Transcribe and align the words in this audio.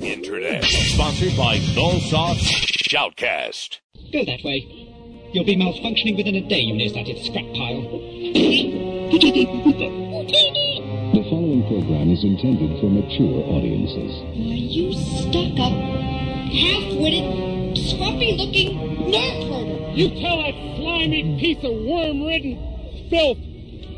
Internet. 0.00 0.64
Sponsored 0.64 1.36
by 1.36 1.58
Nullsoft 1.74 2.44
Shoutcast. 2.88 3.78
Go 4.12 4.24
that 4.24 4.44
way. 4.44 4.66
You'll 5.32 5.44
be 5.44 5.56
malfunctioning 5.56 6.16
within 6.16 6.34
a 6.34 6.48
day, 6.48 6.60
you 6.60 6.74
nearsighted 6.74 7.18
scrap 7.24 7.44
pile. 7.54 7.82
The 11.12 11.24
following 11.30 11.66
program 11.68 12.10
is 12.10 12.24
intended 12.24 12.80
for 12.80 12.90
mature 12.90 13.44
audiences. 13.48 14.12
Are 14.20 14.36
You 14.36 14.92
stuck 14.92 15.58
up, 15.60 15.72
half-witted, 16.52 17.76
scruffy-looking 17.76 18.76
nerf 19.08 19.36
herder. 19.48 19.96
You 19.96 20.08
tell 20.20 20.36
that 20.42 20.54
slimy 20.76 21.38
piece 21.40 21.64
of 21.64 21.72
worm-ridden 21.72 23.08
filth 23.10 23.38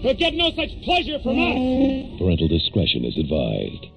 he'll 0.01 0.15
get 0.15 0.35
no 0.35 0.51
such 0.51 0.71
pleasure 0.83 1.19
from 1.23 1.39
us. 1.39 2.19
Parental 2.19 2.49
discretion 2.49 3.05
is 3.05 3.17
advised. 3.17 3.90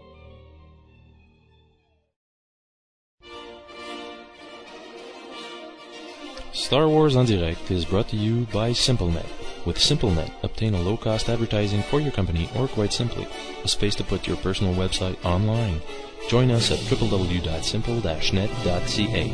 Star 6.64 6.88
Wars 6.88 7.16
en 7.18 7.26
Direct 7.26 7.72
is 7.72 7.84
brought 7.84 8.08
to 8.08 8.16
you 8.16 8.48
by 8.54 8.72
SimpleNet. 8.72 9.26
With 9.66 9.78
SimpleNet, 9.78 10.32
obtain 10.44 10.74
a 10.74 10.82
low-cost 10.82 11.28
advertising 11.28 11.84
for 11.84 12.00
your 12.00 12.14
company 12.14 12.50
or 12.56 12.70
quite 12.70 12.94
simply, 12.94 13.28
a 13.66 13.68
space 13.68 13.96
to 13.96 14.04
put 14.06 14.28
your 14.28 14.38
personal 14.38 14.74
website 14.74 15.18
online. 15.26 15.82
Join 16.30 16.52
us 16.52 16.72
at 16.72 16.80
www.simple-net.ca. 16.80 19.34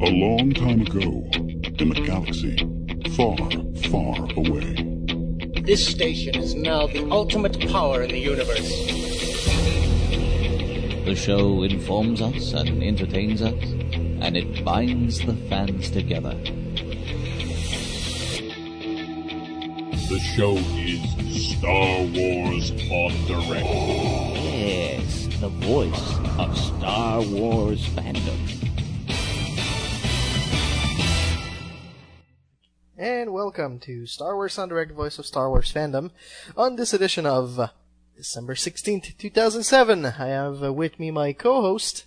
A 0.00 0.10
long 0.10 0.54
time 0.54 0.80
ago, 0.80 1.28
in 1.78 1.92
a 1.92 2.06
galaxy 2.06 2.56
far, 3.10 3.36
far 3.90 4.16
away, 4.34 4.88
This 5.62 5.86
station 5.86 6.36
is 6.36 6.54
now 6.54 6.86
the 6.86 7.06
ultimate 7.10 7.60
power 7.68 8.02
in 8.02 8.10
the 8.10 8.18
universe. 8.18 9.11
The 11.04 11.16
show 11.16 11.62
informs 11.62 12.22
us 12.22 12.52
and 12.52 12.82
entertains 12.82 13.42
us, 13.42 13.62
and 13.62 14.36
it 14.36 14.64
binds 14.64 15.18
the 15.18 15.34
fans 15.48 15.90
together. 15.90 16.36
the 20.12 20.20
show 20.20 20.56
is 20.76 21.56
Star 21.56 22.02
Wars 22.02 22.70
en 22.70 23.26
Direct. 23.26 23.64
Yes, 24.44 25.26
the 25.40 25.48
voice 25.48 26.18
of 26.38 26.54
Star 26.58 27.22
Wars 27.22 27.80
fandom. 27.88 28.68
And 32.98 33.32
welcome 33.32 33.78
to 33.80 34.04
Star 34.04 34.36
Wars 34.36 34.58
en 34.58 34.68
Direct 34.68 34.92
Voice 34.92 35.18
of 35.18 35.24
Star 35.24 35.48
Wars 35.48 35.72
Fandom. 35.72 36.10
On 36.58 36.76
this 36.76 36.92
edition 36.92 37.24
of 37.24 37.70
December 38.22 38.54
16th, 38.54 39.18
2007, 39.18 40.06
I 40.06 40.10
have 40.28 40.62
uh, 40.62 40.72
with 40.72 41.00
me 41.00 41.10
my 41.10 41.32
co-host. 41.32 42.04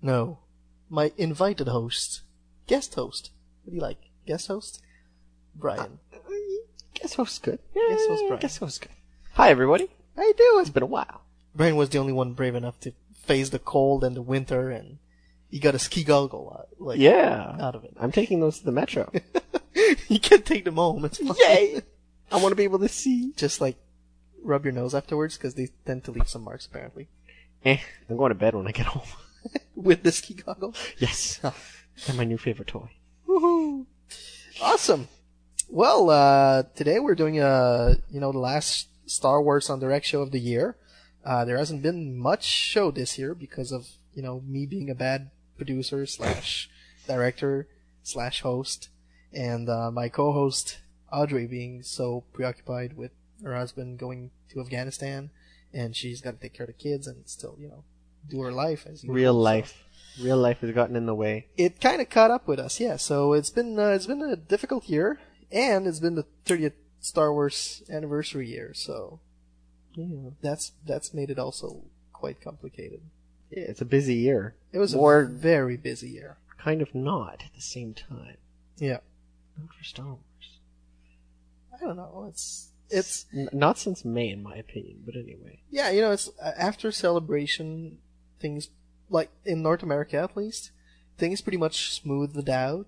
No, 0.00 0.38
my 0.88 1.12
invited 1.18 1.68
host. 1.68 2.22
Guest 2.66 2.94
host. 2.94 3.30
What 3.62 3.72
do 3.72 3.76
you 3.76 3.82
like? 3.82 3.98
Guest 4.26 4.46
host? 4.48 4.80
Brian. 5.54 5.98
Guest 6.94 7.16
who's 7.16 7.38
good? 7.40 7.58
Guess 7.74 8.06
who's 8.06 8.22
Brian. 8.22 8.40
Guess 8.40 8.56
who's 8.56 8.78
good? 8.78 8.88
Hi, 9.34 9.50
everybody. 9.50 9.90
How 10.16 10.22
you 10.22 10.32
doing? 10.32 10.60
It's 10.62 10.70
been 10.70 10.82
a 10.82 10.86
while. 10.86 11.20
Brian 11.54 11.76
was 11.76 11.90
the 11.90 11.98
only 11.98 12.14
one 12.14 12.32
brave 12.32 12.54
enough 12.54 12.80
to 12.80 12.94
face 13.12 13.50
the 13.50 13.58
cold 13.58 14.04
and 14.04 14.16
the 14.16 14.22
winter 14.22 14.70
and 14.70 14.96
he 15.50 15.58
got 15.58 15.74
a 15.74 15.78
ski 15.78 16.04
goggle 16.04 16.56
out, 16.58 16.68
like, 16.78 16.98
Yeah. 17.00 17.54
out 17.60 17.74
of 17.74 17.84
it. 17.84 17.92
I'm 18.00 18.12
taking 18.12 18.40
those 18.40 18.60
to 18.60 18.64
the 18.64 18.72
metro. 18.72 19.12
you 20.08 20.20
can 20.20 20.40
take 20.40 20.64
them 20.64 20.76
home. 20.76 21.04
It's 21.04 21.18
fine. 21.18 21.36
Yay! 21.38 21.82
I 22.32 22.36
want 22.36 22.52
to 22.52 22.56
be 22.56 22.64
able 22.64 22.78
to 22.78 22.88
see. 22.88 23.32
Just 23.36 23.60
like 23.60 23.76
rub 24.42 24.64
your 24.64 24.72
nose 24.72 24.94
afterwards 24.94 25.36
because 25.36 25.54
they 25.54 25.68
tend 25.84 26.04
to 26.04 26.10
leave 26.10 26.28
some 26.28 26.42
marks 26.42 26.66
apparently. 26.66 27.08
Eh, 27.64 27.78
I'm 28.08 28.16
going 28.16 28.30
to 28.30 28.34
bed 28.34 28.54
when 28.54 28.68
I 28.68 28.72
get 28.72 28.86
home. 28.86 29.08
With 29.74 30.02
the 30.02 30.12
ski 30.12 30.34
goggle. 30.34 30.74
Yes. 30.98 31.40
And 32.06 32.16
my 32.16 32.24
new 32.24 32.38
favorite 32.38 32.68
toy. 32.68 32.90
Woohoo! 33.28 33.86
Awesome. 34.60 35.08
Well, 35.68 36.10
uh, 36.10 36.64
today 36.74 36.98
we're 36.98 37.14
doing 37.14 37.40
uh, 37.40 37.94
you 38.10 38.20
know, 38.20 38.32
the 38.32 38.38
last 38.38 38.88
Star 39.06 39.42
Wars 39.42 39.68
en 39.70 39.78
Direct 39.78 40.06
show 40.06 40.22
of 40.22 40.32
the 40.32 40.40
year. 40.40 40.76
Uh, 41.24 41.44
there 41.44 41.58
hasn't 41.58 41.82
been 41.82 42.16
much 42.16 42.44
show 42.44 42.90
this 42.90 43.18
year 43.18 43.34
because 43.34 43.72
of 43.72 43.88
you 44.14 44.22
know 44.22 44.40
me 44.46 44.66
being 44.66 44.88
a 44.88 44.94
bad 44.94 45.30
producer 45.56 46.06
slash 46.06 46.70
director 47.06 47.66
slash 48.02 48.40
host, 48.40 48.88
and 49.32 49.68
uh, 49.68 49.90
my 49.90 50.08
co-host 50.08 50.78
Audrey 51.12 51.46
being 51.46 51.82
so 51.82 52.24
preoccupied 52.32 52.96
with 52.96 53.10
her 53.42 53.54
husband 53.56 53.98
going 53.98 54.30
to 54.50 54.60
Afghanistan, 54.60 55.30
and 55.72 55.94
she's 55.96 56.20
got 56.20 56.32
to 56.32 56.36
take 56.38 56.54
care 56.54 56.64
of 56.64 56.68
the 56.68 56.72
kids 56.82 57.06
and 57.06 57.28
still 57.28 57.56
you 57.58 57.68
know 57.68 57.84
do 58.28 58.40
her 58.40 58.52
life 58.52 58.86
as. 58.86 59.04
Real 59.04 59.34
So- 59.34 59.38
life. 59.40 59.84
Real 60.20 60.38
life 60.38 60.60
has 60.62 60.72
gotten 60.72 60.96
in 60.96 61.06
the 61.06 61.14
way. 61.14 61.46
it 61.56 61.80
kind 61.80 62.00
of 62.02 62.10
caught 62.10 62.32
up 62.32 62.48
with 62.48 62.58
us, 62.58 62.80
yeah. 62.80 62.96
So 62.96 63.34
it's 63.34 63.50
been 63.50 63.78
uh, 63.78 63.90
it's 63.90 64.06
been 64.06 64.20
a 64.22 64.34
difficult 64.34 64.88
year, 64.88 65.20
and 65.52 65.86
it's 65.86 66.00
been 66.00 66.16
the 66.16 66.26
30th 66.44 66.72
Star 66.98 67.32
Wars 67.32 67.84
anniversary 67.88 68.48
year, 68.48 68.74
so 68.74 69.20
Yeah. 69.94 70.30
that's 70.42 70.72
that's 70.84 71.14
made 71.14 71.30
it 71.30 71.38
also 71.38 71.84
quite 72.12 72.40
complicated. 72.40 73.00
Yeah, 73.50 73.62
it's 73.68 73.80
a 73.80 73.84
busy 73.84 74.14
year. 74.16 74.56
It 74.72 74.78
was 74.78 74.92
a 74.92 75.26
very 75.30 75.76
busy 75.76 76.08
year. 76.10 76.38
kind 76.58 76.82
of 76.82 76.92
not 76.96 77.44
at 77.46 77.54
the 77.54 77.60
same 77.62 77.94
time. 77.94 78.38
Yeah, 78.78 78.98
Not 79.56 79.72
for 79.78 79.84
Star 79.84 80.06
Wars. 80.06 80.58
I 81.72 81.78
don't 81.84 81.96
know. 81.96 82.26
It's 82.28 82.70
it's 82.90 83.26
N- 83.34 83.48
not 83.52 83.78
since 83.78 84.04
May, 84.04 84.28
in 84.30 84.42
my 84.42 84.56
opinion, 84.56 85.02
but 85.04 85.14
anyway. 85.16 85.60
yeah, 85.70 85.90
you 85.90 86.00
know, 86.00 86.12
it's 86.12 86.30
uh, 86.42 86.52
after 86.56 86.90
celebration, 86.92 87.98
things 88.40 88.68
like 89.10 89.30
in 89.44 89.62
North 89.62 89.82
America 89.82 90.16
at 90.18 90.36
least, 90.36 90.70
things 91.16 91.40
pretty 91.40 91.58
much 91.58 91.92
smoothed 91.94 92.48
out. 92.48 92.86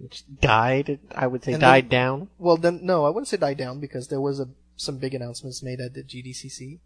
It's 0.00 0.22
died, 0.22 0.98
I 1.14 1.26
would 1.26 1.44
say 1.44 1.52
And 1.52 1.60
died 1.60 1.84
then- 1.84 1.90
down. 1.90 2.28
Well, 2.38 2.56
then 2.56 2.80
no, 2.82 3.04
I 3.04 3.10
wouldn't 3.10 3.28
say 3.28 3.36
died 3.36 3.58
down 3.58 3.78
because 3.80 4.08
there 4.08 4.20
was 4.20 4.40
a 4.40 4.48
some 4.76 4.98
big 4.98 5.14
announcements 5.14 5.62
made 5.62 5.80
at 5.80 5.94
the 5.94 6.02
GDCC, 6.02 6.78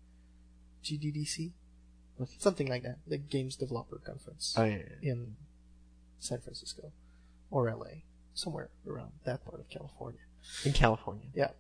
GDDC, 0.85 1.53
something 2.39 2.67
like 2.69 2.83
that, 2.83 2.99
the 3.07 3.17
Games 3.19 3.57
Developer 3.57 3.99
Conference 4.05 4.55
Oh, 4.57 4.65
yeah. 4.65 4.83
in 5.03 5.37
San 6.19 6.41
Francisco 6.41 6.93
or 7.51 7.71
LA, 7.71 8.03
somewhere 8.35 8.71
around 8.87 9.13
that 9.25 9.45
part 9.45 9.61
of 9.61 9.69
California. 9.71 10.21
In 10.65 10.73
California. 10.73 11.27
Yeah, 11.35 11.51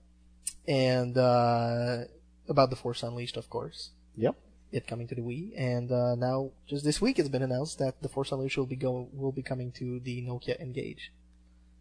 and 0.68 1.16
uh, 1.18 2.04
about 2.48 2.70
the 2.70 2.76
Force 2.76 3.02
Unleashed, 3.02 3.36
of 3.36 3.48
course, 3.50 3.90
Yep. 4.16 4.34
it 4.72 4.86
coming 4.86 5.06
to 5.08 5.14
the 5.14 5.22
Wii, 5.22 5.52
and 5.56 5.90
uh, 5.92 6.14
now 6.14 6.50
just 6.66 6.84
this 6.84 7.00
week 7.00 7.18
it's 7.18 7.28
been 7.28 7.42
announced 7.42 7.78
that 7.78 8.00
the 8.02 8.08
Force 8.08 8.32
Unleashed 8.32 8.56
will 8.58 8.66
be 8.66 8.76
go 8.76 9.08
will 9.12 9.32
be 9.32 9.42
coming 9.42 9.72
to 9.72 10.00
the 10.00 10.22
Nokia 10.22 10.60
N-Gage. 10.60 11.12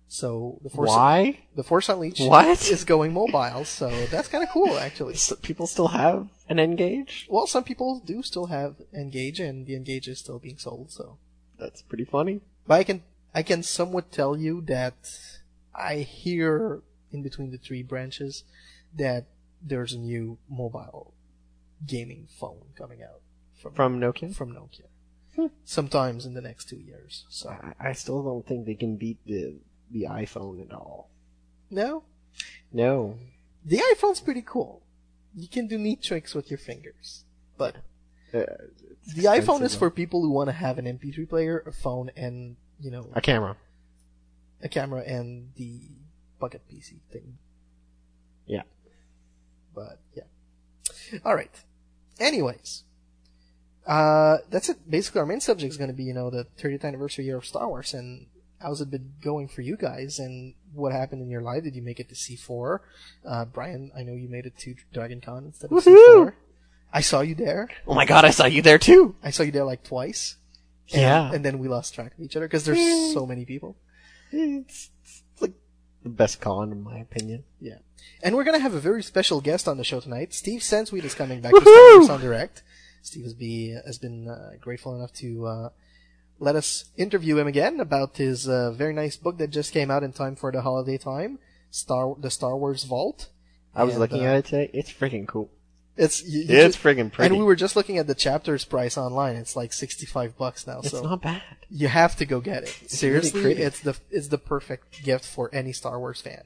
So 0.07 0.59
the 0.61 0.69
Force 0.69 0.89
Why? 0.91 1.39
the 1.55 1.63
Force 1.63 1.89
Unleashed 1.89 2.21
What? 2.21 2.69
is 2.69 2.83
going 2.83 3.11
mobile, 3.13 3.65
so 3.65 3.89
that's 4.07 4.27
kind 4.27 4.43
of 4.43 4.49
cool 4.51 4.77
actually. 4.77 5.15
S- 5.15 5.33
People 5.41 5.65
still 5.65 5.87
have 5.89 6.27
an 6.47 6.59
N-Gage? 6.59 7.25
Well, 7.29 7.47
some 7.47 7.63
people 7.63 8.01
do 8.05 8.21
still 8.21 8.45
have 8.47 8.75
N-Gage, 8.93 9.39
and 9.39 9.65
the 9.65 9.75
N-Gage 9.75 10.07
is 10.07 10.19
still 10.19 10.37
being 10.37 10.59
sold. 10.59 10.91
So, 10.91 11.17
That's 11.57 11.81
pretty 11.81 12.05
funny. 12.05 12.41
but 12.67 12.75
I 12.75 12.83
can 12.83 13.01
I 13.33 13.41
can 13.41 13.63
somewhat 13.63 14.11
tell 14.11 14.37
you 14.37 14.61
that 14.67 14.95
I 15.73 15.97
hear 16.05 16.81
in 17.15 17.23
between 17.23 17.49
the 17.51 17.57
three 17.67 17.83
branches 17.83 18.43
that 19.03 19.25
there's 19.61 19.93
a 19.93 19.97
new 20.13 20.37
mobile 20.49 21.13
gaming 21.87 22.27
phone 22.39 22.65
coming 22.77 23.01
out 23.01 23.21
from 23.61 23.73
From 23.73 23.99
Nokia? 23.99 24.35
from 24.35 24.49
Nokia. 24.53 24.87
Sometimes 25.65 26.25
in 26.25 26.33
the 26.33 26.41
next 26.49 26.69
two 26.69 26.77
years. 26.77 27.25
So 27.29 27.49
I, 27.49 27.89
I 27.89 27.93
still 27.93 28.23
don't 28.23 28.45
think 28.47 28.65
they 28.65 28.75
can 28.75 28.95
beat 28.95 29.17
the 29.25 29.55
the 29.91 30.03
iPhone 30.09 30.61
at 30.65 30.71
all. 30.73 31.09
no, 31.69 32.03
No. 32.71 33.17
the 33.65 33.77
iPhone's 33.93 34.19
pretty 34.21 34.41
cool. 34.45 34.81
You 35.35 35.47
can 35.47 35.67
do 35.67 35.77
neat 35.77 36.01
tricks 36.01 36.33
with 36.33 36.49
your 36.51 36.57
fingers, 36.69 37.25
but 37.57 37.73
Uh, 38.33 38.39
the 39.15 39.25
iPhone 39.37 39.37
expensive, 39.61 39.65
is 39.65 39.75
for 39.75 39.89
people 40.01 40.21
who 40.21 40.31
want 40.31 40.47
to 40.49 40.53
have 40.65 40.77
an 40.81 40.85
MP3 40.85 41.27
player, 41.29 41.55
a 41.67 41.71
phone, 41.71 42.09
and 42.15 42.55
you 42.79 42.89
know 42.91 43.09
a 43.13 43.21
camera. 43.21 43.53
a 44.61 44.69
camera 44.69 45.01
and 45.17 45.27
the 45.55 45.71
pocket 46.39 46.61
PC 46.71 46.99
thing. 47.11 47.37
Yeah. 48.45 48.63
But 49.73 49.99
yeah. 50.15 50.23
All 51.23 51.35
right. 51.35 51.51
Anyways, 52.19 52.83
uh, 53.85 54.37
that's 54.49 54.69
it. 54.69 54.89
Basically, 54.89 55.19
our 55.19 55.25
main 55.25 55.41
subject 55.41 55.71
is 55.71 55.77
going 55.77 55.89
to 55.89 55.95
be, 55.95 56.03
you 56.03 56.13
know, 56.13 56.29
the 56.29 56.47
30th 56.59 56.83
anniversary 56.83 57.25
year 57.25 57.37
of 57.37 57.45
Star 57.45 57.67
Wars 57.67 57.93
and 57.93 58.27
how's 58.59 58.81
it 58.81 58.89
been 58.89 59.13
going 59.21 59.47
for 59.47 59.61
you 59.61 59.75
guys 59.77 60.17
and 60.17 60.55
what 60.73 60.91
happened 60.91 61.21
in 61.21 61.29
your 61.29 61.41
life? 61.41 61.63
Did 61.63 61.75
you 61.75 61.81
make 61.81 61.99
it 61.99 62.09
to 62.09 62.15
C4? 62.15 62.79
Uh, 63.25 63.45
Brian, 63.45 63.91
I 63.95 64.03
know 64.03 64.13
you 64.13 64.29
made 64.29 64.45
it 64.45 64.57
to 64.59 64.75
Dragon 64.93 65.21
Con 65.21 65.45
instead 65.45 65.71
of 65.71 65.83
Woohoo! 65.83 66.25
C4. 66.27 66.33
I 66.93 67.01
saw 67.01 67.21
you 67.21 67.35
there. 67.35 67.69
Oh 67.85 67.93
my 67.93 68.05
god, 68.05 68.25
I 68.25 68.29
saw 68.29 68.45
you 68.45 68.61
there 68.61 68.77
too! 68.77 69.15
I 69.21 69.29
saw 69.31 69.43
you 69.43 69.51
there 69.51 69.65
like 69.65 69.83
twice. 69.83 70.37
And, 70.91 71.01
Yeah. 71.01 71.31
And 71.33 71.43
then 71.43 71.59
we 71.59 71.67
lost 71.67 71.93
track 71.93 72.13
of 72.17 72.23
each 72.23 72.35
other 72.35 72.47
because 72.47 72.65
there's 72.65 73.13
so 73.13 73.25
many 73.25 73.45
people. 73.45 73.75
It's, 74.31 74.89
it's 75.03 75.23
best 76.09 76.41
con, 76.41 76.71
in 76.71 76.83
my 76.83 76.97
opinion. 76.97 77.43
Yeah. 77.59 77.79
And 78.21 78.35
we're 78.35 78.43
gonna 78.43 78.59
have 78.59 78.73
a 78.73 78.79
very 78.79 79.03
special 79.03 79.41
guest 79.41 79.67
on 79.67 79.77
the 79.77 79.83
show 79.83 79.99
tonight. 79.99 80.33
Steve 80.33 80.61
Sansweet 80.61 81.03
is 81.03 81.15
coming 81.15 81.41
back 81.41 81.53
to 81.53 81.61
Star 81.61 81.97
Wars 81.97 82.09
en 82.09 82.19
Direct. 82.21 82.63
Steve 83.01 83.23
has, 83.23 83.33
be, 83.33 83.77
has 83.85 83.97
been 83.97 84.27
uh, 84.27 84.51
grateful 84.59 84.95
enough 84.95 85.13
to 85.13 85.45
uh, 85.45 85.69
let 86.39 86.55
us 86.55 86.85
interview 86.97 87.37
him 87.37 87.47
again 87.47 87.79
about 87.79 88.17
his 88.17 88.47
uh, 88.47 88.71
very 88.71 88.93
nice 88.93 89.15
book 89.15 89.37
that 89.37 89.49
just 89.51 89.71
came 89.71 89.91
out 89.91 90.03
in 90.03 90.11
time 90.11 90.35
for 90.35 90.51
the 90.51 90.61
holiday 90.61 90.97
time, 90.97 91.39
Star 91.69 92.15
the 92.19 92.31
Star 92.31 92.57
Wars 92.57 92.83
Vault. 92.83 93.29
I 93.73 93.83
was 93.83 93.95
And, 93.95 94.01
looking 94.01 94.25
uh, 94.25 94.29
at 94.29 94.35
it 94.37 94.45
today. 94.45 94.69
It's 94.73 94.91
freaking 94.91 95.27
cool. 95.27 95.49
It's 95.97 96.23
you, 96.23 96.41
you 96.41 96.55
It's 96.55 96.75
ju- 96.75 96.81
friggin' 96.81 97.11
pretty. 97.11 97.29
And 97.29 97.37
we 97.39 97.45
were 97.45 97.55
just 97.55 97.75
looking 97.75 97.97
at 97.97 98.07
the 98.07 98.15
chapters 98.15 98.65
price 98.65 98.97
online. 98.97 99.35
It's 99.35 99.55
like 99.55 99.71
sixty 99.71 100.05
five 100.05 100.37
bucks 100.37 100.67
now. 100.67 100.79
It's 100.79 100.91
so 100.91 101.01
not 101.01 101.21
bad. 101.21 101.41
You 101.69 101.87
have 101.87 102.15
to 102.17 102.25
go 102.25 102.41
get 102.41 102.63
it. 102.63 102.77
It's 102.83 102.97
Seriously, 102.97 103.41
really 103.41 103.61
it's 103.61 103.79
the 103.79 103.97
it's 104.11 104.27
the 104.27 104.37
perfect 104.37 105.03
gift 105.03 105.25
for 105.25 105.49
any 105.53 105.71
Star 105.71 105.99
Wars 105.99 106.21
fan. 106.21 106.43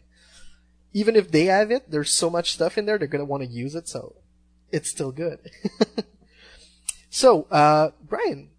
Even 0.94 1.16
if 1.16 1.32
they 1.32 1.46
have 1.46 1.72
it, 1.72 1.90
there's 1.90 2.12
so 2.12 2.30
much 2.30 2.52
stuff 2.52 2.78
in 2.78 2.86
there 2.86 2.98
they're 2.98 3.08
gonna 3.08 3.26
want 3.26 3.44
to 3.44 3.50
use 3.50 3.76
it, 3.76 3.88
so 3.88 4.16
it's 4.72 4.90
still 4.90 5.12
good. 5.12 5.40
so, 7.10 7.48
uh, 7.50 7.92
Brian, 8.08 8.50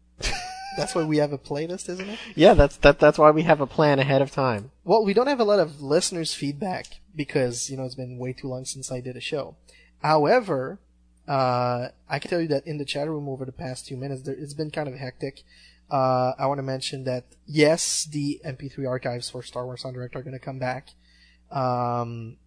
That's 0.78 0.96
why 0.96 1.04
we 1.04 1.18
have 1.18 1.34
a 1.34 1.38
playlist, 1.38 1.90
isn't 1.90 2.10
it? 2.10 2.20
Yeah, 2.36 2.54
that's 2.54 2.78
that. 2.78 3.00
That's 3.00 3.18
why 3.18 3.32
we 3.32 3.44
have 3.44 3.62
a 3.62 3.68
plan 3.68 4.00
ahead 4.00 4.22
of 4.22 4.32
time. 4.32 4.72
Well, 4.84 5.04
we 5.04 5.14
don't 5.14 5.28
have 5.28 5.40
a 5.40 5.44
lot 5.44 5.60
of 5.60 5.82
listeners' 5.82 6.34
feedback 6.34 7.00
because 7.16 7.70
you 7.70 7.78
know 7.78 7.84
it's 7.84 7.96
been 7.96 8.18
way 8.18 8.34
too 8.34 8.48
long 8.48 8.66
since 8.66 8.92
I 8.92 9.00
did 9.00 9.16
a 9.16 9.22
show. 9.22 9.56
However, 10.02 10.80
uh, 11.28 11.90
I 12.10 12.20
can 12.20 12.30
tell 12.30 12.42
you 12.42 12.48
that 12.50 12.68
in 12.68 12.78
the 12.78 12.86
chat 12.86 13.08
room 13.08 13.30
over 13.30 13.46
the 13.46 13.52
past 13.52 13.88
two 13.88 13.98
minutes, 13.98 14.24
there, 14.24 14.36
it's 14.36 14.54
been 14.54 14.72
kind 14.72 14.88
of 14.88 14.96
hectic. 14.96 15.44
Uh, 15.92 16.34
I 16.40 16.48
want 16.48 16.58
to 16.58 16.64
mention 16.64 17.04
that 17.04 17.26
yes, 17.46 18.06
the 18.06 18.42
MP3 18.46 18.88
archives 18.88 19.30
for 19.30 19.44
Star 19.44 19.66
Wars 19.66 19.86
en 19.86 19.94
Direct 19.94 20.16
are 20.16 20.24
going 20.24 20.34
to 20.34 20.40
come 20.40 20.60
back. 20.60 20.90
Um, 21.52 22.38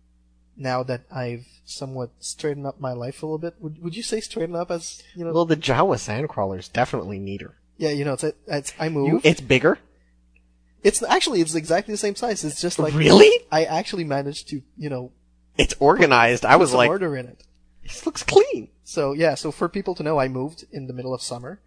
now 0.56 0.82
that 0.82 1.02
I've 1.10 1.46
somewhat 1.64 2.10
straightened 2.18 2.66
up 2.66 2.80
my 2.80 2.92
life 2.92 3.22
a 3.22 3.26
little 3.26 3.38
bit, 3.38 3.54
would 3.60 3.82
would 3.82 3.96
you 3.96 4.02
say 4.02 4.20
straighten 4.20 4.56
up 4.56 4.70
as 4.70 5.02
you 5.14 5.24
know? 5.24 5.32
Well, 5.32 5.44
the 5.44 5.56
Jawa 5.56 5.96
Sandcrawler 5.96 6.58
is 6.58 6.68
definitely 6.68 7.18
neater. 7.18 7.54
Yeah, 7.78 7.90
you 7.90 8.04
know, 8.04 8.14
it's 8.14 8.24
it's 8.46 8.72
I 8.78 8.86
You, 8.88 9.20
it's 9.24 9.40
bigger. 9.40 9.78
it's 10.82 11.02
actually 11.02 11.40
it's 11.40 11.54
exactly 11.54 11.92
the 11.92 11.98
same 11.98 12.14
size. 12.16 12.44
It's 12.44 12.60
just 12.60 12.78
like 12.78 12.94
Really? 12.94 13.30
I 13.50 13.64
actually 13.64 14.04
managed 14.04 14.48
to 14.48 14.62
you 14.76 14.88
know 14.90 15.12
It's 15.58 15.74
organized. 15.80 16.44
I 16.44 16.52
put 16.52 16.60
was 16.60 16.70
some 16.70 16.78
like, 16.78 16.88
order 16.90 17.16
in 17.16 17.26
it. 17.26 17.44
this 17.82 18.06
looks 18.06 18.22
clean. 18.22 18.68
So 18.84 19.12
yeah, 19.12 19.34
so 19.34 19.50
for 19.50 19.68
people 19.68 19.94
to 19.96 20.02
know, 20.02 20.18
I 20.18 20.28
moved 20.28 20.64
in 20.72 20.86
the 20.86 20.92
middle 20.92 21.12
of 21.14 21.20
summer, 21.22 21.60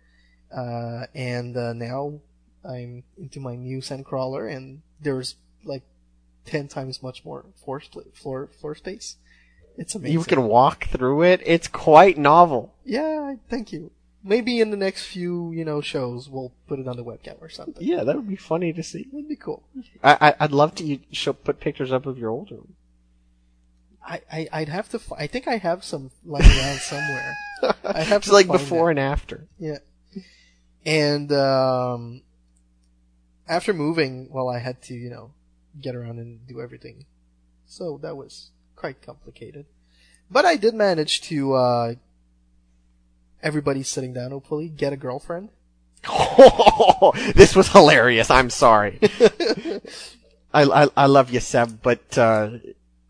uh, 0.56 1.06
and 1.14 1.56
uh, 1.58 1.74
now 1.74 2.20
I'm 2.64 3.04
into 3.18 3.40
my 3.40 3.56
new 3.56 3.80
Sandcrawler, 3.80 4.52
and 4.54 4.82
there's 5.02 5.36
like 5.66 5.84
ten 6.46 6.68
times 6.68 7.04
much 7.04 7.26
more 7.26 7.46
floor 7.64 7.82
floor 8.14 8.48
floor 8.60 8.76
space. 8.76 9.18
It's 9.78 9.96
amazing. 9.96 10.14
You 10.20 10.24
can 10.26 10.44
walk 10.44 10.88
through 10.88 11.24
it. 11.24 11.42
It's 11.46 11.68
quite 11.68 12.18
novel. 12.18 12.74
Yeah, 12.84 13.36
thank 13.50 13.72
you. 13.72 13.92
Maybe 14.24 14.60
in 14.60 14.69
the 14.69 14.77
next 14.77 15.06
few 15.06 15.51
you 15.51 15.63
know 15.63 15.81
shows 15.81 16.27
we'll 16.30 16.51
put 16.68 16.80
it 16.80 16.88
on 16.88 16.98
the 16.98 17.04
webcam 17.04 17.42
or 17.42 17.50
something. 17.50 17.83
Yeah, 17.86 18.04
that 18.04 18.16
would 18.16 18.27
be 18.27 18.36
funny 18.36 18.74
to 18.74 18.83
see. 18.83 19.07
That'd 19.12 19.30
be 19.30 19.36
cool. 19.36 19.63
I, 20.04 20.18
I 20.30 20.36
I'd 20.42 20.51
love 20.51 20.75
to 20.75 20.83
you 20.83 21.00
show 21.12 21.33
put 21.33 21.60
pictures 21.60 21.92
up 21.92 22.06
of 22.06 22.18
your 22.18 22.30
old 22.30 22.51
room. 22.51 22.75
I, 24.06 24.21
I 24.31 24.48
I'd 24.51 24.69
have 24.69 24.89
to. 24.89 24.98
F- 24.98 25.12
I 25.18 25.27
think 25.27 25.48
I 25.48 25.57
have 25.57 25.83
some 25.83 26.12
lying 26.25 26.45
around 26.45 26.80
somewhere. 26.80 27.33
I 27.83 28.01
have 28.01 28.27
like 28.27 28.48
before 28.48 28.89
it. 28.89 28.94
and 28.94 29.00
after. 29.00 29.48
Yeah. 29.57 29.77
And 30.86 31.31
um, 31.31 32.21
after 33.48 33.74
moving, 33.74 34.30
well, 34.31 34.48
I 34.50 34.60
had 34.60 34.81
to, 34.83 34.94
you 34.94 35.10
know, 35.10 35.31
get 35.80 35.95
around 35.95 36.19
and 36.19 36.48
do 36.48 36.62
everything. 36.62 37.06
So 37.68 38.00
that 38.01 38.16
was 38.16 38.51
quite 38.75 39.01
complicated. 39.01 39.66
But 40.31 40.45
I 40.45 40.56
did 40.56 40.74
manage 40.74 41.21
to, 41.24 41.54
uh, 41.54 41.94
everybody 43.42 43.84
sitting 43.84 44.14
down, 44.14 44.32
hopefully, 44.32 44.70
get 44.70 44.94
a 44.94 44.98
girlfriend. 44.98 45.50
this 47.36 47.56
was 47.56 47.68
hilarious. 47.69 48.30
I'm 48.30 48.50
sorry. 48.50 49.00
I, 50.54 50.64
I 50.64 50.88
I 50.96 51.06
love 51.08 51.30
you, 51.30 51.40
Seb, 51.40 51.81
but 51.81 52.18
uh, 52.18 52.52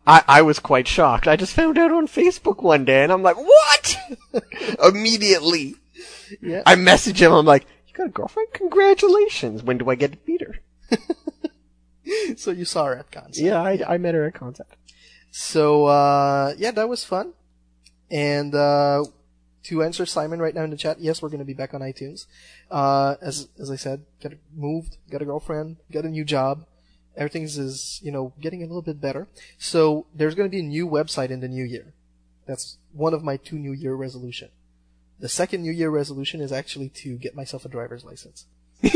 I 0.06 0.22
I 0.26 0.42
was 0.42 0.58
quite 0.58 0.88
shocked. 0.88 1.28
I 1.28 1.36
just 1.36 1.54
found 1.54 1.78
out 1.78 1.92
on 1.92 2.06
Facebook 2.08 2.62
one 2.62 2.84
day, 2.84 3.02
and 3.02 3.12
I'm 3.12 3.22
like, 3.22 3.36
what? 3.36 3.96
Immediately, 4.84 5.76
Yeah. 6.40 6.62
I 6.66 6.74
message 6.74 7.22
him. 7.22 7.32
I'm 7.32 7.46
like, 7.46 7.66
you 7.86 7.94
got 7.94 8.06
a 8.06 8.10
girlfriend? 8.10 8.48
Congratulations. 8.52 9.62
When 9.62 9.78
do 9.78 9.88
I 9.88 9.94
get 9.94 10.12
to 10.12 10.18
meet 10.26 10.42
her? 10.42 10.58
so 12.36 12.50
you 12.50 12.64
saw 12.64 12.86
her 12.86 12.96
at 12.96 13.10
cons. 13.12 13.40
Yeah, 13.40 13.62
I 13.62 13.80
I 13.86 13.98
met 13.98 14.14
her 14.14 14.26
at 14.26 14.34
concept. 14.34 14.74
So, 15.30 15.84
uh, 15.86 16.54
yeah, 16.58 16.72
that 16.72 16.88
was 16.88 17.04
fun. 17.04 17.34
And, 18.10 18.52
uh, 18.52 19.04
to 19.64 19.82
answer 19.82 20.06
Simon 20.06 20.40
right 20.40 20.54
now 20.54 20.64
in 20.64 20.70
the 20.70 20.76
chat, 20.76 21.00
yes, 21.00 21.20
we're 21.20 21.28
going 21.28 21.40
to 21.40 21.44
be 21.44 21.54
back 21.54 21.74
on 21.74 21.80
iTunes. 21.80 22.26
Uh, 22.70 23.16
as, 23.20 23.48
as 23.58 23.70
I 23.70 23.76
said, 23.76 24.04
got 24.22 24.32
moved, 24.54 24.96
got 25.10 25.22
a 25.22 25.24
girlfriend, 25.24 25.76
got 25.92 26.04
a 26.04 26.08
new 26.08 26.24
job. 26.24 26.66
Everything's 27.16 27.58
is, 27.58 28.00
you 28.02 28.12
know, 28.12 28.32
getting 28.40 28.62
a 28.62 28.66
little 28.66 28.82
bit 28.82 29.00
better. 29.00 29.28
So, 29.58 30.06
there's 30.14 30.34
going 30.34 30.48
to 30.48 30.54
be 30.54 30.60
a 30.60 30.66
new 30.66 30.88
website 30.88 31.30
in 31.30 31.40
the 31.40 31.48
new 31.48 31.64
year. 31.64 31.92
That's 32.46 32.78
one 32.92 33.14
of 33.14 33.22
my 33.22 33.36
two 33.36 33.58
new 33.58 33.72
year 33.72 33.94
resolution. 33.94 34.48
The 35.18 35.28
second 35.28 35.62
new 35.62 35.72
year 35.72 35.90
resolution 35.90 36.40
is 36.40 36.52
actually 36.52 36.88
to 36.90 37.16
get 37.16 37.36
myself 37.36 37.64
a 37.64 37.68
driver's 37.68 38.04
license. 38.04 38.46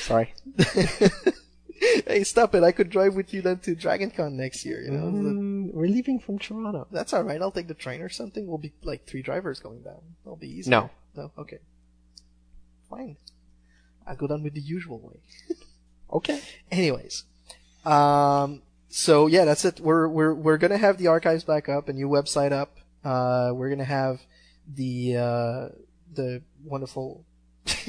Sorry. 0.00 0.32
hey, 2.06 2.24
stop 2.24 2.54
it. 2.54 2.62
I 2.62 2.72
could 2.72 2.90
drive 2.90 3.14
with 3.14 3.32
you 3.34 3.42
then 3.42 3.58
to 3.60 3.74
DragonCon 3.76 4.32
next 4.32 4.64
year, 4.64 4.82
you 4.82 4.90
know? 4.90 5.04
Mm, 5.04 5.72
we're 5.72 5.88
leaving 5.88 6.18
from 6.18 6.38
Toronto. 6.38 6.86
That's 6.90 7.12
all 7.12 7.22
right. 7.22 7.40
I'll 7.40 7.50
take 7.50 7.68
the 7.68 7.74
train 7.74 8.00
or 8.00 8.08
something. 8.08 8.46
We'll 8.46 8.58
be 8.58 8.72
like 8.82 9.06
three 9.06 9.22
drivers 9.22 9.60
going 9.60 9.82
down. 9.82 10.00
That'll 10.24 10.36
be 10.36 10.48
easy. 10.48 10.70
No. 10.70 10.90
No. 11.14 11.30
Okay. 11.38 11.58
Fine. 12.88 13.16
I'll 14.06 14.16
go 14.16 14.26
down 14.26 14.42
with 14.42 14.54
the 14.54 14.60
usual 14.60 15.00
way. 15.00 15.20
Okay. 16.12 16.40
Anyways, 16.70 17.24
um, 17.84 18.62
so 18.88 19.26
yeah, 19.26 19.44
that's 19.44 19.64
it. 19.64 19.80
We're 19.80 20.08
we're 20.08 20.34
we're 20.34 20.56
gonna 20.56 20.78
have 20.78 20.98
the 20.98 21.08
archives 21.08 21.44
back 21.44 21.68
up, 21.68 21.88
a 21.88 21.92
new 21.92 22.08
website 22.08 22.52
up. 22.52 22.78
Uh, 23.04 23.50
we're 23.52 23.70
gonna 23.70 23.84
have 23.84 24.20
the 24.72 25.16
uh 25.16 25.68
the 26.14 26.42
wonderful. 26.64 27.24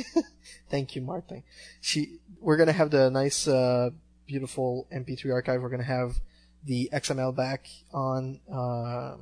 Thank 0.70 0.96
you, 0.96 1.02
Martin. 1.02 1.44
She. 1.82 2.20
We're 2.40 2.58
gonna 2.58 2.74
have 2.74 2.92
the 2.92 3.10
nice, 3.10 3.48
uh, 3.48 3.90
beautiful 4.28 4.88
MP3 4.92 5.34
archive. 5.34 5.62
We're 5.62 5.70
gonna 5.70 5.84
have 5.84 6.20
the 6.64 6.90
XML 6.94 7.36
back 7.36 7.68
on 7.94 8.40
uh 8.52 9.16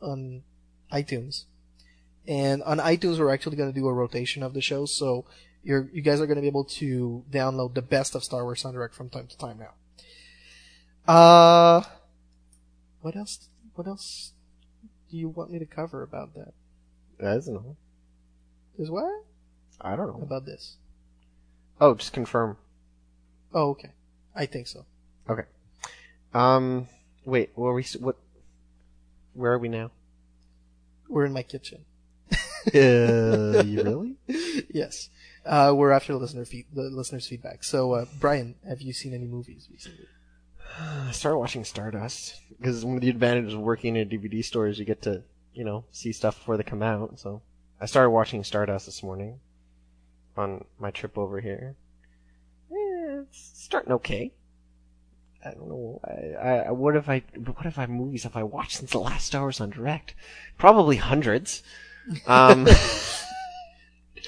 on 0.00 0.42
iTunes, 0.92 1.44
and 2.26 2.62
on 2.62 2.78
iTunes 2.78 3.18
we're 3.18 3.32
actually 3.32 3.56
to 3.56 3.72
do 3.72 3.86
a 3.88 3.92
rotation 3.92 4.42
of 4.42 4.54
the 4.54 4.60
shows. 4.60 4.96
So 4.96 5.24
you're 5.62 5.88
you 5.92 6.02
guys 6.02 6.20
are 6.20 6.26
to 6.26 6.40
be 6.40 6.46
able 6.46 6.64
to 6.64 7.24
download 7.30 7.74
the 7.74 7.82
best 7.82 8.14
of 8.14 8.24
Star 8.24 8.44
Wars 8.44 8.64
en 8.64 8.72
Direct 8.72 8.94
from 8.94 9.10
time 9.10 9.26
to 9.26 9.36
time 9.36 9.58
now. 9.58 11.12
Uh, 11.12 11.82
what 13.00 13.16
else? 13.16 13.48
What 13.74 13.86
else 13.86 14.32
do 15.10 15.16
you 15.16 15.28
want 15.28 15.50
me 15.50 15.58
to 15.58 15.66
cover 15.66 16.02
about 16.02 16.34
that? 16.34 16.52
I 17.20 17.34
don't 17.34 17.46
know. 17.48 17.76
Is 18.78 18.90
what 18.90 19.24
I 19.80 19.96
don't 19.96 20.18
know. 20.18 20.22
about 20.22 20.46
this? 20.46 20.76
Oh, 21.80 21.94
just 21.94 22.12
confirm. 22.12 22.56
Oh, 23.52 23.70
okay. 23.70 23.90
I 24.34 24.46
think 24.46 24.66
so. 24.66 24.84
Okay. 25.28 25.44
Um, 26.34 26.88
wait, 27.24 27.50
were 27.56 27.74
we, 27.74 27.84
what, 27.98 28.16
where 29.34 29.52
are 29.52 29.58
we 29.58 29.68
now? 29.68 29.90
We're 31.08 31.24
in 31.24 31.32
my 31.32 31.42
kitchen. 31.42 31.84
Uh, 32.32 33.62
you 33.66 33.82
really? 33.82 34.16
yes. 34.72 35.08
Uh, 35.46 35.72
we're 35.74 35.92
after 35.92 36.12
the 36.12 36.18
listener 36.18 36.44
feed, 36.44 36.66
the 36.72 36.82
listeners' 36.82 37.26
feedback. 37.26 37.64
So, 37.64 37.92
uh, 37.92 38.04
Brian, 38.20 38.56
have 38.68 38.82
you 38.82 38.92
seen 38.92 39.14
any 39.14 39.26
movies 39.26 39.68
recently? 39.72 40.06
I 40.78 41.10
started 41.12 41.38
watching 41.38 41.64
Stardust 41.64 42.40
because 42.58 42.84
one 42.84 42.96
of 42.96 43.00
the 43.00 43.08
advantages 43.08 43.54
of 43.54 43.60
working 43.60 43.96
in 43.96 44.06
a 44.06 44.10
DVD 44.10 44.44
store 44.44 44.66
is 44.68 44.78
you 44.78 44.84
get 44.84 45.02
to, 45.02 45.22
you 45.54 45.64
know, 45.64 45.84
see 45.90 46.12
stuff 46.12 46.38
before 46.38 46.56
they 46.56 46.62
come 46.62 46.82
out. 46.82 47.18
So 47.18 47.40
I 47.80 47.86
started 47.86 48.10
watching 48.10 48.42
Stardust 48.44 48.86
this 48.86 49.02
morning 49.02 49.40
on 50.36 50.64
my 50.78 50.90
trip 50.90 51.16
over 51.16 51.40
here. 51.40 51.76
Eh, 52.72 53.20
it's 53.22 53.50
starting 53.54 53.92
okay. 53.92 54.32
I 55.44 55.50
don't 55.52 55.68
know. 55.68 56.00
I, 56.42 56.68
I 56.68 56.70
what 56.72 56.94
have 56.96 57.08
I 57.08 57.22
what 57.36 57.64
have 57.64 57.78
I 57.78 57.86
movies 57.86 58.24
have 58.24 58.36
I 58.36 58.42
watched 58.42 58.78
since 58.78 58.90
the 58.90 58.98
last 58.98 59.26
Star 59.26 59.42
Wars 59.42 59.60
en 59.60 59.70
Direct? 59.70 60.14
Probably 60.58 60.96
hundreds. 60.96 61.62
Um, 62.26 62.66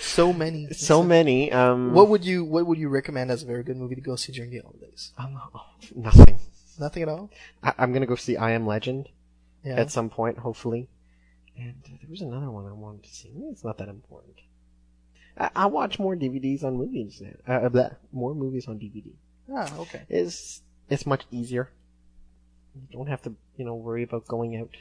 So 0.03 0.33
many. 0.33 0.69
so 0.73 1.03
many. 1.03 1.53
Um, 1.53 1.93
What 1.93 2.09
would 2.09 2.25
you 2.25 2.43
What 2.45 2.67
would 2.67 2.79
you 2.79 2.89
recommend 2.89 3.31
as 3.31 3.43
a 3.43 3.47
very 3.47 3.63
good 3.63 3.77
movie 3.77 3.97
to 3.97 4.01
go 4.01 4.17
see 4.17 4.33
during 4.33 4.51
the 4.51 4.61
holidays? 4.61 5.13
um, 5.19 5.39
nothing. 5.95 6.39
Nothing 6.79 7.03
at 7.03 7.09
all. 7.09 7.31
I, 7.63 7.75
I'm 7.77 7.93
gonna 7.93 8.07
go 8.07 8.15
see 8.15 8.37
I 8.37 8.53
Am 8.53 8.67
Legend 8.67 9.09
Yeah. 9.65 9.75
at 9.75 9.91
some 9.91 10.09
point, 10.09 10.39
hopefully. 10.39 10.89
And 11.61 11.75
uh, 11.85 11.97
there 12.01 12.09
was 12.11 12.23
another 12.23 12.51
one 12.51 12.67
I 12.67 12.73
wanted 12.73 13.03
to 13.05 13.11
see. 13.15 13.31
It's 13.53 13.65
not 13.65 13.77
that 13.79 13.89
important. 13.89 14.37
I, 15.37 15.51
I 15.55 15.67
watch 15.67 15.99
more 15.99 16.17
DVDs 16.17 16.65
on 16.65 16.77
movies 16.77 17.21
now. 17.21 17.55
Uh, 17.55 17.69
blah, 17.69 17.91
more 18.13 18.35
movies 18.35 18.67
on 18.67 18.79
DVD. 18.79 19.11
ah, 19.53 19.71
okay. 19.81 20.03
It's 20.09 20.63
it's 20.89 21.05
much 21.07 21.25
easier. 21.31 21.71
You 22.75 22.83
don't 22.97 23.09
have 23.09 23.23
to, 23.23 23.35
you 23.57 23.65
know, 23.67 23.75
worry 23.75 24.03
about 24.05 24.27
going 24.27 24.57
out. 24.57 24.75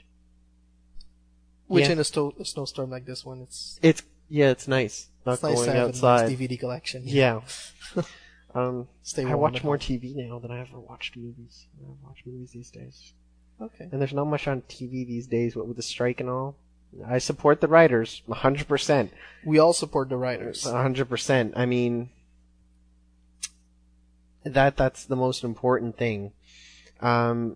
Which 1.68 1.86
Yeah. 1.86 1.94
in 1.94 2.00
a, 2.00 2.04
sto- 2.04 2.34
a 2.40 2.46
snowstorm 2.46 2.90
like 2.90 3.06
this 3.06 3.26
one, 3.26 3.42
it's 3.42 3.80
It's 3.82 4.02
yeah, 4.30 4.50
it's 4.52 4.68
nice. 4.68 5.10
Not 5.26 5.34
it's 5.34 5.44
nice 5.44 5.56
going 5.66 5.78
outside. 5.78 6.30
nice 6.30 6.38
DVD 6.38 6.60
collection. 6.60 7.04
Yeah. 7.06 7.42
um, 8.56 8.88
Stay 9.04 9.26
I 9.26 9.36
watch 9.36 9.64
more. 9.64 9.78
TV 9.78 10.16
now 10.16 10.40
than 10.40 10.52
I 10.52 10.62
ever 10.62 10.80
watched 10.80 11.18
movies. 11.18 11.68
I 11.84 11.90
watch 12.08 12.24
movies 12.26 12.52
these 12.52 12.72
days. 12.72 13.14
Okay. 13.62 13.90
And 13.92 14.00
there's 14.00 14.14
not 14.14 14.26
much 14.26 14.48
on 14.48 14.62
TV 14.62 15.06
these 15.06 15.28
days, 15.28 15.56
what 15.56 15.68
with 15.68 15.78
the 15.78 15.84
strike 15.84 16.20
and 16.22 16.30
all. 16.30 16.56
I 17.08 17.20
support 17.20 17.62
the 17.62 17.68
writers, 17.68 18.22
100%. 18.28 19.10
We 19.46 19.60
all 19.60 19.74
support 19.74 20.10
the 20.10 20.18
writers. 20.18 20.66
A 20.66 20.82
hundred 20.82 21.08
percent. 21.08 21.54
I 21.56 21.66
mean, 21.66 22.10
that 24.44 24.76
that's 24.78 25.06
the 25.06 25.16
most 25.16 25.44
important 25.44 25.98
thing. 25.98 26.32
Um, 27.00 27.56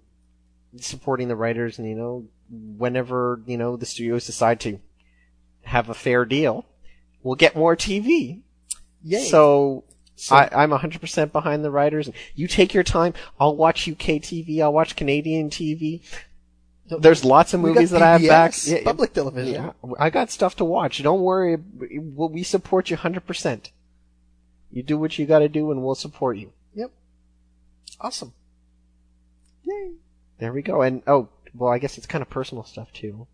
supporting 0.78 1.28
the 1.28 1.36
writers, 1.36 1.78
and 1.78 1.88
you 1.88 1.96
know, 1.96 2.26
whenever 2.50 3.42
you 3.46 3.58
know 3.58 3.76
the 3.76 3.86
studios 3.86 4.26
decide 4.26 4.60
to 4.62 4.80
have 5.64 5.90
a 5.90 5.94
fair 5.94 6.26
deal, 6.26 6.66
we'll 7.22 7.36
get 7.36 7.56
more 7.56 7.76
TV. 7.76 8.42
Yay. 9.04 9.24
So. 9.26 9.84
So- 10.16 10.36
I, 10.36 10.48
I'm 10.54 10.70
100% 10.70 11.32
behind 11.32 11.66
the 11.66 11.72
writers. 11.72 12.08
You 12.36 12.48
take 12.48 12.72
your 12.72 12.84
time. 12.84 13.16
I'll 13.40 13.56
watch 13.58 13.90
UK 13.90 14.22
TV. 14.22 14.62
I'll 14.62 14.72
watch 14.72 14.96
Canadian 14.96 15.50
TV. 15.50 16.02
There's 16.86 17.24
lots 17.24 17.54
of 17.54 17.62
movies 17.62 17.92
that 17.92 18.02
I 18.02 18.18
have 18.18 18.28
back. 18.28 18.52
PBS, 18.52 18.84
public 18.84 19.14
television. 19.14 19.54
Yeah, 19.54 19.72
I 19.98 20.10
got 20.10 20.30
stuff 20.30 20.56
to 20.58 20.66
watch. 20.66 21.02
Don't 21.02 21.22
worry. 21.22 21.56
We 21.56 22.44
support 22.44 22.90
you 22.90 22.98
100%. 22.98 23.70
You 24.72 24.84
do 24.84 24.98
what 24.98 25.18
you 25.18 25.26
got 25.26 25.40
to 25.40 25.50
do, 25.50 25.72
and 25.72 25.84
we'll 25.84 25.96
support 25.96 26.38
you. 26.38 26.52
Yep. 26.76 26.92
Awesome. 28.02 28.34
Yay. 29.64 29.94
There 30.40 30.52
we 30.52 30.62
go. 30.62 30.82
And, 30.82 31.04
oh, 31.08 31.30
well, 31.54 31.72
I 31.72 31.78
guess 31.78 31.98
it's 31.98 32.08
kind 32.08 32.22
of 32.22 32.30
personal 32.30 32.64
stuff, 32.64 32.92
too. 32.92 33.28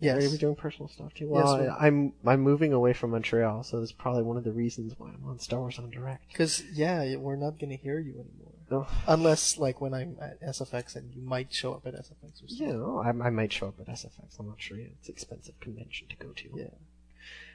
Yes. 0.00 0.22
Are 0.24 0.30
we 0.30 0.36
doing 0.36 0.54
personal 0.54 0.88
stuff, 0.88 1.14
too? 1.14 1.24
Yes, 1.32 1.44
Well, 1.44 1.60
we- 1.62 1.68
I, 1.68 1.86
I'm, 1.86 2.12
I'm 2.26 2.40
moving 2.40 2.72
away 2.72 2.92
from 2.92 3.10
Montreal, 3.10 3.62
so 3.64 3.80
that's 3.80 3.92
probably 3.92 4.22
one 4.22 4.36
of 4.36 4.44
the 4.44 4.52
reasons 4.52 4.94
why 4.98 5.08
I'm 5.08 5.24
on 5.28 5.38
Star 5.38 5.60
Wars 5.60 5.78
en 5.78 5.88
Direct. 5.90 6.28
Because 6.28 6.62
yeah, 6.74 7.16
we're 7.16 7.36
not 7.36 7.58
gonna 7.58 7.76
hear 7.76 7.98
you 7.98 8.12
anymore. 8.12 8.52
Oh. 8.74 8.88
Unless 9.06 9.58
like 9.58 9.80
when 9.80 9.94
I'm 9.94 10.16
at 10.20 10.40
SFX 10.42 10.96
and 10.96 11.14
you 11.14 11.22
might 11.22 11.52
show 11.52 11.74
up 11.74 11.86
at 11.86 11.94
SFX 11.94 12.42
or 12.44 12.48
something. 12.48 12.66
Yeah, 12.66 12.72
no, 12.72 13.02
I, 13.04 13.08
I 13.26 13.30
might 13.30 13.52
show 13.52 13.68
up 13.68 13.80
at 13.80 13.88
SFX. 13.88 14.38
I'm 14.38 14.48
not 14.48 14.60
sure 14.60 14.78
yet. 14.78 14.90
It's 14.98 15.08
an 15.08 15.14
expensive 15.14 15.58
convention 15.60 16.08
to 16.08 16.16
go 16.16 16.28
to. 16.32 16.48
Yeah. 16.54 16.68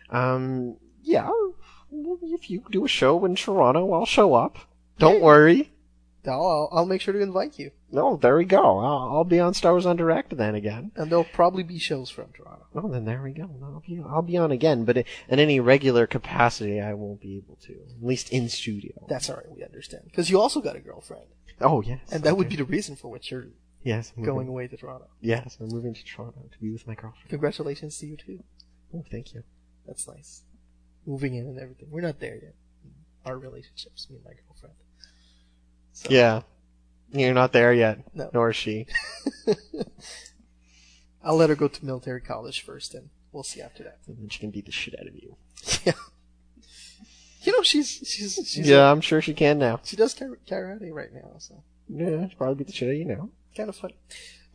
Um, 0.10 0.78
yeah, 1.02 1.30
if 1.92 2.50
you 2.50 2.64
do 2.72 2.86
a 2.86 2.88
show 2.88 3.24
in 3.26 3.36
Toronto, 3.36 3.92
I'll 3.94 4.06
show 4.06 4.34
up. 4.34 4.58
Don't 4.98 5.22
worry. 5.22 5.72
I'll, 6.28 6.70
I'll 6.72 6.86
make 6.86 7.02
sure 7.02 7.14
to 7.14 7.22
invite 7.22 7.58
you. 7.58 7.72
No, 7.92 8.18
there 8.18 8.36
we 8.38 8.46
go. 8.46 8.80
I'll, 8.80 9.10
I'll 9.18 9.24
be 9.24 9.40
on 9.40 9.54
Star 9.54 9.72
Wars 9.74 9.86
en 9.88 9.96
Direct 9.96 10.36
then 10.36 10.54
again. 10.56 10.92
And 10.96 11.10
there'll 11.10 11.24
probably 11.24 11.64
be 11.64 11.80
shows 11.80 12.10
from 12.10 12.32
Toronto. 12.34 12.66
Oh, 12.76 12.90
then 12.90 13.06
there 13.06 13.22
we 13.22 13.32
go. 13.32 13.50
I'll 13.64 13.84
be, 13.86 14.02
I'll 14.06 14.22
be 14.22 14.38
on 14.38 14.52
again, 14.52 14.86
but 14.86 14.98
in 14.98 15.06
any 15.40 15.60
regular 15.60 16.06
capacity, 16.08 16.80
I 16.82 16.94
won't 16.94 17.22
be 17.22 17.38
able 17.38 17.56
to. 17.64 17.74
At 17.74 18.04
least 18.06 18.32
in 18.32 18.50
studio. 18.50 19.06
That's 19.08 19.30
alright, 19.30 19.50
we 19.50 19.64
understand. 19.64 20.04
Because 20.06 20.30
you 20.30 20.40
also 20.40 20.62
got 20.62 20.76
a 20.76 20.80
girlfriend. 20.80 21.26
Oh, 21.62 21.82
yes. 21.82 22.00
And 22.12 22.24
that 22.24 22.38
would 22.38 22.50
be 22.50 22.56
the 22.56 22.64
reason 22.66 22.96
for 22.96 23.10
which 23.10 23.32
you're 23.32 23.48
Yes, 23.82 24.12
I'm 24.18 24.24
going 24.24 24.36
moving- 24.40 24.50
away 24.50 24.68
to 24.68 24.76
Toronto. 24.78 25.08
Yes, 25.22 25.58
I'm 25.62 25.70
moving 25.70 25.94
to 25.94 26.04
Toronto 26.04 26.42
to 26.52 26.60
be 26.60 26.70
with 26.70 26.86
my 26.86 26.96
girlfriend. 26.96 27.30
Congratulations 27.30 27.98
to 28.00 28.08
you 28.08 28.18
too. 28.18 28.44
Oh, 28.94 29.06
thank 29.10 29.34
you. 29.34 29.44
That's 29.88 30.06
nice. 30.08 30.44
Moving 31.06 31.34
in 31.36 31.46
and 31.48 31.58
everything. 31.58 31.88
We're 31.90 32.02
not 32.02 32.20
there 32.20 32.36
yet. 32.36 32.56
Our 33.26 33.38
relationships, 33.38 34.08
me 34.10 34.18
and 34.18 34.26
my 34.26 34.32
girlfriend. 34.32 34.49
So, 36.04 36.10
Yeah. 36.12 36.42
You're 37.12 37.34
not 37.34 37.52
there 37.54 37.74
yet. 37.74 38.00
No. 38.14 38.30
Nor 38.34 38.52
is 38.52 38.56
she. 38.56 38.86
I'll 41.24 41.36
let 41.36 41.50
her 41.50 41.56
go 41.56 41.68
to 41.68 41.86
military 41.86 42.22
college 42.22 42.62
first, 42.62 42.94
and 42.94 43.10
we'll 43.32 43.44
see 43.44 43.62
after 43.62 43.84
that. 43.84 43.98
And 44.08 44.18
then 44.18 44.30
she 44.30 44.40
can 44.40 44.52
beat 44.52 44.66
the 44.66 44.72
shit 44.72 44.96
out 45.00 45.08
of 45.08 45.16
you. 45.16 45.36
Yeah. 45.86 45.94
You 47.42 47.52
know, 47.54 47.64
she's 47.64 47.90
she's 47.90 48.36
she's 48.46 48.68
yeah, 48.70 48.92
I'm 48.92 49.02
sure 49.02 49.22
she 49.22 49.34
can 49.34 49.58
now. 49.60 49.80
she 49.84 49.96
does 49.96 50.14
kar- 50.14 50.38
karate 50.48 50.92
right 50.94 51.12
now, 51.14 51.32
so 51.40 51.64
Yeah, 51.88 52.28
she'll 52.28 52.38
probably 52.38 52.56
beat 52.56 52.68
the 52.68 52.74
shit 52.74 52.90
out 52.90 52.92
of 52.92 52.98
you 52.98 53.06
now. 53.06 53.30
kind 53.56 53.70
of 53.70 53.76
fun. 53.76 53.92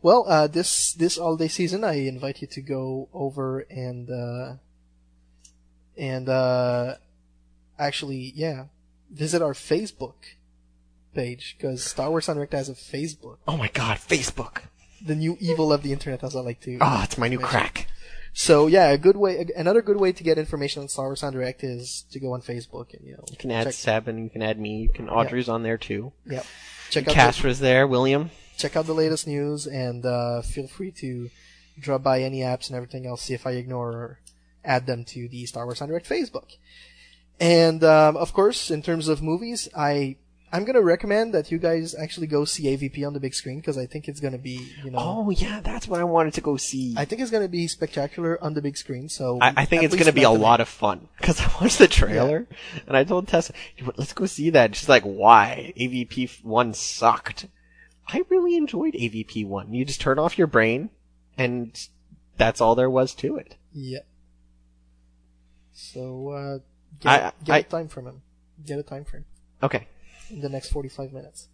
Well, 0.01 0.25
uh, 0.27 0.47
this 0.47 0.93
this 0.93 1.17
holiday 1.17 1.47
season, 1.47 1.83
I 1.83 1.93
invite 2.07 2.41
you 2.41 2.47
to 2.47 2.61
go 2.61 3.09
over 3.13 3.61
and 3.71 4.09
uh, 4.09 4.53
and 5.97 6.29
uh, 6.29 6.95
actually, 7.79 8.31
yeah, 8.35 8.65
visit 9.11 9.41
our 9.41 9.53
Facebook 9.53 10.35
page 11.15 11.55
because 11.57 11.83
Star 11.83 12.09
Wars 12.09 12.29
en 12.29 12.35
Direct 12.35 12.53
has 12.53 12.69
a 12.69 12.73
Facebook. 12.73 13.37
Oh 13.47 13.57
my 13.57 13.69
god, 13.69 13.97
Facebook! 13.97 14.63
The 15.05 15.15
new 15.15 15.37
evil 15.39 15.71
of 15.73 15.81
the 15.81 15.91
internet, 15.91 16.23
as 16.23 16.35
I 16.35 16.41
like 16.41 16.61
to. 16.61 16.77
Ah, 16.81 17.03
it's 17.03 17.17
my 17.17 17.27
new 17.27 17.39
mention. 17.39 17.49
crack. 17.49 17.87
So 18.37 18.67
yeah, 18.67 18.89
a 18.89 18.97
good 18.97 19.15
way, 19.15 19.47
another 19.55 19.81
good 19.81 19.95
way 19.95 20.11
to 20.11 20.21
get 20.23 20.37
information 20.37 20.81
on 20.81 20.89
Star 20.89 21.05
Wars 21.05 21.23
en 21.23 21.31
Direct 21.31 21.63
is 21.63 22.05
to 22.11 22.19
go 22.19 22.33
on 22.33 22.41
Facebook 22.41 22.93
and 22.93 23.07
you 23.07 23.13
know 23.13 23.23
You 23.31 23.37
can 23.37 23.49
add 23.49 23.67
and 24.07 24.23
you 24.23 24.29
can 24.29 24.41
add 24.41 24.59
me. 24.59 24.81
You 24.81 24.89
can 24.89 25.09
Audrey's 25.09 25.47
on 25.47 25.63
there 25.63 25.77
too. 25.77 26.11
Yep. 26.25 26.45
check 26.89 27.07
out 27.07 27.33
the, 27.33 27.53
there. 27.53 27.87
William. 27.87 28.31
check 28.57 28.75
out 28.75 28.87
the 28.87 28.93
latest 28.93 29.25
news 29.25 29.67
and 29.67 30.05
uh, 30.05 30.41
feel 30.41 30.67
free 30.67 30.91
to 30.91 31.29
drop 31.79 32.03
by 32.03 32.21
any 32.23 32.39
apps 32.39 32.67
and 32.67 32.75
everything 32.75 33.07
else. 33.07 33.21
See 33.21 33.33
if 33.33 33.47
I 33.47 33.51
ignore 33.51 33.91
or 33.91 34.19
add 34.65 34.85
them 34.85 35.05
to 35.05 35.29
the 35.29 35.45
Star 35.45 35.65
Wars 35.65 35.81
en 35.81 35.87
Direct 35.87 36.07
Facebook. 36.07 36.57
And 37.39 37.85
um, 37.85 38.17
of 38.17 38.33
course, 38.33 38.69
in 38.69 38.81
terms 38.81 39.07
of 39.07 39.21
movies, 39.21 39.69
I 39.75 40.17
I'm 40.55 40.63
gonna 40.63 40.81
recommend 40.81 41.33
that 41.33 41.51
you 41.51 41.57
guys 41.57 41.93
actually 41.93 42.27
go 42.27 42.45
see 42.45 42.63
AVP 42.65 43.05
on 43.05 43.13
the 43.13 43.19
big 43.19 43.33
screen 43.33 43.59
because 43.59 43.77
I 43.77 43.85
think 43.85 44.07
it's 44.07 44.21
gonna 44.21 44.37
be 44.37 44.71
you 44.83 44.91
know 44.91 44.97
Oh 44.99 45.29
yeah, 45.29 45.59
that's 45.59 45.87
what 45.87 45.99
I 45.99 46.05
wanted 46.05 46.33
to 46.35 46.41
go 46.41 46.55
see. 46.55 46.95
I 46.97 47.03
think 47.03 47.21
it's 47.21 47.31
gonna 47.31 47.49
be 47.49 47.67
spectacular 47.67 48.41
on 48.41 48.53
the 48.53 48.61
big 48.61 48.77
screen. 48.77 49.09
So 49.09 49.39
I, 49.41 49.53
I 49.57 49.65
think 49.65 49.83
it's 49.83 49.93
going 49.93 50.05
to 50.05 50.13
be 50.13 50.23
a 50.23 50.29
lot 50.29 50.61
of 50.61 50.69
fun 50.69 51.09
because 51.17 51.41
I 51.41 51.47
watched 51.59 51.77
the 51.77 51.87
trailer 51.87 52.47
and 52.87 52.95
I 52.95 53.03
told 53.03 53.27
Tessa, 53.27 53.53
let's 53.97 54.13
go 54.13 54.25
see 54.25 54.49
that. 54.51 54.75
She's 54.75 54.87
like, 54.89 55.03
why? 55.03 55.73
AVP 55.77 56.43
one 56.43 56.73
sucked. 56.73 57.47
I 58.07 58.23
really 58.29 58.55
enjoyed 58.55 58.93
AVP 58.93 59.45
one. 59.47 59.73
You 59.73 59.83
just 59.83 59.99
turn 59.99 60.19
off 60.19 60.37
your 60.37 60.47
brain 60.47 60.89
and 61.37 61.77
that's 62.37 62.61
all 62.61 62.75
there 62.75 62.89
was 62.89 63.13
to 63.15 63.35
it. 63.37 63.55
Yeah. 63.73 63.99
So 65.73 66.29
uh, 66.29 66.57
get, 66.99 67.09
I- 67.09 67.31
get 67.43 67.53
I- 67.53 67.57
a 67.59 67.63
time 67.63 67.87
from 67.87 68.07
him. 68.07 68.21
Get 68.65 68.79
a 68.79 68.83
time 68.83 69.03
frame 69.03 69.25
Okay. 69.61 69.85
In 70.29 70.41
the 70.41 70.49
next 70.49 70.69
forty-five 70.71 71.11
minutes. 71.13 71.47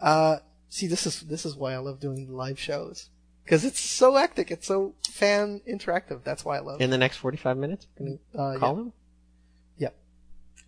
Uh, 0.00 0.38
see, 0.68 0.86
this 0.86 1.06
is 1.06 1.20
this 1.22 1.44
is 1.46 1.54
why 1.54 1.74
I 1.74 1.78
love 1.78 2.00
doing 2.00 2.32
live 2.32 2.58
shows 2.58 3.10
because 3.44 3.64
it's 3.64 3.80
so 3.80 4.14
hectic. 4.14 4.50
It's 4.50 4.66
so 4.66 4.94
fan 5.08 5.60
interactive. 5.68 6.24
That's 6.24 6.44
why 6.44 6.56
I 6.56 6.60
love. 6.60 6.80
In 6.80 6.90
the 6.90 6.98
next 6.98 7.18
45 7.18 7.56
minutes, 7.56 7.86
we're 7.98 8.18
Uh, 8.34 8.58
call 8.58 8.74
yeah. 8.74 8.80
him? 8.82 8.92
Yep. 9.78 9.96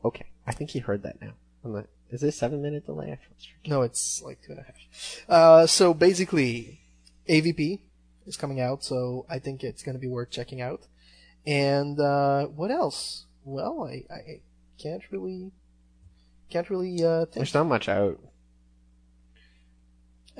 Okay. 0.04 0.26
I 0.46 0.52
think 0.52 0.70
he 0.70 0.78
heard 0.78 1.02
that 1.02 1.20
now. 1.20 1.32
Is 2.10 2.20
this 2.22 2.36
seven 2.36 2.62
minute 2.62 2.86
delay? 2.86 3.06
I 3.12 3.16
feel 3.16 3.32
it's- 3.36 3.46
No, 3.66 3.82
it's 3.82 4.22
like 4.22 4.40
two 4.42 4.52
and 4.52 4.60
a 4.60 4.62
half. 4.62 5.24
Uh, 5.28 5.66
so 5.66 5.92
basically, 5.92 6.80
AVP 7.28 7.80
is 8.26 8.36
coming 8.36 8.60
out, 8.60 8.82
so 8.84 9.26
I 9.28 9.38
think 9.40 9.62
it's 9.64 9.82
going 9.82 9.94
to 9.94 10.00
be 10.00 10.06
worth 10.08 10.30
checking 10.30 10.60
out. 10.60 10.82
And 11.46 11.98
uh, 12.00 12.46
what 12.46 12.70
else? 12.70 13.26
Well, 13.44 13.84
I, 13.84 14.04
I 14.12 14.40
can't 14.78 15.02
really 15.10 15.50
can't 16.50 16.70
really 16.70 17.04
uh, 17.04 17.26
think. 17.26 17.34
There's 17.34 17.54
not 17.54 17.66
much 17.66 17.88
out. 17.88 18.18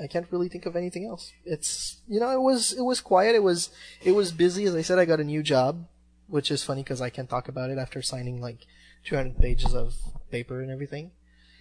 I 0.01 0.07
can't 0.07 0.27
really 0.31 0.47
think 0.47 0.65
of 0.65 0.75
anything 0.75 1.05
else. 1.05 1.33
It's 1.43 1.97
you 2.07 2.19
know 2.19 2.31
it 2.31 2.41
was 2.41 2.73
it 2.73 2.83
was 2.83 3.01
quiet. 3.01 3.35
It 3.35 3.43
was 3.43 3.69
it 4.01 4.13
was 4.13 4.31
busy. 4.31 4.65
As 4.65 4.75
I 4.75 4.81
said, 4.81 4.99
I 4.99 5.05
got 5.05 5.19
a 5.19 5.25
new 5.25 5.43
job, 5.43 5.87
which 6.27 6.51
is 6.51 6.63
funny 6.63 6.83
because 6.83 7.01
I 7.01 7.09
can't 7.09 7.29
talk 7.29 7.47
about 7.47 7.69
it 7.69 7.77
after 7.77 8.01
signing 8.01 8.41
like 8.41 8.65
200 9.05 9.37
pages 9.37 9.73
of 9.73 9.95
paper 10.31 10.61
and 10.61 10.71
everything. 10.71 11.11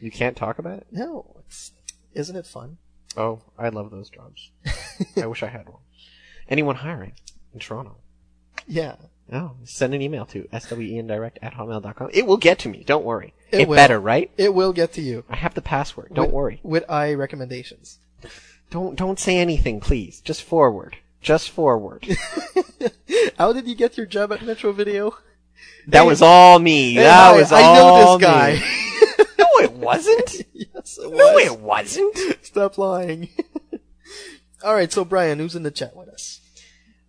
You 0.01 0.11
can't 0.11 0.37
talk 0.37 0.59
about 0.59 0.79
it? 0.79 0.87
No, 0.93 1.43
it's 1.47 1.73
isn't 2.15 2.37
it 2.37 2.47
fun? 2.47 2.79
Oh, 3.17 3.43
I 3.59 3.71
love 3.71 3.91
those 3.91 4.11
jobs. 4.11 4.53
I 5.17 5.27
wish 5.27 5.43
I 5.43 5.49
had 5.49 5.69
one. 5.69 5.83
Anyone 6.49 6.77
hiring 6.77 7.15
in 7.53 7.61
Toronto? 7.61 7.97
Yeah. 8.67 8.97
Oh, 9.33 9.53
send 9.65 9.95
an 9.95 10.01
email 10.01 10.25
to 10.27 10.45
swendirect 10.53 11.39
at 11.43 11.55
hotmail.com. 11.55 12.11
It 12.15 12.27
will 12.27 12.39
get 12.39 12.59
to 12.61 12.69
me. 12.69 12.83
Don't 12.85 13.05
worry. 13.05 13.35
It 13.53 13.61
It, 13.61 13.69
will. 13.69 13.77
better, 13.77 14.01
right? 14.01 14.31
It 14.39 14.55
will 14.55 14.73
get 14.73 14.93
to 14.95 15.03
you. 15.03 15.25
I 15.29 15.37
have 15.37 15.55
the 15.55 15.61
password. 15.63 16.13
Don't 16.15 16.27
with, 16.27 16.35
worry. 16.35 16.61
With 16.63 16.85
I 16.91 17.13
recommendations. 17.15 17.99
Don't 18.71 18.97
don't 18.97 19.19
say 19.19 19.37
anything, 19.39 19.81
please. 19.81 20.21
Just 20.21 20.43
forward. 20.43 20.97
Just 21.21 21.51
forward. 21.51 22.07
How 23.39 23.53
did 23.53 23.67
you 23.67 23.75
get 23.75 23.97
your 23.97 24.07
job 24.07 24.33
at 24.33 24.43
Metro 24.43 24.73
Video? 24.73 25.17
That 25.89 26.07
was 26.07 26.23
all 26.23 26.59
me. 26.59 26.95
Hey, 26.95 27.03
that 27.03 27.35
was 27.35 27.51
I 27.53 27.63
all 27.63 27.75
know 27.75 28.19
this 28.19 28.27
guy. 28.29 28.53
me. 28.55 29.25
no, 29.39 29.47
it 29.65 29.73
wasn't. 29.73 30.35
yes, 30.53 30.99
it 30.99 31.11
No, 31.11 31.33
was. 31.35 31.45
it 31.47 31.61
wasn't. 31.61 32.45
Stop 32.45 32.79
lying. 32.79 33.29
All 34.65 34.75
right, 34.75 34.93
so 34.93 35.05
Brian, 35.05 35.39
who's 35.39 35.55
in 35.57 35.63
the 35.63 35.71
chat 35.71 35.97
with 35.97 36.09
us? 36.09 36.38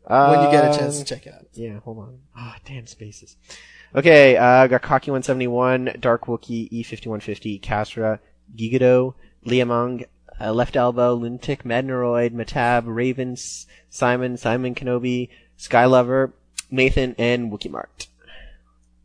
When 0.09 0.43
you 0.43 0.51
get 0.51 0.73
a 0.73 0.77
chance 0.77 0.95
to 0.95 1.01
Um, 1.01 1.05
check 1.05 1.27
it 1.27 1.33
out. 1.33 1.45
Yeah, 1.53 1.79
hold 1.79 1.99
on. 1.99 2.19
Ah, 2.35 2.57
damn 2.65 2.87
spaces. 2.87 3.37
Okay, 3.95 4.37
uh, 4.37 4.67
got 4.67 4.81
Cocky 4.81 5.11
171, 5.11 5.97
Dark 5.99 6.25
Wookie, 6.25 6.69
E5150, 6.71 7.61
Castra, 7.61 8.19
Gigado, 8.55 9.13
Liamong, 9.45 10.05
uh, 10.39 10.51
Left 10.51 10.75
Elbow, 10.75 11.13
Lunatic, 11.15 11.63
Madneroid, 11.63 12.31
Matab, 12.31 12.83
Ravens, 12.85 13.67
Simon, 13.89 14.37
Simon 14.37 14.75
Kenobi, 14.75 15.29
Skylover, 15.57 16.31
Nathan, 16.71 17.15
and 17.17 17.51
Wookie 17.51 17.69
Mart. 17.71 18.07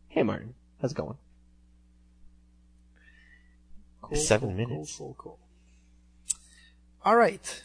Hey 0.07 0.23
Martin, 0.23 0.53
how's 0.81 0.91
it 0.91 0.95
going? 0.97 1.17
Cool, 4.01 4.17
Seven 4.17 4.49
cool, 4.49 4.57
minutes. 4.57 4.95
Cool, 4.97 5.15
cool, 5.17 5.37
cool. 5.37 5.39
All 7.03 7.15
right. 7.17 7.63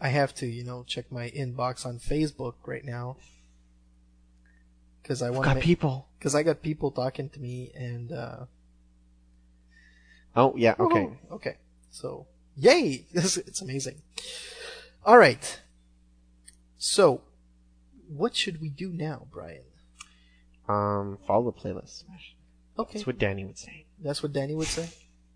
I 0.00 0.08
have 0.08 0.34
to, 0.36 0.46
you 0.46 0.64
know, 0.64 0.84
check 0.86 1.10
my 1.10 1.30
inbox 1.30 1.84
on 1.84 1.98
Facebook 1.98 2.54
right 2.66 2.84
now 2.84 3.16
because 5.02 5.22
I 5.22 5.30
want 5.30 5.44
got 5.44 5.60
people. 5.60 6.08
Because 6.18 6.34
I 6.34 6.42
got 6.42 6.62
people 6.62 6.90
talking 6.90 7.28
to 7.30 7.40
me, 7.40 7.72
and 7.74 8.12
uh, 8.12 8.44
Oh, 10.36 10.54
yeah, 10.56 10.74
okay. 10.78 11.10
Oh, 11.30 11.34
okay. 11.34 11.56
So, 11.90 12.26
yay! 12.56 13.06
This 13.12 13.36
it's 13.36 13.60
amazing. 13.60 14.02
All 15.04 15.18
right. 15.18 15.60
So, 16.76 17.22
what 18.06 18.36
should 18.36 18.60
we 18.60 18.68
do 18.68 18.90
now, 18.90 19.26
Brian? 19.32 19.64
Um, 20.68 21.18
follow 21.26 21.50
the 21.50 21.58
playlist. 21.58 22.04
Okay. 22.78 22.98
That's 22.98 23.06
what 23.06 23.18
Danny 23.18 23.44
would 23.44 23.58
say. 23.58 23.86
That's 24.00 24.22
what 24.22 24.32
Danny 24.32 24.54
would 24.54 24.68
say. 24.68 24.90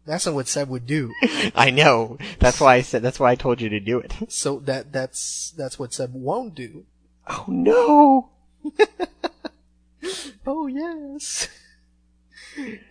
That's 0.05 0.27
not 0.27 0.35
what 0.35 0.49
Seb 0.49 0.69
would 0.69 0.87
do. 0.87 1.13
I 1.55 1.71
know. 1.71 2.19
That's 2.41 2.61
why 2.61 2.75
I 2.75 2.83
said, 2.83 3.03
that's 3.03 3.21
why 3.21 3.31
I 3.31 3.35
told 3.37 3.61
you 3.61 3.69
to 3.69 3.81
do 3.81 3.99
it. 3.99 4.13
So 4.29 4.59
that 4.61 4.93
that's 4.93 5.53
that's 5.57 5.79
what 5.79 5.95
Seb 5.95 6.13
won't 6.13 6.55
do. 6.55 6.87
Oh 7.29 7.45
no! 7.49 8.31
Oh 10.47 10.67
yes. 10.67 11.49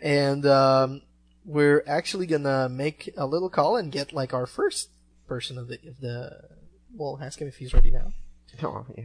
And 0.01 0.45
um, 0.45 1.01
we're 1.45 1.83
actually 1.85 2.25
gonna 2.25 2.69
make 2.69 3.13
a 3.17 3.25
little 3.25 3.49
call 3.49 3.75
and 3.75 3.91
get 3.91 4.13
like 4.13 4.33
our 4.33 4.45
first 4.45 4.89
person 5.27 5.57
of 5.57 5.67
the 5.67 5.75
of 5.87 5.99
the. 5.99 6.49
Well, 6.93 7.19
ask 7.21 7.39
him 7.39 7.47
if 7.47 7.57
he's 7.57 7.73
ready 7.73 7.91
now. 7.91 8.11
Oh, 8.63 8.85
yeah. 8.97 9.03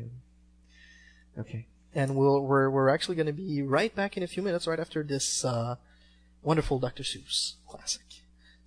Okay. 1.39 1.67
And 1.95 2.17
we'll 2.17 2.41
we're 2.41 2.71
we're 2.71 2.89
actually 2.89 3.17
gonna 3.17 3.33
be 3.33 3.63
right 3.63 3.95
back 3.95 4.17
in 4.17 4.23
a 4.23 4.27
few 4.27 4.43
minutes, 4.43 4.67
right 4.67 4.81
after 4.81 5.03
this 5.03 5.45
uh, 5.45 5.77
wonderful 6.43 6.79
Dr. 6.79 7.03
Seuss 7.03 7.55
classic. 7.77 8.03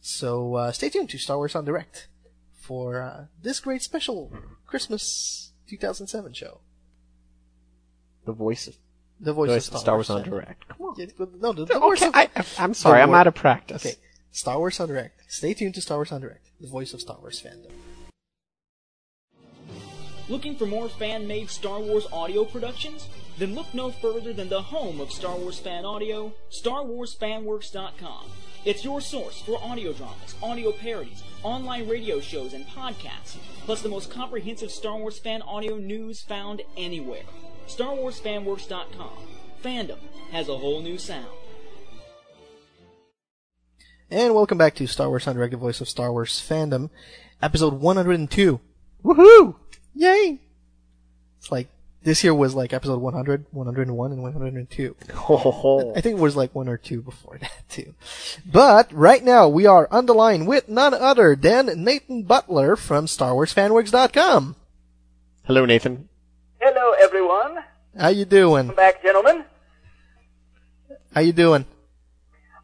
So 0.02 0.56
uh, 0.56 0.72
stay 0.72 0.90
tuned 0.90 1.10
to 1.10 1.18
Star 1.18 1.38
Wars 1.38 1.56
en 1.56 1.66
Direct 1.66 2.08
for 2.54 3.02
uh, 3.02 3.26
this 3.42 3.60
great 3.60 3.82
special 3.82 4.32
Christmas 4.66 5.52
2007 5.68 6.34
show. 6.34 6.62
The 8.26 8.34
voice 8.34 8.68
of 8.68 8.76
The 9.20 9.34
voice, 9.34 9.48
the 9.50 9.54
Voice 9.54 9.68
of 9.68 9.74
of 9.74 9.80
Star, 9.82 9.82
Star 9.82 9.96
Wars 9.96 10.10
on. 10.10 10.24
Direct. 10.24 10.68
Come 10.70 10.82
on. 10.88 10.96
Yeah, 10.98 11.08
but 11.18 11.36
no, 11.42 11.52
the, 11.54 11.66
the 11.66 11.80
voice 11.80 12.02
of, 12.02 12.12
I, 12.14 12.30
I'm 12.58 12.74
sorry, 12.74 13.00
the 13.00 13.04
I'm 13.04 13.10
wo- 13.10 13.16
out 13.18 13.28
of 13.28 13.36
practice. 13.36 13.86
Okay, 13.86 13.96
Star 14.32 14.58
Wars 14.60 14.80
en 14.80 14.88
Direct. 14.88 15.20
Stay 15.32 15.54
tuned 15.54 15.76
to 15.76 15.82
Star 15.82 15.98
Wars 15.98 16.12
en 16.12 16.22
Direct, 16.22 16.50
the 16.62 16.68
voice 16.68 16.94
of 16.94 17.02
Star 17.02 17.18
Wars 17.20 17.42
fandom. 17.42 17.72
Looking 20.30 20.56
for 20.56 20.68
more 20.68 20.88
fan-made 20.90 21.50
Star 21.50 21.80
Wars 21.80 22.06
audio 22.14 22.46
productions? 22.46 23.08
Then 23.40 23.56
look 23.56 23.74
no 23.74 23.90
further 23.90 24.32
than 24.32 24.48
the 24.50 24.62
home 24.62 25.00
of 25.02 25.12
Star 25.12 25.36
Wars 25.36 25.58
fan 25.60 25.86
audio, 25.86 26.32
StarWarsFanWorks.com. 26.52 28.26
It's 28.66 28.84
your 28.84 29.00
source 29.00 29.40
for 29.40 29.58
audio 29.64 29.94
dramas, 29.94 30.36
audio 30.44 30.74
parodies, 30.74 31.24
online 31.44 31.88
radio 31.88 32.20
shows, 32.20 32.54
and 32.54 32.68
podcasts, 32.68 33.38
plus 33.64 33.82
the 33.82 33.88
most 33.88 34.12
comprehensive 34.12 34.70
Star 34.70 34.98
Wars 34.98 35.18
fan 35.18 35.42
audio 35.44 35.78
news 35.78 36.22
found 36.22 36.62
anywhere. 36.76 37.24
StarWarsFanWorks.com. 37.68 39.12
Fandom 39.64 40.00
has 40.32 40.50
a 40.50 40.58
whole 40.58 40.82
new 40.82 40.98
sound. 40.98 41.30
And 44.12 44.36
welcome 44.36 44.58
back 44.58 44.76
to 44.76 44.88
Star 44.88 45.08
Wars 45.08 45.26
en 45.26 45.36
Direct, 45.36 45.54
voice 45.54 45.80
of 45.80 45.88
Star 45.88 46.12
Wars 46.12 46.34
fandom, 46.34 46.90
episode 47.42 47.76
102. 47.76 48.60
Woohoo! 49.06 49.56
Yay! 49.96 50.42
It's 51.38 51.50
like 51.50 51.70
this 52.04 52.24
year 52.24 52.34
was 52.34 52.56
like 52.56 52.74
episode 52.74 53.00
100, 53.00 53.46
101, 53.52 54.12
and 54.12 54.24
102. 54.24 54.96
Ho, 55.14 55.38
ho, 55.38 55.52
ho. 55.52 55.94
I 55.96 56.02
think 56.02 56.18
it 56.18 56.22
was 56.22 56.36
like 56.36 56.56
one 56.56 56.70
or 56.70 56.78
two 56.78 57.02
before 57.02 57.38
that 57.42 57.70
too. 57.70 57.94
But 58.46 58.92
right 58.94 59.24
now 59.24 59.48
we 59.48 59.66
are 59.66 59.88
on 59.92 60.06
the 60.06 60.14
line 60.14 60.46
with 60.46 60.70
none 60.70 60.94
other 60.94 61.36
than 61.36 61.84
Nathan 61.84 62.24
Butler 62.24 62.76
from 62.76 63.06
StarWarsFanWorks.com. 63.06 64.56
Hello, 65.46 65.66
Nathan. 65.66 66.08
Hello, 66.60 66.94
everyone. 67.00 67.64
How 67.98 68.10
you 68.10 68.26
doing? 68.26 68.68
Welcome 68.68 68.76
back, 68.76 69.02
gentlemen. 69.02 69.46
How 71.14 71.22
you 71.22 71.34
doing? 71.34 71.66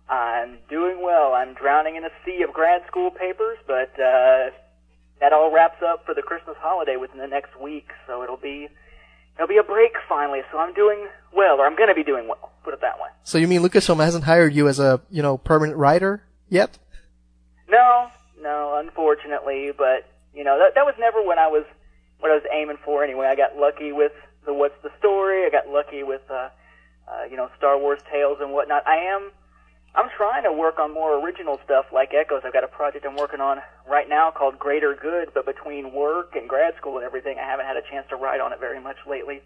I'm 0.08 0.60
doing 0.70 1.02
well. 1.02 1.34
I'm 1.34 1.56
drowning 1.56 1.96
in 1.96 2.06
a 2.06 2.12
sea 2.24 2.44
of 2.44 2.54
grad 2.54 2.84
school 2.88 3.10
papers, 3.10 3.58
but 3.66 3.92
uh, 4.00 4.52
that 5.20 5.34
all 5.34 5.52
wraps 5.52 5.82
up 5.82 6.06
for 6.06 6.14
the 6.14 6.22
Christmas 6.22 6.56
holiday 6.60 6.96
within 6.96 7.18
the 7.18 7.28
next 7.28 7.60
week, 7.60 7.90
so 8.06 8.22
it'll 8.22 8.38
be 8.38 8.68
it'll 9.36 9.48
be 9.48 9.58
a 9.58 9.64
break 9.64 9.94
finally. 10.08 10.42
So 10.52 10.58
I'm 10.58 10.74
doing 10.74 11.08
well, 11.34 11.60
or 11.60 11.66
I'm 11.66 11.76
going 11.76 11.90
to 11.90 11.96
be 11.96 12.04
doing 12.04 12.28
well. 12.28 12.52
Put 12.64 12.74
it 12.74 12.82
that 12.82 12.98
way. 12.98 13.10
So 13.24 13.38
you 13.38 13.48
mean 13.48 13.62
Lucasfilm 13.62 14.04
hasn't 14.04 14.24
hired 14.24 14.54
you 14.54 14.68
as 14.68 14.80
a 14.80 15.02
you 15.10 15.22
know 15.22 15.38
permanent 15.38 15.78
writer 15.78 16.24
yet? 16.50 16.78
No, 17.70 18.08
no, 18.42 18.78
unfortunately, 18.78 19.72
but 19.78 20.10
you 20.34 20.44
know 20.44 20.58
that 20.60 20.76
that 20.76 20.86
was 20.86 20.96
never 21.00 21.22
when 21.22 21.40
I 21.40 21.48
was 21.48 21.66
what 22.20 22.32
I 22.32 22.36
was 22.36 22.44
aiming 22.52 22.78
for 22.84 23.04
anyway. 23.04 23.28
I 23.28 23.36
got 23.36 23.58
lucky 23.58 23.92
with 23.92 24.14
the 24.46 24.54
what's 24.54 24.82
the 24.84 24.92
story. 25.00 25.46
I 25.46 25.50
got 25.50 25.68
lucky 25.68 26.04
with 26.04 26.22
uh, 26.30 26.50
uh, 27.08 27.24
you 27.30 27.38
know 27.38 27.50
Star 27.58 27.78
Wars 27.78 28.00
tales 28.12 28.38
and 28.42 28.52
whatnot. 28.52 28.88
I 28.88 28.98
am 28.98 29.32
I'm 29.96 30.10
trying 30.18 30.44
to 30.44 30.52
work 30.52 30.78
on 30.78 30.94
more 30.94 31.24
original 31.24 31.60
stuff 31.64 31.86
like 31.94 32.14
Echoes. 32.14 32.42
I've 32.46 32.54
got 32.54 32.64
a 32.64 32.68
project 32.68 33.06
I'm 33.08 33.16
working 33.16 33.40
on 33.40 33.60
right 33.88 34.10
now 34.10 34.32
called 34.32 34.60
Greater 34.60 34.98
Good, 35.00 35.30
but 35.34 35.46
between 35.46 35.94
work 35.94 36.36
and 36.36 36.50
grad 36.50 36.76
school 36.78 36.98
and 36.98 37.06
everything, 37.06 37.38
I 37.40 37.46
haven't 37.50 37.66
had 37.66 37.78
a 37.78 37.82
chance 37.90 38.06
to 38.10 38.16
write 38.16 38.42
on 38.42 38.52
it 38.52 38.60
very 38.60 38.82
much 38.82 38.98
lately. 39.10 39.42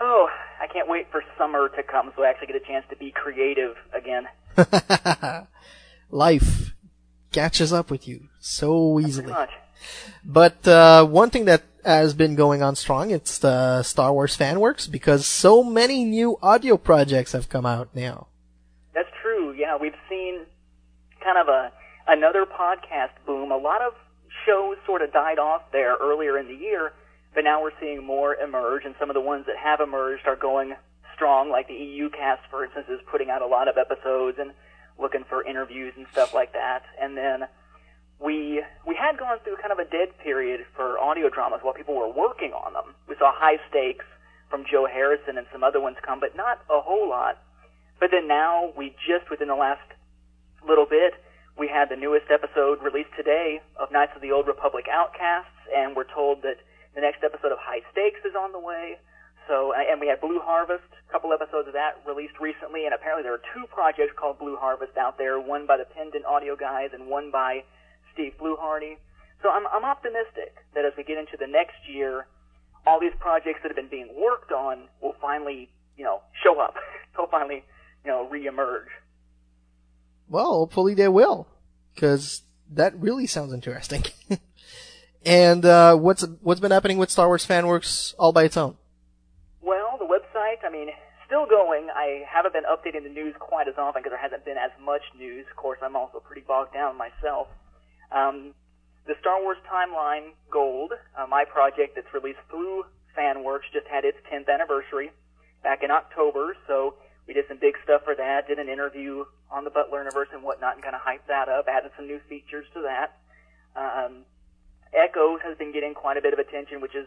Oh, 0.00 0.28
I 0.60 0.66
can't 0.66 0.88
wait 0.88 1.10
for 1.10 1.22
summer 1.38 1.68
to 1.70 1.82
come 1.82 2.12
so 2.16 2.22
I 2.22 2.30
actually 2.30 2.48
get 2.48 2.56
a 2.56 2.66
chance 2.66 2.84
to 2.90 2.96
be 2.96 3.10
creative 3.10 3.76
again. 3.94 4.26
Life 6.10 6.74
catches 7.32 7.72
up 7.72 7.90
with 7.90 8.08
you 8.08 8.28
so 8.40 8.98
easily. 9.00 9.32
But 10.24 10.66
uh, 10.66 11.04
one 11.06 11.30
thing 11.30 11.44
that 11.46 11.62
has 11.84 12.14
been 12.14 12.34
going 12.34 12.62
on 12.62 12.76
strong, 12.76 13.10
it's 13.10 13.38
the 13.38 13.82
Star 13.82 14.12
Wars 14.12 14.36
FanWorks 14.36 14.90
because 14.90 15.26
so 15.26 15.62
many 15.62 16.04
new 16.04 16.38
audio 16.42 16.76
projects 16.76 17.32
have 17.32 17.48
come 17.48 17.64
out 17.66 17.88
now. 17.94 18.28
That's 18.94 19.08
true. 19.22 19.52
Yeah, 19.52 19.76
we've 19.76 19.94
seen 20.16 20.46
kind 21.22 21.38
of 21.38 21.48
a 21.48 21.72
another 22.08 22.46
podcast 22.46 23.12
boom. 23.26 23.50
A 23.50 23.56
lot 23.56 23.82
of 23.82 23.92
shows 24.46 24.76
sort 24.86 25.02
of 25.02 25.12
died 25.12 25.38
off 25.38 25.62
there 25.72 25.96
earlier 26.00 26.38
in 26.38 26.46
the 26.46 26.54
year, 26.54 26.92
but 27.34 27.44
now 27.44 27.62
we're 27.62 27.76
seeing 27.80 28.04
more 28.04 28.34
emerge, 28.36 28.84
and 28.84 28.94
some 28.98 29.10
of 29.10 29.14
the 29.14 29.20
ones 29.20 29.46
that 29.46 29.56
have 29.56 29.80
emerged 29.80 30.26
are 30.26 30.36
going 30.36 30.74
strong, 31.14 31.50
like 31.50 31.66
the 31.68 31.74
EU 31.74 32.10
cast, 32.10 32.42
for 32.50 32.64
instance, 32.64 32.86
is 32.88 33.00
putting 33.10 33.30
out 33.30 33.42
a 33.42 33.46
lot 33.46 33.68
of 33.68 33.76
episodes 33.78 34.38
and 34.38 34.52
looking 34.98 35.24
for 35.28 35.44
interviews 35.44 35.92
and 35.96 36.06
stuff 36.12 36.34
like 36.34 36.52
that. 36.52 36.82
And 37.00 37.16
then 37.16 37.48
we 38.20 38.62
we 38.86 38.94
had 38.94 39.18
gone 39.18 39.38
through 39.44 39.56
kind 39.56 39.72
of 39.72 39.78
a 39.78 39.84
dead 39.84 40.16
period 40.22 40.60
for 40.74 40.98
audio 40.98 41.28
dramas 41.28 41.60
while 41.62 41.74
people 41.74 41.94
were 41.94 42.10
working 42.10 42.52
on 42.52 42.72
them. 42.72 42.94
We 43.08 43.16
saw 43.18 43.32
High 43.34 43.58
Stakes 43.68 44.04
from 44.48 44.64
Joe 44.70 44.86
Harrison 44.86 45.36
and 45.36 45.46
some 45.52 45.64
other 45.64 45.80
ones 45.80 45.96
come, 46.04 46.20
but 46.20 46.36
not 46.36 46.62
a 46.70 46.80
whole 46.80 47.08
lot. 47.08 47.38
But 47.98 48.10
then 48.12 48.28
now 48.28 48.72
we 48.76 48.94
just 49.08 49.30
within 49.30 49.48
the 49.48 49.56
last 49.56 49.80
little 50.66 50.86
bit 50.86 51.14
we 51.56 51.68
had 51.68 51.88
the 51.88 51.96
newest 51.96 52.28
episode 52.28 52.84
released 52.84 53.16
today 53.16 53.60
of 53.80 53.90
Knights 53.90 54.12
of 54.14 54.20
the 54.20 54.30
Old 54.30 54.46
Republic 54.46 54.84
Outcasts, 54.92 55.56
and 55.72 55.96
we're 55.96 56.08
told 56.12 56.42
that 56.42 56.60
the 56.94 57.00
next 57.00 57.24
episode 57.24 57.50
of 57.50 57.56
High 57.56 57.80
Stakes 57.92 58.20
is 58.28 58.36
on 58.36 58.52
the 58.52 58.60
way. 58.60 59.00
So, 59.48 59.72
and 59.72 60.00
we 60.00 60.06
had 60.06 60.20
Blue 60.20 60.40
Harvest, 60.42 60.84
a 60.92 61.12
couple 61.12 61.32
episodes 61.32 61.68
of 61.68 61.72
that 61.72 62.04
released 62.04 62.36
recently, 62.40 62.84
and 62.84 62.92
apparently 62.92 63.22
there 63.22 63.32
are 63.32 63.46
two 63.56 63.64
projects 63.72 64.12
called 64.20 64.38
Blue 64.38 64.56
Harvest 64.60 64.98
out 65.00 65.16
there, 65.16 65.40
one 65.40 65.66
by 65.66 65.78
the 65.78 65.88
Pendant 65.88 66.26
Audio 66.26 66.56
guys 66.56 66.90
and 66.92 67.08
one 67.08 67.30
by 67.30 67.64
Steve 68.12 68.34
Bluharty. 68.36 69.00
So 69.40 69.48
I'm, 69.48 69.64
I'm 69.72 69.84
optimistic 69.84 70.60
that 70.74 70.84
as 70.84 70.92
we 70.98 71.04
get 71.04 71.16
into 71.16 71.40
the 71.40 71.46
next 71.46 71.80
year, 71.88 72.26
all 72.84 73.00
these 73.00 73.16
projects 73.18 73.60
that 73.62 73.72
have 73.72 73.80
been 73.80 73.88
being 73.88 74.12
worked 74.12 74.52
on 74.52 74.92
will 75.00 75.16
finally, 75.22 75.70
you 75.96 76.04
know, 76.04 76.20
show 76.44 76.60
up. 76.60 76.74
They'll 77.16 77.32
finally, 77.32 77.64
you 78.04 78.10
know, 78.10 78.28
reemerge. 78.28 78.92
Well, 80.28 80.52
hopefully 80.52 80.94
they 80.94 81.08
will, 81.08 81.46
because 81.94 82.42
that 82.70 82.98
really 82.98 83.26
sounds 83.26 83.52
interesting. 83.52 84.04
and 85.24 85.64
uh, 85.64 85.96
what's 85.96 86.24
what's 86.42 86.60
been 86.60 86.72
happening 86.72 86.98
with 86.98 87.10
Star 87.10 87.28
Wars 87.28 87.46
FanWorks 87.46 88.14
all 88.18 88.32
by 88.32 88.44
its 88.44 88.56
own? 88.56 88.76
Well, 89.62 89.96
the 89.98 90.04
website, 90.04 90.66
I 90.66 90.70
mean, 90.70 90.88
still 91.26 91.46
going. 91.46 91.88
I 91.94 92.24
haven't 92.28 92.54
been 92.54 92.64
updating 92.64 93.04
the 93.04 93.10
news 93.10 93.34
quite 93.38 93.68
as 93.68 93.74
often 93.78 94.02
because 94.02 94.10
there 94.10 94.22
hasn't 94.22 94.44
been 94.44 94.58
as 94.58 94.70
much 94.82 95.02
news. 95.18 95.46
Of 95.50 95.56
course, 95.56 95.78
I'm 95.82 95.96
also 95.96 96.20
pretty 96.20 96.42
bogged 96.46 96.74
down 96.74 96.96
myself. 96.96 97.48
Um, 98.10 98.54
the 99.06 99.14
Star 99.20 99.40
Wars 99.42 99.58
Timeline 99.70 100.30
Gold, 100.50 100.92
uh, 101.16 101.26
my 101.26 101.44
project 101.44 101.94
that's 101.94 102.12
released 102.12 102.42
through 102.50 102.84
FanWorks, 103.16 103.70
just 103.72 103.86
had 103.86 104.04
its 104.04 104.18
10th 104.32 104.52
anniversary 104.52 105.10
back 105.62 105.82
in 105.82 105.90
October, 105.90 106.56
so 106.66 106.94
we 107.26 107.34
did 107.34 107.44
some 107.48 107.58
big 107.58 107.74
stuff 107.82 108.02
for 108.04 108.14
that, 108.14 108.46
did 108.46 108.58
an 108.58 108.68
interview 108.68 109.24
on 109.50 109.64
the 109.64 109.70
Butler 109.70 109.98
universe 109.98 110.28
and 110.32 110.42
whatnot, 110.42 110.74
and 110.74 110.82
kind 110.82 110.94
of 110.94 111.02
hyped 111.02 111.26
that 111.28 111.48
up, 111.48 111.66
added 111.68 111.90
some 111.96 112.06
new 112.06 112.20
features 112.28 112.66
to 112.74 112.82
that. 112.82 113.18
Um, 113.74 114.24
Echoes 114.94 115.40
has 115.42 115.58
been 115.58 115.72
getting 115.72 115.92
quite 115.92 116.16
a 116.16 116.22
bit 116.22 116.32
of 116.32 116.38
attention, 116.38 116.80
which 116.80 116.94
is 116.94 117.06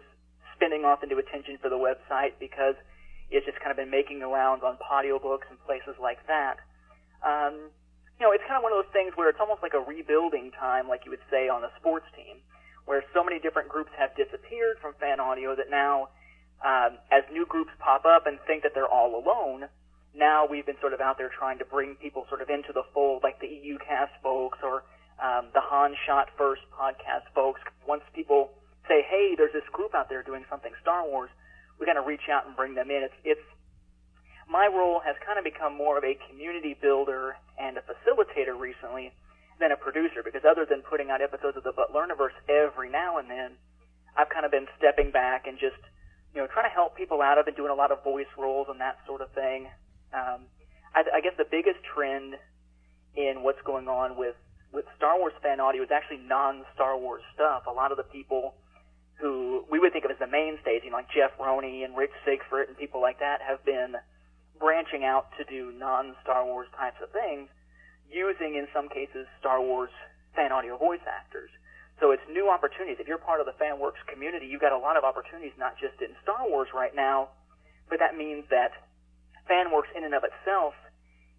spinning 0.55 0.83
off 0.83 1.01
into 1.03 1.17
attention 1.17 1.57
for 1.61 1.69
the 1.69 1.79
website 1.79 2.35
because 2.39 2.75
it's 3.31 3.45
just 3.45 3.59
kind 3.59 3.71
of 3.71 3.77
been 3.77 3.89
making 3.89 4.19
the 4.19 4.27
rounds 4.27 4.63
on 4.63 4.75
Podiobooks 4.77 5.47
and 5.49 5.57
places 5.63 5.95
like 6.01 6.19
that. 6.27 6.59
Um, 7.23 7.71
you 8.19 8.27
know, 8.27 8.35
it's 8.35 8.43
kind 8.43 8.59
of 8.59 8.63
one 8.63 8.75
of 8.75 8.83
those 8.83 8.91
things 8.91 9.15
where 9.15 9.29
it's 9.29 9.39
almost 9.39 9.63
like 9.63 9.73
a 9.73 9.79
rebuilding 9.79 10.51
time, 10.51 10.91
like 10.91 11.05
you 11.05 11.11
would 11.11 11.23
say 11.31 11.47
on 11.47 11.63
a 11.63 11.71
sports 11.79 12.05
team, 12.15 12.43
where 12.83 13.03
so 13.13 13.23
many 13.23 13.39
different 13.39 13.69
groups 13.69 13.91
have 13.97 14.11
disappeared 14.19 14.75
from 14.81 14.93
fan 14.99 15.19
audio 15.19 15.55
that 15.55 15.71
now, 15.71 16.09
um, 16.59 16.99
as 17.11 17.23
new 17.31 17.45
groups 17.47 17.71
pop 17.79 18.03
up 18.03 18.27
and 18.27 18.37
think 18.45 18.63
that 18.63 18.75
they're 18.75 18.91
all 18.91 19.15
alone, 19.15 19.71
now 20.15 20.47
we've 20.49 20.65
been 20.65 20.79
sort 20.81 20.93
of 20.93 21.01
out 21.01 21.17
there 21.17 21.29
trying 21.29 21.59
to 21.59 21.65
bring 21.65 21.95
people 21.95 22.25
sort 22.29 22.41
of 22.41 22.49
into 22.49 22.73
the 22.73 22.83
fold, 22.93 23.23
like 23.23 23.39
the 23.39 23.47
EU 23.47 23.77
cast 23.77 24.13
folks 24.23 24.57
or 24.63 24.83
um, 25.21 25.47
the 25.53 25.61
Han 25.61 25.95
Shot 26.05 26.29
First 26.37 26.61
podcast 26.73 27.29
folks. 27.35 27.61
Once 27.87 28.03
people 28.13 28.51
say, 28.87 29.05
"Hey, 29.07 29.35
there's 29.37 29.53
this 29.53 29.67
group 29.71 29.93
out 29.93 30.09
there 30.09 30.23
doing 30.23 30.45
something 30.49 30.71
Star 30.81 31.05
Wars," 31.05 31.29
we 31.79 31.85
kind 31.85 31.97
of 31.97 32.05
reach 32.05 32.29
out 32.31 32.47
and 32.47 32.55
bring 32.55 32.73
them 32.73 32.89
in. 32.89 33.03
It's 33.03 33.19
it's 33.23 33.47
my 34.49 34.65
role 34.65 34.99
has 35.05 35.15
kind 35.25 35.37
of 35.37 35.45
become 35.45 35.77
more 35.77 35.97
of 35.97 36.03
a 36.03 36.17
community 36.27 36.75
builder 36.81 37.37
and 37.59 37.77
a 37.77 37.81
facilitator 37.85 38.57
recently 38.57 39.13
than 39.59 39.71
a 39.71 39.77
producer 39.77 40.23
because 40.23 40.41
other 40.43 40.65
than 40.65 40.81
putting 40.81 41.11
out 41.11 41.21
episodes 41.21 41.55
of 41.55 41.63
the 41.63 41.71
Butlerniverse 41.71 42.33
every 42.49 42.89
now 42.89 43.17
and 43.19 43.29
then, 43.29 43.51
I've 44.17 44.29
kind 44.29 44.45
of 44.45 44.51
been 44.51 44.65
stepping 44.77 45.11
back 45.11 45.45
and 45.45 45.59
just, 45.59 45.77
you 46.33 46.41
know, 46.41 46.47
trying 46.47 46.65
to 46.65 46.73
help 46.73 46.97
people 46.97 47.21
out. 47.21 47.37
I've 47.37 47.45
been 47.45 47.53
doing 47.53 47.69
a 47.69 47.75
lot 47.75 47.91
of 47.91 48.03
voice 48.03 48.31
roles 48.37 48.67
and 48.69 48.81
that 48.81 48.97
sort 49.05 49.21
of 49.21 49.29
thing. 49.31 49.67
Um, 50.13 50.47
I, 50.95 51.03
I 51.17 51.21
guess 51.21 51.33
the 51.37 51.45
biggest 51.49 51.79
trend 51.83 52.35
in 53.15 53.43
what's 53.43 53.61
going 53.63 53.87
on 53.87 54.17
with, 54.17 54.35
with 54.73 54.85
Star 54.97 55.17
Wars 55.17 55.33
fan 55.41 55.59
audio 55.59 55.83
is 55.83 55.91
actually 55.91 56.21
non-Star 56.25 56.97
Wars 56.97 57.23
stuff. 57.33 57.63
A 57.67 57.71
lot 57.71 57.91
of 57.91 57.97
the 57.97 58.03
people 58.03 58.55
who 59.19 59.65
we 59.69 59.79
would 59.79 59.91
think 59.91 60.05
of 60.05 60.11
as 60.11 60.19
the 60.19 60.27
mainstays, 60.27 60.81
you 60.83 60.91
know, 60.91 60.97
like 60.97 61.11
Jeff 61.11 61.31
Roney 61.39 61.83
and 61.83 61.95
Rich 61.95 62.15
Sigfrid 62.25 62.69
and 62.69 62.77
people 62.77 63.01
like 63.01 63.19
that 63.19 63.41
have 63.41 63.63
been 63.65 63.95
branching 64.59 65.03
out 65.03 65.27
to 65.37 65.43
do 65.43 65.71
non-Star 65.77 66.45
Wars 66.45 66.67
types 66.77 66.97
of 67.03 67.11
things, 67.11 67.49
using 68.11 68.55
in 68.55 68.67
some 68.73 68.89
cases 68.89 69.27
Star 69.39 69.61
Wars 69.61 69.91
fan 70.35 70.51
audio 70.51 70.77
voice 70.77 71.03
actors. 71.07 71.49
So 71.99 72.11
it's 72.11 72.23
new 72.31 72.49
opportunities. 72.49 72.97
If 72.99 73.07
you're 73.07 73.19
part 73.19 73.41
of 73.41 73.45
the 73.45 73.51
FanWorks 73.59 73.99
community, 74.07 74.47
you've 74.47 74.61
got 74.61 74.71
a 74.71 74.77
lot 74.77 74.95
of 74.95 75.03
opportunities, 75.03 75.51
not 75.59 75.75
just 75.75 76.01
in 76.01 76.15
Star 76.23 76.47
Wars 76.47 76.69
right 76.73 76.95
now, 76.95 77.29
but 77.89 77.99
that 77.99 78.15
means 78.15 78.45
that 78.49 78.71
FanWorks 79.49 79.95
in 79.95 80.03
and 80.03 80.13
of 80.13 80.23
itself 80.23 80.73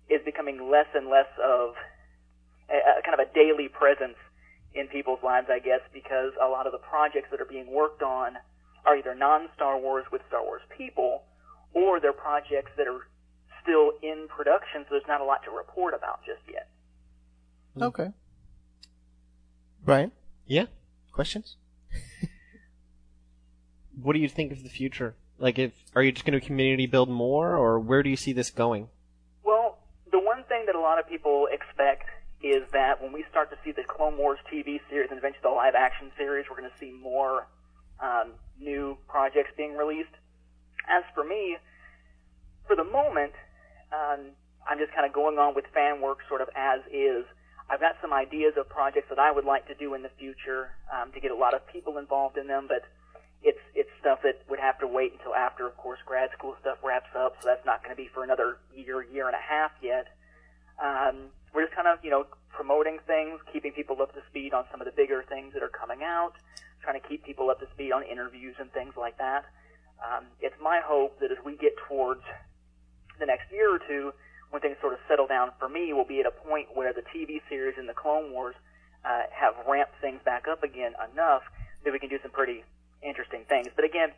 is 0.08 0.20
becoming 0.24 0.70
less 0.70 0.86
and 0.94 1.08
less 1.08 1.28
of 1.42 1.74
a, 2.68 2.98
a 2.98 3.02
kind 3.02 3.14
of 3.14 3.20
a 3.20 3.32
daily 3.32 3.68
presence 3.68 4.16
in 4.74 4.86
people's 4.88 5.20
lives, 5.22 5.48
I 5.50 5.58
guess, 5.58 5.80
because 5.92 6.32
a 6.42 6.48
lot 6.48 6.66
of 6.66 6.72
the 6.72 6.78
projects 6.78 7.28
that 7.30 7.40
are 7.40 7.48
being 7.48 7.70
worked 7.70 8.02
on 8.02 8.34
are 8.86 8.96
either 8.96 9.14
non-Star 9.14 9.78
Wars 9.78 10.04
with 10.10 10.22
Star 10.28 10.42
Wars 10.42 10.62
people, 10.76 11.24
or 11.74 12.00
they're 12.00 12.12
projects 12.12 12.70
that 12.76 12.86
are 12.86 13.06
still 13.62 13.92
in 14.02 14.26
production, 14.28 14.84
so 14.84 14.88
there's 14.90 15.08
not 15.08 15.20
a 15.20 15.24
lot 15.24 15.42
to 15.44 15.50
report 15.50 15.94
about 15.94 16.20
just 16.24 16.40
yet. 16.50 16.68
Hmm. 17.76 17.82
Okay. 17.84 18.08
Brian? 19.84 20.12
Yeah. 20.46 20.66
Questions? 21.12 21.56
what 24.00 24.12
do 24.12 24.18
you 24.18 24.28
think 24.28 24.52
of 24.52 24.62
the 24.62 24.68
future? 24.68 25.14
Like, 25.40 25.58
if 25.58 25.72
are 25.96 26.02
you 26.02 26.12
just 26.12 26.26
going 26.26 26.38
to 26.38 26.46
community 26.46 26.86
build 26.86 27.08
more, 27.08 27.56
or 27.56 27.80
where 27.80 28.02
do 28.02 28.10
you 28.10 28.16
see 28.16 28.32
this 28.32 28.50
going? 28.50 28.88
Well, 29.42 29.78
the 30.12 30.20
one 30.20 30.44
thing 30.44 30.64
that 30.66 30.76
a 30.76 30.80
lot 30.80 30.98
of 30.98 31.08
people 31.08 31.48
expect 31.50 32.04
is 32.42 32.62
that 32.72 33.02
when 33.02 33.12
we 33.12 33.24
start 33.30 33.50
to 33.50 33.56
see 33.64 33.72
the 33.72 33.82
Clone 33.82 34.16
Wars 34.18 34.38
TV 34.52 34.80
series 34.88 35.10
and 35.10 35.18
eventually 35.18 35.42
the 35.42 35.48
live 35.48 35.74
action 35.74 36.12
series, 36.16 36.46
we're 36.48 36.56
going 36.56 36.70
to 36.70 36.78
see 36.78 36.92
more 36.92 37.46
um, 38.00 38.32
new 38.60 38.96
projects 39.08 39.50
being 39.56 39.74
released. 39.74 40.12
As 40.88 41.04
for 41.14 41.24
me, 41.24 41.56
for 42.66 42.76
the 42.76 42.84
moment, 42.84 43.32
um, 43.92 44.32
I'm 44.68 44.78
just 44.78 44.92
kind 44.92 45.06
of 45.06 45.12
going 45.12 45.38
on 45.38 45.54
with 45.54 45.64
fan 45.72 46.00
work 46.00 46.18
sort 46.28 46.40
of 46.40 46.48
as 46.54 46.80
is. 46.92 47.24
I've 47.68 47.80
got 47.80 47.96
some 48.02 48.12
ideas 48.12 48.54
of 48.58 48.68
projects 48.68 49.08
that 49.08 49.18
I 49.18 49.32
would 49.32 49.44
like 49.44 49.66
to 49.68 49.74
do 49.74 49.94
in 49.94 50.02
the 50.02 50.10
future 50.18 50.76
um, 50.92 51.12
to 51.12 51.20
get 51.20 51.30
a 51.30 51.36
lot 51.36 51.54
of 51.54 51.66
people 51.66 51.98
involved 51.98 52.36
in 52.36 52.46
them, 52.46 52.66
but 52.68 52.82
it's 53.42 53.60
it's 53.74 53.90
stuff 54.00 54.20
that 54.22 54.42
would 54.48 54.60
have 54.60 54.78
to 54.80 54.86
wait 54.86 55.12
until 55.12 55.34
after, 55.34 55.66
of 55.66 55.76
course, 55.76 55.98
grad 56.04 56.30
school 56.36 56.56
stuff 56.60 56.78
wraps 56.84 57.10
up. 57.16 57.36
So 57.40 57.48
that's 57.48 57.64
not 57.64 57.82
going 57.82 57.94
to 57.94 58.00
be 58.00 58.08
for 58.12 58.24
another 58.24 58.58
year, 58.74 59.02
year 59.02 59.26
and 59.26 59.36
a 59.36 59.40
half 59.40 59.72
yet. 59.80 60.08
Um, 60.82 61.32
we're 61.52 61.64
just 61.64 61.74
kind 61.74 61.88
of 61.88 61.98
you 62.04 62.10
know 62.10 62.26
promoting 62.50 62.98
things, 63.06 63.40
keeping 63.52 63.72
people 63.72 64.00
up 64.02 64.12
to 64.14 64.20
speed 64.28 64.52
on 64.52 64.64
some 64.70 64.80
of 64.80 64.86
the 64.86 64.92
bigger 64.92 65.24
things 65.28 65.54
that 65.54 65.62
are 65.62 65.72
coming 65.72 66.02
out, 66.02 66.34
trying 66.82 67.00
to 67.00 67.06
keep 67.06 67.24
people 67.24 67.48
up 67.48 67.60
to 67.60 67.66
speed 67.72 67.92
on 67.92 68.02
interviews 68.02 68.56
and 68.58 68.70
things 68.72 68.94
like 68.96 69.16
that. 69.18 69.44
Um, 70.00 70.24
it's 70.40 70.56
my 70.60 70.80
hope 70.84 71.20
that 71.20 71.30
as 71.30 71.38
we 71.44 71.56
get 71.56 71.72
towards 71.88 72.22
the 73.18 73.26
next 73.26 73.52
year 73.52 73.74
or 73.74 73.78
two, 73.78 74.12
when 74.50 74.60
things 74.60 74.76
sort 74.80 74.92
of 74.92 74.98
settle 75.08 75.26
down 75.26 75.52
for 75.58 75.68
me, 75.68 75.92
we'll 75.92 76.08
be 76.08 76.20
at 76.20 76.26
a 76.26 76.32
point 76.32 76.68
where 76.74 76.92
the 76.92 77.04
TV 77.14 77.40
series 77.48 77.76
and 77.78 77.88
the 77.88 77.94
Clone 77.94 78.32
Wars 78.32 78.56
uh, 79.04 79.22
have 79.32 79.54
ramped 79.68 79.94
things 80.00 80.20
back 80.24 80.48
up 80.50 80.62
again 80.62 80.92
enough 81.12 81.42
that 81.84 81.92
we 81.92 81.98
can 81.98 82.08
do 82.08 82.18
some 82.22 82.30
pretty 82.30 82.64
interesting 83.02 83.44
things. 83.48 83.68
But 83.74 83.84
again, 83.84 84.10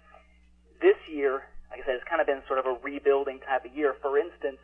this 0.81 0.97
year, 1.11 1.45
like 1.71 1.83
I 1.83 1.87
said, 1.87 1.95
it's 1.97 2.09
kind 2.09 2.21
of 2.21 2.27
been 2.27 2.43
sort 2.47 2.59
of 2.59 2.67
a 2.67 2.77
rebuilding 2.83 3.41
type 3.41 3.65
of 3.65 3.75
year. 3.75 3.95
For 4.03 4.19
instance, 4.19 4.59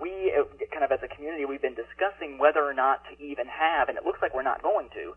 we 0.00 0.32
kind 0.72 0.84
of 0.84 0.92
as 0.92 1.00
a 1.02 1.08
community, 1.08 1.44
we've 1.44 1.62
been 1.62 1.78
discussing 1.78 2.38
whether 2.38 2.62
or 2.62 2.74
not 2.74 3.02
to 3.10 3.12
even 3.22 3.46
have, 3.46 3.88
and 3.88 3.98
it 3.98 4.04
looks 4.04 4.20
like 4.22 4.34
we're 4.34 4.46
not 4.46 4.62
going 4.62 4.88
to, 4.94 5.14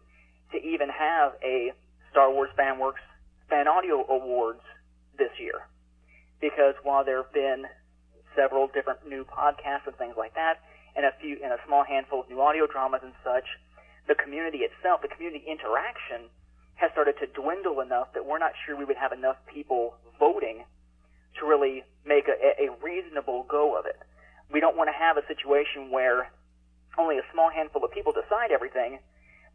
to 0.52 0.58
even 0.62 0.90
have 0.90 1.34
a 1.44 1.74
Star 2.12 2.32
Wars 2.32 2.50
FanWorks 2.58 3.04
Fan 3.50 3.68
Audio 3.68 4.06
Awards 4.08 4.62
this 5.18 5.32
year. 5.40 5.68
Because 6.42 6.76
while 6.84 7.06
there 7.06 7.24
have 7.24 7.34
been 7.34 7.66
several 8.36 8.68
different 8.68 9.08
new 9.08 9.24
podcasts 9.26 9.88
and 9.88 9.96
things 9.98 10.16
like 10.18 10.34
that, 10.36 10.60
and 10.96 11.06
a 11.06 11.12
few, 11.22 11.38
and 11.44 11.54
a 11.54 11.58
small 11.66 11.84
handful 11.84 12.22
of 12.22 12.30
new 12.30 12.40
audio 12.42 12.68
dramas 12.68 13.02
and 13.04 13.14
such, 13.24 13.46
the 14.08 14.16
community 14.16 14.60
itself, 14.60 15.02
the 15.02 15.08
community 15.08 15.44
interaction, 15.48 16.30
has 16.76 16.92
started 16.92 17.16
to 17.20 17.28
dwindle 17.28 17.82
enough 17.82 18.14
that 18.14 18.26
we're 18.26 18.40
not 18.40 18.54
sure 18.66 18.78
we 18.78 18.86
would 18.86 18.98
have 18.98 19.12
enough 19.14 19.38
people 19.48 19.96
voting 20.20 20.66
to 21.40 21.46
really 21.48 21.84
make 22.06 22.28
a, 22.28 22.36
a 22.64 22.70
reasonable 22.84 23.46
go 23.50 23.78
of 23.78 23.86
it. 23.86 23.98
We 24.52 24.60
don't 24.60 24.78
want 24.78 24.90
to 24.90 24.98
have 24.98 25.18
a 25.18 25.26
situation 25.28 25.92
where 25.92 26.30
only 26.98 27.18
a 27.18 27.26
small 27.34 27.50
handful 27.50 27.84
of 27.84 27.92
people 27.92 28.14
decide 28.14 28.52
everything, 28.52 29.00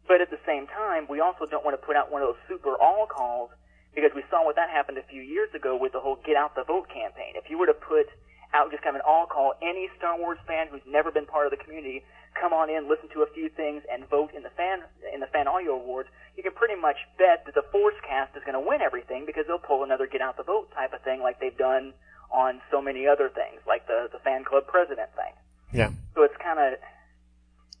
But 0.07 0.21
at 0.21 0.31
the 0.31 0.39
same 0.45 0.67
time, 0.67 1.07
we 1.09 1.19
also 1.21 1.45
don't 1.45 1.65
want 1.65 1.79
to 1.79 1.85
put 1.85 1.95
out 1.95 2.11
one 2.11 2.21
of 2.21 2.29
those 2.29 2.43
super 2.49 2.75
all 2.81 3.07
calls 3.07 3.51
because 3.95 4.11
we 4.15 4.23
saw 4.29 4.45
what 4.45 4.55
that 4.57 4.69
happened 4.69 4.97
a 4.97 5.03
few 5.09 5.21
years 5.21 5.49
ago 5.55 5.77
with 5.77 5.93
the 5.93 5.99
whole 6.01 6.17
get 6.25 6.35
out 6.35 6.55
the 6.55 6.63
vote 6.63 6.89
campaign. 6.89 7.35
If 7.35 7.49
you 7.49 7.57
were 7.57 7.67
to 7.67 7.75
put 7.77 8.07
out 8.53 8.71
just 8.71 8.83
kind 8.83 8.95
of 8.95 9.01
an 9.01 9.07
all 9.07 9.25
call, 9.25 9.53
any 9.61 9.89
Star 9.97 10.17
Wars 10.17 10.39
fan 10.47 10.67
who's 10.69 10.81
never 10.87 11.11
been 11.11 11.25
part 11.25 11.45
of 11.45 11.51
the 11.51 11.57
community, 11.57 12.03
come 12.39 12.53
on 12.53 12.69
in, 12.69 12.89
listen 12.89 13.09
to 13.13 13.21
a 13.21 13.29
few 13.33 13.49
things, 13.49 13.83
and 13.91 14.07
vote 14.09 14.31
in 14.35 14.43
the 14.43 14.49
fan 14.57 14.81
in 15.13 15.19
the 15.19 15.27
fan 15.27 15.47
audio 15.47 15.73
awards, 15.73 16.09
you 16.35 16.43
can 16.43 16.53
pretty 16.53 16.75
much 16.75 16.97
bet 17.17 17.45
that 17.45 17.53
the 17.53 17.65
Force 17.71 17.95
cast 18.07 18.35
is 18.35 18.43
going 18.43 18.57
to 18.57 18.63
win 18.63 18.81
everything 18.81 19.25
because 19.25 19.45
they'll 19.47 19.59
pull 19.61 19.83
another 19.83 20.07
get 20.07 20.21
out 20.21 20.37
the 20.37 20.43
vote 20.43 20.71
type 20.73 20.93
of 20.93 21.01
thing 21.01 21.21
like 21.21 21.39
they've 21.39 21.57
done 21.57 21.93
on 22.31 22.61
so 22.71 22.81
many 22.81 23.07
other 23.07 23.29
things, 23.29 23.61
like 23.67 23.87
the 23.87 24.09
the 24.11 24.19
fan 24.19 24.43
club 24.43 24.65
president 24.67 25.09
thing. 25.15 25.33
Yeah. 25.71 25.91
So 26.15 26.23
it's 26.23 26.37
kind 26.41 26.59
of, 26.59 26.79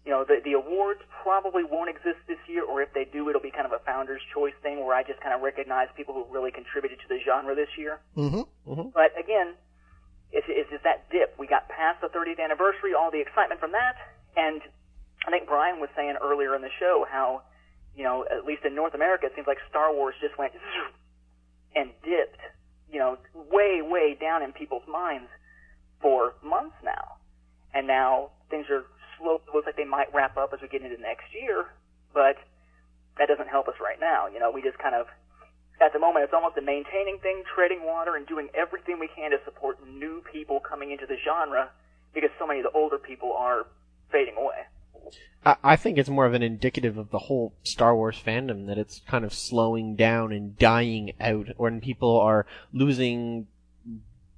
you 0.05 0.11
know, 0.11 0.23
the 0.23 0.41
the 0.43 0.53
awards 0.53 1.01
probably 1.23 1.63
won't 1.63 1.89
exist 1.89 2.21
this 2.27 2.41
year, 2.47 2.63
or 2.63 2.81
if 2.81 2.93
they 2.93 3.05
do, 3.05 3.29
it'll 3.29 3.41
be 3.41 3.51
kind 3.51 3.65
of 3.65 3.73
a 3.73 3.79
founder's 3.85 4.21
choice 4.33 4.53
thing 4.61 4.83
where 4.85 4.95
I 4.95 5.03
just 5.03 5.21
kind 5.21 5.33
of 5.33 5.41
recognize 5.41 5.87
people 5.95 6.13
who 6.13 6.25
really 6.33 6.51
contributed 6.51 6.99
to 6.99 7.07
the 7.07 7.19
genre 7.25 7.55
this 7.55 7.69
year. 7.77 7.99
Mm-hmm. 8.17 8.43
mm-hmm. 8.69 8.89
But 8.93 9.13
again, 9.17 9.53
is, 10.31 10.67
just 10.69 10.83
that 10.83 11.09
dip. 11.09 11.35
We 11.39 11.47
got 11.47 11.67
past 11.69 12.01
the 12.01 12.07
30th 12.07 12.39
anniversary, 12.39 12.93
all 12.93 13.11
the 13.11 13.21
excitement 13.21 13.59
from 13.59 13.71
that, 13.73 13.95
and 14.37 14.61
I 15.27 15.31
think 15.31 15.47
Brian 15.47 15.79
was 15.79 15.89
saying 15.95 16.15
earlier 16.21 16.55
in 16.55 16.61
the 16.61 16.71
show 16.79 17.05
how, 17.09 17.41
you 17.95 18.03
know, 18.03 18.25
at 18.31 18.45
least 18.45 18.63
in 18.63 18.75
North 18.75 18.93
America, 18.93 19.25
it 19.25 19.33
seems 19.35 19.47
like 19.47 19.57
Star 19.69 19.93
Wars 19.93 20.15
just 20.21 20.37
went 20.37 20.53
and 21.75 21.91
dipped, 22.03 22.39
you 22.91 22.99
know, 22.99 23.17
way, 23.33 23.81
way 23.81 24.17
down 24.19 24.43
in 24.43 24.53
people's 24.53 24.87
minds 24.87 25.27
for 26.01 26.35
months 26.43 26.75
now. 26.83 27.19
And 27.73 27.85
now 27.85 28.31
things 28.49 28.65
are 28.69 28.85
slow. 29.17 29.41
Looks 29.53 29.65
like 29.65 29.75
they 29.75 29.85
might 29.85 30.13
wrap 30.13 30.37
up 30.37 30.53
as 30.53 30.61
we 30.61 30.67
get 30.67 30.81
into 30.81 30.99
next 31.01 31.27
year, 31.33 31.67
but 32.13 32.37
that 33.17 33.27
doesn't 33.27 33.49
help 33.49 33.67
us 33.67 33.75
right 33.83 33.99
now. 33.99 34.27
You 34.27 34.39
know, 34.39 34.51
we 34.51 34.61
just 34.61 34.79
kind 34.79 34.95
of 34.95 35.07
at 35.81 35.93
the 35.93 35.99
moment, 35.99 36.25
it's 36.25 36.33
almost 36.33 36.57
a 36.57 36.61
maintaining 36.61 37.19
thing, 37.19 37.43
treading 37.55 37.85
water, 37.85 38.15
and 38.15 38.27
doing 38.27 38.49
everything 38.53 38.99
we 38.99 39.07
can 39.07 39.31
to 39.31 39.37
support 39.45 39.77
new 39.87 40.21
people 40.31 40.59
coming 40.59 40.91
into 40.91 41.05
the 41.05 41.15
genre 41.23 41.69
because 42.13 42.29
so 42.37 42.47
many 42.47 42.59
of 42.59 42.65
the 42.65 42.77
older 42.77 42.97
people 42.97 43.33
are 43.33 43.65
fading 44.11 44.35
away. 44.37 44.65
I 45.45 45.77
think 45.77 45.97
it's 45.97 46.09
more 46.09 46.25
of 46.25 46.33
an 46.33 46.43
indicative 46.43 46.97
of 46.97 47.11
the 47.11 47.19
whole 47.19 47.53
Star 47.63 47.95
Wars 47.95 48.21
fandom 48.23 48.67
that 48.67 48.77
it's 48.77 49.01
kind 49.07 49.23
of 49.23 49.33
slowing 49.33 49.95
down 49.95 50.33
and 50.33 50.57
dying 50.57 51.13
out 51.19 51.47
when 51.55 51.79
people 51.79 52.19
are 52.19 52.45
losing 52.73 53.47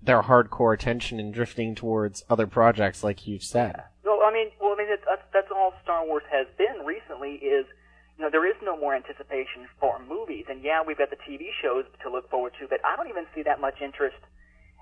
their 0.01 0.21
hardcore 0.21 0.73
attention 0.73 1.19
and 1.19 1.34
drifting 1.34 1.73
towards 1.73 2.23
other 2.30 2.45
projects 2.45 3.04
like 3.04 3.25
you've 3.25 3.43
said. 3.43 3.84
Well, 4.04 4.21
I 4.23 4.32
mean, 4.32 4.51
well, 4.62 4.73
I 4.73 4.77
mean, 4.77 4.88
that's, 4.89 5.23
that's 5.34 5.51
all 5.51 5.73
Star 5.84 6.06
Wars 6.06 6.23
has 6.32 6.45
been 6.58 6.86
recently 6.86 7.34
is 7.34 7.65
you 8.22 8.30
know, 8.30 8.30
there 8.30 8.46
is 8.46 8.56
no 8.62 8.78
more 8.78 8.94
anticipation 8.94 9.66
for 9.80 9.98
movies. 10.06 10.46
And 10.48 10.62
yeah, 10.62 10.84
we've 10.86 10.98
got 10.98 11.10
the 11.10 11.18
TV 11.18 11.50
shows 11.60 11.86
to 12.04 12.12
look 12.12 12.30
forward 12.30 12.54
to, 12.62 12.68
but 12.70 12.78
I 12.86 12.96
don't 12.96 13.10
even 13.10 13.26
see 13.34 13.42
that 13.42 13.60
much 13.60 13.82
interest. 13.82 14.22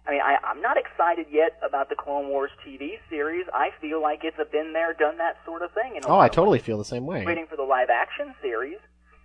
I 0.05 0.11
mean, 0.11 0.19
I, 0.19 0.35
I'm 0.43 0.61
not 0.61 0.75
excited 0.75 1.27
yet 1.31 1.55
about 1.63 1.87
the 1.87 1.95
Clone 1.95 2.27
Wars 2.27 2.51
TV 2.67 2.99
series. 3.09 3.45
I 3.53 3.69
feel 3.79 4.01
like 4.01 4.27
it's 4.27 4.35
a 4.41 4.43
been 4.43 4.73
there, 4.73 4.91
done 4.91 5.17
that 5.19 5.37
sort 5.45 5.61
of 5.61 5.71
thing. 5.71 6.01
oh, 6.05 6.19
I 6.19 6.27
totally 6.27 6.59
feel 6.59 6.77
the 6.77 6.83
same 6.83 7.05
way. 7.05 7.23
Waiting 7.23 7.47
for 7.49 7.55
the 7.55 7.63
live 7.63 7.87
action 7.89 8.35
series, 8.41 8.79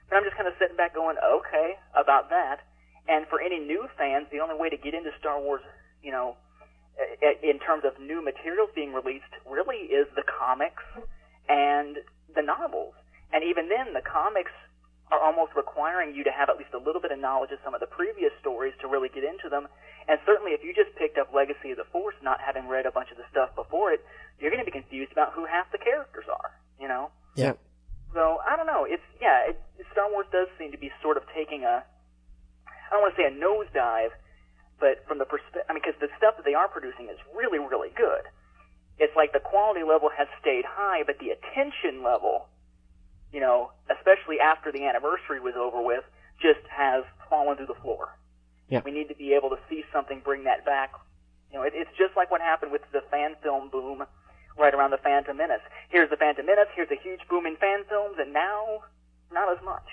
but 0.09 0.15
I'm 0.15 0.23
just 0.23 0.37
kind 0.37 0.47
of 0.47 0.55
sitting 0.61 0.77
back 0.77 0.95
going, 0.95 1.17
okay, 1.19 1.75
about 1.99 2.31
that. 2.31 2.63
And 3.09 3.27
for 3.27 3.41
any 3.43 3.59
new 3.59 3.89
fans, 3.99 4.27
the 4.31 4.39
only 4.39 4.55
way 4.55 4.71
to 4.71 4.77
get 4.77 4.95
into 4.95 5.11
Star 5.19 5.41
Wars, 5.43 5.63
you 6.05 6.13
know, 6.13 6.37
in 7.43 7.59
terms 7.59 7.83
of 7.83 7.99
new 7.99 8.23
materials 8.23 8.71
being 8.77 8.93
released, 8.93 9.35
really 9.45 9.91
is 9.91 10.07
the 10.15 10.23
comics 10.23 10.85
and 11.49 11.99
the 12.37 12.43
novels. 12.43 12.95
And 13.33 13.43
even 13.45 13.69
then, 13.69 13.95
the 13.95 14.03
comics 14.03 14.53
are 15.13 15.21
almost 15.21 15.53
requiring 15.55 16.15
you 16.15 16.25
to 16.25 16.33
have 16.33 16.49
at 16.49 16.57
least 16.57 16.73
a 16.73 16.81
little 16.81 17.01
bit 17.01 17.13
of 17.13 17.19
knowledge 17.19 17.53
of 17.53 17.59
some 17.63 17.75
of 17.75 17.81
the 17.81 17.87
previous 17.87 18.33
stories 18.41 18.73
to 18.81 18.89
really 18.89 19.09
get 19.09 19.25
into 19.25 19.49
them. 19.49 19.69
And 20.09 20.19
certainly, 20.25 20.53
if 20.53 20.65
you 20.65 20.75
just 20.75 20.95
picked 20.97 21.19
up 21.19 21.33
Legacy 21.33 21.73
of 21.73 21.79
the 21.79 21.89
Force, 21.93 22.15
not 22.23 22.41
having 22.41 22.69
read 22.69 22.87
a 22.87 22.93
bunch 22.93 23.11
of 23.11 23.17
the 23.17 23.29
stuff 23.31 23.55
before 23.55 23.93
it, 23.93 24.05
you're 24.41 24.51
going 24.51 24.65
to 24.65 24.69
be 24.69 24.75
confused 24.75 25.13
about 25.13 25.33
who 25.33 25.45
half 25.45 25.71
the 25.73 25.79
characters 25.79 26.25
are. 26.29 26.57
You 26.81 26.89
know? 26.89 27.11
Yeah. 27.35 27.55
So 28.13 28.39
I 28.47 28.57
don't 28.57 28.67
know. 28.67 28.87
It's 28.89 29.05
yeah. 29.21 29.51
It, 29.51 29.61
Star 29.93 30.11
Wars 30.11 30.27
does 30.31 30.49
seem 30.59 30.71
to 30.73 30.79
be 30.79 30.91
sort 31.03 31.17
of 31.17 31.25
taking 31.35 31.65
a 31.65 31.83
I 32.67 32.89
don't 32.91 33.03
want 33.03 33.17
to 33.17 33.21
say 33.21 33.27
a 33.27 33.35
nosedive, 33.35 34.15
but 34.79 35.03
from 35.09 35.19
the 35.19 35.27
perspective, 35.27 35.67
I 35.69 35.75
mean, 35.75 35.83
because 35.83 35.99
the 35.99 36.13
stuff 36.19 36.37
that 36.37 36.45
they 36.47 36.55
are 36.55 36.69
producing 36.69 37.11
is 37.11 37.19
really, 37.35 37.59
really 37.59 37.91
good. 37.97 38.29
It's 39.03 39.15
like 39.17 39.33
the 39.35 39.43
quality 39.43 39.83
level 39.83 40.11
has 40.15 40.29
stayed 40.39 40.63
high, 40.63 41.03
but 41.03 41.19
the 41.19 41.35
attention 41.35 42.07
level 42.07 42.47
you 43.35 43.41
know, 43.41 43.73
especially 43.91 44.39
after 44.39 44.71
the 44.71 44.87
anniversary 44.87 45.41
was 45.41 45.55
over 45.59 45.83
with, 45.83 46.05
just 46.41 46.65
has 46.71 47.03
fallen 47.29 47.57
through 47.57 47.67
the 47.67 47.81
floor. 47.83 48.17
Yeah. 48.69 48.81
We 48.85 48.93
need 48.93 49.09
to 49.09 49.15
be 49.17 49.35
able 49.35 49.51
to 49.51 49.59
see 49.69 49.83
something 49.93 50.23
bring 50.25 50.45
that 50.45 50.65
back. 50.65 50.93
You 51.51 51.59
know, 51.59 51.65
it, 51.65 51.73
it's 51.75 51.91
just 51.99 52.17
like 52.17 52.31
what 52.31 52.41
happened 52.41 52.71
with 52.71 52.83
the 52.93 53.03
fan 53.11 53.35
film 53.43 53.71
boom 53.71 54.05
right 54.57 54.73
around 54.73 54.93
the 54.93 54.99
Phantom 54.99 55.37
Menace. 55.37 55.63
Here's 55.89 56.11
the 56.11 56.17
Phantom 56.17 56.47
Menace, 56.47 56.69
here's 56.77 56.91
a 56.93 57.03
huge 57.03 57.21
boom 57.29 57.45
in 57.45 57.57
fan 57.57 57.83
films, 57.89 58.17
and 58.21 58.33
now, 58.33 58.85
not 59.33 59.51
as 59.51 59.63
much. 59.65 59.85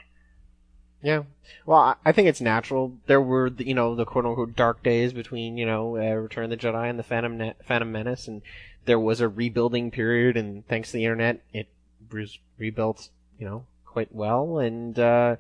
Yeah. 1.01 1.23
Well, 1.65 1.97
I 2.05 2.11
think 2.11 2.27
it's 2.27 2.41
natural. 2.41 2.95
There 3.07 3.21
were, 3.21 3.49
the, 3.49 3.65
you 3.65 3.73
know, 3.73 3.95
the 3.95 4.05
quote 4.05 4.27
unquote 4.27 4.55
dark 4.55 4.83
days 4.83 5.13
between, 5.13 5.57
you 5.57 5.65
know, 5.65 5.97
uh, 5.97 6.13
Return 6.13 6.43
of 6.43 6.51
the 6.51 6.57
Jedi 6.57 6.87
and 6.87 6.99
the 6.99 7.03
Phantom, 7.03 7.37
ne- 7.39 7.55
Phantom 7.65 7.91
Menace, 7.91 8.27
and 8.27 8.43
there 8.85 8.99
was 8.99 9.19
a 9.19 9.27
rebuilding 9.27 9.89
period, 9.89 10.37
and 10.37 10.67
thanks 10.67 10.91
to 10.91 10.97
the 10.97 11.05
internet, 11.05 11.41
it 11.53 11.67
was 12.11 12.37
rebuilt 12.59 13.09
you 13.41 13.47
know, 13.47 13.65
quite 13.85 14.13
well, 14.13 14.59
and 14.59 14.97
uh, 14.99 15.35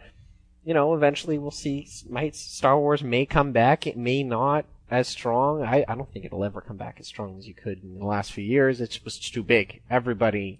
you 0.65 0.73
know, 0.73 0.95
eventually 0.95 1.37
we'll 1.37 1.51
see. 1.51 1.87
Might 2.09 2.35
Star 2.35 2.77
Wars 2.77 3.03
may 3.03 3.27
come 3.27 3.51
back. 3.51 3.85
It 3.85 3.95
may 3.95 4.23
not 4.23 4.65
as 4.89 5.07
strong. 5.07 5.61
I, 5.61 5.85
I 5.87 5.95
don't 5.95 6.11
think 6.11 6.25
it'll 6.25 6.43
ever 6.43 6.61
come 6.61 6.77
back 6.77 6.97
as 6.99 7.07
strong 7.07 7.37
as 7.37 7.47
you 7.47 7.53
could 7.53 7.83
in 7.83 7.99
the 7.99 8.05
last 8.05 8.33
few 8.33 8.43
years. 8.43 8.81
It 8.81 8.99
was 9.05 9.19
too 9.19 9.43
big. 9.43 9.83
Everybody, 9.89 10.59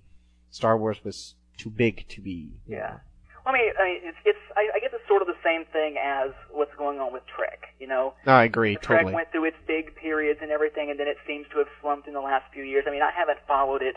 Star 0.51 0.77
Wars 0.77 1.03
was 1.03 1.33
too 1.57 1.71
big 1.71 2.07
to 2.09 2.21
be. 2.21 2.51
Yeah. 2.67 2.99
Well, 3.43 3.55
I 3.55 3.57
mean, 3.57 3.71
I 3.79 3.83
mean, 3.85 3.99
it's, 4.03 4.17
it's 4.23 4.39
I, 4.55 4.69
I 4.75 4.79
guess 4.79 4.91
it's 4.93 5.07
sort 5.07 5.23
of 5.23 5.27
the 5.27 5.41
same 5.43 5.65
thing 5.73 5.97
as 5.97 6.29
what's 6.51 6.75
going 6.77 6.99
on 6.99 7.11
with 7.11 7.23
Trek. 7.25 7.73
You 7.79 7.87
know. 7.87 8.13
No, 8.27 8.33
I 8.33 8.43
agree 8.43 8.75
Trek 8.75 8.99
totally. 8.99 9.15
went 9.15 9.31
through 9.31 9.45
its 9.45 9.57
big 9.65 9.95
periods 9.95 10.41
and 10.43 10.51
everything, 10.51 10.91
and 10.91 10.99
then 10.99 11.07
it 11.07 11.17
seems 11.25 11.47
to 11.53 11.57
have 11.57 11.67
slumped 11.81 12.07
in 12.07 12.13
the 12.13 12.21
last 12.21 12.53
few 12.53 12.63
years. 12.63 12.85
I 12.87 12.91
mean, 12.91 13.01
I 13.01 13.11
haven't 13.11 13.39
followed 13.47 13.81
it 13.81 13.95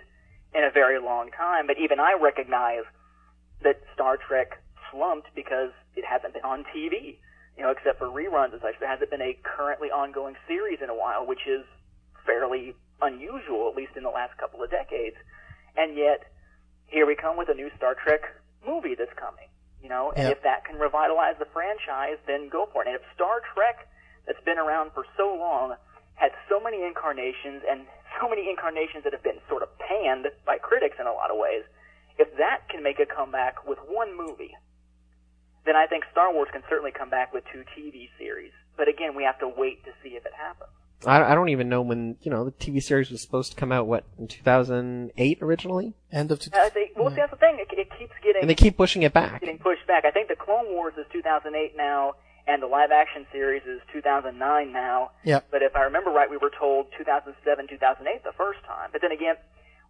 in 0.54 0.64
a 0.64 0.70
very 0.70 0.98
long 0.98 1.30
time, 1.30 1.66
but 1.66 1.76
even 1.78 2.00
I 2.00 2.16
recognize 2.20 2.84
that 3.64 3.80
Star 3.94 4.16
Trek 4.16 4.60
slumped 4.90 5.28
because 5.34 5.70
it 5.96 6.04
hasn't 6.04 6.34
been 6.34 6.44
on 6.44 6.64
TV, 6.74 7.18
you 7.56 7.62
know, 7.62 7.70
except 7.70 7.98
for 7.98 8.06
reruns 8.06 8.52
and 8.52 8.60
such. 8.62 8.78
There 8.78 8.88
hasn't 8.88 9.10
been 9.10 9.22
a 9.22 9.36
currently 9.42 9.88
ongoing 9.90 10.36
series 10.46 10.78
in 10.82 10.88
a 10.90 10.94
while, 10.94 11.26
which 11.26 11.46
is 11.46 11.64
fairly 12.24 12.74
unusual, 13.02 13.68
at 13.68 13.76
least 13.76 13.92
in 13.96 14.02
the 14.02 14.10
last 14.10 14.36
couple 14.38 14.62
of 14.62 14.70
decades. 14.70 15.16
And 15.76 15.96
yet, 15.96 16.30
here 16.86 17.06
we 17.06 17.16
come 17.16 17.36
with 17.36 17.48
a 17.48 17.54
new 17.54 17.70
Star 17.76 17.94
Trek 17.94 18.22
movie 18.66 18.94
that's 18.94 19.12
coming, 19.18 19.48
you 19.82 19.88
know, 19.88 20.12
and 20.14 20.28
Yep. 20.28 20.36
if 20.38 20.42
that 20.44 20.64
can 20.64 20.78
revitalize 20.78 21.36
the 21.38 21.46
franchise, 21.46 22.18
then 22.26 22.48
go 22.48 22.66
for 22.72 22.82
it. 22.82 22.88
And 22.88 22.96
if 22.96 23.02
Star 23.14 23.40
Trek, 23.52 23.88
that's 24.26 24.40
been 24.44 24.58
around 24.58 24.92
for 24.92 25.04
so 25.16 25.34
long, 25.34 25.76
had 26.14 26.32
so 26.48 26.60
many 26.60 26.82
incarnations 26.84 27.62
and 27.68 27.86
so 28.20 28.28
many 28.28 28.48
incarnations 28.48 29.02
that 29.04 29.12
have 29.12 29.22
been 29.22 29.40
sort 29.48 29.62
of 29.62 29.68
panned 29.78 30.30
by 30.46 30.56
critics 30.58 30.96
in 31.00 31.06
a 31.06 31.12
lot 31.12 31.30
of 31.30 31.36
ways, 31.36 31.64
if 32.18 32.28
that 32.38 32.68
can 32.68 32.82
make 32.82 32.98
a 33.00 33.06
comeback 33.06 33.66
with 33.66 33.78
one 33.88 34.16
movie, 34.16 34.54
then 35.66 35.76
I 35.76 35.86
think 35.86 36.04
Star 36.12 36.32
Wars 36.32 36.48
can 36.52 36.62
certainly 36.68 36.92
come 36.92 37.10
back 37.10 37.32
with 37.32 37.44
two 37.52 37.64
TV 37.76 38.08
series. 38.18 38.52
But 38.76 38.88
again, 38.88 39.14
we 39.14 39.24
have 39.24 39.38
to 39.40 39.48
wait 39.48 39.84
to 39.84 39.90
see 40.02 40.10
if 40.10 40.26
it 40.26 40.32
happens. 40.36 40.70
I, 41.06 41.32
I 41.32 41.34
don't 41.34 41.48
even 41.50 41.68
know 41.68 41.82
when 41.82 42.16
you 42.22 42.30
know 42.30 42.44
the 42.44 42.52
TV 42.52 42.82
series 42.82 43.10
was 43.10 43.20
supposed 43.20 43.50
to 43.52 43.56
come 43.56 43.72
out. 43.72 43.86
What 43.86 44.04
in 44.18 44.26
2008 44.28 45.38
originally? 45.42 45.94
End 46.12 46.30
of. 46.30 46.40
Uh, 46.52 46.70
they, 46.74 46.90
well, 46.96 47.10
see, 47.10 47.16
that's 47.16 47.30
the 47.30 47.36
thing. 47.36 47.58
It, 47.58 47.68
it 47.78 47.88
keeps 47.98 48.12
getting 48.22 48.40
And 48.42 48.50
they 48.50 48.54
keep 48.54 48.76
pushing 48.76 49.02
it 49.02 49.12
back. 49.12 49.40
getting 49.40 49.58
pushed 49.58 49.86
back. 49.86 50.04
I 50.04 50.10
think 50.10 50.28
the 50.28 50.36
Clone 50.36 50.66
Wars 50.68 50.94
is 50.96 51.04
2008 51.12 51.76
now, 51.76 52.14
and 52.46 52.62
the 52.62 52.66
live 52.66 52.90
action 52.90 53.26
series 53.32 53.62
is 53.64 53.80
2009 53.92 54.72
now. 54.72 55.10
Yep. 55.24 55.48
But 55.50 55.62
if 55.62 55.76
I 55.76 55.82
remember 55.82 56.10
right, 56.10 56.30
we 56.30 56.36
were 56.38 56.52
told 56.58 56.86
2007, 56.96 57.68
2008 57.68 58.24
the 58.24 58.32
first 58.36 58.60
time. 58.64 58.88
But 58.92 59.02
then 59.02 59.12
again, 59.12 59.34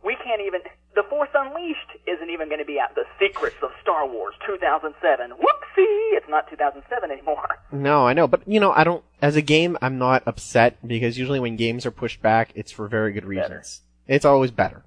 we 0.04 0.16
can't 0.22 0.40
even. 0.40 0.60
The 0.94 1.02
Force 1.08 1.30
Unleashed 1.34 1.90
isn't 2.06 2.30
even 2.30 2.48
going 2.48 2.60
to 2.60 2.64
be 2.64 2.78
out. 2.78 2.94
The 2.94 3.04
Secrets 3.18 3.56
of 3.62 3.70
Star 3.82 4.06
Wars 4.06 4.34
2007. 4.46 5.30
Whoopsie! 5.30 6.16
It's 6.16 6.28
not 6.28 6.48
2007 6.50 7.10
anymore. 7.10 7.48
No, 7.72 8.06
I 8.06 8.12
know, 8.12 8.28
but 8.28 8.46
you 8.46 8.60
know, 8.60 8.72
I 8.72 8.84
don't. 8.84 9.02
As 9.20 9.36
a 9.36 9.42
game, 9.42 9.76
I'm 9.82 9.98
not 9.98 10.22
upset 10.26 10.86
because 10.86 11.18
usually 11.18 11.40
when 11.40 11.56
games 11.56 11.84
are 11.86 11.90
pushed 11.90 12.22
back, 12.22 12.52
it's 12.54 12.70
for 12.70 12.86
very 12.86 13.12
good 13.12 13.24
reasons. 13.24 13.80
It's 14.06 14.24
always 14.24 14.50
better. 14.50 14.84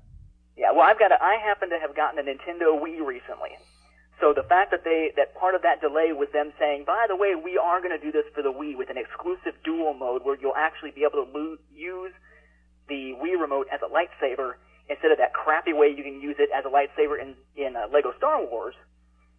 Yeah, 0.56 0.72
well, 0.72 0.82
I've 0.82 1.00
got. 1.00 1.12
A, 1.12 1.22
I 1.22 1.38
happen 1.44 1.70
to 1.70 1.80
have 1.80 1.96
gotten 1.96 2.20
a 2.20 2.24
Nintendo 2.24 2.80
Wii 2.80 3.06
recently, 3.06 3.58
so 4.22 4.34
the 4.34 4.44
fact 4.44 4.72
that 4.72 4.84
they 4.84 5.12
that 5.18 5.36
part 5.36 5.56
of 5.56 5.64
that 5.64 5.82
delay 5.82 6.14
was 6.14 6.30
them 6.32 6.54
saying, 6.60 6.86
by 6.86 7.06
the 7.10 7.16
way, 7.16 7.36
we 7.36 7.58
are 7.58 7.82
going 7.82 7.98
to 7.98 8.04
do 8.04 8.12
this 8.12 8.26
for 8.34 8.42
the 8.42 8.52
Wii 8.52 8.78
with 8.78 8.90
an 8.90 8.98
exclusive 8.98 9.54
dual 9.64 9.94
mode 9.94 10.24
where 10.24 10.38
you'll 10.40 10.56
actually 10.56 10.92
be 10.92 11.02
able 11.04 11.26
to 11.26 11.32
lo- 11.38 11.58
use 11.74 12.14
the 12.88 13.14
Wii 13.22 13.40
remote 13.40 13.68
as 13.72 13.82
a 13.82 13.90
lightsaber 13.92 14.54
instead 14.90 15.12
of 15.12 15.18
that 15.18 15.34
crappy 15.34 15.74
way 15.74 15.88
you 15.96 16.04
can 16.04 16.22
use 16.22 16.36
it 16.40 16.50
as 16.56 16.66
a 16.66 16.70
lightsaber 16.70 17.22
in 17.22 17.36
in 17.56 17.76
uh, 17.76 17.88
Lego 17.94 18.14
Star 18.18 18.44
Wars. 18.46 18.76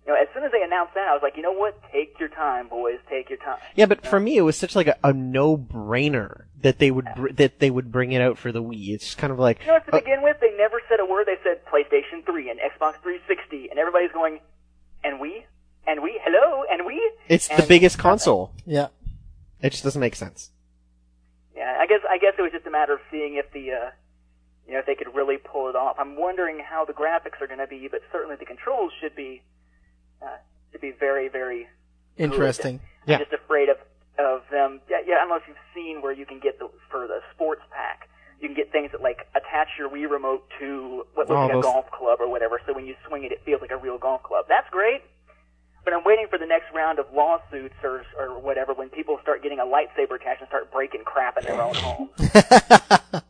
you 0.07 0.13
know, 0.13 0.19
as 0.21 0.29
soon 0.35 0.45
as 0.45 0.53
they 0.53 0.63
announced 0.63 0.95
that, 0.95 1.09
I 1.09 1.13
was 1.13 1.23
like, 1.23 1.37
you 1.37 1.43
know 1.43 1.53
what? 1.53 1.81
Take 1.93 2.19
your 2.19 2.29
time, 2.29 2.69
boys. 2.69 2.99
Take 3.11 3.29
your 3.29 3.39
time. 3.39 3.59
Yeah, 3.75 3.87
but 3.87 4.07
for 4.07 4.19
me, 4.21 4.37
it 4.37 4.43
was 4.43 4.57
such 4.57 4.75
like 4.77 4.87
a, 4.87 4.97
a 5.05 5.13
no-brainer 5.13 6.45
that 6.63 6.79
they 6.79 6.91
would 6.91 7.07
br- 7.17 7.33
that 7.33 7.59
they 7.61 7.71
would 7.71 7.93
bring 7.93 8.13
it 8.13 8.21
out 8.21 8.37
for 8.39 8.51
the 8.53 8.63
Wii. 8.63 8.91
It's 8.91 9.15
kind 9.15 9.33
of 9.33 9.39
like 9.39 9.61
You 9.61 9.67
know, 9.69 9.73
what, 9.75 9.87
to 9.87 9.97
uh, 9.97 10.01
begin 10.01 10.23
with, 10.23 10.37
they 10.41 10.57
never 10.57 10.81
said 10.89 11.01
a 11.01 11.05
word. 11.07 11.27
They 11.27 11.39
said 11.45 11.65
PlayStation 11.67 12.25
3 12.27 12.51
and 12.51 12.59
Xbox 12.61 12.95
360, 13.03 13.69
and 13.71 13.79
everybody's 13.79 14.13
going, 14.13 14.41
and 15.05 15.21
we, 15.21 15.45
and 15.87 16.03
we, 16.03 16.21
hello, 16.25 16.65
and 16.71 16.85
we. 16.87 17.01
it's 17.29 17.49
the 17.49 17.65
biggest 17.69 17.99
console. 17.99 18.53
Yeah. 18.67 18.89
It 19.61 19.71
just 19.71 19.85
doesn't 19.85 20.01
make 20.01 20.15
sense. 20.17 20.51
Yeah, 21.57 21.77
I 21.81 21.87
guess 21.87 22.01
I 22.09 22.19
guess 22.19 22.35
it 22.39 22.43
was 22.43 22.53
just 22.53 22.67
a 22.67 22.71
matter 22.71 22.93
of 22.95 23.01
seeing 23.11 23.35
if 23.37 23.51
the, 23.53 23.73
uh, 23.73 23.91
you 24.69 24.75
know, 24.75 24.81
if 24.81 24.87
they 24.87 24.95
could 24.95 25.13
really 25.15 25.39
pull 25.39 25.69
it 25.69 25.75
off. 25.75 25.97
I'm 25.99 26.15
wondering 26.17 26.61
how 26.61 26.85
the 26.85 26.93
graphics 26.93 27.41
are 27.41 27.47
going 27.49 27.59
to 27.59 27.67
be, 27.67 27.89
but 27.91 28.03
certainly 28.13 28.37
the 28.37 28.45
controls 28.45 28.93
should 29.01 29.17
be, 29.17 29.41
uh, 30.23 30.37
should 30.71 30.83
be 30.83 30.93
very, 30.93 31.29
very 31.29 31.67
good. 32.19 32.25
Interesting. 32.25 32.81
I'm 33.09 33.19
just 33.21 33.33
afraid 33.33 33.69
of 33.71 33.79
of 34.19 34.43
them. 34.51 34.81
Yeah, 34.91 34.99
yeah. 35.07 35.15
I 35.15 35.19
don't 35.21 35.29
know 35.31 35.37
if 35.37 35.45
you've 35.49 35.57
seen 35.75 36.03
where 36.03 36.13
you 36.13 36.27
can 36.27 36.39
get 36.41 36.59
the 36.59 36.69
for 36.91 37.07
the 37.07 37.21
sports 37.35 37.63
pack. 37.71 38.09
You 38.41 38.49
can 38.49 38.55
get 38.57 38.71
things 38.71 38.91
that 38.93 39.01
like 39.01 39.27
attach 39.35 39.69
your 39.79 39.89
Wii 39.89 40.11
remote 40.11 40.45
to 40.61 41.07
what 41.15 41.29
looks 41.29 41.39
Oh, 41.39 41.43
like 41.47 41.53
those- 41.53 41.65
a 41.65 41.69
golf 41.69 41.91
club 41.91 42.21
or 42.21 42.29
whatever. 42.29 42.61
So 42.67 42.75
when 42.75 42.85
you 42.87 42.95
swing 43.07 43.25
it, 43.25 43.33
it 43.33 43.41
feels 43.45 43.61
like 43.63 43.71
a 43.71 43.77
real 43.77 43.97
golf 43.97 44.23
club. 44.23 44.45
That's 44.49 44.69
great. 44.71 45.03
But 45.85 45.95
I'm 45.95 46.05
waiting 46.05 46.27
for 46.29 46.37
the 46.39 46.45
next 46.47 46.67
round 46.75 46.99
of 46.99 47.07
lawsuits 47.15 47.77
or 47.83 48.03
or 48.19 48.39
whatever 48.39 48.75
when 48.75 48.91
people 48.91 49.19
start 49.23 49.43
getting 49.43 49.61
a 49.61 49.65
lightsaber 49.65 50.17
attached 50.21 50.41
and 50.43 50.49
start 50.49 50.71
breaking 50.73 51.05
crap 51.05 51.39
in 51.39 51.45
their 51.45 51.63
own 51.63 51.75
homes. 51.75 52.11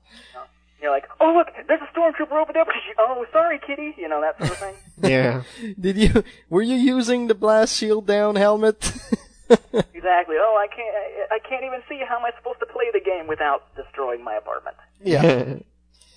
You're 0.80 0.90
like, 0.92 1.06
oh 1.20 1.32
look, 1.34 1.48
there's 1.66 1.80
a 1.82 1.98
stormtrooper 1.98 2.32
over 2.40 2.52
there. 2.52 2.64
Oh, 3.00 3.24
sorry, 3.32 3.58
kitty. 3.64 3.94
You 3.96 4.08
know 4.08 4.20
that 4.20 4.38
sort 4.38 4.50
of 4.50 4.56
thing. 4.58 4.74
Yeah. 5.10 5.42
Did 5.80 5.96
you 5.96 6.24
were 6.50 6.62
you 6.62 6.74
using 6.76 7.26
the 7.28 7.34
blast 7.34 7.76
shield 7.76 8.06
down 8.06 8.34
helmet? 8.36 8.84
exactly. 9.50 10.36
Oh, 10.38 10.56
I 10.58 10.66
can't. 10.74 10.94
I, 11.30 11.36
I 11.36 11.38
can't 11.48 11.64
even 11.64 11.80
see 11.88 12.00
how 12.08 12.18
am 12.18 12.24
I 12.24 12.30
supposed 12.36 12.58
to 12.60 12.66
play 12.66 12.86
the 12.92 13.00
game 13.00 13.26
without 13.28 13.74
destroying 13.76 14.22
my 14.24 14.34
apartment. 14.34 14.76
yeah. 15.02 15.56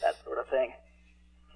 That 0.02 0.16
sort 0.26 0.40
of 0.40 0.48
thing. 0.48 0.74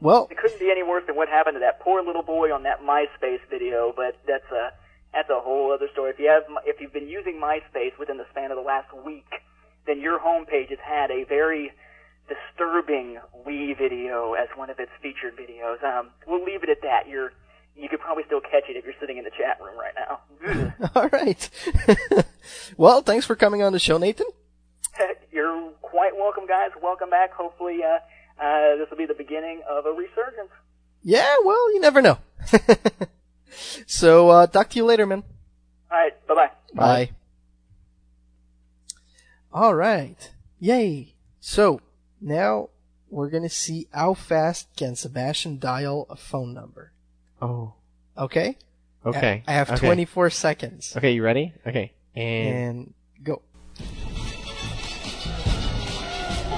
Well, 0.01 0.27
It 0.29 0.37
couldn't 0.37 0.59
be 0.59 0.69
any 0.69 0.83
worse 0.83 1.03
than 1.07 1.15
what 1.15 1.29
happened 1.29 1.55
to 1.55 1.59
that 1.61 1.79
poor 1.79 2.03
little 2.03 2.21
boy 2.21 2.53
on 2.53 2.61
that 2.63 2.81
MySpace 2.83 3.39
video, 3.49 3.91
but 3.95 4.17
that's 4.27 4.45
a 4.51 4.71
that's 5.13 5.29
a 5.31 5.39
whole 5.39 5.71
other 5.73 5.87
story. 5.93 6.11
If 6.11 6.19
you 6.19 6.27
have 6.29 6.43
if 6.65 6.79
you've 6.79 6.93
been 6.93 7.07
using 7.07 7.41
MySpace 7.41 7.97
within 7.97 8.17
the 8.17 8.25
span 8.29 8.51
of 8.51 8.57
the 8.57 8.63
last 8.63 8.89
week, 9.03 9.25
then 9.87 9.99
your 9.99 10.19
homepage 10.19 10.69
has 10.69 10.77
had 10.83 11.09
a 11.09 11.23
very 11.23 11.71
disturbing 12.27 13.19
Wii 13.45 13.77
video 13.77 14.33
as 14.33 14.47
one 14.55 14.69
of 14.69 14.79
its 14.79 14.91
featured 15.01 15.35
videos. 15.37 15.83
Um, 15.83 16.09
we'll 16.27 16.43
leave 16.43 16.63
it 16.63 16.69
at 16.69 16.81
that. 16.81 17.07
You're 17.07 17.31
you 17.75 17.89
could 17.89 17.99
probably 17.99 18.23
still 18.25 18.39
catch 18.39 18.69
it 18.69 18.77
if 18.77 18.85
you're 18.85 18.93
sitting 18.99 19.17
in 19.17 19.25
the 19.25 19.31
chat 19.31 19.59
room 19.61 19.77
right 19.77 19.93
now. 19.95 20.91
all 20.95 21.09
right. 21.09 21.49
well, 22.77 23.01
thanks 23.01 23.25
for 23.25 23.35
coming 23.35 23.61
on 23.61 23.73
the 23.73 23.79
show, 23.79 23.97
Nathan. 23.97 24.27
You're 25.31 25.71
quite 25.81 26.15
welcome, 26.15 26.47
guys. 26.47 26.69
Welcome 26.81 27.09
back. 27.09 27.33
Hopefully, 27.33 27.79
uh, 27.83 27.97
uh, 28.41 28.77
this 28.77 28.89
will 28.89 28.97
be 28.97 29.05
the 29.05 29.13
beginning 29.13 29.61
of 29.69 29.85
a 29.85 29.91
resurgence. 29.91 30.51
Yeah, 31.03 31.35
well, 31.43 31.73
you 31.73 31.81
never 31.81 32.01
know. 32.01 32.17
so, 33.85 34.29
uh, 34.29 34.47
talk 34.47 34.69
to 34.69 34.77
you 34.77 34.85
later, 34.85 35.05
man. 35.05 35.23
All 35.91 35.97
right. 35.97 36.27
Bye 36.27 36.33
bye. 36.33 36.51
Bye. 36.73 37.09
All 39.51 39.75
right. 39.75 40.31
Yay. 40.59 41.15
So, 41.39 41.79
now 42.25 42.69
we're 43.09 43.29
going 43.29 43.43
to 43.43 43.49
see 43.49 43.87
how 43.93 44.13
fast 44.15 44.67
can 44.75 44.95
Sebastian 44.95 45.59
dial 45.59 46.07
a 46.09 46.15
phone 46.15 46.53
number. 46.53 46.91
Oh. 47.41 47.73
Okay? 48.17 48.57
Okay. 49.05 49.43
I, 49.47 49.51
I 49.51 49.55
have 49.55 49.69
Okay. 49.71 49.85
24 49.85 50.31
seconds. 50.31 50.97
Okay, 50.97 51.11
you 51.11 51.23
ready? 51.23 51.53
Okay. 51.67 51.93
And, 52.15 52.55
And 52.55 52.93
go. 53.23 53.41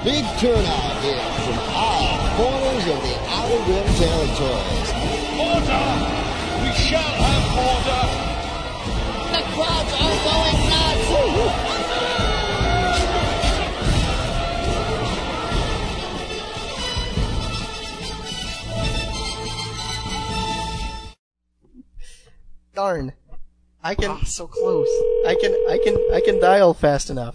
Big 0.04 0.24
turnout 0.38 1.02
here 1.02 1.20
from 1.44 1.58
all 1.74 2.18
corners 2.36 2.86
of 2.86 3.02
the 3.02 3.16
Outer 3.28 3.60
Rim 3.68 3.86
territories. 3.98 4.90
Order! 5.38 6.17
Darn. 22.78 23.12
I 23.82 23.96
can 23.96 24.12
Ah, 24.12 24.22
so 24.24 24.46
close. 24.46 24.86
I 25.26 25.34
can 25.34 25.52
I 25.68 25.80
can 25.82 25.96
I 26.14 26.20
can 26.20 26.38
dial 26.38 26.74
fast 26.74 27.10
enough. 27.10 27.34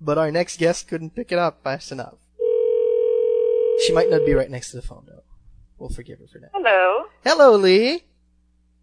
But 0.00 0.16
our 0.16 0.30
next 0.30 0.58
guest 0.58 0.88
couldn't 0.88 1.14
pick 1.14 1.30
it 1.30 1.38
up 1.38 1.62
fast 1.62 1.92
enough. 1.92 2.14
She 3.84 3.92
might 3.92 4.08
not 4.08 4.24
be 4.24 4.32
right 4.32 4.48
next 4.50 4.70
to 4.70 4.76
the 4.76 4.82
phone 4.82 5.04
though. 5.06 5.22
We'll 5.76 5.90
forgive 5.90 6.18
her 6.20 6.26
for 6.32 6.38
that. 6.38 6.48
Hello. 6.54 7.04
Hello, 7.24 7.56
Lee. 7.56 8.04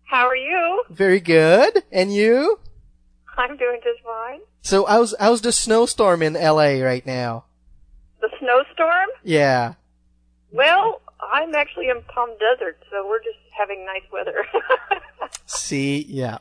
How 0.03 0.27
are 0.27 0.35
you? 0.35 0.83
Very 0.91 1.19
good. 1.19 1.81
And 1.91 2.13
you? 2.13 2.59
I'm 3.39 3.57
doing 3.57 3.79
just 3.83 4.03
fine. 4.03 4.41
So 4.61 4.85
how's 4.85 5.15
how's 5.19 5.41
the 5.41 5.51
snowstorm 5.51 6.21
in 6.21 6.33
LA 6.33 6.77
right 6.85 7.05
now? 7.07 7.45
The 8.21 8.29
snowstorm? 8.37 9.09
Yeah. 9.23 9.73
Well, 10.51 11.01
I'm 11.33 11.55
actually 11.55 11.89
in 11.89 12.03
Palm 12.03 12.29
Desert, 12.39 12.77
so 12.91 13.07
we're 13.07 13.23
just 13.23 13.39
having 13.57 13.83
nice 13.83 14.05
weather. 14.13 14.45
See, 15.45 16.05
yeah. 16.07 16.37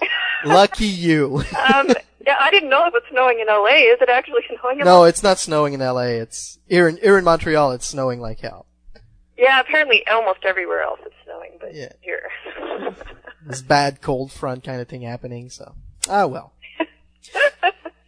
Lucky 0.44 0.86
you. 0.86 1.36
um, 1.38 1.88
yeah, 2.26 2.36
I 2.40 2.50
didn't 2.50 2.68
know 2.70 2.84
it 2.86 2.92
was 2.92 3.02
snowing 3.10 3.40
in 3.40 3.46
LA. 3.46 3.92
Is 3.92 4.00
it 4.00 4.08
actually 4.08 4.42
snowing 4.60 4.80
in 4.80 4.84
no, 4.84 5.04
it's 5.04 5.22
not 5.22 5.38
snowing 5.38 5.74
in 5.74 5.80
LA. 5.80 6.18
It's 6.22 6.58
here 6.68 6.88
in 6.88 6.96
here 6.96 7.18
in 7.18 7.24
Montreal. 7.24 7.72
It's 7.72 7.86
snowing 7.86 8.20
like 8.20 8.40
hell. 8.40 8.66
Yeah, 9.38 9.60
apparently 9.60 10.06
almost 10.08 10.40
everywhere 10.44 10.82
else 10.82 11.00
it's 11.04 11.14
snowing, 11.24 11.52
but 11.60 11.74
Yeah. 11.74 11.92
here. 12.00 12.28
This 13.44 13.60
bad 13.60 14.00
cold 14.00 14.30
front 14.30 14.62
kind 14.62 14.80
of 14.80 14.86
thing 14.86 15.02
happening. 15.02 15.50
So, 15.50 15.74
ah 16.08 16.26
well. 16.26 16.52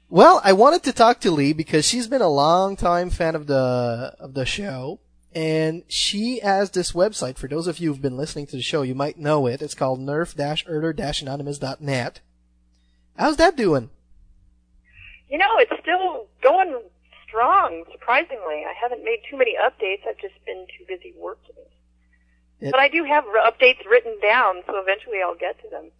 well, 0.08 0.40
I 0.44 0.52
wanted 0.52 0.84
to 0.84 0.92
talk 0.92 1.18
to 1.20 1.32
Lee 1.32 1.52
because 1.52 1.84
she's 1.84 2.06
been 2.06 2.22
a 2.22 2.28
long 2.28 2.76
time 2.76 3.10
fan 3.10 3.34
of 3.34 3.48
the 3.48 4.14
of 4.20 4.34
the 4.34 4.46
show, 4.46 5.00
and 5.34 5.82
she 5.88 6.40
has 6.40 6.70
this 6.70 6.92
website. 6.92 7.36
For 7.38 7.48
those 7.48 7.66
of 7.66 7.78
you 7.78 7.88
who've 7.90 8.02
been 8.02 8.16
listening 8.16 8.46
to 8.48 8.56
the 8.56 8.62
show, 8.62 8.82
you 8.82 8.94
might 8.94 9.18
know 9.18 9.46
it. 9.46 9.62
It's 9.62 9.74
called 9.74 10.00
nerf-erder-anonymous.net. 10.00 12.20
How's 13.16 13.36
that 13.36 13.56
doing? 13.56 13.90
you 15.30 15.38
know, 15.38 15.56
it's 15.58 15.72
still 15.82 16.26
going 16.42 16.80
strong, 17.26 17.82
surprisingly. 17.90 18.62
I 18.68 18.72
haven't 18.80 19.02
made 19.02 19.18
too 19.28 19.36
many 19.36 19.56
updates. 19.56 20.06
I've 20.08 20.18
just 20.18 20.34
been 20.46 20.64
too 20.78 20.84
busy 20.86 21.12
working. 21.18 21.56
It- 22.60 22.70
but 22.70 22.78
I 22.78 22.88
do 22.88 23.02
have 23.04 23.24
r- 23.26 23.50
updates 23.50 23.84
written 23.90 24.16
down, 24.22 24.62
so 24.66 24.78
eventually 24.78 25.18
I'll 25.24 25.34
get 25.34 25.60
to 25.62 25.68
them. 25.70 25.90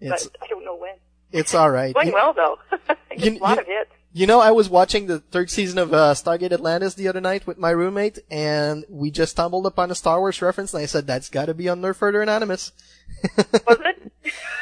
But 0.00 0.28
I 0.42 0.46
don't 0.48 0.64
know 0.64 0.76
when. 0.76 0.94
it's 1.32 1.54
all 1.54 1.70
right. 1.70 1.92
Going 1.94 2.08
You- 2.08 2.12
well 2.14 2.34
though. 2.34 2.58
I 3.10 3.14
get 3.16 3.32
You- 3.32 3.38
a 3.38 3.42
lot 3.42 3.54
you- 3.56 3.62
of 3.62 3.66
hits. 3.66 3.90
You 4.16 4.28
know, 4.28 4.38
I 4.38 4.52
was 4.52 4.70
watching 4.70 5.08
the 5.08 5.18
third 5.18 5.50
season 5.50 5.76
of 5.76 5.92
uh, 5.92 6.14
Stargate 6.14 6.52
Atlantis 6.52 6.94
the 6.94 7.08
other 7.08 7.20
night 7.20 7.48
with 7.48 7.58
my 7.58 7.70
roommate, 7.70 8.20
and 8.30 8.84
we 8.88 9.10
just 9.10 9.32
stumbled 9.32 9.66
upon 9.66 9.90
a 9.90 9.96
Star 9.96 10.20
Wars 10.20 10.40
reference, 10.40 10.72
and 10.72 10.80
I 10.80 10.86
said, 10.86 11.08
"That's 11.08 11.28
got 11.28 11.46
to 11.46 11.54
be 11.54 11.68
on 11.68 11.82
Nerf 11.82 11.98
Herder 11.98 12.22
Anonymous." 12.22 12.70
Was 13.66 13.78
it? 13.80 14.12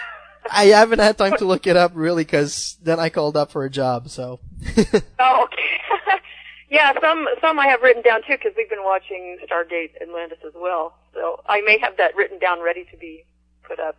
I 0.50 0.64
haven't 0.64 1.00
had 1.00 1.18
time 1.18 1.36
to 1.36 1.44
look 1.44 1.66
it 1.66 1.76
up 1.76 1.92
really, 1.94 2.24
because 2.24 2.78
then 2.82 2.98
I 2.98 3.10
called 3.10 3.36
up 3.36 3.50
for 3.52 3.66
a 3.66 3.70
job. 3.70 4.08
So, 4.08 4.40
Oh, 5.18 5.44
okay. 5.44 6.18
yeah, 6.70 6.94
some 7.02 7.28
some 7.42 7.58
I 7.58 7.66
have 7.66 7.82
written 7.82 8.02
down 8.02 8.22
too 8.22 8.38
because 8.38 8.52
we've 8.56 8.70
been 8.70 8.84
watching 8.84 9.36
Stargate 9.46 10.00
Atlantis 10.00 10.38
as 10.46 10.54
well. 10.56 10.96
So 11.12 11.42
I 11.46 11.60
may 11.60 11.78
have 11.78 11.98
that 11.98 12.16
written 12.16 12.38
down 12.38 12.62
ready 12.62 12.86
to 12.90 12.96
be 12.96 13.26
put 13.64 13.78
up. 13.78 13.98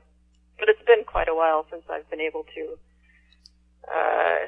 But 0.57 0.69
it's 0.69 0.83
been 0.87 1.03
quite 1.03 1.29
a 1.29 1.35
while 1.35 1.67
since 1.69 1.83
I've 1.91 2.09
been 2.09 2.21
able 2.21 2.43
to 2.55 2.77
uh, 3.87 4.47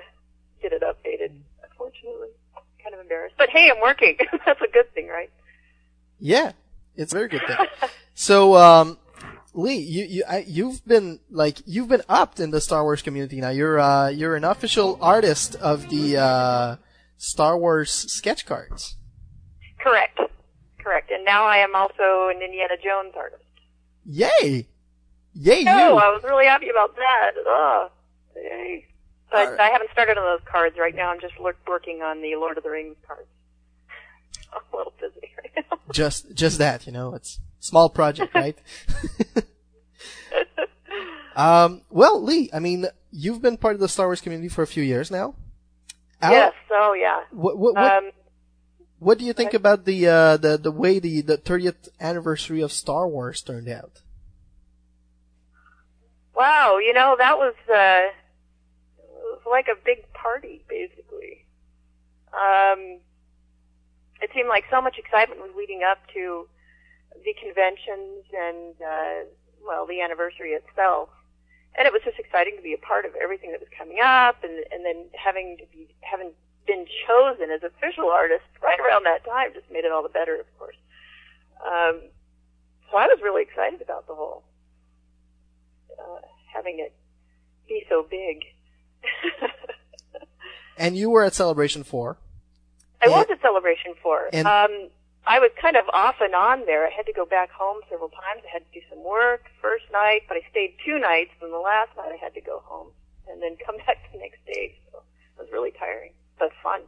get 0.69 0.73
it 0.73 0.81
updated. 0.81 1.31
Unfortunately, 1.69 2.29
kind 2.81 2.93
of 2.93 3.01
embarrassed. 3.01 3.35
But 3.37 3.49
hey, 3.49 3.69
I'm 3.69 3.81
working. 3.81 4.17
That's 4.45 4.61
a 4.61 4.71
good 4.71 4.91
thing, 4.93 5.07
right? 5.07 5.29
yeah, 6.19 6.53
it's 6.95 7.13
a 7.13 7.15
very 7.15 7.27
good 7.27 7.41
thing. 7.45 7.57
so, 8.15 8.55
um, 8.55 8.97
Lee, 9.53 9.77
you 9.77 10.05
you 10.05 10.23
I, 10.27 10.43
you've 10.47 10.85
been 10.87 11.19
like 11.29 11.59
you've 11.65 11.87
been 11.87 12.03
upped 12.09 12.39
in 12.39 12.51
the 12.51 12.61
Star 12.61 12.83
Wars 12.83 13.01
community 13.01 13.39
now. 13.39 13.49
You're 13.49 13.79
uh 13.79 14.09
you're 14.09 14.35
an 14.35 14.43
official 14.43 14.97
artist 15.01 15.55
of 15.55 15.89
the 15.89 16.17
uh 16.17 16.75
Star 17.17 17.57
Wars 17.57 17.91
sketch 17.91 18.45
cards. 18.45 18.95
Correct. 19.79 20.19
Correct. 20.79 21.11
And 21.11 21.23
now 21.25 21.45
I 21.45 21.57
am 21.57 21.75
also 21.75 22.29
an 22.29 22.41
Indiana 22.41 22.75
Jones 22.83 23.13
artist. 23.15 23.43
Yay! 24.05 24.67
Yay 25.33 25.59
you! 25.59 25.65
Oh, 25.67 25.97
I 25.97 26.09
was 26.09 26.23
really 26.23 26.45
happy 26.45 26.69
about 26.69 26.95
that. 26.95 27.31
Ugh. 27.49 27.91
Yay. 28.35 28.85
But 29.35 29.59
I 29.59 29.69
haven't 29.69 29.91
started 29.91 30.17
on 30.17 30.23
those 30.23 30.47
cards 30.49 30.77
right 30.77 30.95
now. 30.95 31.09
I'm 31.09 31.19
just 31.19 31.33
working 31.39 32.01
on 32.01 32.21
the 32.21 32.35
Lord 32.35 32.57
of 32.57 32.63
the 32.63 32.69
Rings 32.69 32.95
cards. 33.05 33.27
I'm 34.53 34.61
a 34.73 34.77
little 34.77 34.93
busy 34.99 35.31
right 35.37 35.65
now. 35.69 35.79
just 35.91 36.33
just 36.33 36.57
that, 36.57 36.85
you 36.85 36.91
know, 36.91 37.13
it's 37.13 37.39
small 37.59 37.89
project, 37.89 38.33
right? 38.35 38.57
Um, 41.35 41.81
well, 41.89 42.23
Lee, 42.23 42.49
I 42.53 42.59
mean, 42.59 42.87
you've 43.11 43.41
been 43.41 43.57
part 43.57 43.75
of 43.75 43.81
the 43.81 43.89
Star 43.89 44.07
Wars 44.07 44.21
community 44.21 44.47
for 44.47 44.61
a 44.61 44.67
few 44.67 44.83
years 44.83 45.11
now. 45.11 45.35
Al, 46.21 46.31
yes. 46.31 46.53
Oh, 46.71 46.93
yeah. 46.93 47.21
What 47.31 47.57
what 47.57 47.75
what, 47.75 47.91
Um, 47.91 48.11
what 48.99 49.17
do 49.17 49.25
you 49.25 49.33
think 49.33 49.53
about 49.53 49.85
the 49.85 50.07
uh, 50.07 50.37
the 50.37 50.57
the 50.57 50.71
way 50.71 50.99
the 50.99 51.21
the 51.21 51.37
30th 51.37 51.89
anniversary 51.99 52.61
of 52.61 52.71
Star 52.71 53.07
Wars 53.07 53.41
turned 53.41 53.67
out? 53.67 54.01
Wow, 56.33 56.77
you 56.77 56.93
know 56.93 57.15
that 57.17 57.37
was 57.37 57.53
uh, 57.69 58.01
was 58.07 58.13
like 59.49 59.67
a 59.67 59.77
big 59.85 60.11
party, 60.13 60.63
basically. 60.67 61.45
Um, 62.33 62.99
it 64.21 64.29
seemed 64.33 64.49
like 64.49 64.65
so 64.69 64.81
much 64.81 64.97
excitement 64.97 65.41
was 65.41 65.51
leading 65.55 65.81
up 65.83 65.99
to 66.13 66.47
the 67.23 67.33
conventions 67.39 68.25
and 68.33 68.75
uh, 68.81 69.29
well, 69.65 69.85
the 69.85 70.01
anniversary 70.01 70.51
itself, 70.51 71.09
and 71.77 71.87
it 71.87 71.93
was 71.93 72.01
just 72.03 72.19
exciting 72.19 72.55
to 72.55 72.61
be 72.61 72.73
a 72.73 72.81
part 72.85 73.05
of 73.05 73.15
everything 73.15 73.51
that 73.51 73.59
was 73.59 73.69
coming 73.77 73.99
up, 74.03 74.43
and 74.43 74.63
and 74.71 74.85
then 74.85 75.05
having 75.13 75.57
to 75.57 75.65
be 75.71 75.87
having 76.01 76.31
been 76.67 76.85
chosen 77.07 77.51
as 77.51 77.61
official 77.63 78.09
artist 78.09 78.45
right 78.63 78.79
around 78.79 79.05
that 79.05 79.23
time 79.25 79.53
just 79.53 79.69
made 79.71 79.85
it 79.85 79.91
all 79.91 80.03
the 80.03 80.09
better, 80.09 80.35
of 80.35 80.47
course. 80.57 80.77
Um, 81.65 82.01
so 82.91 82.97
I 82.97 83.07
was 83.07 83.19
really 83.21 83.41
excited 83.41 83.81
about 83.81 84.07
the 84.07 84.15
whole 84.15 84.43
uh, 85.99 86.21
having 86.53 86.79
it 86.79 86.93
be 87.67 87.83
so 87.89 88.05
big. 88.09 88.43
And 90.77 90.97
you 90.97 91.09
were 91.09 91.23
at 91.23 91.33
Celebration 91.33 91.83
4. 91.85 92.17
I 93.01 93.07
was 93.07 93.27
at 93.31 93.39
Celebration 93.41 93.93
4. 94.03 94.29
And- 94.33 94.45
um, 94.47 94.89
I 95.27 95.39
was 95.39 95.49
kind 95.59 95.75
of 95.77 95.85
off 95.93 96.15
and 96.21 96.35
on 96.35 96.65
there. 96.65 96.85
I 96.85 96.89
had 96.91 97.05
to 97.07 97.13
go 97.13 97.25
back 97.25 97.49
home 97.49 97.81
several 97.89 98.09
times. 98.09 98.43
I 98.45 98.49
had 98.53 98.63
to 98.65 98.71
do 98.79 98.85
some 98.89 99.01
work 99.03 99.45
first 99.61 99.85
night, 99.91 100.21
but 100.27 100.37
I 100.37 100.41
stayed 100.51 100.75
two 100.85 100.99
nights, 100.99 101.31
and 101.41 101.51
the 101.51 101.57
last 101.57 101.95
night 101.97 102.11
I 102.13 102.17
had 102.23 102.35
to 102.35 102.41
go 102.41 102.59
home 102.65 102.91
and 103.27 103.41
then 103.41 103.55
come 103.65 103.77
back 103.77 103.97
the 104.11 104.19
next 104.19 104.45
day. 104.45 104.75
So 104.91 104.99
it 104.99 105.39
was 105.41 105.49
really 105.51 105.71
tiring, 105.71 106.11
but 106.37 106.51
fun. 106.61 106.81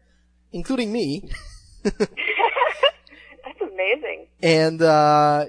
including 0.52 0.92
me. 0.92 1.32
Amazing. 3.74 4.28
And 4.42 4.82
uh, 4.82 5.46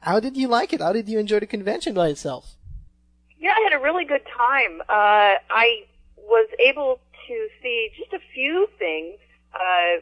how 0.00 0.20
did 0.20 0.36
you 0.36 0.48
like 0.48 0.72
it? 0.72 0.80
How 0.80 0.92
did 0.92 1.08
you 1.08 1.18
enjoy 1.18 1.40
the 1.40 1.46
convention 1.46 1.94
by 1.94 2.08
itself? 2.08 2.56
Yeah, 3.38 3.52
I 3.56 3.60
had 3.60 3.78
a 3.78 3.82
really 3.82 4.04
good 4.04 4.22
time. 4.36 4.80
Uh, 4.88 5.34
I 5.50 5.84
was 6.16 6.48
able 6.64 7.00
to 7.28 7.48
see 7.62 7.90
just 7.98 8.12
a 8.12 8.20
few 8.34 8.68
things. 8.78 9.18
Uh, 9.54 10.00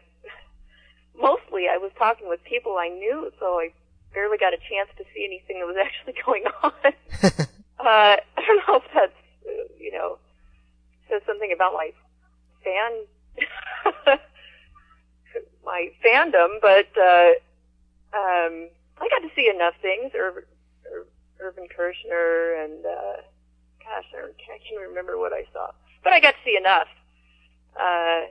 mostly, 1.20 1.66
I 1.68 1.78
was 1.78 1.90
talking 1.98 2.28
with 2.28 2.42
people 2.44 2.76
I 2.76 2.88
knew, 2.88 3.32
so 3.40 3.58
I 3.58 3.70
barely 4.12 4.38
got 4.38 4.52
a 4.52 4.58
chance 4.58 4.88
to 4.98 5.04
see 5.14 5.24
anything 5.24 5.58
that 5.60 5.66
was 5.66 5.76
actually 5.84 6.14
going 6.24 6.44
on. 6.62 6.72
uh, 7.80 8.16
I 8.36 8.42
don't 8.46 8.68
know 8.68 8.76
if 8.76 8.84
that's, 8.94 9.12
you 9.78 9.92
know, 9.92 10.18
says 11.08 11.22
something 11.26 11.52
about 11.52 11.72
my 11.72 11.90
fan, 12.62 13.04
my 15.64 15.90
fandom, 16.04 16.60
but 16.62 16.88
uh, 17.00 17.32
um, 18.14 18.68
I 19.00 19.08
got 19.10 19.26
to 19.26 19.30
see 19.34 19.50
enough 19.54 19.74
things. 19.82 20.12
Ur- 20.14 20.46
Ur- 20.86 21.06
Irvin 21.40 21.66
Kershner 21.66 22.64
and 22.64 22.84
uh, 22.86 23.16
gosh, 23.82 24.06
I 24.14 24.30
can't 24.38 24.88
remember 24.88 25.18
what 25.18 25.32
I 25.32 25.44
saw, 25.52 25.70
but 26.02 26.12
I 26.12 26.20
got 26.20 26.32
to 26.32 26.42
see 26.44 26.56
enough. 26.56 26.88
Uh, 27.74 28.30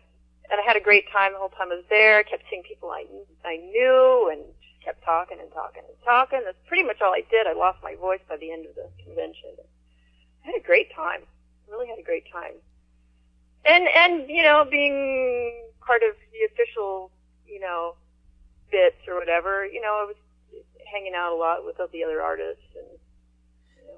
and 0.52 0.60
I 0.60 0.64
had 0.66 0.76
a 0.78 0.84
great 0.84 1.06
time 1.12 1.34
the 1.34 1.40
whole 1.40 1.50
time 1.50 1.72
I 1.72 1.76
was 1.76 1.86
there. 1.90 2.20
I 2.20 2.24
kept 2.24 2.44
seeing 2.50 2.64
people 2.64 2.90
I 2.92 3.06
I 3.46 3.58
knew 3.58 4.30
and 4.32 4.42
just 4.62 4.84
kept 4.84 5.04
talking 5.04 5.38
and 5.40 5.52
talking 5.54 5.84
and 5.88 5.98
talking. 6.04 6.42
That's 6.46 6.58
pretty 6.68 6.84
much 6.84 7.02
all 7.02 7.14
I 7.14 7.24
did. 7.30 7.48
I 7.48 7.54
lost 7.54 7.80
my 7.84 7.96
voice 7.96 8.22
by 8.28 8.38
the 8.38 8.52
end 8.52 8.66
of 8.66 8.76
the 8.76 8.88
convention. 9.04 9.52
I 10.44 10.48
had 10.48 10.56
a 10.56 10.66
great 10.66 10.94
time. 10.94 11.22
Really 11.70 11.88
had 11.88 12.00
a 12.00 12.04
great 12.04 12.26
time. 12.32 12.56
And 13.66 13.88
and 13.96 14.30
you 14.30 14.44
know, 14.44 14.66
being 14.70 15.64
part 15.86 16.02
of 16.04 16.16
the 16.32 16.46
official, 16.52 17.12
you 17.48 17.60
know, 17.60 17.96
bits 18.74 19.08
or 19.08 19.16
whatever, 19.16 19.66
you 19.66 19.80
know, 19.80 20.02
I 20.02 20.06
was 20.06 20.16
hanging 20.92 21.14
out 21.16 21.32
a 21.32 21.36
lot 21.36 21.64
with 21.64 21.78
the 21.78 22.04
other 22.04 22.22
artists 22.22 22.66
and 22.76 23.00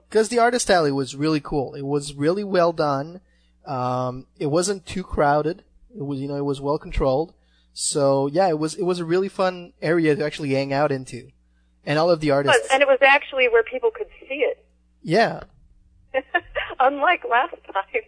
Because 0.09 0.29
the 0.29 0.39
artist 0.39 0.69
alley 0.69 0.91
was 0.91 1.15
really 1.15 1.39
cool. 1.39 1.73
It 1.73 1.85
was 1.85 2.13
really 2.13 2.43
well 2.43 2.73
done. 2.73 3.21
Um, 3.65 4.27
it 4.37 4.47
wasn't 4.47 4.85
too 4.85 5.03
crowded. 5.03 5.63
It 5.95 6.03
was, 6.03 6.19
you 6.19 6.27
know, 6.27 6.35
it 6.35 6.45
was 6.45 6.61
well 6.61 6.77
controlled. 6.77 7.33
So 7.73 8.27
yeah, 8.27 8.49
it 8.49 8.59
was 8.59 8.75
it 8.75 8.83
was 8.83 8.99
a 8.99 9.05
really 9.05 9.29
fun 9.29 9.73
area 9.81 10.15
to 10.15 10.23
actually 10.23 10.53
hang 10.53 10.71
out 10.71 10.91
into, 10.91 11.29
and 11.85 11.99
all 11.99 12.09
of 12.09 12.21
the 12.21 12.31
artists. 12.31 12.67
And 12.71 12.81
it 12.81 12.87
was 12.87 12.99
actually 13.01 13.49
where 13.49 13.63
people 13.63 13.91
could 13.91 14.07
see 14.19 14.35
it. 14.35 14.61
Yeah, 15.07 15.41
Unlike 16.79 17.23
last 17.29 17.55
time, 17.73 18.03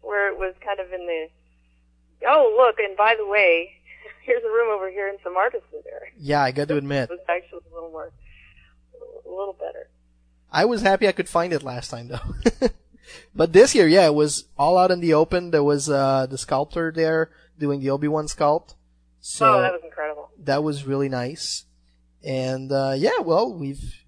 where 0.00 0.32
it 0.32 0.38
was 0.38 0.54
kind 0.64 0.80
of 0.80 0.92
in 0.92 1.06
the, 1.06 1.28
oh 2.28 2.54
look, 2.56 2.78
and 2.78 2.96
by 2.96 3.14
the 3.16 3.26
way, 3.26 3.72
here's 4.22 4.44
a 4.44 4.48
room 4.48 4.70
over 4.74 4.90
here 4.90 5.08
and 5.08 5.18
some 5.22 5.36
artists 5.36 5.66
are 5.72 5.82
there. 5.84 6.08
yeah, 6.18 6.42
I 6.42 6.50
got 6.52 6.68
to 6.68 6.76
admit, 6.76 7.10
It 7.10 7.10
was 7.10 7.20
actually 7.28 7.60
a 7.70 7.74
little 7.74 7.90
more, 7.90 8.12
a 9.26 9.28
little 9.28 9.56
better. 9.58 9.88
I 10.52 10.64
was 10.64 10.82
happy 10.82 11.06
I 11.06 11.12
could 11.12 11.28
find 11.28 11.52
it 11.52 11.62
last 11.62 11.90
time 11.90 12.08
though. 12.08 12.68
but 13.34 13.52
this 13.52 13.74
year, 13.74 13.86
yeah, 13.86 14.06
it 14.06 14.14
was 14.14 14.44
all 14.58 14.76
out 14.78 14.90
in 14.90 15.00
the 15.00 15.14
open. 15.14 15.50
There 15.50 15.62
was 15.62 15.88
uh, 15.88 16.26
the 16.26 16.38
sculptor 16.38 16.92
there 16.92 17.30
doing 17.58 17.80
the 17.80 17.90
Obi 17.90 18.08
Wan 18.08 18.26
sculpt. 18.26 18.74
So 19.20 19.58
oh, 19.58 19.62
that 19.62 19.72
was 19.72 19.82
incredible. 19.84 20.30
that 20.38 20.62
was 20.64 20.86
really 20.86 21.08
nice. 21.08 21.66
And 22.24 22.72
uh, 22.72 22.94
yeah, 22.96 23.18
well, 23.20 23.52
we've 23.52 24.04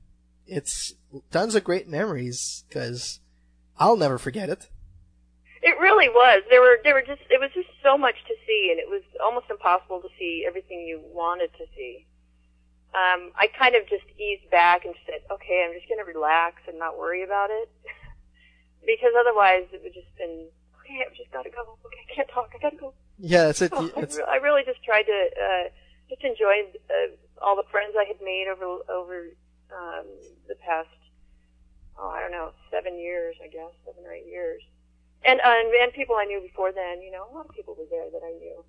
it's 0.47 0.95
tons 1.31 1.55
of 1.55 1.65
great 1.65 1.89
memories 1.89 2.65
because 2.69 3.21
I'll 3.79 3.97
never 3.97 4.19
forget 4.19 4.49
it. 4.49 4.69
It 5.63 5.79
really 5.79 6.09
was. 6.09 6.43
There 6.51 6.61
were 6.61 6.79
there 6.83 6.95
were 6.95 7.07
just 7.07 7.23
it 7.31 7.39
was 7.39 7.51
just 7.55 7.69
so 7.83 7.97
much 7.97 8.17
to 8.27 8.35
see, 8.47 8.69
and 8.71 8.81
it 8.81 8.89
was 8.91 9.03
almost 9.23 9.47
impossible 9.49 10.01
to 10.03 10.09
see 10.19 10.45
everything 10.47 10.83
you 10.83 11.01
wanted 11.07 11.53
to 11.59 11.65
see. 11.77 12.07
Um, 12.93 13.33
I 13.39 13.47
kind 13.47 13.75
of 13.75 13.89
just 13.89 14.05
eased 14.21 14.51
back 14.51 14.85
and 14.85 14.95
said, 15.07 15.25
okay, 15.31 15.65
I'm 15.65 15.73
just 15.73 15.89
going 15.89 16.03
to 16.03 16.05
relax 16.05 16.61
and 16.69 16.79
not 16.79 16.99
worry 16.99 17.23
about 17.25 17.49
it, 17.49 17.71
because 18.85 19.17
otherwise 19.17 19.65
it 19.73 19.81
would 19.83 19.95
just 19.95 20.13
been 20.19 20.51
okay. 20.83 21.01
I've 21.07 21.17
just 21.17 21.31
got 21.33 21.45
to 21.47 21.51
go. 21.51 21.79
Okay, 21.87 22.03
I 22.11 22.15
can't 22.15 22.29
talk. 22.29 22.51
I 22.53 22.59
got 22.61 22.77
to 22.77 22.77
go. 22.77 22.95
Yeah, 23.19 23.45
that's 23.49 23.63
it. 23.63 23.73
Oh, 23.73 23.89
I, 23.97 24.01
re- 24.01 24.29
I 24.29 24.37
really 24.43 24.63
just 24.67 24.83
tried 24.83 25.07
to 25.07 25.19
uh, 25.39 25.65
just 26.11 26.25
enjoy 26.25 26.69
uh, 26.91 27.15
all 27.41 27.57
the 27.57 27.65
friends 27.71 27.95
I 27.97 28.05
had 28.05 28.19
made 28.21 28.47
over 28.51 28.83
over 28.91 29.31
um, 29.71 30.07
the 30.49 30.55
past 30.57 30.91
oh 31.99 32.09
I 32.09 32.21
don't 32.21 32.33
know 32.33 32.51
seven 32.71 32.99
years 32.99 33.37
I 33.43 33.49
guess 33.49 33.71
seven 33.87 34.05
or 34.05 34.13
eight 34.13 34.27
years, 34.27 34.63
and 35.25 35.41
uh, 35.41 35.45
and 35.61 35.73
and 35.75 35.93
people 35.93 36.17
I 36.17 36.25
knew 36.25 36.41
before 36.41 36.73
then. 36.73 37.01
You 37.03 37.11
know, 37.13 37.27
a 37.31 37.33
lot 37.35 37.47
of 37.49 37.55
people 37.55 37.75
were 37.79 37.87
there 37.91 38.11
that 38.11 38.23
I 38.25 38.33
knew. 38.39 38.65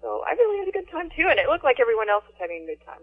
So 0.00 0.22
I 0.26 0.32
really 0.32 0.58
had 0.58 0.68
a 0.68 0.72
good 0.72 0.90
time 0.90 1.10
too, 1.14 1.26
and 1.28 1.38
it 1.38 1.46
looked 1.48 1.64
like 1.64 1.78
everyone 1.80 2.08
else 2.08 2.24
was 2.26 2.34
having 2.38 2.62
a 2.64 2.66
good 2.66 2.84
time. 2.84 3.02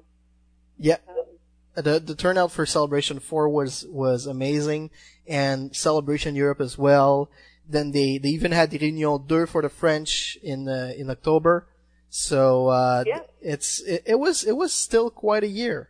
yeah, 0.80 0.98
Um, 1.08 1.84
the 1.84 2.00
the 2.00 2.16
turnout 2.16 2.52
for 2.52 2.66
Celebration 2.66 3.20
Four 3.20 3.50
was 3.50 3.86
was 3.90 4.26
amazing, 4.26 4.90
and 5.28 5.76
Celebration 5.76 6.36
Europe 6.36 6.60
as 6.62 6.78
well. 6.78 7.30
Then 7.70 7.92
they, 7.92 8.18
they 8.18 8.30
even 8.30 8.54
had 8.54 8.72
the 8.72 8.80
Réunion 8.80 9.28
2 9.28 9.46
for 9.46 9.62
the 9.62 9.68
French 9.70 10.38
in 10.42 10.70
uh, 10.70 10.94
in 10.98 11.10
October. 11.10 11.68
So 12.10 12.68
uh, 12.68 13.04
Yeah. 13.06 13.20
it's 13.42 13.82
it, 13.82 14.04
it 14.06 14.16
was 14.20 14.44
it 14.46 14.56
was 14.56 14.74
still 14.74 15.10
quite 15.12 15.44
a 15.44 15.48
year, 15.62 15.90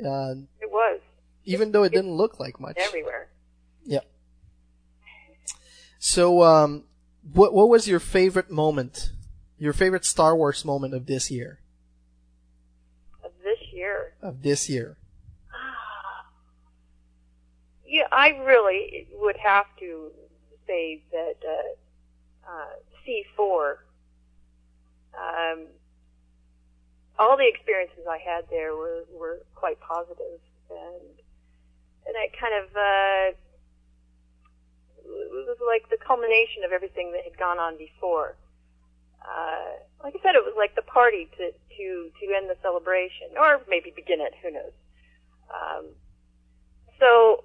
uh, 0.00 0.32
it 0.60 0.70
was 0.70 1.00
even 1.44 1.72
though 1.72 1.84
it 1.84 1.92
didn't 1.92 2.14
look 2.16 2.40
like 2.40 2.58
much. 2.58 2.78
everywhere. 2.78 3.28
Yeah. 3.84 4.00
So, 6.02 6.42
um, 6.42 6.84
what 7.30 7.52
what 7.52 7.68
was 7.68 7.86
your 7.86 8.00
favorite 8.00 8.50
moment? 8.50 9.12
Your 9.58 9.74
favorite 9.74 10.06
Star 10.06 10.34
Wars 10.34 10.64
moment 10.64 10.94
of 10.94 11.04
this 11.04 11.30
year? 11.30 11.60
Of 13.22 13.32
this 13.44 13.58
year, 13.70 14.14
Of 14.22 14.42
this 14.42 14.68
year? 14.68 14.96
Yeah, 17.86 18.06
I 18.12 18.28
really 18.28 19.08
would 19.12 19.36
have 19.36 19.66
to 19.80 20.12
say 20.66 21.02
that 21.10 21.34
uh, 21.46 22.50
uh, 22.50 22.76
C4. 23.04 23.76
Um, 25.12 25.66
all 27.18 27.36
the 27.36 27.46
experiences 27.46 28.06
I 28.08 28.18
had 28.18 28.44
there 28.48 28.74
were 28.74 29.04
were 29.12 29.40
quite 29.54 29.78
positive, 29.80 30.40
and 30.70 31.20
and 32.06 32.16
I 32.16 32.30
kind 32.40 32.54
of 32.64 32.70
uh, 32.74 33.36
it 35.04 35.46
was 35.48 35.58
like 35.64 35.88
the 35.90 35.98
culmination 35.98 36.64
of 36.64 36.72
everything 36.72 37.12
that 37.12 37.24
had 37.24 37.36
gone 37.38 37.58
on 37.58 37.76
before. 37.76 38.36
Uh, 39.20 39.80
like 40.02 40.14
I 40.16 40.20
said, 40.22 40.34
it 40.34 40.44
was 40.44 40.54
like 40.56 40.74
the 40.74 40.82
party 40.82 41.28
to 41.36 41.52
to 41.52 41.86
to 42.10 42.24
end 42.34 42.48
the 42.48 42.56
celebration, 42.62 43.36
or 43.36 43.60
maybe 43.68 43.92
begin 43.94 44.20
it. 44.20 44.32
Who 44.42 44.50
knows? 44.50 44.72
Um, 45.52 45.84
so 46.98 47.44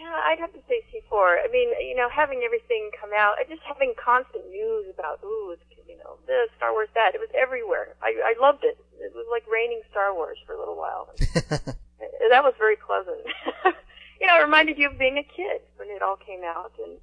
yeah, 0.00 0.16
I'd 0.24 0.40
have 0.40 0.52
to 0.56 0.62
say 0.64 0.80
C4. 0.88 1.44
I 1.44 1.48
mean, 1.52 1.68
you 1.84 1.94
know, 1.94 2.08
having 2.08 2.40
everything 2.40 2.90
come 2.98 3.10
out, 3.12 3.36
and 3.38 3.48
just 3.48 3.60
having 3.68 3.92
constant 4.00 4.48
news 4.48 4.86
about, 4.88 5.20
ooh, 5.22 5.52
it's, 5.52 5.62
you 5.86 5.98
know, 5.98 6.16
this, 6.26 6.48
Star 6.56 6.72
Wars, 6.72 6.88
that. 6.94 7.14
It 7.14 7.20
was 7.20 7.28
everywhere. 7.36 7.94
I, 8.00 8.32
I 8.32 8.34
loved 8.40 8.64
it. 8.64 8.78
It 8.96 9.12
was 9.12 9.26
like 9.30 9.44
raining 9.50 9.82
Star 9.90 10.14
Wars 10.14 10.38
for 10.46 10.54
a 10.54 10.58
little 10.58 10.76
while. 10.76 11.12
that 11.20 12.44
was 12.44 12.54
very 12.56 12.76
pleasant. 12.76 13.20
you 14.20 14.26
know, 14.26 14.38
it 14.38 14.42
reminded 14.42 14.78
you 14.78 14.88
of 14.90 14.98
being 14.98 15.18
a 15.18 15.22
kid 15.22 15.60
when 15.76 15.88
it 15.88 16.02
all 16.02 16.16
came 16.16 16.42
out, 16.44 16.72
and 16.78 16.98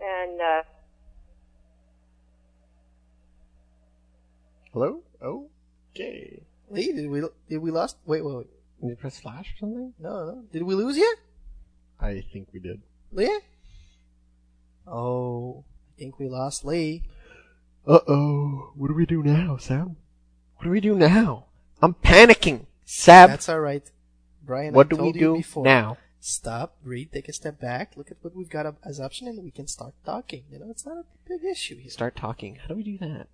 and 0.00 0.40
uh, 0.40 0.62
Hello? 4.72 5.00
Oh, 5.22 5.48
okay. 5.94 6.42
Lee, 6.70 6.92
did 6.92 7.08
we 7.10 7.22
did 7.48 7.58
we 7.58 7.70
lost? 7.70 7.96
Wait, 8.04 8.24
wait, 8.24 8.36
wait. 8.36 8.46
Did 8.80 8.90
you 8.90 8.96
press 8.96 9.18
flash 9.18 9.54
or 9.54 9.58
something? 9.58 9.94
No, 9.98 10.10
no. 10.26 10.42
Did 10.52 10.62
we 10.62 10.74
lose 10.74 10.96
you? 10.96 11.16
I 11.98 12.22
think 12.32 12.48
we 12.52 12.60
did. 12.60 12.80
Lee? 13.10 13.40
Oh, 14.86 15.64
I 15.96 15.98
think 15.98 16.18
we 16.18 16.28
lost 16.28 16.64
Lee. 16.64 17.02
Uh 17.86 18.00
oh. 18.06 18.72
What 18.76 18.88
do 18.88 18.94
we 18.94 19.06
do 19.06 19.22
now, 19.22 19.56
Sam? 19.56 19.96
What 20.56 20.64
do 20.64 20.70
we 20.70 20.80
do 20.80 20.94
now? 20.94 21.46
I'm 21.80 21.94
panicking. 21.94 22.66
Sam. 22.84 23.30
That's 23.30 23.48
all 23.48 23.60
right. 23.60 23.90
Brian, 24.44 24.74
What 24.74 24.86
I 24.86 24.90
do 24.90 24.96
we 24.96 25.02
told 25.02 25.14
you 25.16 25.20
do 25.20 25.36
before. 25.36 25.64
now? 25.64 25.96
Stop, 26.20 26.76
breathe, 26.82 27.12
take 27.12 27.28
a 27.28 27.32
step 27.32 27.60
back, 27.60 27.92
look 27.96 28.10
at 28.10 28.16
what 28.22 28.34
we've 28.34 28.48
got 28.50 28.66
as 28.84 28.98
option, 29.00 29.28
and 29.28 29.42
we 29.44 29.50
can 29.52 29.66
start 29.68 29.94
talking. 30.04 30.44
You 30.50 30.58
know, 30.58 30.66
it's 30.70 30.84
not 30.84 30.98
a 30.98 31.04
big 31.28 31.44
issue 31.44 31.76
here. 31.78 31.90
Start 31.90 32.16
talking. 32.16 32.56
How 32.56 32.68
do 32.68 32.74
we 32.74 32.82
do 32.82 32.98
that? 32.98 33.28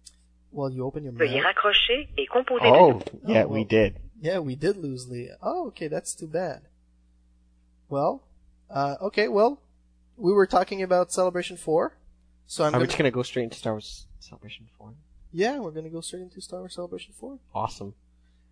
Well, 0.52 0.70
you 0.70 0.84
open 0.84 1.02
your 1.02 1.12
Veuillez 1.14 1.42
mouth. 1.42 1.54
raccrocher 1.56 2.06
et 2.18 2.28
composer 2.30 2.66
Oh, 2.66 3.00
le 3.22 3.32
yeah, 3.32 3.44
Oh, 3.44 3.48
we 3.48 3.64
did. 3.64 3.98
Yeah, 4.20 4.38
we 4.38 4.54
did 4.54 4.76
lose 4.76 5.08
Lee. 5.08 5.30
Oh, 5.42 5.68
okay, 5.68 5.88
that's 5.88 6.14
too 6.14 6.26
bad. 6.28 6.62
Well, 7.88 8.22
uh, 8.70 8.96
okay, 9.02 9.28
well, 9.28 9.60
we 10.16 10.32
were 10.32 10.46
talking 10.46 10.82
about 10.82 11.10
Celebration 11.12 11.56
4, 11.56 11.96
so 12.46 12.64
I'm 12.64 12.68
Are 12.68 12.70
gonna, 12.72 12.82
we 12.82 12.86
just 12.86 12.98
gonna 12.98 13.10
go 13.10 13.22
straight 13.22 13.44
into 13.44 13.56
Star 13.56 13.72
Wars 13.72 14.06
Celebration 14.20 14.68
4? 14.78 14.94
yeah, 15.32 15.58
we're 15.58 15.70
gonna 15.72 15.90
go 15.90 16.00
straight 16.00 16.22
into 16.22 16.40
Star 16.40 16.60
Wars 16.60 16.74
Celebration 16.74 17.12
4. 17.18 17.38
Awesome. 17.54 17.94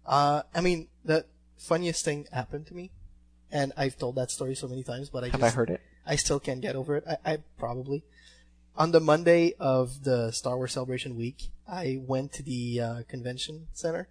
Uh, 0.04 0.42
I 0.54 0.60
mean, 0.60 0.88
the 1.04 1.24
funniest 1.56 2.04
thing 2.04 2.26
happened 2.32 2.66
to 2.66 2.74
me, 2.74 2.90
and 3.52 3.72
I've 3.76 3.96
told 3.98 4.16
that 4.16 4.30
story 4.30 4.54
so 4.56 4.66
many 4.66 4.82
times, 4.82 5.10
but 5.10 5.22
I 5.22 5.28
Have 5.28 5.40
just, 5.40 5.54
I 5.54 5.56
heard 5.56 5.70
it? 5.70 5.80
I 6.06 6.16
still 6.16 6.40
can't 6.40 6.60
get 6.60 6.74
over 6.74 6.96
it. 6.96 7.04
I, 7.06 7.16
I 7.32 7.38
probably. 7.58 8.02
On 8.74 8.90
the 8.90 9.00
Monday 9.00 9.52
of 9.60 10.04
the 10.04 10.30
Star 10.32 10.56
Wars 10.56 10.72
Celebration 10.72 11.14
week, 11.14 11.50
I 11.68 12.00
went 12.00 12.32
to 12.32 12.42
the 12.42 12.80
uh, 12.80 13.02
convention 13.06 13.68
center 13.74 14.08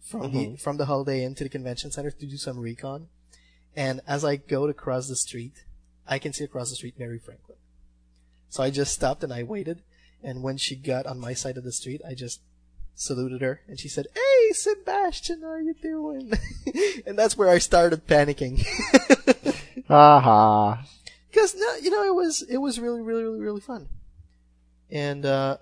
from 0.00 0.30
the 0.32 0.46
Mhm. 0.46 0.60
from 0.60 0.76
the 0.76 0.84
Holiday 0.86 1.24
Inn 1.24 1.34
to 1.36 1.44
the 1.44 1.48
convention 1.50 1.90
center 1.90 2.10
to 2.10 2.26
do 2.26 2.36
some 2.36 2.58
recon. 2.58 3.08
And 3.74 4.02
as 4.06 4.24
I 4.24 4.36
go 4.36 4.66
to 4.66 4.74
cross 4.74 5.08
the 5.08 5.16
street, 5.16 5.64
I 6.06 6.18
can 6.18 6.32
see 6.34 6.44
across 6.44 6.68
the 6.68 6.76
street 6.76 6.98
Mary 6.98 7.18
Franklin. 7.18 7.56
So 8.50 8.62
I 8.62 8.68
just 8.70 8.92
stopped 8.92 9.24
and 9.24 9.32
I 9.32 9.42
waited. 9.42 9.82
And 10.22 10.42
when 10.42 10.58
she 10.58 10.76
got 10.76 11.06
on 11.06 11.18
my 11.18 11.32
side 11.32 11.56
of 11.56 11.64
the 11.64 11.72
street, 11.72 12.02
I 12.06 12.12
just 12.14 12.40
saluted 12.94 13.40
her 13.42 13.60
and 13.68 13.78
she 13.78 13.88
said, 13.88 14.06
"Hey, 14.14 14.52
Sebastian, 14.52 15.42
how 15.42 15.48
are 15.48 15.60
you 15.60 15.74
doing?" 15.74 16.32
and 17.06 17.18
that's 17.18 17.36
where 17.36 17.48
I 17.48 17.58
started 17.58 18.06
panicking. 18.06 18.64
Haha. 19.88 20.82
Because 21.32 21.54
no, 21.54 21.76
you 21.76 21.90
know, 21.90 22.04
it 22.04 22.14
was 22.14 22.42
it 22.42 22.58
was 22.58 22.78
really 22.78 23.00
really 23.00 23.24
really 23.24 23.40
really 23.40 23.60
fun. 23.62 23.88
And 24.90 25.24
uh 25.24 25.56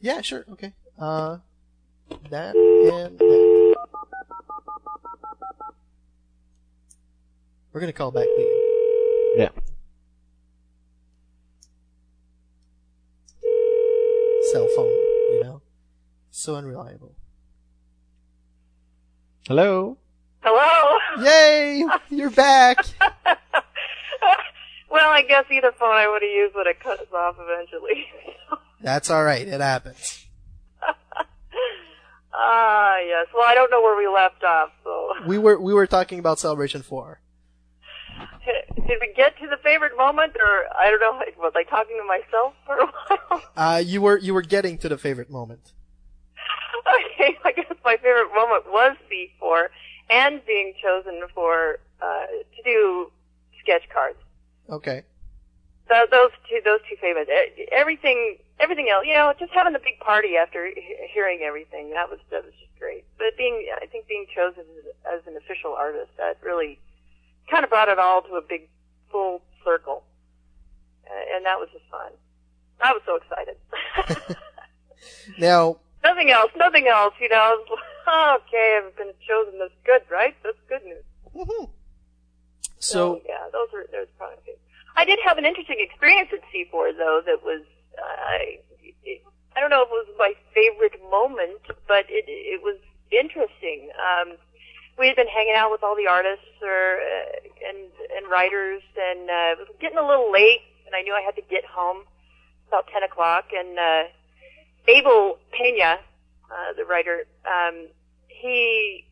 yeah, 0.00 0.22
sure, 0.22 0.46
okay. 0.52 0.72
Uh 0.98 1.36
that 2.30 2.54
and 2.56 3.18
that. 3.18 3.76
We're 7.72 7.80
gonna 7.80 7.92
call 7.92 8.10
back 8.10 8.26
Lee. 8.38 9.34
Yeah. 9.36 9.50
Cell 14.52 14.68
phone? 14.74 15.19
So 16.30 16.54
unreliable. 16.56 17.14
Hello? 19.46 19.98
hello. 20.42 20.98
Yay! 21.24 21.84
You're 22.10 22.30
back! 22.30 22.78
well, 24.90 25.10
I 25.10 25.22
guess 25.26 25.44
either 25.50 25.72
phone 25.72 25.96
I 25.96 26.08
would 26.08 26.22
have 26.22 26.30
used 26.30 26.54
would 26.54 26.66
have 26.66 26.78
cut 26.78 27.00
us 27.00 27.12
off 27.12 27.36
eventually. 27.38 28.06
That's 28.80 29.10
alright, 29.10 29.46
it 29.46 29.60
happens. 29.60 30.26
Ah, 32.32 32.96
yes. 33.06 33.26
Well, 33.34 33.44
I 33.46 33.54
don't 33.54 33.70
know 33.70 33.82
where 33.82 33.98
we 33.98 34.06
left 34.08 34.42
off, 34.44 34.70
so. 34.84 35.12
We 35.26 35.36
were 35.36 35.60
we 35.60 35.74
were 35.74 35.86
talking 35.86 36.18
about 36.18 36.38
Celebration 36.38 36.80
four. 36.82 37.20
Did 38.86 38.98
we 39.00 39.12
get 39.14 39.36
to 39.38 39.46
the 39.46 39.58
favorite 39.62 39.96
moment, 39.96 40.32
or 40.36 40.64
I 40.78 40.90
don't 40.90 41.00
know, 41.00 41.20
was 41.38 41.52
I 41.54 41.64
talking 41.64 41.98
to 42.00 42.06
myself 42.06 42.54
for 42.66 42.78
a 42.78 42.86
while? 42.86 43.42
Uh 43.56 43.82
you 43.84 44.00
were 44.00 44.16
you 44.16 44.32
were 44.32 44.42
getting 44.42 44.78
to 44.78 44.88
the 44.88 44.96
favorite 44.96 45.30
moment. 45.30 45.72
Okay, 46.90 47.38
I 47.44 47.52
guess 47.52 47.66
my 47.84 47.96
favorite 47.96 48.32
moment 48.34 48.64
was 48.66 48.96
C4 49.10 49.68
and 50.10 50.44
being 50.46 50.74
chosen 50.82 51.22
for 51.34 51.78
uh, 52.02 52.26
to 52.26 52.62
do 52.64 53.10
sketch 53.62 53.88
cards. 53.92 54.18
Okay. 54.68 55.02
So 55.88 56.06
those 56.10 56.30
two, 56.48 56.60
those 56.64 56.80
two 56.88 56.96
favorites. 57.00 57.30
Everything, 57.72 58.36
everything 58.60 58.88
else, 58.90 59.04
you 59.06 59.14
know, 59.14 59.32
just 59.38 59.52
having 59.52 59.72
the 59.72 59.80
big 59.80 59.98
party 59.98 60.36
after 60.36 60.70
hearing 61.12 61.40
everything, 61.42 61.90
that 61.90 62.08
was 62.08 62.20
that 62.30 62.44
was 62.44 62.52
just 62.60 62.78
great. 62.78 63.04
But 63.18 63.36
being, 63.36 63.66
I 63.82 63.86
think 63.86 64.06
being 64.06 64.26
chosen 64.34 64.62
as, 65.12 65.20
an 65.26 65.36
official 65.36 65.74
artist, 65.74 66.10
that 66.16 66.38
really 66.42 66.78
kind 67.50 67.64
of 67.64 67.70
brought 67.70 67.88
it 67.88 67.98
all 67.98 68.22
to 68.22 68.34
a 68.34 68.42
big 68.42 68.68
full 69.10 69.42
circle, 69.64 70.04
and 71.34 71.44
that 71.44 71.58
was 71.58 71.68
just 71.72 71.84
fun. 71.90 72.12
I 72.80 72.92
was 72.92 73.02
so 73.04 73.16
excited. 73.16 74.36
Now 75.38 75.78
nothing 76.02 76.30
else, 76.30 76.50
nothing 76.56 76.86
else. 76.88 77.14
You 77.20 77.28
know, 77.28 77.58
okay, 78.36 78.80
I've 78.82 78.96
been 78.96 79.12
chosen. 79.26 79.58
That's 79.58 79.74
good, 79.84 80.02
right? 80.10 80.34
That's 80.42 80.58
good 80.68 80.84
news. 80.84 81.04
mhm 81.34 81.70
so 82.80 83.20
yeah, 83.28 83.44
those 83.52 83.68
are 83.74 83.84
those 83.92 84.08
probably 84.16 84.38
good. 84.44 84.56
I 84.96 85.04
did 85.04 85.18
have 85.24 85.38
an 85.38 85.44
interesting 85.44 85.76
experience 85.78 86.30
at 86.32 86.40
C4 86.48 86.96
though. 86.96 87.20
That 87.24 87.44
was 87.44 87.62
I 87.98 88.58
it, 89.04 89.22
I 89.54 89.60
don't 89.60 89.70
know 89.70 89.82
if 89.82 89.88
it 89.88 90.08
was 90.08 90.14
my 90.18 90.32
favorite 90.54 90.96
moment, 91.10 91.60
but 91.86 92.06
it 92.08 92.24
it 92.26 92.62
was 92.62 92.78
interesting. 93.12 93.90
Um, 94.00 94.36
we 94.98 95.06
had 95.06 95.16
been 95.16 95.28
hanging 95.28 95.54
out 95.54 95.70
with 95.70 95.82
all 95.82 95.94
the 95.94 96.08
artists 96.08 96.56
or 96.62 96.98
uh, 97.00 97.68
and 97.68 97.92
and 98.16 98.30
writers, 98.30 98.82
and 98.96 99.28
uh, 99.28 99.52
it 99.52 99.58
was 99.58 99.68
getting 99.80 99.98
a 99.98 100.06
little 100.06 100.32
late, 100.32 100.64
and 100.86 100.94
I 100.96 101.02
knew 101.02 101.12
I 101.12 101.20
had 101.20 101.36
to 101.36 101.42
get 101.42 101.64
home 101.66 102.04
about 102.68 102.88
ten 102.88 103.02
o'clock. 103.02 103.52
And 103.52 103.78
uh, 103.78 104.04
Abel 104.90 105.38
Pena, 105.52 105.98
uh, 106.50 106.72
the 106.76 106.84
writer, 106.84 107.22
um, 107.46 107.86
he 108.26 109.06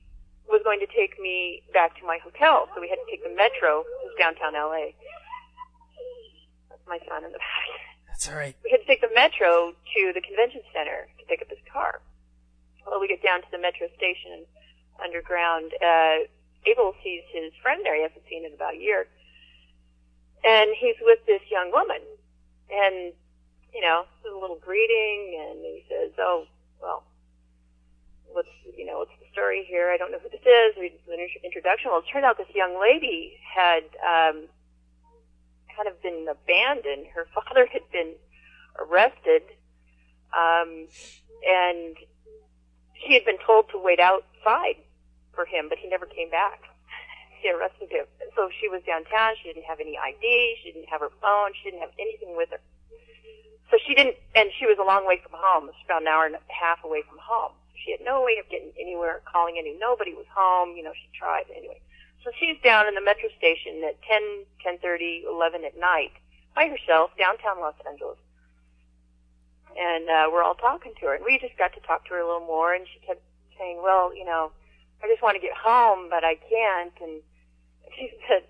was 0.49 0.61
going 0.65 0.81
to 0.81 0.87
take 0.87 1.21
me 1.21 1.63
back 1.73 1.99
to 2.01 2.07
my 2.07 2.19
hotel, 2.19 2.69
so 2.75 2.81
we 2.81 2.89
had 2.89 2.97
to 2.97 3.07
take 3.11 3.23
the 3.23 3.35
metro. 3.35 3.85
Was 4.03 4.15
downtown 4.19 4.55
LA. 4.55 4.97
That's 6.71 6.87
my 6.89 6.99
son 7.07 7.25
in 7.25 7.33
the 7.33 7.39
back. 7.39 7.69
That's 8.09 8.29
all 8.29 8.37
right. 8.37 8.57
We 8.65 8.71
had 8.71 8.81
to 8.81 8.87
take 8.87 9.01
the 9.01 9.13
metro 9.15 9.71
to 9.71 10.01
the 10.15 10.21
convention 10.21 10.63
center 10.75 11.07
to 11.19 11.23
pick 11.27 11.43
up 11.43 11.49
his 11.49 11.63
car. 11.71 12.01
Well, 12.87 12.99
we 12.99 13.07
get 13.07 13.23
down 13.23 13.43
to 13.43 13.51
the 13.53 13.59
metro 13.59 13.87
station 13.95 14.43
underground. 14.99 15.71
Uh, 15.79 16.27
Abel 16.67 16.95
sees 17.05 17.23
his 17.31 17.53
friend 17.63 17.85
there. 17.85 17.95
He 17.95 18.03
hasn't 18.03 18.25
seen 18.29 18.45
in 18.45 18.53
about 18.55 18.75
a 18.75 18.81
year. 18.81 19.07
And 20.43 20.71
he's 20.75 20.97
with 21.03 21.21
this 21.27 21.43
young 21.51 21.71
woman. 21.71 22.03
And, 22.71 23.13
you 23.79 23.87
know, 23.87 24.03
there's 24.25 24.35
a 24.35 24.39
little 24.39 24.59
greeting, 24.59 25.39
and 25.39 25.63
he 25.63 25.85
says, 25.89 26.11
oh, 26.19 26.47
well, 26.83 27.05
what's, 28.27 28.51
you 28.77 28.85
know, 28.85 28.99
what's 28.99 29.15
the 29.21 29.31
story 29.31 29.65
here? 29.69 29.91
I 29.95 29.97
don't 29.97 30.11
know 30.11 30.19
who 30.19 30.29
this 30.29 30.43
is. 30.43 30.75
We 30.75 30.91
did 31.07 31.15
an 31.15 31.29
introduction. 31.45 31.93
Well, 31.93 32.01
it 32.01 32.11
turned 32.13 32.25
out 32.25 32.39
this 32.39 32.51
young 32.57 32.81
lady 32.81 33.39
had, 33.39 33.87
um, 34.03 34.51
kind 35.77 35.87
of 35.87 36.03
been 36.03 36.27
abandoned. 36.27 37.07
Her 37.15 37.29
father 37.35 37.67
had 37.71 37.87
been 37.93 38.15
arrested, 38.83 39.47
um, 40.35 40.91
and 41.47 41.95
she 42.99 43.15
had 43.15 43.25
been 43.25 43.39
told 43.47 43.71
to 43.71 43.79
wait 43.79 44.01
outside 44.01 44.83
for 45.35 45.47
him, 45.47 45.69
but 45.69 45.79
he 45.79 45.89
never 45.89 46.07
came 46.07 46.31
back. 46.31 46.63
She 47.41 47.49
arrested 47.49 47.87
him. 47.95 48.07
So 48.35 48.51
she 48.61 48.67
was 48.67 48.83
downtown. 48.83 49.39
She 49.39 49.47
didn't 49.47 49.63
have 49.71 49.79
any 49.79 49.97
ID. 49.97 50.57
She 50.59 50.73
didn't 50.73 50.89
have 50.89 50.99
her 50.99 51.15
phone. 51.23 51.55
She 51.55 51.71
didn't 51.71 51.83
have 51.87 51.95
anything 51.97 52.35
with 52.35 52.51
her. 52.51 52.59
So 53.71 53.77
she 53.87 53.95
didn't, 53.95 54.17
and 54.35 54.51
she 54.59 54.67
was 54.67 54.79
a 54.81 54.85
long 54.85 55.07
way 55.07 55.21
from 55.23 55.33
home. 55.37 55.67
Was 55.67 55.77
about 55.85 56.03
an 56.03 56.09
hour 56.09 56.25
and 56.25 56.35
a 56.35 56.41
half 56.49 56.83
away 56.85 57.03
from 57.09 57.19
home. 57.21 57.53
She 57.77 57.93
had 57.93 58.01
no 58.01 58.23
way 58.25 58.41
of 58.41 58.49
getting 58.51 58.73
anywhere, 58.81 59.21
calling 59.31 59.57
any. 59.59 59.77
Nobody 59.79 60.15
was 60.15 60.27
home. 60.35 60.77
You 60.77 60.85
know, 60.85 60.93
she 60.97 61.09
tried 61.17 61.45
anyway. 61.55 61.81
So 62.25 62.31
she's 62.39 62.57
down 62.65 62.89
in 62.89 62.95
the 62.95 63.05
metro 63.05 63.29
station 63.39 63.85
at 63.87 64.01
10, 64.03 64.81
10.30, 64.83 65.25
11 65.25 65.65
at 65.65 65.79
night 65.79 66.13
by 66.55 66.69
herself 66.69 67.11
downtown 67.19 67.61
Los 67.61 67.79
Angeles. 67.89 68.19
And 69.79 70.09
uh, 70.09 70.29
we're 70.33 70.43
all 70.43 70.57
talking 70.57 70.93
to 70.99 71.07
her. 71.07 71.15
And 71.15 71.25
we 71.25 71.39
just 71.39 71.57
got 71.57 71.73
to 71.75 71.81
talk 71.81 72.05
to 72.07 72.15
her 72.15 72.21
a 72.21 72.27
little 72.27 72.47
more. 72.47 72.75
And 72.75 72.87
she 72.89 72.99
kept 73.07 73.23
saying, 73.57 73.81
well, 73.83 74.15
you 74.17 74.25
know, 74.25 74.51
I 75.03 75.09
just 75.09 75.23
want 75.23 75.37
to 75.37 75.41
get 75.41 75.57
home, 75.57 76.09
but 76.11 76.25
I 76.25 76.35
can't. 76.35 76.93
And 77.01 77.23
she 77.97 78.11
said, 78.29 78.43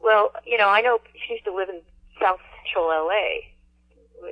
Well, 0.00 0.32
you 0.46 0.58
know, 0.58 0.68
I 0.68 0.80
know 0.80 1.00
she 1.26 1.34
used 1.34 1.44
to 1.44 1.54
live 1.54 1.68
in 1.68 1.80
South 2.20 2.40
Central 2.56 2.88
LA. 2.88 3.48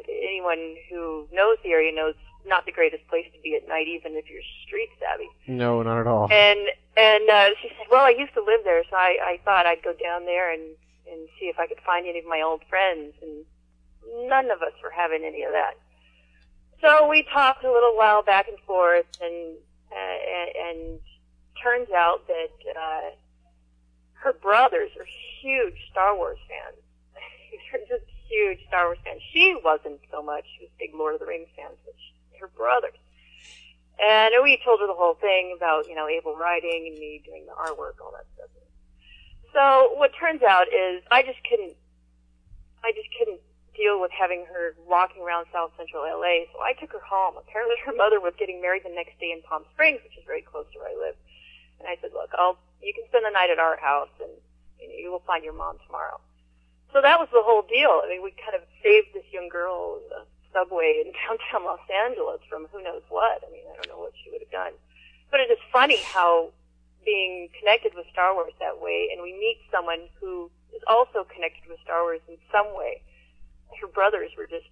Anyone 0.09 0.77
who 0.91 1.27
knows 1.33 1.57
the 1.63 1.71
area 1.71 1.93
knows 1.95 2.15
not 2.47 2.65
the 2.65 2.73
greatest 2.73 3.07
place 3.09 3.27
to 3.35 3.41
be 3.43 3.57
at 3.57 3.69
night, 3.69 3.89
even 3.89 4.15
if 4.15 4.31
you're 4.31 4.43
street 4.67 4.91
savvy. 5.01 5.29
No, 5.47 5.83
not 5.83 6.01
at 6.01 6.07
all. 6.07 6.29
And 6.31 6.61
and 6.97 7.29
uh, 7.29 7.51
she 7.61 7.69
said, 7.77 7.87
"Well, 7.91 8.05
I 8.05 8.11
used 8.11 8.35
to 8.35 8.43
live 8.43 8.61
there, 8.65 8.83
so 8.89 8.97
I 8.97 9.19
I 9.23 9.41
thought 9.45 9.67
I'd 9.67 9.83
go 9.83 9.93
down 9.93 10.25
there 10.25 10.53
and 10.53 10.63
and 11.11 11.29
see 11.39 11.47
if 11.47 11.59
I 11.59 11.67
could 11.67 11.81
find 11.85 12.07
any 12.07 12.19
of 12.19 12.27
my 12.27 12.43
old 12.43 12.63
friends." 12.69 13.15
And 13.23 13.45
none 14.29 14.51
of 14.51 14.63
us 14.63 14.73
were 14.83 14.91
having 14.91 15.25
any 15.25 15.43
of 15.43 15.53
that. 15.53 15.75
So 16.81 17.09
we 17.09 17.25
talked 17.33 17.65
a 17.65 17.73
little 17.73 17.97
while 17.97 18.23
back 18.23 18.49
and 18.49 18.59
forth, 18.61 19.07
and 19.21 19.57
uh, 19.91 19.97
and, 19.97 20.51
and 20.69 21.01
turns 21.63 21.91
out 21.91 22.27
that 22.29 22.79
uh, 22.79 23.11
her 24.13 24.33
brothers 24.35 24.91
are 24.99 25.07
huge 25.41 25.75
Star 25.91 26.17
Wars 26.17 26.39
fans. 26.49 26.83
Huge 28.47 28.63
Star 28.69 28.87
Wars 28.87 28.99
fan. 29.03 29.19
She 29.33 29.59
wasn't 29.59 29.99
so 30.11 30.23
much. 30.23 30.45
She 30.55 30.65
was 30.65 30.71
big 30.79 30.95
Lord 30.95 31.15
of 31.15 31.21
the 31.21 31.27
Rings 31.27 31.51
fan, 31.57 31.75
but 31.85 31.95
she, 31.99 32.39
her 32.39 32.47
brothers. 32.47 32.95
And 33.99 34.35
we 34.43 34.61
told 34.63 34.79
her 34.79 34.87
the 34.87 34.95
whole 34.95 35.19
thing 35.19 35.51
about, 35.57 35.89
you 35.89 35.97
know, 35.97 36.07
Abel 36.07 36.37
writing 36.37 36.87
and 36.87 36.99
me 36.99 37.23
doing 37.25 37.47
the 37.47 37.57
artwork, 37.59 37.99
all 37.99 38.15
that 38.15 38.29
stuff. 38.39 38.51
So 39.51 39.97
what 39.97 40.13
turns 40.15 40.43
out 40.43 40.69
is 40.69 41.03
I 41.11 41.25
just 41.25 41.41
couldn't, 41.49 41.75
I 42.85 42.93
just 42.93 43.09
couldn't 43.19 43.41
deal 43.75 43.99
with 43.99 44.13
having 44.13 44.45
her 44.53 44.77
walking 44.87 45.25
around 45.25 45.49
South 45.51 45.73
Central 45.81 46.05
LA. 46.05 46.45
So 46.53 46.61
I 46.61 46.77
took 46.79 46.93
her 46.93 47.03
home. 47.03 47.41
Apparently 47.41 47.75
her 47.89 47.97
mother 47.97 48.21
was 48.21 48.37
getting 48.39 48.61
married 48.61 48.85
the 48.85 48.93
next 48.93 49.19
day 49.19 49.33
in 49.33 49.41
Palm 49.43 49.65
Springs, 49.73 50.05
which 50.05 50.15
is 50.15 50.25
very 50.29 50.45
close 50.45 50.69
to 50.73 50.79
where 50.79 50.93
I 50.93 50.95
live. 50.95 51.17
And 51.81 51.89
I 51.89 51.97
said, 52.05 52.13
look, 52.13 52.31
I'll, 52.37 52.61
you 52.85 52.93
can 52.93 53.09
spend 53.09 53.25
the 53.25 53.33
night 53.33 53.51
at 53.51 53.59
our 53.59 53.81
house 53.81 54.13
and 54.21 54.31
you, 54.79 54.89
know, 54.89 54.95
you 54.95 55.09
will 55.11 55.25
find 55.27 55.43
your 55.43 55.57
mom 55.57 55.81
tomorrow. 55.89 56.21
So 56.97 57.05
that 57.05 57.21
was 57.21 57.29
the 57.29 57.45
whole 57.45 57.61
deal. 57.61 58.01
I 58.01 58.09
mean, 58.09 58.25
we 58.25 58.33
kind 58.41 58.57
of 58.57 58.65
saved 58.81 59.13
this 59.13 59.29
young 59.29 59.53
girl 59.53 60.01
in 60.01 60.09
the 60.09 60.25
subway 60.49 61.05
in 61.05 61.13
downtown 61.21 61.69
Los 61.69 61.85
Angeles 61.93 62.41
from 62.49 62.73
who 62.73 62.81
knows 62.81 63.05
what. 63.13 63.45
I 63.45 63.53
mean, 63.53 63.69
I 63.69 63.77
don't 63.77 63.93
know 63.93 64.01
what 64.01 64.17
she 64.17 64.33
would 64.33 64.41
have 64.41 64.49
done. 64.49 64.73
But 65.29 65.45
it 65.45 65.53
is 65.53 65.61
funny 65.69 66.01
how 66.01 66.57
being 67.05 67.53
connected 67.61 67.93
with 67.93 68.09
Star 68.09 68.33
Wars 68.33 68.57
that 68.65 68.81
way, 68.81 69.13
and 69.13 69.21
we 69.21 69.37
meet 69.37 69.61
someone 69.69 70.09
who 70.17 70.49
is 70.73 70.81
also 70.89 71.29
connected 71.29 71.69
with 71.69 71.77
Star 71.85 72.01
Wars 72.01 72.25
in 72.33 72.41
some 72.49 72.73
way. 72.73 73.05
Her 73.77 73.93
brothers 73.93 74.33
were 74.33 74.49
just, 74.49 74.65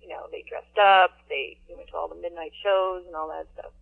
you 0.00 0.08
know, 0.08 0.32
they 0.32 0.48
dressed 0.48 0.80
up, 0.80 1.12
they, 1.28 1.60
went 1.68 1.92
to 1.92 1.96
all 2.00 2.08
the 2.08 2.16
midnight 2.16 2.56
shows 2.64 3.04
and 3.04 3.12
all 3.12 3.28
that 3.28 3.52
stuff. 3.52 3.76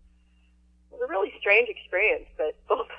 It 0.91 0.99
was 0.99 1.07
a 1.07 1.07
really 1.07 1.31
strange 1.39 1.71
experience, 1.71 2.27
but 2.35 2.59
both 2.67 2.91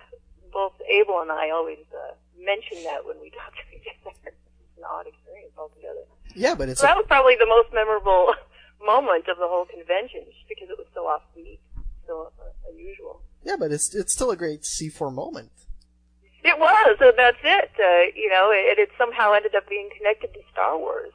both 0.56 0.72
Abel 0.88 1.20
and 1.20 1.28
I 1.28 1.52
always 1.52 1.84
uh, 1.92 2.16
mention 2.40 2.80
that 2.88 3.04
when 3.04 3.20
we 3.20 3.28
talk 3.36 3.52
to 3.52 3.76
each 3.76 3.92
other. 4.00 4.32
An 4.76 4.84
odd 4.84 5.06
experience 5.06 5.52
altogether. 5.58 6.04
Yeah, 6.34 6.54
but 6.54 6.68
it's 6.68 6.80
So 6.80 6.86
that 6.86 6.96
was 6.96 7.06
probably 7.08 7.36
the 7.38 7.46
most 7.46 7.72
memorable 7.72 8.34
moment 8.84 9.26
of 9.28 9.38
the 9.38 9.48
whole 9.48 9.64
convention, 9.64 10.20
just 10.26 10.48
because 10.48 10.68
it 10.68 10.76
was 10.78 10.86
so 10.94 11.04
offbeat, 11.08 11.58
so 12.06 12.30
uh, 12.38 12.70
unusual. 12.70 13.22
yeah, 13.44 13.56
but 13.58 13.72
it's 13.72 13.94
it's 13.94 14.12
still 14.12 14.30
a 14.30 14.36
great 14.36 14.62
C4 14.62 15.12
moment. 15.12 15.50
It 16.44 16.58
was, 16.58 16.96
and 17.00 17.14
that's 17.16 17.38
it. 17.42 17.70
Uh, 17.78 18.12
you 18.14 18.30
know, 18.30 18.50
it, 18.52 18.78
it 18.78 18.90
somehow 18.98 19.32
ended 19.32 19.54
up 19.56 19.68
being 19.68 19.88
connected 19.96 20.32
to 20.34 20.40
Star 20.52 20.78
Wars 20.78 21.10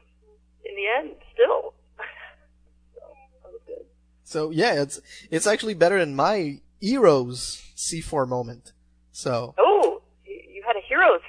in 0.65 0.75
the 0.75 0.87
end, 0.87 1.15
still. 1.33 1.73
so, 2.95 3.01
that 3.43 3.51
was 3.51 3.61
good. 3.67 3.85
So 4.23 4.49
yeah, 4.49 4.81
it's 4.81 4.99
it's 5.29 5.47
actually 5.47 5.75
better 5.75 5.99
than 5.99 6.15
my 6.15 6.59
Heroes 6.81 7.61
C4 7.77 8.27
moment. 8.27 8.73
So 9.11 9.53
Oh, 9.57 10.01
you 10.25 10.63
had 10.65 10.75
a 10.75 10.81
heroes 10.87 11.21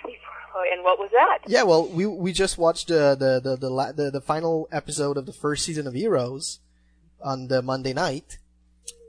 and 0.70 0.82
what 0.84 0.98
was 0.98 1.10
that? 1.12 1.38
yeah, 1.46 1.62
well, 1.62 1.86
we 1.88 2.06
we 2.06 2.32
just 2.32 2.58
watched 2.58 2.90
uh, 2.90 3.14
the 3.14 3.40
the 3.40 3.56
the 3.56 3.70
la- 3.70 3.92
the 3.92 4.10
the 4.10 4.20
final 4.20 4.68
episode 4.70 5.16
of 5.16 5.26
the 5.26 5.32
first 5.32 5.64
season 5.64 5.86
of 5.86 5.94
Heroes 5.94 6.60
on 7.22 7.48
the 7.48 7.62
Monday 7.62 7.92
night, 7.92 8.38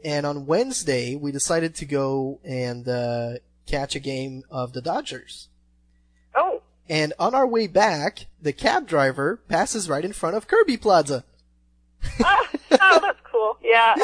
and 0.04 0.26
on 0.26 0.45
Wednesday 0.45 1.16
we 1.16 1.32
decided 1.32 1.76
to 1.76 1.86
go 1.86 2.39
and 2.43 2.88
uh, 2.88 3.34
catch 3.66 3.95
a 3.95 3.99
game 3.99 4.43
of 4.49 4.74
the 4.74 4.82
Dodgers. 4.82 5.49
Oh. 6.36 6.62
And 6.89 7.14
on 7.18 7.34
our 7.34 7.47
way 7.47 7.68
back, 7.68 8.26
the 8.41 8.54
cab 8.54 8.88
driver 8.88 9.38
passes 9.47 9.89
right 9.89 10.04
in 10.04 10.14
front 10.14 10.36
of 10.36 10.47
Kirby 10.47 10.78
Plaza. 10.78 11.24
oh, 12.20 12.47
that's 12.70 13.20
cool. 13.24 13.58
Yeah. 13.64 13.95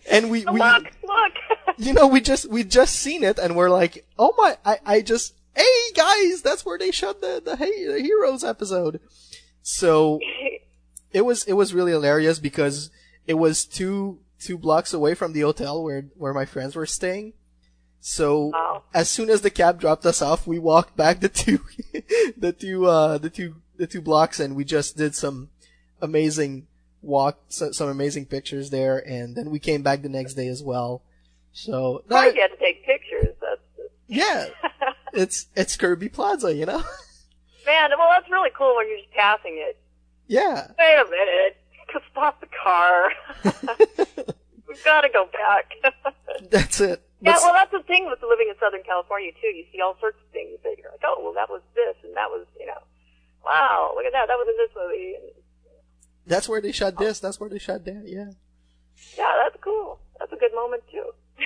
and 0.10 0.30
we, 0.30 0.44
we 0.44 0.60
look, 0.60 0.84
look. 1.02 1.32
you 1.78 1.94
know, 1.94 2.06
we 2.06 2.20
just 2.20 2.50
we 2.50 2.64
just 2.64 2.94
seen 2.96 3.22
it, 3.22 3.38
and 3.38 3.56
we're 3.56 3.70
like, 3.70 4.06
oh 4.18 4.34
my! 4.36 4.58
I 4.64 4.78
I 4.84 5.00
just 5.00 5.34
hey 5.56 5.92
guys, 5.94 6.42
that's 6.42 6.64
where 6.64 6.78
they 6.78 6.90
shot 6.90 7.20
the 7.20 7.42
the, 7.44 7.56
hey, 7.56 7.86
the 7.86 8.00
heroes 8.00 8.44
episode. 8.44 9.00
So 9.62 10.20
it 11.12 11.22
was 11.22 11.44
it 11.44 11.54
was 11.54 11.74
really 11.74 11.92
hilarious 11.92 12.38
because 12.38 12.90
it 13.26 13.34
was 13.34 13.64
two 13.64 14.20
two 14.38 14.58
blocks 14.58 14.92
away 14.92 15.14
from 15.14 15.32
the 15.32 15.40
hotel 15.40 15.82
where 15.82 16.06
where 16.16 16.34
my 16.34 16.44
friends 16.44 16.76
were 16.76 16.86
staying. 16.86 17.32
So 18.00 18.52
as 18.94 19.10
soon 19.10 19.30
as 19.30 19.40
the 19.40 19.50
cab 19.50 19.80
dropped 19.80 20.06
us 20.06 20.22
off, 20.22 20.46
we 20.46 20.58
walked 20.58 20.96
back 20.96 21.20
the 21.20 21.28
two 21.28 21.60
the 22.36 22.52
two 22.52 22.86
uh 22.86 23.18
the 23.18 23.30
two 23.30 23.56
the 23.76 23.86
two 23.86 24.00
blocks, 24.00 24.40
and 24.40 24.54
we 24.54 24.64
just 24.64 24.96
did 24.96 25.14
some 25.14 25.50
amazing 26.00 26.66
walk, 27.02 27.38
so, 27.48 27.72
some 27.72 27.88
amazing 27.88 28.26
pictures 28.26 28.70
there, 28.70 28.98
and 28.98 29.34
then 29.36 29.50
we 29.50 29.58
came 29.58 29.82
back 29.82 30.02
the 30.02 30.08
next 30.08 30.34
day 30.34 30.48
as 30.48 30.62
well. 30.62 31.02
So 31.52 32.02
you 32.10 32.16
had 32.16 32.48
to 32.48 32.56
take 32.58 32.84
pictures. 32.84 33.34
That's, 33.40 33.90
yeah, 34.08 34.46
it's 35.16 35.46
it's 35.54 35.76
Kirby 35.76 36.08
Plaza, 36.08 36.54
you 36.54 36.66
know. 36.66 36.78
man, 37.66 37.90
well, 37.98 38.10
that's 38.10 38.30
really 38.30 38.50
cool 38.56 38.76
when 38.76 38.88
you're 38.88 38.98
just 38.98 39.12
passing 39.12 39.56
it. 39.56 39.78
Yeah, 40.28 40.68
Wait 40.78 40.98
a 40.98 41.04
minute. 41.10 41.56
Stop 42.10 42.40
the 42.40 42.48
car. 42.62 43.10
We've 44.68 44.84
got 44.84 45.02
to 45.02 45.08
go 45.08 45.28
back. 45.32 45.72
that's 46.50 46.80
it. 46.80 47.02
yeah, 47.20 47.36
well, 47.42 47.54
that's 47.54 47.72
the 47.72 47.82
thing 47.84 48.06
with 48.06 48.20
living 48.22 48.48
in 48.50 48.54
Southern 48.60 48.82
California 48.82 49.32
too. 49.40 49.48
You 49.48 49.64
see 49.72 49.80
all 49.80 49.96
sorts 50.00 50.18
of 50.20 50.32
things 50.32 50.58
that 50.64 50.76
you're 50.76 50.90
like, 50.90 51.00
oh, 51.04 51.20
well, 51.22 51.32
that 51.34 51.48
was 51.48 51.62
this, 51.74 51.96
and 52.04 52.14
that 52.16 52.28
was, 52.28 52.46
you 52.58 52.66
know, 52.66 52.78
wow, 53.44 53.92
look 53.94 54.04
at 54.04 54.12
that, 54.12 54.28
that 54.28 54.36
was 54.36 54.48
in 54.48 54.56
this 54.58 54.74
movie. 54.76 55.14
And, 55.14 55.32
that's 56.26 56.48
where 56.48 56.60
they 56.60 56.72
shot 56.72 56.98
this. 56.98 57.20
That's 57.20 57.38
where 57.38 57.48
they 57.48 57.58
shot 57.58 57.84
that. 57.84 58.02
Yeah. 58.04 58.32
yeah, 59.16 59.32
that's 59.42 59.62
cool. 59.62 60.00
That's 60.18 60.32
a 60.32 60.36
good 60.36 60.54
moment 60.54 60.82
too. 60.90 61.10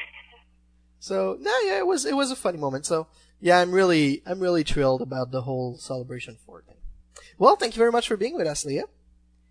So 1.03 1.39
no, 1.41 1.51
yeah, 1.65 1.79
it 1.79 1.87
was 1.87 2.05
it 2.05 2.15
was 2.15 2.31
a 2.31 2.37
funny 2.37 2.59
moment. 2.59 2.85
So 2.85 3.07
yeah, 3.41 3.59
I'm 3.61 3.73
really 3.73 4.23
I'm 4.27 4.41
really 4.41 4.63
thrilled 4.63 5.03
about 5.03 5.31
the 5.31 5.43
whole 5.43 5.77
Celebration 5.79 6.37
Four 6.47 6.63
thing. 6.63 6.77
Well, 7.39 7.57
thank 7.57 7.75
you 7.75 7.79
very 7.81 7.93
much 7.93 8.07
for 8.09 8.17
being 8.17 8.37
with 8.37 8.47
us, 8.47 8.65
Leah. 8.65 8.85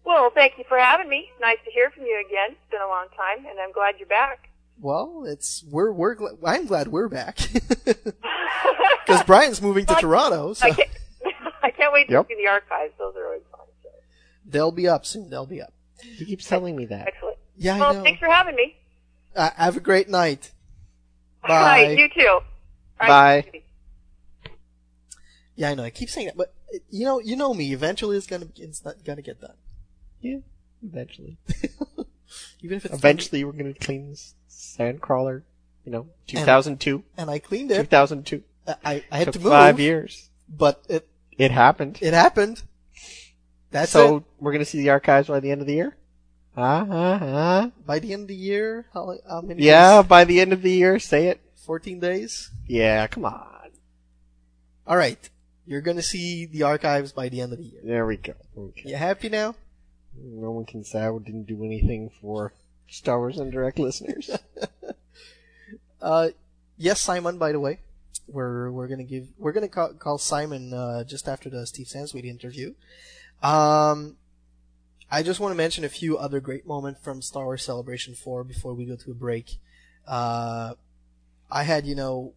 Well, 0.06 0.30
thank 0.34 0.58
you 0.58 0.64
for 0.68 0.78
having 0.78 1.10
me. 1.10 1.30
Nice 1.42 1.58
to 1.66 1.72
hear 1.72 1.90
from 1.92 2.04
you 2.04 2.24
again. 2.28 2.52
It's 2.52 2.72
been 2.72 2.82
a 2.82 2.88
long 2.88 3.08
time, 3.16 3.46
and 3.46 3.60
I'm 3.60 3.72
glad 3.72 3.96
you're 4.00 4.08
back. 4.08 4.50
Well, 4.82 5.26
it's 5.28 5.64
we're 5.70 5.92
we're 5.92 6.16
gl- 6.16 6.38
I'm 6.46 6.66
glad 6.66 6.88
we're 6.88 7.10
back 7.10 7.38
because 7.86 9.24
Brian's 9.26 9.62
moving 9.62 9.86
to 9.88 9.96
Toronto, 9.96 10.54
so 10.54 10.68
I 10.68 10.72
can't, 10.72 10.90
I 11.64 11.72
can't 11.72 11.92
wait 11.94 12.08
to 12.08 12.14
Yep. 12.14 12.28
see 12.30 12.36
the 12.36 12.48
archives. 12.50 12.94
Those 12.98 13.16
are 13.18 13.26
always 13.26 13.42
fun. 13.52 13.68
they'll 14.46 14.72
be 14.72 14.88
up 14.88 15.06
soon. 15.06 15.30
They'll 15.30 15.46
be 15.46 15.62
up. 15.62 15.74
He 16.02 16.26
keeps 16.26 16.48
telling 16.48 16.76
me 16.76 16.86
that. 16.86 17.08
Excellent. 17.08 17.38
Yeah, 17.58 17.76
I 17.76 17.80
well, 17.80 17.94
know. 17.96 18.04
thanks 18.04 18.20
for 18.20 18.28
having 18.30 18.56
me. 18.56 18.78
Uh, 19.36 19.50
have 19.58 19.76
a 19.76 19.82
great 19.82 20.08
night. 20.10 20.52
All 21.44 21.56
right, 21.56 21.96
Bye. 21.98 22.02
you 22.02 22.10
too. 22.10 22.28
All 22.28 22.42
right. 23.08 23.46
Bye. 23.52 23.62
Yeah, 25.60 25.72
I 25.72 25.76
know. 25.76 25.84
I 25.84 25.90
keep 25.90 26.10
saying 26.10 26.28
that, 26.28 26.38
but 26.38 26.54
uh, 26.74 26.78
you 26.90 27.04
know, 27.04 27.20
you 27.20 27.36
know 27.36 27.54
me. 27.54 27.74
Eventually, 27.74 28.16
it's 28.16 28.28
gonna 28.28 28.48
it's 28.56 28.86
not 28.86 29.04
gonna 29.04 29.22
get 29.22 29.42
done. 29.42 29.58
Yeah, 30.22 30.38
eventually. 30.82 31.38
Even 32.62 32.78
if 32.78 32.86
it's 32.86 32.94
Eventually, 32.94 33.44
we're 33.44 33.52
gonna 33.52 33.74
clean 33.74 34.10
this 34.10 34.36
Sandcrawler. 34.50 35.44
You 35.84 35.92
know, 35.92 36.08
2002. 36.28 37.04
and 37.18 37.30
I 37.30 37.40
cleaned 37.40 37.72
it. 37.72 37.78
2002. 37.78 38.42
I 38.68 38.76
I, 38.86 39.04
I 39.12 39.18
had 39.18 39.26
Took 39.26 39.34
to 39.34 39.40
move 39.42 39.52
five 39.52 39.80
years. 39.82 40.30
but 40.48 40.82
it 40.88 41.10
It 41.38 41.52
happened. 41.52 41.98
it 42.02 42.14
happened. 42.14 42.64
That's 43.72 43.92
so 43.92 44.18
it. 44.18 44.24
we're 44.40 44.54
gonna 44.54 44.64
see 44.64 44.80
the 44.80 44.92
archives 44.92 45.28
by 45.28 45.42
the 45.42 45.52
end 45.52 45.60
of 45.60 45.68
the 45.68 45.74
year. 45.74 45.98
Huh? 46.56 46.86
Huh? 46.86 47.18
Huh? 47.20 47.70
By 47.86 48.00
the 48.00 48.14
end 48.14 48.22
of 48.24 48.28
the 48.30 48.36
year, 48.36 48.86
how, 48.94 49.14
how 49.28 49.42
many? 49.42 49.62
Yeah, 49.64 50.02
days? 50.02 50.08
by 50.08 50.24
the 50.24 50.40
end 50.40 50.54
of 50.54 50.62
the 50.62 50.72
year, 50.72 51.00
say 51.00 51.28
it. 51.28 51.42
fourteen 51.56 52.00
days. 52.00 52.50
Yeah, 52.66 53.08
come 53.08 53.26
on. 53.26 53.72
All 54.88 54.96
right, 54.98 55.30
you're 55.70 55.82
gonna 55.82 56.02
see 56.02 56.48
the 56.48 56.64
archives 56.64 57.12
by 57.12 57.30
the 57.30 57.42
end 57.42 57.54
of 57.54 57.60
the 57.60 57.66
year. 57.66 57.82
There 57.84 58.08
we 58.08 58.18
go. 58.18 58.34
Okay. 58.58 58.90
You 58.90 58.96
happy 58.96 59.30
now? 59.30 59.54
No 60.20 60.50
one 60.50 60.66
can 60.66 60.84
say 60.84 61.00
I 61.00 61.12
didn't 61.20 61.46
do 61.46 61.64
anything 61.64 62.10
for 62.20 62.54
Star 62.88 63.20
Wars 63.20 63.40
en 63.40 63.52
Direct 63.52 63.78
listeners. 63.80 64.30
Uh, 66.02 66.30
yes, 66.78 67.02
Simon. 67.02 67.38
By 67.38 67.52
the 67.52 67.60
way, 67.60 67.80
we're 68.26 68.72
we're 68.72 68.88
gonna 68.88 69.04
give 69.04 69.28
we're 69.38 69.52
gonna 69.52 69.68
call, 69.68 69.94
call 69.96 70.18
Simon 70.18 70.74
uh, 70.74 71.04
just 71.04 71.28
after 71.28 71.50
the 71.50 71.68
Steve 71.68 71.88
Sansweet 71.88 72.24
interview. 72.24 72.74
Um, 73.44 74.16
I 75.12 75.22
just 75.22 75.42
want 75.42 75.52
to 75.52 75.58
mention 75.58 75.84
a 75.84 75.90
few 75.90 76.18
other 76.18 76.40
great 76.40 76.66
moments 76.66 77.02
from 77.04 77.22
Star 77.22 77.44
Wars 77.44 77.66
Celebration 77.66 78.16
Four 78.16 78.46
before 78.46 78.74
we 78.74 78.86
go 78.86 78.96
to 78.96 79.12
a 79.12 79.14
break. 79.14 79.58
Uh, 80.08 80.76
I 81.52 81.64
had 81.64 81.86
you 81.86 81.96
know 81.96 82.32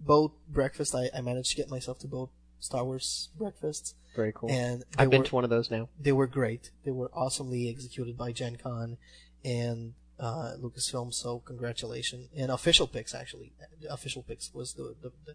both 0.00 0.32
breakfast. 0.48 0.94
I, 0.94 1.10
I 1.14 1.20
managed 1.20 1.50
to 1.50 1.56
get 1.56 1.68
myself 1.68 1.98
to 1.98 2.08
both 2.08 2.30
Star 2.66 2.84
Wars 2.84 3.30
breakfasts. 3.38 3.94
Very 4.14 4.32
cool. 4.34 4.50
And 4.50 4.84
I've 4.98 5.10
been 5.10 5.20
were- 5.20 5.26
to 5.26 5.34
one 5.34 5.44
of 5.44 5.50
those 5.50 5.70
now. 5.70 5.88
They 6.00 6.12
were 6.12 6.26
great. 6.26 6.70
They 6.84 6.90
were 6.90 7.10
awesomely 7.14 7.68
executed 7.68 8.16
by 8.18 8.32
Gen 8.32 8.56
Con 8.56 8.98
and 9.44 9.94
uh, 10.18 10.54
Lucasfilm. 10.60 11.12
So 11.14 11.38
congratulations. 11.40 12.28
And 12.36 12.50
Official 12.50 12.86
Pix 12.86 13.14
actually, 13.14 13.52
The 13.80 13.92
Official 13.92 14.22
Pix 14.22 14.50
was 14.52 14.74
the, 14.74 14.94
the 15.02 15.12
the 15.26 15.34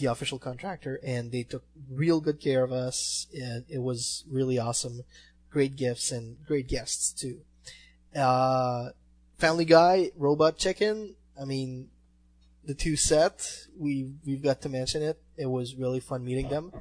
the 0.00 0.06
official 0.06 0.38
contractor, 0.38 1.00
and 1.02 1.32
they 1.32 1.42
took 1.44 1.64
real 1.90 2.20
good 2.20 2.40
care 2.40 2.62
of 2.62 2.72
us. 2.72 3.26
And 3.32 3.64
it 3.68 3.82
was 3.82 4.24
really 4.30 4.58
awesome. 4.58 5.02
Great 5.50 5.76
gifts 5.76 6.12
and 6.12 6.36
great 6.46 6.68
guests 6.68 7.10
too. 7.12 7.40
Uh, 8.14 8.90
Family 9.38 9.64
Guy, 9.64 10.10
Robot 10.16 10.58
Chicken. 10.58 11.14
I 11.40 11.44
mean, 11.44 11.88
the 12.64 12.74
two 12.74 12.96
set. 12.96 13.66
We 13.78 14.12
we've 14.26 14.42
got 14.42 14.60
to 14.62 14.68
mention 14.68 15.02
it. 15.02 15.20
It 15.38 15.46
was 15.46 15.76
really 15.76 16.00
fun 16.00 16.24
meeting 16.24 16.48
them. 16.48 16.72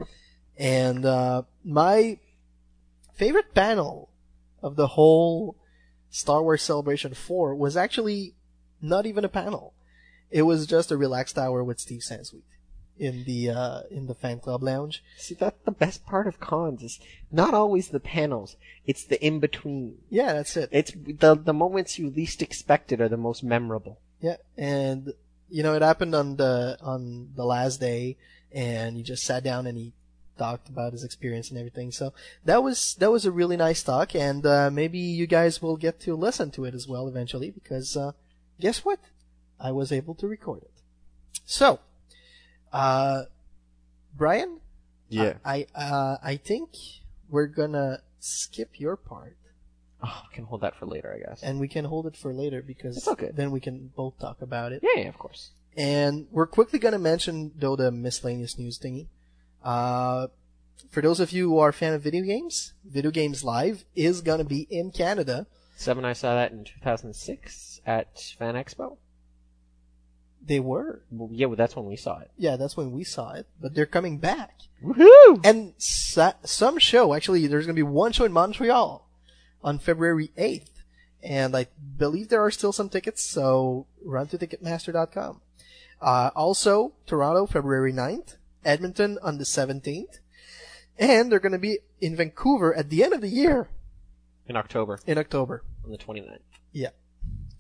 And 0.58 1.06
uh, 1.06 1.44
my 1.64 2.20
favorite 3.14 3.54
panel 3.54 4.10
of 4.62 4.76
the 4.76 4.88
whole 4.88 5.56
Star 6.10 6.42
Wars 6.42 6.62
Celebration 6.62 7.14
4 7.14 7.56
was 7.56 7.78
actually 7.78 8.34
not 8.82 9.06
even 9.06 9.24
a 9.24 9.30
panel. 9.30 9.74
It 10.30 10.44
was 10.44 10.68
just 10.68 10.92
a 10.92 10.98
relaxed 10.98 11.38
hour 11.38 11.64
with 11.64 11.80
Steve 11.80 12.02
Sansweet 12.02 12.44
in 13.00 13.24
the 13.26 13.50
uh, 13.50 13.82
in 13.92 14.08
the 14.08 14.16
fan 14.16 14.40
club 14.40 14.64
lounge. 14.64 15.04
See, 15.18 15.36
that's 15.36 15.60
the 15.64 15.72
best 15.72 16.06
part 16.06 16.28
of 16.28 16.40
cons 16.40 16.84
is 16.84 17.00
not 17.32 17.54
always 17.54 17.90
the 17.90 18.00
panels. 18.00 18.56
It's 18.86 19.04
the 19.04 19.24
in 19.24 19.40
between. 19.40 19.98
Yeah, 20.10 20.34
that's 20.34 20.58
it. 20.58 20.70
It's 20.72 20.92
the 20.92 21.36
the 21.36 21.54
moments 21.54 22.00
you 22.00 22.10
least 22.10 22.42
expected 22.42 23.02
are 23.02 23.10
the 23.10 23.18
most 23.18 23.44
memorable. 23.44 24.00
Yeah, 24.22 24.38
and 24.58 25.14
you 25.50 25.64
know 25.64 25.76
it 25.76 25.82
happened 25.82 26.16
on 26.16 26.38
the 26.38 26.78
on 26.82 27.30
the 27.36 27.46
last 27.46 27.80
day, 27.80 28.18
and 28.52 28.96
he 28.98 29.04
just 29.04 29.24
sat 29.24 29.44
down 29.44 29.68
and 29.68 29.78
he 29.78 29.94
talked 30.38 30.70
about 30.70 30.94
his 30.94 31.04
experience 31.04 31.50
and 31.50 31.58
everything. 31.58 31.92
So 31.92 32.14
that 32.46 32.62
was 32.64 32.96
that 33.00 33.12
was 33.12 33.26
a 33.26 33.32
really 33.32 33.58
nice 33.58 33.82
talk, 33.84 34.16
and 34.16 34.46
uh, 34.46 34.70
maybe 34.72 35.00
you 35.00 35.28
guys 35.28 35.62
will 35.62 35.78
get 35.78 36.00
to 36.02 36.16
listen 36.16 36.52
to 36.52 36.66
it 36.66 36.74
as 36.74 36.88
well 36.88 37.08
eventually 37.08 37.50
because 37.52 37.98
uh, 37.98 38.12
guess 38.60 38.86
what? 38.86 39.00
I 39.60 39.72
was 39.72 39.92
able 39.92 40.14
to 40.16 40.28
record 40.28 40.62
it. 40.64 40.72
So, 41.46 41.80
uh, 42.72 43.24
Brian, 44.16 44.60
Yeah. 45.10 45.34
I 45.46 45.68
uh, 45.76 46.18
I 46.22 46.38
think 46.38 46.70
we're 47.30 47.48
gonna 47.48 48.02
skip 48.20 48.80
your 48.80 48.96
part. 48.96 49.36
Oh, 50.04 50.24
I 50.30 50.36
can 50.36 50.44
hold 50.46 50.62
that 50.62 50.76
for 50.76 50.86
later, 50.86 51.12
I 51.12 51.28
guess. 51.28 51.42
And 51.42 51.60
we 51.60 51.68
can 51.68 51.86
hold 51.86 52.06
it 52.06 52.16
for 52.16 52.32
later 52.32 52.62
because 52.62 52.98
It's 52.98 53.08
okay. 53.08 53.32
then 53.34 53.50
we 53.50 53.60
can 53.60 53.92
both 53.96 54.20
talk 54.20 54.42
about 54.44 54.72
it. 54.72 54.84
Yeah, 54.84 55.02
yeah, 55.02 55.10
of 55.10 55.18
course. 55.18 55.50
And 55.78 56.26
we're 56.32 56.48
quickly 56.48 56.80
going 56.80 56.94
to 56.94 57.00
mention, 57.00 57.52
though, 57.56 57.76
the 57.76 57.92
miscellaneous 57.92 58.58
news 58.58 58.80
thingy. 58.80 59.08
Uh, 59.64 60.28
for 60.90 61.02
those 61.02 61.20
of 61.20 61.32
you 61.32 61.50
who 61.50 61.60
are 61.60 61.70
a 61.70 61.74
fan 61.74 61.94
of 61.94 62.02
video 62.02 62.24
games, 62.24 62.74
Video 62.84 63.12
Games 63.12 63.44
Live 63.44 63.86
is 63.96 64.22
going 64.22 64.40
to 64.40 64.44
be 64.44 64.68
in 64.72 64.92
Canada. 64.92 65.46
Seven, 65.76 66.04
I 66.04 66.14
saw 66.14 66.34
that 66.34 66.52
in 66.52 66.64
2006 66.66 67.82
at 67.86 68.20
Fan 68.40 68.56
Expo. 68.56 68.98
They 70.44 70.60
were. 70.60 71.04
Well, 71.12 71.30
yeah, 71.32 71.46
well, 71.46 71.58
that's 71.58 71.76
when 71.76 71.86
we 71.86 71.96
saw 71.96 72.20
it. 72.20 72.32
Yeah, 72.38 72.56
that's 72.56 72.76
when 72.76 72.92
we 72.92 73.04
saw 73.04 73.34
it, 73.34 73.48
but 73.62 73.76
they're 73.76 73.86
coming 73.86 74.18
back. 74.18 74.62
Woohoo! 74.84 75.46
And 75.46 75.74
sa- 75.78 76.34
some 76.44 76.80
show, 76.80 77.14
actually, 77.14 77.46
there's 77.46 77.66
going 77.66 77.76
to 77.76 77.80
be 77.80 77.84
one 77.84 78.14
show 78.14 78.26
in 78.26 78.32
Montreal 78.32 79.08
on 79.64 79.78
February 79.78 80.32
8th. 80.38 80.70
And 81.22 81.56
I 81.56 81.68
believe 81.98 82.30
there 82.30 82.44
are 82.44 82.52
still 82.52 82.72
some 82.72 82.90
tickets, 82.90 83.24
so 83.24 83.88
run 84.04 84.28
to 84.28 84.38
Ticketmaster.com. 84.38 85.42
Uh, 86.02 86.30
also, 86.36 86.94
Toronto, 87.06 87.46
February 87.46 87.94
9th. 87.94 88.36
Edmonton 88.66 89.18
on 89.24 89.38
the 89.38 89.44
17th. 89.46 90.20
And 91.00 91.32
they're 91.32 91.40
going 91.40 91.52
to 91.54 91.58
be 91.58 91.80
in 92.02 92.16
Vancouver 92.16 92.74
at 92.76 92.90
the 92.90 93.04
end 93.04 93.14
of 93.14 93.22
the 93.22 93.30
year, 93.30 93.70
In 94.48 94.56
October, 94.58 95.00
in 95.06 95.18
October. 95.18 95.64
on 95.86 95.92
the 95.92 95.98
29th. 95.98 96.40
Yeah. 96.72 96.90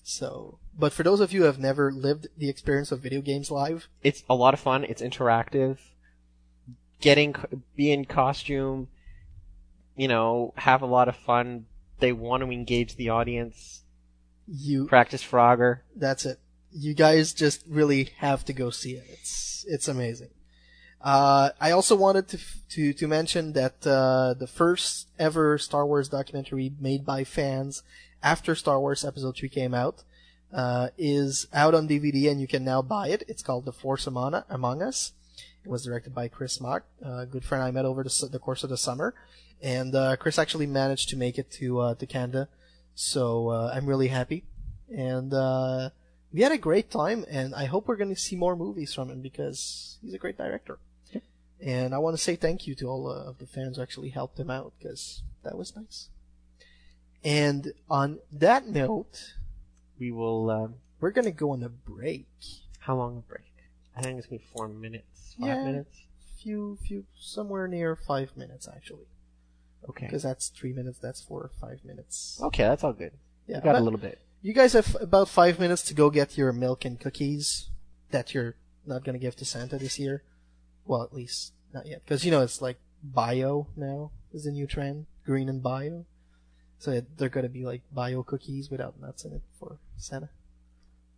So, 0.03 0.57
but 0.77 0.91
for 0.91 1.03
those 1.03 1.19
of 1.19 1.31
you 1.33 1.41
who 1.41 1.45
have 1.45 1.59
never 1.59 1.91
lived 1.91 2.27
the 2.38 2.49
experience 2.49 2.91
of 2.91 2.99
video 2.99 3.21
games 3.21 3.51
live, 3.51 3.89
It's 4.03 4.23
a 4.29 4.35
lot 4.35 4.53
of 4.53 4.59
fun. 4.59 4.83
It's 4.83 5.01
interactive. 5.01 5.77
Getting, 6.99 7.35
be 7.75 7.91
in 7.91 8.05
costume, 8.05 8.88
you 9.95 10.07
know, 10.07 10.53
have 10.57 10.81
a 10.81 10.88
lot 10.88 11.07
of 11.07 11.15
fun. 11.15 11.67
They 11.99 12.11
want 12.11 12.41
to 12.43 12.49
engage 12.51 12.95
the 12.95 13.09
audience. 13.09 13.83
you 14.47 14.88
Practice 14.88 15.23
Frogger. 15.23 15.79
That's 15.95 16.25
it. 16.25 16.39
You 16.72 16.93
guys 16.93 17.34
just 17.34 17.63
really 17.68 18.09
have 18.18 18.45
to 18.45 18.53
go 18.53 18.70
see 18.70 18.93
it. 18.93 19.05
It's 19.09 19.65
it's 19.68 19.88
amazing. 19.88 20.30
Uh, 21.01 21.51
I 21.59 21.72
also 21.72 21.95
wanted 21.95 22.28
to 22.30 22.39
to 22.70 22.93
to 22.93 23.07
mention 23.07 23.53
that 23.53 23.86
uh, 23.86 24.34
the 24.34 24.47
first 24.47 25.07
ever 25.18 25.57
Star 25.57 25.86
Wars 25.86 26.09
documentary 26.09 26.74
made 26.80 27.05
by 27.05 27.24
fans 27.24 27.84
after 28.22 28.55
Star 28.55 28.80
Wars 28.80 29.05
Episode 29.05 29.38
Three 29.38 29.49
came 29.49 29.74
out 29.74 30.03
uh, 30.53 30.89
is 30.97 31.47
out 31.53 31.74
on 31.74 31.88
DVD 31.88 32.32
and 32.32 32.39
you 32.39 32.47
can 32.47 32.63
now 32.63 32.82
buy 32.82 33.09
it. 33.09 33.24
It's 33.28 33.43
called 33.43 33.65
The 33.65 33.72
Force 33.72 34.07
Among, 34.07 34.34
Us. 34.82 35.13
It 35.63 35.70
was 35.70 35.86
directed 35.86 36.15
by 36.15 36.28
Chris 36.28 36.61
Mock, 36.61 36.84
a 37.01 37.26
good 37.26 37.43
friend 37.43 37.63
I 37.63 37.72
met 37.72 37.86
over 37.86 38.03
the, 38.03 38.30
the 38.32 38.39
course 38.39 38.63
of 38.63 38.70
the 38.70 38.78
summer, 38.78 39.13
and 39.61 39.93
uh, 39.93 40.15
Chris 40.15 40.39
actually 40.39 40.68
managed 40.68 41.09
to 41.09 41.18
make 41.18 41.38
it 41.38 41.51
to 41.51 41.80
uh, 41.80 41.95
to 41.95 42.05
Canada, 42.05 42.47
so 42.95 43.49
uh, 43.49 43.72
I'm 43.74 43.86
really 43.86 44.07
happy. 44.07 44.45
And 44.89 45.34
uh, 45.34 45.89
we 46.34 46.41
had 46.41 46.51
a 46.51 46.57
great 46.57 46.89
time, 46.91 47.25
and 47.30 47.55
I 47.55 47.65
hope 47.65 47.88
we're 47.88 47.95
going 47.95 48.13
to 48.13 48.19
see 48.19 48.36
more 48.36 48.55
movies 48.55 48.93
from 48.93 49.09
him 49.09 49.21
because 49.21 49.97
he's 50.01 50.13
a 50.13 50.17
great 50.17 50.38
director. 50.38 50.80
And 51.59 51.95
I 51.95 51.97
want 51.97 52.15
to 52.15 52.21
say 52.21 52.36
thank 52.36 52.67
you 52.67 52.75
to 52.75 52.86
all 52.88 53.09
uh, 53.09 53.23
of 53.30 53.39
the 53.39 53.47
fans 53.47 53.78
who 53.78 53.82
actually 53.84 54.09
helped 54.09 54.39
him 54.39 54.51
out 54.51 54.73
because 54.78 55.23
that 55.43 55.57
was 55.57 55.75
nice. 55.75 56.09
And 57.23 57.73
on 57.89 58.19
that 58.32 58.67
note, 58.67 59.34
We 59.99 60.11
will, 60.11 60.51
um, 60.51 60.75
we're 60.99 61.09
going 61.11 61.25
to 61.25 61.32
go 61.32 61.51
on 61.51 61.63
a 61.63 61.69
break. 61.69 62.28
how 62.80 62.95
long 62.95 63.17
a 63.17 63.21
break? 63.21 63.51
I 63.95 64.01
think 64.01 64.19
it's 64.19 64.28
going 64.28 64.39
to 64.39 64.45
be 64.45 64.51
four 64.55 64.67
minutes, 64.67 65.36
five 65.39 65.47
Yeah. 65.49 65.63
minutes. 65.63 65.97
Few, 66.43 66.78
few, 66.86 67.05
somewhere 67.17 67.67
near 67.67 67.95
five 67.95 68.38
minutes 68.38 68.67
actually. 68.67 69.07
Okay. 69.89 70.05
Because 70.05 70.21
that's 70.23 70.49
three 70.49 70.73
minutes. 70.73 70.99
That's 70.99 71.21
four 71.23 71.41
or 71.41 71.51
five 71.59 71.84
minutes. 71.84 72.39
Okay, 72.43 72.63
that's 72.63 72.84
all 72.84 72.93
good. 72.93 73.13
Yeah, 73.47 73.57
we 73.57 73.63
got 73.63 73.75
a 73.75 73.80
little 73.82 73.99
bit. 73.99 74.19
You 74.41 74.53
guys 74.53 74.73
have 74.73 74.95
about 75.01 75.29
five 75.29 75.59
minutes 75.59 75.81
to 75.83 75.93
go 75.93 76.09
get 76.09 76.38
your 76.38 76.53
milk 76.53 76.85
and 76.85 76.99
cookies 76.99 77.69
that 78.11 78.33
you're 78.33 78.55
not 78.85 79.03
gonna 79.03 79.17
give 79.17 79.35
to 79.38 79.45
Santa 79.45 79.77
this 79.77 79.99
year. 79.99 80.23
Well, 80.85 81.03
at 81.03 81.13
least 81.13 81.53
not 81.73 81.88
yet, 81.88 82.03
because 82.05 82.23
you 82.23 82.31
know 82.31 82.41
it's 82.41 82.61
like 82.61 82.77
bio 83.03 83.67
now 83.75 84.11
is 84.31 84.45
the 84.45 84.51
new 84.51 84.67
trend, 84.67 85.07
green 85.25 85.49
and 85.49 85.61
bio. 85.61 86.05
So 86.79 87.01
they're 87.17 87.29
gonna 87.29 87.49
be 87.49 87.65
like 87.65 87.81
bio 87.91 88.23
cookies 88.23 88.69
without 88.69 88.99
nuts 89.01 89.25
in 89.25 89.33
it 89.33 89.41
for 89.59 89.79
Santa. 89.97 90.29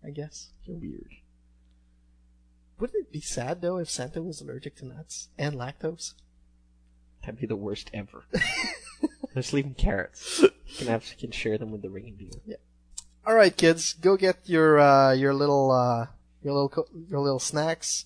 I 0.04 0.12
guess 0.12 0.50
You're 0.64 0.78
weird. 0.78 1.12
Wouldn't 2.80 3.08
it 3.08 3.12
be 3.12 3.20
sad 3.20 3.62
though 3.62 3.78
if 3.78 3.90
Santa 3.90 4.22
was 4.22 4.40
allergic 4.40 4.78
to 4.78 4.86
nuts 4.86 5.28
and 5.38 5.56
lactose? 5.56 6.14
That'd 7.22 7.42
be 7.42 7.48
the 7.48 7.58
worst 7.58 7.92
ever. 7.94 8.24
Just 9.36 9.54
leave 9.54 9.66
him 9.66 9.74
carrots. 9.74 10.42
You 10.42 10.50
can 10.78 10.88
have 10.88 11.06
can 11.20 11.32
share 11.32 11.58
them 11.58 11.72
with 11.72 11.82
the 11.82 11.90
reindeer. 11.90 12.30
Yeah. 12.46 12.56
All 13.26 13.36
right, 13.36 13.56
kids, 13.56 13.94
go 13.94 14.18
get 14.18 14.38
your 14.46 14.80
uh, 14.80 15.14
your 15.14 15.34
little 15.34 15.72
uh, 15.72 16.08
your 16.42 16.54
little 16.54 16.70
co- 16.70 16.88
your 17.10 17.20
little 17.20 17.40
snacks. 17.40 18.06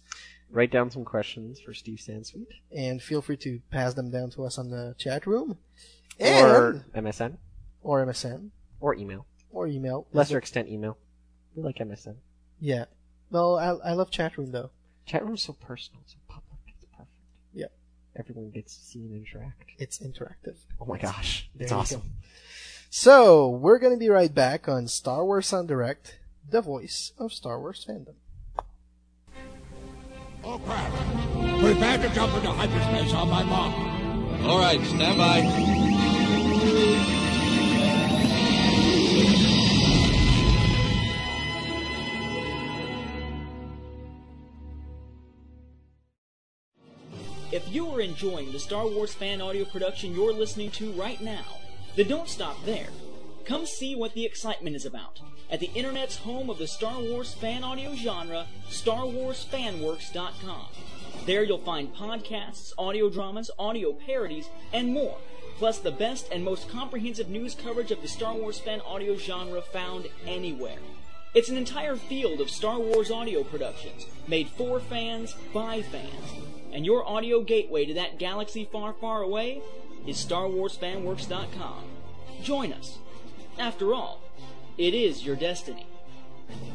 Write 0.51 0.71
down 0.71 0.91
some 0.91 1.03
questions 1.05 1.59
for 1.59 1.73
Steve 1.73 1.97
Sansweet. 1.99 2.47
and 2.75 3.01
feel 3.01 3.21
free 3.21 3.37
to 3.37 3.59
pass 3.71 3.93
them 3.95 4.11
down 4.11 4.29
to 4.31 4.43
us 4.45 4.57
on 4.59 4.69
the 4.69 4.93
chat 4.99 5.25
room, 5.25 5.57
Or 6.19 6.85
MSN. 6.95 7.37
or 7.81 8.05
MSN 8.05 8.49
Or 8.79 8.93
email. 8.95 9.25
or 9.51 9.67
email. 9.67 10.05
Lesser 10.13 10.37
extent 10.37 10.67
email. 10.69 10.97
We 11.55 11.63
like 11.63 11.77
MSN. 11.77 12.15
Yeah. 12.59 12.85
Well, 13.31 13.57
I 13.57 13.89
I 13.89 13.93
love 13.93 14.11
chat 14.11 14.37
room 14.37 14.51
though. 14.51 14.69
Chat 15.05 15.25
room's 15.25 15.41
so 15.43 15.53
personal, 15.53 16.01
so 16.05 16.17
public. 16.27 16.59
It's 16.67 16.85
perfect. 16.91 17.09
Yeah. 17.53 17.67
Everyone 18.15 18.51
gets 18.51 18.75
to 18.77 18.83
see 18.83 18.99
and 18.99 19.15
interact. 19.25 19.71
It's 19.79 19.99
interactive. 19.99 20.57
Oh 20.79 20.85
my 20.85 20.97
gosh. 20.99 21.49
It's 21.57 21.71
awesome. 21.71 22.03
Go. 22.93 22.99
So 22.99 23.49
we're 23.49 23.79
gonna 23.79 23.97
be 23.97 24.09
right 24.09 24.33
back 24.33 24.69
on 24.69 24.87
Star 24.87 25.25
Wars 25.25 25.51
en 25.51 25.65
Direct, 25.65 26.19
the 26.47 26.61
voice 26.61 27.11
of 27.17 27.33
Star 27.33 27.59
Wars 27.59 27.83
fandom. 27.89 28.13
Oh 30.43 30.59
crap! 30.59 30.91
Prepare 31.59 31.97
to 31.97 32.13
jump 32.13 32.35
into 32.35 32.51
hyperspace 32.51 33.13
on 33.13 33.29
my 33.29 33.41
mark. 33.43 33.73
All 34.45 34.59
right, 34.59 34.79
stand 34.85 35.17
by. 35.17 35.39
If 47.51 47.67
you 47.73 47.87
are 47.87 48.01
enjoying 48.01 48.51
the 48.51 48.59
Star 48.59 48.87
Wars 48.87 49.15
fan 49.15 49.41
audio 49.41 49.65
production 49.65 50.13
you're 50.13 50.33
listening 50.33 50.69
to 50.71 50.91
right 50.91 51.19
now, 51.21 51.45
then 51.95 52.07
don't 52.07 52.29
stop 52.29 52.63
there. 52.65 52.87
Come 53.45 53.65
see 53.65 53.95
what 53.95 54.13
the 54.13 54.25
excitement 54.25 54.75
is 54.75 54.85
about 54.85 55.19
at 55.49 55.59
the 55.59 55.71
internet's 55.75 56.17
home 56.17 56.49
of 56.49 56.57
the 56.57 56.65
Star 56.67 56.99
Wars 56.99 57.33
fan 57.33 57.63
audio 57.63 57.93
genre, 57.93 58.47
StarWarsFanWorks.com. 58.69 60.67
There 61.25 61.43
you'll 61.43 61.59
find 61.59 61.93
podcasts, 61.93 62.71
audio 62.77 63.09
dramas, 63.09 63.51
audio 63.59 63.93
parodies, 63.93 64.49
and 64.73 64.91
more, 64.93 65.17
plus 65.57 65.77
the 65.79 65.91
best 65.91 66.29
and 66.31 66.43
most 66.43 66.67
comprehensive 66.69 67.29
news 67.29 67.53
coverage 67.53 67.91
of 67.91 68.01
the 68.01 68.07
Star 68.07 68.33
Wars 68.33 68.59
fan 68.59 68.81
audio 68.81 69.15
genre 69.15 69.61
found 69.61 70.07
anywhere. 70.25 70.79
It's 71.35 71.49
an 71.49 71.57
entire 71.57 71.97
field 71.97 72.41
of 72.41 72.49
Star 72.49 72.79
Wars 72.79 73.11
audio 73.11 73.43
productions, 73.43 74.07
made 74.27 74.47
for 74.49 74.79
fans, 74.79 75.35
by 75.53 75.81
fans. 75.81 76.31
And 76.71 76.85
your 76.85 77.07
audio 77.07 77.41
gateway 77.41 77.85
to 77.85 77.93
that 77.93 78.17
galaxy 78.17 78.65
far, 78.71 78.93
far 78.93 79.21
away 79.21 79.61
is 80.05 80.17
StarWarsFanWorks.com. 80.17 81.83
Join 82.41 82.73
us. 82.73 82.97
After 83.57 83.93
all, 83.93 84.21
it 84.77 84.93
is 84.93 85.25
your 85.25 85.35
destiny. 85.35 85.85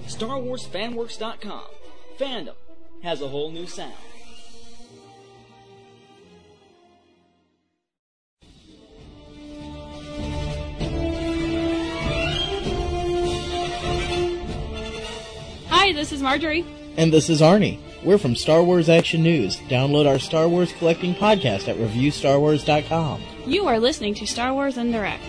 StarWarsFanWorks.com. 0.07 1.65
Fandom 2.19 2.55
has 3.03 3.21
a 3.21 3.29
whole 3.29 3.51
new 3.51 3.67
sound. 3.67 3.95
Hi, 15.69 15.93
this 15.93 16.13
is 16.13 16.23
Marjorie. 16.23 16.65
And 16.97 17.13
this 17.13 17.31
is 17.31 17.41
Arnie. 17.41 17.79
We're 18.05 18.19
from 18.19 18.37
Star 18.37 18.63
Wars 18.63 18.89
Action 18.89 19.25
News. 19.25 19.57
Download 19.69 20.07
our 20.07 20.21
Star 20.21 20.49
Wars 20.49 20.73
collecting 20.79 21.15
podcast 21.15 21.67
at 21.67 21.77
ReviewStarWars.com. 21.77 23.23
You 23.47 23.67
are 23.67 23.81
listening 23.81 24.15
to 24.15 24.27
Star 24.27 24.55
Wars 24.55 24.79
en 24.79 24.93
Direct. 24.93 25.25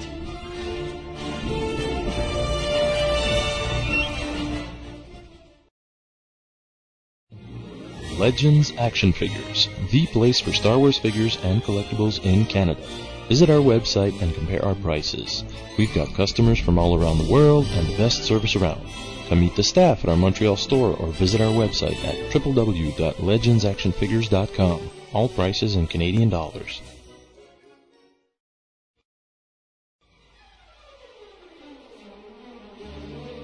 Legends 8.20 8.74
Action 8.78 9.14
Figures, 9.14 9.70
the 9.92 10.06
place 10.08 10.40
for 10.42 10.52
Star 10.52 10.78
Wars 10.78 10.98
figures 10.98 11.38
and 11.42 11.64
collectibles 11.64 12.24
in 12.24 12.46
Canada. 12.46 12.82
Visit 13.30 13.50
our 13.50 13.62
website 13.62 14.22
and 14.22 14.36
compare 14.36 14.64
our 14.64 14.76
prices. 14.76 15.44
We've 15.78 15.94
got 15.96 16.14
customers 16.14 16.60
from 16.60 16.78
all 16.78 17.02
around 17.02 17.18
the 17.18 17.32
world 17.32 17.66
and 17.72 17.88
the 17.88 17.98
best 17.98 18.24
service 18.26 18.56
around. 18.56 18.82
Come 19.30 19.40
meet 19.42 19.56
the 19.56 19.62
staff 19.62 20.04
at 20.04 20.10
our 20.10 20.16
Montreal 20.16 20.58
store 20.58 20.98
or 20.98 21.10
visit 21.10 21.40
our 21.40 21.54
website 21.54 22.04
at 22.04 22.16
www.legendsactionfigures.com. 22.32 24.90
All 25.14 25.30
prices 25.30 25.76
in 25.76 25.86
Canadian 25.86 26.30
dollars. 26.30 26.82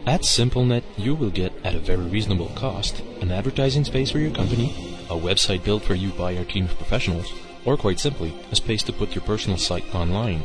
At 0.08 0.22
SimpleNet, 0.22 0.82
you 0.98 1.14
will 1.14 1.30
get, 1.30 1.54
at 1.64 1.76
a 1.76 1.80
very 1.80 2.04
reasonable 2.04 2.50
cost, 2.56 3.02
an 3.22 3.32
advertising 3.32 3.84
space 3.84 4.10
for 4.10 4.18
your 4.18 4.32
company, 4.32 4.74
a 5.10 5.16
website 5.16 5.64
built 5.64 5.84
for 5.84 5.94
you 5.94 6.10
by 6.12 6.36
our 6.36 6.46
team 6.46 6.66
of 6.66 6.76
professionals, 6.78 7.32
or 7.64 7.78
quite 7.78 8.00
simply, 8.00 8.34
a 8.52 8.56
space 8.56 8.82
to 8.84 8.94
put 8.94 9.14
your 9.14 9.24
personal 9.24 9.58
site 9.58 9.94
online. 9.94 10.42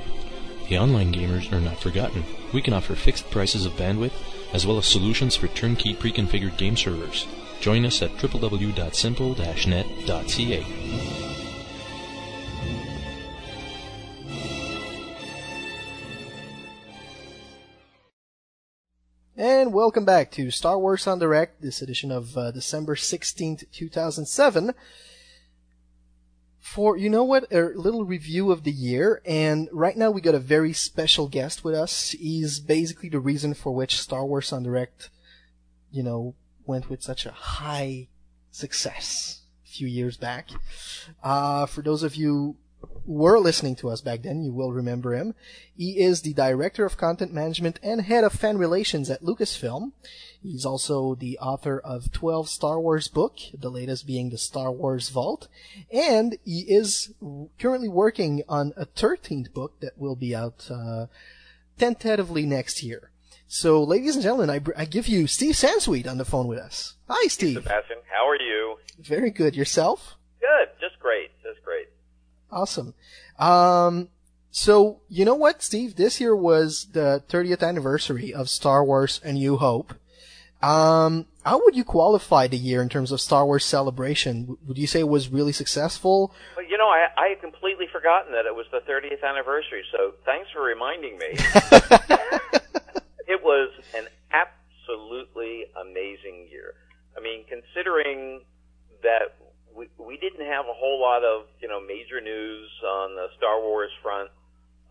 The 0.69 0.77
online 0.79 1.15
gamers 1.15 1.51
are 1.53 1.61
not 1.61 1.79
forgotten. 1.79 2.25
We 2.53 2.61
can 2.61 2.75
offer 2.75 2.95
fixed 2.95 3.31
prices 3.31 3.65
of 3.67 3.73
bandwidth, 3.73 4.13
as 4.53 4.67
well 4.67 4.79
as 4.79 4.87
solutions 4.87 5.37
for 5.37 5.47
turnkey 5.49 5.95
pre-configured 5.95 6.57
game 6.57 6.77
servers. 6.77 7.27
Join 7.61 7.85
us 7.85 8.03
at 8.03 8.11
www.simple-net.ca. 8.13 10.67
And 19.37 19.73
welcome 19.73 20.05
back 20.05 20.31
to 20.33 20.51
Star 20.51 20.79
Wars 20.79 21.07
en 21.07 21.19
Direct, 21.19 21.63
this 21.63 21.81
edition 21.81 22.13
of 22.13 22.37
uh, 22.37 22.51
December 22.51 22.95
16th, 22.95 23.65
2007. 23.73 24.75
For, 26.73 26.97
you 26.97 27.11
know 27.11 27.25
what, 27.25 27.53
a 27.53 27.71
little 27.75 28.05
review 28.05 28.53
of 28.53 28.63
the 28.63 28.71
year, 28.71 29.23
and 29.27 29.69
right 29.73 29.97
now 29.97 30.13
we 30.13 30.21
got 30.21 30.37
a 30.37 30.39
very 30.39 30.73
special 30.73 31.27
guest 31.27 31.65
with 31.65 31.75
us. 31.75 32.11
He's 32.13 32.61
basically 32.61 33.09
the 33.09 33.19
reason 33.19 33.55
for 33.55 33.75
which 33.75 34.01
Star 34.01 34.25
Wars 34.25 34.53
en 34.53 34.63
Direct, 34.63 35.11
you 35.91 36.05
know, 36.05 36.37
went 36.67 36.89
with 36.89 37.03
such 37.03 37.27
a 37.27 37.33
high 37.33 38.07
success 38.53 39.41
a 39.65 39.69
few 39.69 39.89
years 39.89 40.17
back. 40.17 40.51
Uh, 41.25 41.67
for 41.67 41.83
those 41.83 42.05
of 42.05 42.15
you 42.15 42.57
were 43.11 43.39
listening 43.39 43.75
to 43.77 43.89
us 43.89 44.01
back 44.01 44.23
then, 44.23 44.43
you 44.43 44.53
will 44.53 44.73
remember 44.73 45.15
him. 45.15 45.35
He 45.77 45.99
is 45.99 46.23
the 46.23 46.33
Director 46.33 46.85
of 46.85 46.97
Content 46.97 47.33
Management 47.33 47.81
and 47.83 48.03
Head 48.03 48.23
of 48.23 48.33
Fan 48.33 48.57
Relations 48.57 49.11
at 49.11 49.23
Lucasfilm. 49.23 49.93
He's 50.41 50.65
also 50.65 51.17
the 51.17 51.37
author 51.39 51.81
of 51.81 52.13
12 52.13 52.49
Star 52.49 52.81
Wars 52.81 53.09
book, 53.09 53.37
the 53.53 53.69
latest 53.69 54.07
being 54.07 54.31
the 54.31 54.39
Star 54.39 54.71
Wars 54.71 55.09
Vault, 55.09 55.49
and 55.93 56.39
he 56.45 56.61
is 56.69 57.13
currently 57.59 57.89
working 57.89 58.45
on 58.49 58.73
a 58.77 58.87
13th 58.87 59.53
book 59.53 59.81
that 59.81 59.99
will 59.99 60.17
be 60.17 60.35
out 60.35 60.71
uh, 60.71 61.07
tentatively 61.79 62.47
next 62.47 62.83
year. 62.83 63.11
So, 63.49 63.83
ladies 63.83 64.15
and 64.15 64.23
gentlemen, 64.23 64.49
I, 64.49 64.61
I 64.81 64.85
give 64.85 65.09
you 65.09 65.27
Steve 65.27 65.57
Sansweet 65.57 66.09
on 66.09 66.19
the 66.19 66.25
phone 66.25 66.47
with 66.47 66.61
us. 66.61 66.95
Hi, 67.09 67.27
Steve. 67.27 67.57
Sebastian, 67.57 67.99
how 68.09 68.29
are 68.29 68.37
you? 68.37 68.77
Very 69.01 69.31
good. 69.31 69.57
Yourself? 69.57 70.17
Good. 70.41 70.69
Just 70.81 71.01
great. 71.01 71.31
Just 71.43 71.61
great. 71.65 71.89
Awesome. 72.53 72.95
Um, 73.39 74.09
so, 74.51 75.01
you 75.09 75.25
know 75.25 75.35
what, 75.35 75.63
Steve? 75.63 75.97
This 75.97 76.21
year 76.21 76.35
was 76.35 76.89
the 76.93 77.23
30th 77.29 77.67
anniversary 77.67 78.35
of 78.35 78.49
Star 78.49 78.85
Wars 78.85 79.21
A 79.23 79.33
New 79.33 79.57
Hope. 79.57 79.95
Um, 80.63 81.27
how 81.45 81.63
would 81.65 81.75
you 81.75 81.85
qualify 81.85 82.47
the 82.47 82.57
year 82.57 82.83
in 82.83 82.89
terms 82.89 83.13
of 83.13 83.21
Star 83.21 83.47
Wars 83.47 83.65
celebration? 83.65 84.59
Would 84.67 84.77
you 84.77 84.87
say 84.87 85.01
it 85.01 85.09
was 85.09 85.29
really 85.29 85.53
successful? 85.53 86.35
Well, 86.57 86.67
you 86.67 86.77
know, 86.77 86.89
I, 86.89 87.07
I 87.17 87.29
had 87.29 87.41
completely 87.41 87.87
forgotten 87.91 88.33
that 88.33 88.45
it 88.45 88.55
was 88.55 88.67
the 88.71 88.81
30th 88.81 89.25
anniversary, 89.27 89.85
so 89.91 90.15
thanks 90.27 90.51
for 90.53 90.63
reminding 90.63 91.17
me. 91.17 91.29
it 93.27 93.43
was 93.43 93.71
an 93.97 94.07
absolutely 94.33 95.65
amazing 95.81 96.49
year. 96.51 96.75
I 97.17 97.21
mean, 97.21 97.45
considering 97.49 98.43
that 99.03 99.40
we, 99.81 99.89
we 99.97 100.21
didn't 100.21 100.45
have 100.45 100.69
a 100.69 100.77
whole 100.77 101.01
lot 101.01 101.25
of, 101.25 101.49
you 101.57 101.69
know, 101.69 101.81
major 101.81 102.21
news 102.21 102.69
on 102.85 103.17
the 103.17 103.33
Star 103.41 103.65
Wars 103.65 103.89
front, 104.05 104.29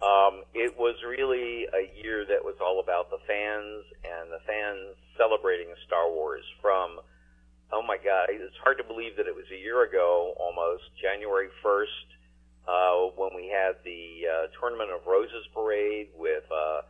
um, 0.02 0.42
it 0.58 0.74
was 0.80 0.98
really 1.06 1.70
a 1.70 1.94
year 2.02 2.26
that 2.26 2.42
was 2.42 2.58
all 2.58 2.82
about 2.82 3.14
the 3.14 3.22
fans 3.30 3.86
and 4.02 4.34
the 4.34 4.42
fans 4.50 4.98
celebrating 5.14 5.70
Star 5.86 6.10
Wars 6.10 6.42
from, 6.58 6.98
oh 7.70 7.86
my 7.86 8.02
God, 8.02 8.34
it's 8.34 8.58
hard 8.64 8.82
to 8.82 8.84
believe 8.84 9.14
that 9.18 9.28
it 9.30 9.36
was 9.36 9.46
a 9.54 9.60
year 9.62 9.86
ago 9.86 10.34
almost, 10.42 10.90
January 10.98 11.54
1st, 11.62 12.08
uh, 12.66 13.14
when 13.14 13.30
we 13.36 13.46
had 13.46 13.78
the 13.86 14.26
uh, 14.26 14.48
Tournament 14.58 14.90
of 14.90 15.06
Roses 15.06 15.46
parade 15.54 16.10
with 16.18 16.50
uh, 16.50 16.82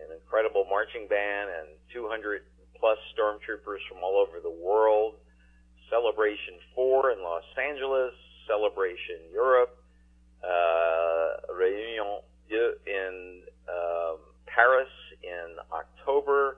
an 0.00 0.08
incredible 0.16 0.64
marching 0.70 1.04
band 1.04 1.52
and 1.52 1.68
200 1.92 2.48
plus 2.80 2.96
stormtroopers 3.12 3.84
from 3.90 4.00
all 4.00 4.16
over 4.16 4.40
the 4.40 4.54
world. 4.64 5.20
Celebration 5.92 6.56
4 6.74 7.12
in 7.12 7.20
Los 7.20 7.44
Angeles, 7.60 8.16
Celebration 8.48 9.28
Europe, 9.30 9.76
uh, 10.40 11.52
Réunion 11.52 12.24
in 12.86 13.40
um, 13.68 14.16
Paris 14.46 14.88
in 15.22 15.56
October. 15.72 16.56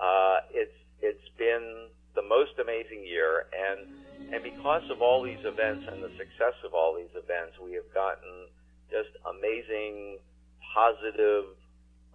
Uh, 0.00 0.40
it's 0.52 0.74
it's 1.00 1.28
been 1.36 1.88
the 2.14 2.22
most 2.22 2.52
amazing 2.60 3.04
year, 3.04 3.46
and 3.52 4.32
and 4.32 4.42
because 4.42 4.82
of 4.90 5.02
all 5.02 5.22
these 5.22 5.44
events 5.44 5.84
and 5.88 6.02
the 6.02 6.12
success 6.16 6.56
of 6.64 6.72
all 6.72 6.96
these 6.96 7.12
events, 7.12 7.56
we 7.60 7.72
have 7.76 7.88
gotten 7.92 8.48
just 8.88 9.12
amazing, 9.28 10.18
positive 10.72 11.56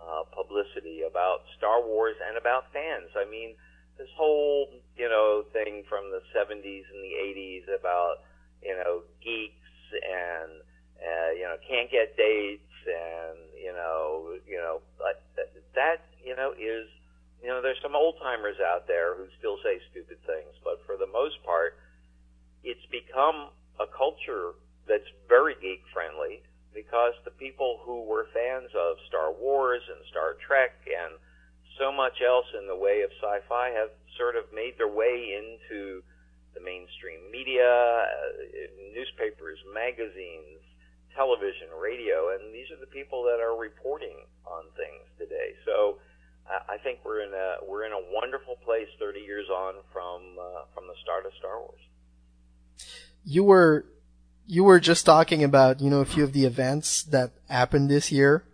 uh, 0.02 0.24
publicity 0.34 1.02
about 1.10 1.42
Star 1.58 1.82
Wars 1.82 2.16
and 2.30 2.38
about 2.38 2.70
fans. 2.74 3.10
I 3.18 3.30
mean, 3.30 3.56
this 3.98 4.10
whole 4.16 4.70
you 4.96 5.10
know 5.10 5.44
thing 5.54 5.84
from 5.90 6.12
the 6.12 6.22
70s 6.36 6.86
and 6.94 7.02
the 7.04 7.14
80s 7.18 7.80
about 7.80 8.24
you 8.62 8.76
know 8.76 9.02
geeks 9.24 9.54
and 9.94 10.62
uh, 11.02 11.32
you 11.34 11.44
know 11.44 11.58
can't 11.68 11.90
get 11.92 12.18
dates 12.18 12.62
and 12.86 13.38
you 13.58 13.74
know 13.74 14.38
you 14.48 14.58
know 14.58 14.82
but 14.98 15.24
that 15.76 16.10
you 16.26 16.36
know 16.36 16.52
is 16.58 16.90
you 17.42 17.50
know 17.50 17.62
there's 17.62 17.80
some 17.82 17.96
old 17.96 18.16
timers 18.22 18.58
out 18.60 18.88
there 18.88 19.16
who 19.16 19.30
still 19.38 19.58
say 19.64 19.78
stupid 19.92 20.18
things, 20.26 20.54
but 20.64 20.82
for 20.86 20.98
the 20.98 21.08
most 21.08 21.38
part, 21.46 21.78
it's 22.64 22.84
become 22.90 23.54
a 23.80 23.86
culture 23.86 24.58
that's 24.90 25.08
very 25.30 25.54
geek 25.62 25.86
friendly 25.94 26.42
because 26.74 27.14
the 27.26 27.32
people 27.38 27.80
who 27.86 28.04
were 28.04 28.28
fans 28.34 28.70
of 28.74 28.98
Star 29.08 29.32
Wars 29.32 29.82
and 29.86 30.02
Star 30.10 30.36
Trek 30.42 30.74
and 30.90 31.16
so 31.80 31.92
much 31.92 32.22
else 32.26 32.46
in 32.58 32.68
the 32.68 32.76
way 32.76 33.02
of 33.02 33.12
sci-fi 33.22 33.70
have 33.70 33.90
sort 34.18 34.36
of 34.36 34.46
made 34.54 34.78
their 34.78 34.92
way 34.92 35.38
into 35.38 36.02
the 36.54 36.62
mainstream 36.62 37.22
media, 37.32 37.66
uh, 37.66 38.08
newspapers, 38.94 39.60
magazines, 39.74 40.62
television, 41.16 41.70
radio, 41.74 42.34
and 42.34 42.54
these 42.54 42.70
are 42.70 42.80
the 42.80 42.90
people 42.90 43.24
that 43.24 43.42
are 43.42 43.58
reporting 43.58 44.26
on 44.46 44.64
things 44.78 45.06
today. 45.18 45.54
So 45.66 45.98
uh, 46.50 46.62
I 46.70 46.78
think 46.78 47.00
we're 47.06 47.22
in 47.22 47.34
a 47.34 47.66
we're 47.66 47.86
in 47.86 47.92
a 47.92 48.04
wonderful 48.14 48.56
place 48.64 48.88
30 49.00 49.20
years 49.20 49.50
on 49.50 49.76
from 49.92 50.38
uh, 50.40 50.66
from 50.74 50.88
the 50.88 50.96
start 51.02 51.26
of 51.26 51.34
Star 51.38 51.60
Wars. 51.60 51.82
you 53.26 53.44
were 53.44 53.86
you 54.48 54.64
were 54.64 54.80
just 54.80 55.06
talking 55.06 55.44
about 55.44 55.82
you 55.82 55.90
know 55.90 56.00
a 56.00 56.06
few 56.06 56.24
of 56.24 56.34
the 56.34 56.46
events 56.46 57.04
that 57.04 57.32
happened 57.50 57.90
this 57.90 58.12
year. 58.12 58.46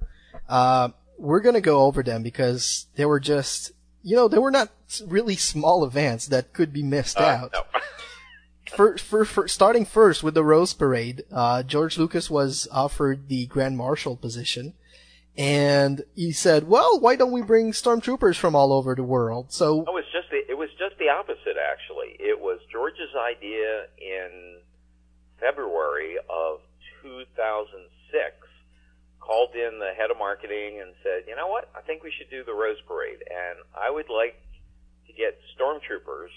Uh, 0.50 0.90
we're 1.18 1.40
gonna 1.40 1.62
go 1.62 1.82
over 1.84 2.04
them 2.04 2.24
because 2.24 2.88
they 2.96 3.06
were 3.06 3.20
just 3.20 3.72
you 4.02 4.16
know 4.16 4.28
they 4.28 4.38
were 4.40 4.52
not 4.52 4.70
really 5.08 5.36
small 5.36 5.84
events 5.86 6.28
that 6.28 6.54
could 6.54 6.72
be 6.74 6.84
missed 6.84 7.18
Uh, 7.20 7.24
out. 7.24 7.54
no. 7.54 7.64
For, 8.76 8.98
for, 8.98 9.24
for 9.24 9.48
starting 9.48 9.86
first 9.86 10.24
with 10.24 10.34
the 10.34 10.44
Rose 10.44 10.74
Parade, 10.74 11.26
uh, 11.32 11.62
George 11.62 12.00
Lucas 12.00 12.28
was 12.32 12.68
offered 12.72 13.28
the 13.30 13.46
Grand 13.46 13.78
Marshal 13.78 14.16
position, 14.16 14.74
and 15.38 16.04
he 16.16 16.32
said, 16.32 16.68
"Well, 16.68 17.00
why 17.00 17.16
don't 17.16 17.32
we 17.32 17.44
bring 17.44 17.72
stormtroopers 17.72 18.36
from 18.36 18.56
all 18.56 18.74
over 18.74 18.96
the 18.96 19.04
world?" 19.04 19.52
So 19.54 19.82
It 19.82 19.94
was 19.94 20.06
just 20.12 20.32
the, 20.32 20.42
it 20.50 20.58
was 20.58 20.70
just 20.80 20.98
the 20.98 21.10
opposite 21.10 21.56
actually. 21.62 22.16
It 22.20 22.40
was 22.40 22.62
George's 22.72 23.14
idea 23.16 23.86
in 24.02 24.58
February 25.40 26.16
of 26.28 26.62
2006. 27.04 28.43
Called 29.24 29.56
in 29.56 29.80
the 29.80 29.96
head 29.96 30.12
of 30.12 30.20
marketing 30.20 30.84
and 30.84 30.92
said, 31.02 31.24
"You 31.28 31.36
know 31.36 31.48
what? 31.48 31.70
I 31.74 31.80
think 31.80 32.04
we 32.04 32.12
should 32.12 32.30
do 32.30 32.44
the 32.44 32.54
Rose 32.54 32.82
Parade, 32.84 33.24
and 33.24 33.64
I 33.72 33.90
would 33.90 34.10
like 34.10 34.36
to 35.08 35.14
get 35.14 35.40
stormtroopers. 35.56 36.36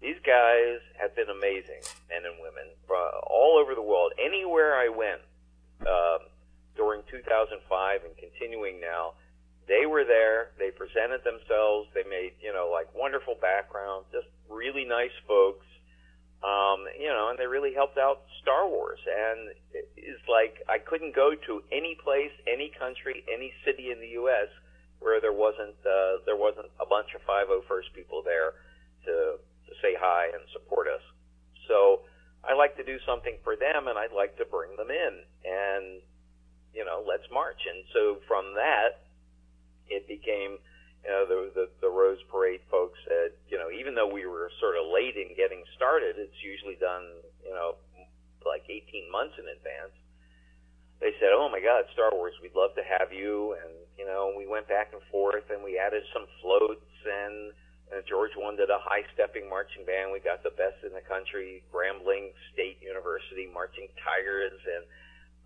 These 0.00 0.22
guys 0.22 0.78
have 0.94 1.14
been 1.18 1.28
amazing, 1.28 1.82
men 2.08 2.22
and 2.24 2.38
women, 2.40 2.70
uh, 2.88 3.18
all 3.26 3.58
over 3.58 3.74
the 3.74 3.82
world. 3.82 4.12
Anywhere 4.16 4.78
I 4.78 4.88
went 4.88 5.20
um, 5.82 6.30
during 6.76 7.02
2005 7.10 8.04
and 8.04 8.16
continuing 8.16 8.80
now." 8.80 9.14
they 9.70 9.86
were 9.86 10.02
there. 10.02 10.50
They 10.58 10.74
presented 10.74 11.22
themselves. 11.22 11.88
They 11.94 12.02
made, 12.02 12.34
you 12.42 12.52
know, 12.52 12.68
like 12.74 12.90
wonderful 12.92 13.38
backgrounds, 13.40 14.10
just 14.10 14.26
really 14.50 14.84
nice 14.84 15.14
folks. 15.28 15.64
Um, 16.40 16.88
you 16.96 17.08
know, 17.12 17.28
and 17.28 17.38
they 17.38 17.46
really 17.46 17.74
helped 17.74 17.98
out 17.98 18.24
Star 18.40 18.68
Wars. 18.68 19.00
And 19.04 19.52
it's 19.96 20.24
like 20.28 20.64
I 20.68 20.78
couldn't 20.78 21.14
go 21.14 21.34
to 21.34 21.62
any 21.70 21.96
place, 22.02 22.32
any 22.48 22.72
country, 22.78 23.24
any 23.28 23.52
city 23.64 23.92
in 23.92 24.00
the 24.00 24.16
U.S. 24.24 24.48
where 25.00 25.20
there 25.20 25.36
wasn't 25.36 25.76
uh, 25.84 26.24
there 26.24 26.40
wasn't 26.40 26.72
a 26.80 26.86
bunch 26.86 27.12
of 27.14 27.20
501st 27.28 27.92
people 27.94 28.22
there 28.24 28.56
to 29.04 29.36
to 29.68 29.72
say 29.82 29.92
hi 29.98 30.32
and 30.32 30.42
support 30.52 30.88
us. 30.88 31.04
So 31.68 32.08
I 32.42 32.54
like 32.56 32.76
to 32.76 32.84
do 32.84 32.96
something 33.04 33.36
for 33.44 33.54
them, 33.54 33.86
and 33.86 33.98
I'd 33.98 34.16
like 34.16 34.36
to 34.38 34.46
bring 34.48 34.76
them 34.76 34.88
in, 34.88 35.12
and 35.44 36.00
you 36.74 36.84
know, 36.84 37.02
let's 37.06 37.26
march. 37.32 37.60
And 37.66 37.84
so 37.92 38.18
from 38.26 38.54
that, 38.54 39.02
it 39.88 40.06
became, 40.06 40.58
you 41.04 41.10
know, 41.10 41.24
the, 41.24 41.38
the, 41.54 41.66
the 41.80 41.90
Rose 41.90 42.20
Parade 42.28 42.60
folks 42.70 42.98
said, 43.08 43.32
you 43.48 43.56
know, 43.56 43.72
even 43.72 43.94
though 43.94 44.08
we 44.08 44.26
were 44.26 44.52
sort 44.60 44.76
of 44.76 44.92
late 44.92 45.16
in 45.16 45.32
getting 45.36 45.64
started, 45.76 46.20
it's 46.20 46.36
usually 46.44 46.76
done, 46.76 47.08
you 47.40 47.52
know, 47.52 47.80
like 48.44 48.64
18 48.68 49.08
months 49.08 49.36
in 49.40 49.48
advance. 49.48 49.96
They 51.00 51.16
said, 51.16 51.32
oh 51.32 51.48
my 51.48 51.64
God, 51.64 51.88
Star 51.96 52.12
Wars, 52.12 52.36
we'd 52.44 52.52
love 52.52 52.76
to 52.76 52.84
have 52.84 53.08
you. 53.08 53.56
And, 53.64 53.72
you 53.96 54.04
know, 54.04 54.36
we 54.36 54.44
went 54.44 54.68
back 54.68 54.92
and 54.92 55.00
forth 55.08 55.48
and 55.48 55.64
we 55.64 55.80
added 55.80 56.04
some 56.12 56.28
floats 56.44 56.92
and, 57.08 57.56
and 57.88 58.04
George 58.04 58.36
wanted 58.36 58.68
a 58.68 58.76
high 58.84 59.08
stepping 59.16 59.48
marching 59.48 59.88
band. 59.88 60.12
We 60.12 60.20
got 60.20 60.44
the 60.44 60.52
best 60.52 60.84
in 60.84 60.92
the 60.92 61.00
country, 61.00 61.64
Grambling 61.72 62.36
State 62.52 62.76
University 62.84 63.48
Marching 63.48 63.88
Tigers. 64.04 64.60
And, 64.60 64.84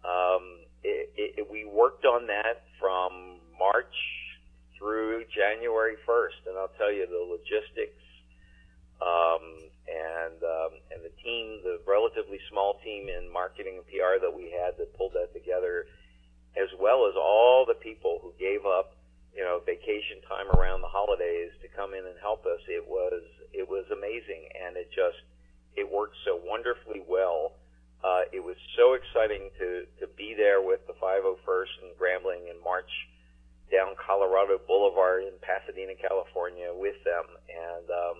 um, 0.02 0.44
it, 0.82 1.38
it, 1.38 1.46
we 1.46 1.64
worked 1.64 2.04
on 2.04 2.26
that 2.26 2.66
from 2.82 3.38
March 3.56 3.94
through 4.84 5.24
January 5.32 5.96
1st, 6.04 6.44
and 6.44 6.60
I'll 6.60 6.76
tell 6.76 6.92
you 6.92 7.08
the 7.08 7.24
logistics 7.24 8.04
um, 9.00 9.64
and 9.88 10.36
um, 10.44 10.72
and 10.92 11.00
the 11.00 11.14
team, 11.24 11.64
the 11.64 11.80
relatively 11.88 12.36
small 12.52 12.76
team 12.84 13.08
in 13.08 13.32
marketing 13.32 13.80
and 13.80 13.86
PR 13.88 14.20
that 14.20 14.28
we 14.28 14.52
had 14.52 14.76
that 14.76 14.92
pulled 14.92 15.16
that 15.16 15.32
together, 15.32 15.88
as 16.60 16.68
well 16.76 17.08
as 17.08 17.16
all 17.16 17.64
the 17.64 17.80
people 17.80 18.20
who 18.20 18.36
gave 18.36 18.68
up, 18.68 18.92
you 19.32 19.40
know, 19.40 19.64
vacation 19.64 20.20
time 20.28 20.52
around 20.52 20.84
the 20.84 20.92
holidays 20.92 21.48
to 21.64 21.68
come 21.72 21.96
in 21.96 22.04
and 22.04 22.20
help 22.20 22.44
us. 22.44 22.60
It 22.68 22.84
was 22.84 23.24
it 23.56 23.64
was 23.64 23.88
amazing, 23.88 24.52
and 24.52 24.76
it 24.76 24.92
just 24.92 25.24
it 25.80 25.88
worked 25.88 26.20
so 26.28 26.36
wonderfully 26.44 27.00
well. 27.08 27.56
Uh, 28.04 28.28
it 28.36 28.44
was 28.44 28.56
so 28.76 28.92
exciting 28.92 29.48
to 29.56 29.88
to 30.04 30.06
be 30.12 30.36
there 30.36 30.60
with 30.60 30.84
the 30.84 30.96
501st 31.00 31.72
and 31.88 31.96
Grambling 31.96 32.52
in 32.52 32.60
March 32.60 32.92
down 33.74 33.98
Colorado 33.98 34.62
Boulevard 34.62 35.26
in 35.26 35.34
Pasadena, 35.42 35.98
California, 35.98 36.70
with 36.70 36.94
them, 37.02 37.26
and 37.50 37.86
um, 37.90 38.18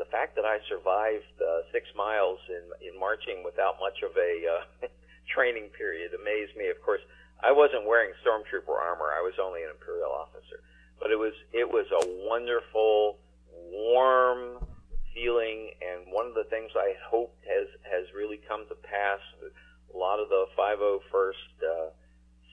the 0.00 0.08
fact 0.08 0.32
that 0.40 0.48
I 0.48 0.56
survived 0.64 1.36
uh, 1.36 1.68
six 1.68 1.84
miles 1.92 2.40
in 2.48 2.64
in 2.88 2.96
marching 2.96 3.44
without 3.44 3.76
much 3.76 4.00
of 4.00 4.16
a 4.16 4.32
uh, 4.48 4.88
training 5.34 5.68
period 5.76 6.16
amazed 6.16 6.56
me. 6.56 6.72
Of 6.72 6.80
course, 6.80 7.04
I 7.44 7.52
wasn't 7.52 7.84
wearing 7.84 8.16
stormtrooper 8.24 8.72
armor; 8.72 9.12
I 9.12 9.20
was 9.20 9.36
only 9.36 9.60
an 9.60 9.70
imperial 9.76 10.08
officer. 10.08 10.64
But 10.96 11.12
it 11.12 11.20
was 11.20 11.36
it 11.52 11.68
was 11.68 11.84
a 11.92 12.02
wonderful, 12.24 13.20
warm 13.68 14.64
feeling, 15.12 15.76
and 15.84 16.08
one 16.08 16.24
of 16.24 16.34
the 16.34 16.48
things 16.48 16.72
I 16.72 16.96
hoped 17.04 17.44
has 17.44 17.68
has 17.84 18.08
really 18.16 18.40
come 18.48 18.64
to 18.72 18.76
pass. 18.80 19.20
A 19.92 19.96
lot 19.98 20.20
of 20.20 20.30
the 20.30 20.46
501st 20.56 21.50
uh, 21.66 21.90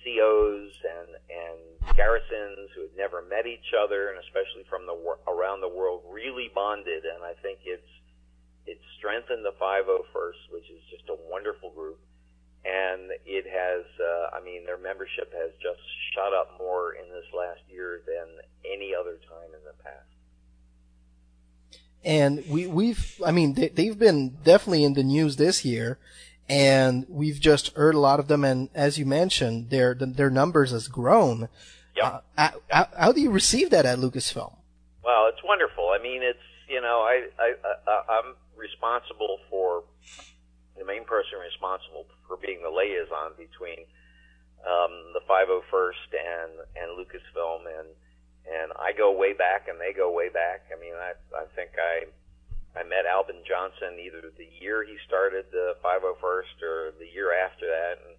COs 0.07 0.71
and 0.87 1.11
and 1.27 1.95
garrisons 1.95 2.71
who 2.75 2.87
had 2.87 2.95
never 2.95 3.21
met 3.27 3.45
each 3.45 3.75
other, 3.75 4.09
and 4.09 4.19
especially 4.23 4.63
from 4.69 4.87
the 4.87 4.95
around 5.27 5.59
the 5.59 5.67
world, 5.67 6.03
really 6.07 6.49
bonded. 6.55 7.03
And 7.03 7.23
I 7.23 7.33
think 7.43 7.59
it's 7.65 7.91
it's 8.65 8.83
strengthened 8.97 9.43
the 9.43 9.55
501st, 9.59 10.51
which 10.51 10.69
is 10.71 10.79
just 10.89 11.09
a 11.09 11.17
wonderful 11.29 11.71
group. 11.71 11.99
And 12.65 13.11
it 13.25 13.47
has, 13.47 13.85
uh, 13.95 14.35
I 14.35 14.43
mean, 14.43 14.65
their 14.65 14.77
membership 14.77 15.31
has 15.31 15.51
just 15.61 15.79
shot 16.13 16.33
up 16.33 16.59
more 16.59 16.93
in 16.93 17.07
this 17.07 17.27
last 17.31 17.61
year 17.69 18.01
than 18.05 18.27
any 18.65 18.91
other 18.93 19.19
time 19.27 19.51
in 19.55 19.63
the 19.63 19.75
past. 19.83 20.17
and 22.03 22.43
we 22.49 22.67
we've 22.67 23.19
I 23.25 23.31
mean 23.31 23.53
they, 23.53 23.67
they've 23.69 23.97
been 23.97 24.37
definitely 24.43 24.83
in 24.83 24.93
the 24.93 25.03
news 25.03 25.35
this 25.35 25.65
year, 25.65 25.97
and 26.49 27.05
we've 27.09 27.39
just 27.39 27.73
heard 27.75 27.95
a 27.95 27.99
lot 27.99 28.19
of 28.19 28.27
them. 28.27 28.43
And 28.43 28.69
as 28.73 28.97
you 28.97 29.05
mentioned, 29.05 29.69
their 29.69 29.93
their 29.93 30.29
numbers 30.29 30.71
has 30.71 30.87
grown. 30.87 31.49
Yeah. 31.95 32.19
Uh, 32.37 32.51
how, 32.69 32.87
how 32.97 33.11
do 33.11 33.21
you 33.21 33.31
receive 33.31 33.69
that 33.71 33.85
at 33.85 33.97
Lucasfilm? 33.97 34.55
Well, 35.03 35.27
it's 35.27 35.43
wonderful. 35.43 35.89
I 35.89 36.01
mean, 36.01 36.21
it's 36.21 36.39
you 36.69 36.81
know, 36.81 37.01
I 37.01 37.27
I, 37.39 37.53
I 37.87 38.19
I'm 38.19 38.35
responsible 38.55 39.39
for 39.49 39.83
the 40.77 40.85
main 40.85 41.05
person 41.05 41.39
responsible 41.39 42.05
for 42.27 42.37
being 42.37 42.61
the 42.61 42.69
liaison 42.69 43.33
between 43.37 43.85
um, 44.65 45.13
the 45.13 45.21
501st 45.29 46.09
and 46.13 46.51
and 46.75 46.87
Lucasfilm, 46.97 47.65
and 47.65 47.89
and 48.47 48.71
I 48.79 48.93
go 48.93 49.11
way 49.11 49.33
back, 49.33 49.67
and 49.67 49.79
they 49.79 49.91
go 49.91 50.11
way 50.11 50.29
back. 50.29 50.69
I 50.71 50.79
mean, 50.79 50.93
I 50.93 51.13
I 51.35 51.45
think 51.55 51.71
I 51.77 52.07
I 52.77 52.85
met 52.85 53.09
Albin 53.09 53.41
Johnson 53.41 53.97
either 53.97 54.21
the 54.37 54.45
year 54.61 54.85
he 54.85 55.01
started 55.09 55.49
the 55.49 55.73
501st 55.81 56.61
or 56.61 56.93
the 57.01 57.09
year 57.09 57.33
after 57.33 57.65
that, 57.65 57.97
and 58.05 58.13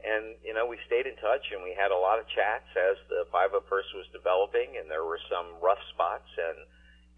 and 0.00 0.24
you 0.40 0.56
know 0.56 0.64
we 0.64 0.80
stayed 0.88 1.04
in 1.04 1.18
touch 1.20 1.44
and 1.52 1.60
we 1.60 1.76
had 1.76 1.92
a 1.92 2.00
lot 2.00 2.16
of 2.16 2.24
chats 2.32 2.72
as 2.72 2.96
the 3.12 3.28
501st 3.28 3.90
was 3.92 4.08
developing, 4.16 4.80
and 4.80 4.88
there 4.88 5.04
were 5.04 5.20
some 5.28 5.60
rough 5.60 5.82
spots, 5.92 6.30
and 6.40 6.64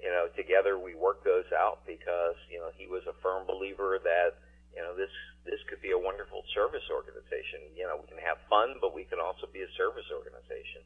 you 0.03 0.11
know 0.11 0.27
together 0.35 0.83
we 0.83 0.99
worked 0.99 1.23
those 1.23 1.47
out 1.55 1.87
because 1.87 2.35
you 2.51 2.59
know 2.59 2.75
he 2.75 2.91
was 2.91 3.07
a 3.07 3.15
firm 3.23 3.47
believer 3.47 4.03
that 4.03 4.43
you 4.75 4.83
know 4.83 4.91
this 4.99 5.15
this 5.47 5.63
could 5.71 5.79
be 5.79 5.95
a 5.95 6.01
wonderful 6.01 6.43
service 6.59 6.85
organization. 6.91 7.71
You 7.79 7.87
know 7.87 8.03
we 8.03 8.11
can 8.11 8.19
have 8.19 8.43
fun, 8.51 8.83
but 8.83 8.91
we 8.99 9.07
can 9.07 9.23
also 9.23 9.47
be 9.47 9.63
a 9.63 9.71
service 9.79 10.11
organization, 10.11 10.83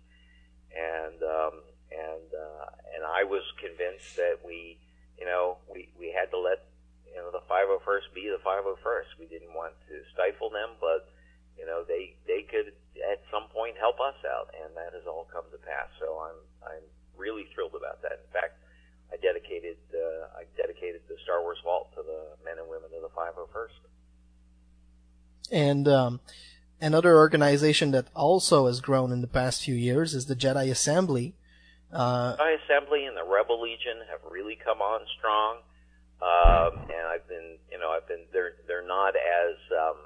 and 0.68 1.18
um, 1.24 1.55
and 1.88 2.28
uh, 2.28 2.68
and 2.92 3.02
I 3.09 3.24
was 3.24 3.46
convinced 3.57 4.20
that 4.20 4.44
we 4.44 4.76
you 5.19 5.27
know, 5.27 5.59
we, 5.71 5.89
we 5.99 6.12
had 6.12 6.31
to 6.31 6.39
let, 6.39 6.67
you 7.07 7.17
know, 7.17 7.31
the 7.31 7.45
501st 7.47 8.12
be 8.15 8.29
the 8.29 8.43
501st. 8.43 9.19
We 9.19 9.27
didn't 9.27 9.55
want 9.55 9.75
to 9.89 9.95
stifle 10.12 10.51
them, 10.51 10.77
but, 10.81 11.09
you 11.59 11.67
know, 11.67 11.85
they, 11.87 12.17
they 12.27 12.43
could 12.43 12.75
at 12.99 13.23
some 13.31 13.49
point 13.55 13.77
help 13.79 13.97
us 14.01 14.19
out, 14.27 14.51
and 14.55 14.75
that 14.77 14.93
has 14.95 15.07
all 15.07 15.27
come 15.33 15.45
to 15.51 15.59
pass. 15.59 15.89
So 16.01 16.19
I'm, 16.19 16.39
I'm 16.67 16.87
really 17.17 17.47
thrilled 17.55 17.75
about 17.79 18.03
that. 18.03 18.27
In 18.27 18.31
fact, 18.33 18.59
I 19.12 19.17
dedicated, 19.17 19.79
uh, 19.95 20.39
I 20.39 20.45
dedicated 20.57 21.03
the 21.09 21.17
Star 21.23 21.43
Wars 21.43 21.59
Vault 21.62 21.95
to 21.95 22.03
the 22.03 22.35
men 22.45 22.59
and 22.59 22.69
women 22.69 22.91
of 22.95 23.03
the 23.03 23.15
501st. 23.15 23.95
And 25.53 25.87
um, 25.87 26.21
another 26.81 27.17
organization 27.17 27.93
that 27.93 28.09
also 28.15 28.67
has 28.67 28.81
grown 28.81 29.12
in 29.12 29.21
the 29.21 29.27
past 29.27 29.62
few 29.62 29.75
years 29.75 30.15
is 30.15 30.27
the 30.27 30.35
Jedi 30.37 30.71
Assembly. 30.71 31.35
Uh, 31.95 32.34
Jedi 32.36 32.59
Assembly 32.64 33.07
and 33.07 33.16
the 33.16 33.22
Rebel 33.22 33.62
Legion 33.62 34.03
have 34.11 34.20
really 34.28 34.59
come 34.59 34.82
on 34.82 35.07
strong, 35.16 35.62
um, 36.18 36.82
and 36.90 37.07
I've 37.07 37.26
been, 37.28 37.57
you 37.70 37.78
know, 37.78 37.90
I've 37.90 38.09
been. 38.09 38.26
They're 38.32 38.59
they're 38.66 38.86
not 38.86 39.14
as 39.14 39.55
um, 39.70 39.97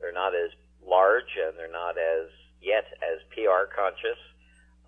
they're 0.00 0.16
not 0.16 0.34
as 0.34 0.50
large 0.86 1.36
and 1.36 1.58
they're 1.58 1.72
not 1.72 1.98
as 1.98 2.30
yet 2.62 2.86
as 3.04 3.20
PR 3.34 3.68
conscious, 3.68 4.18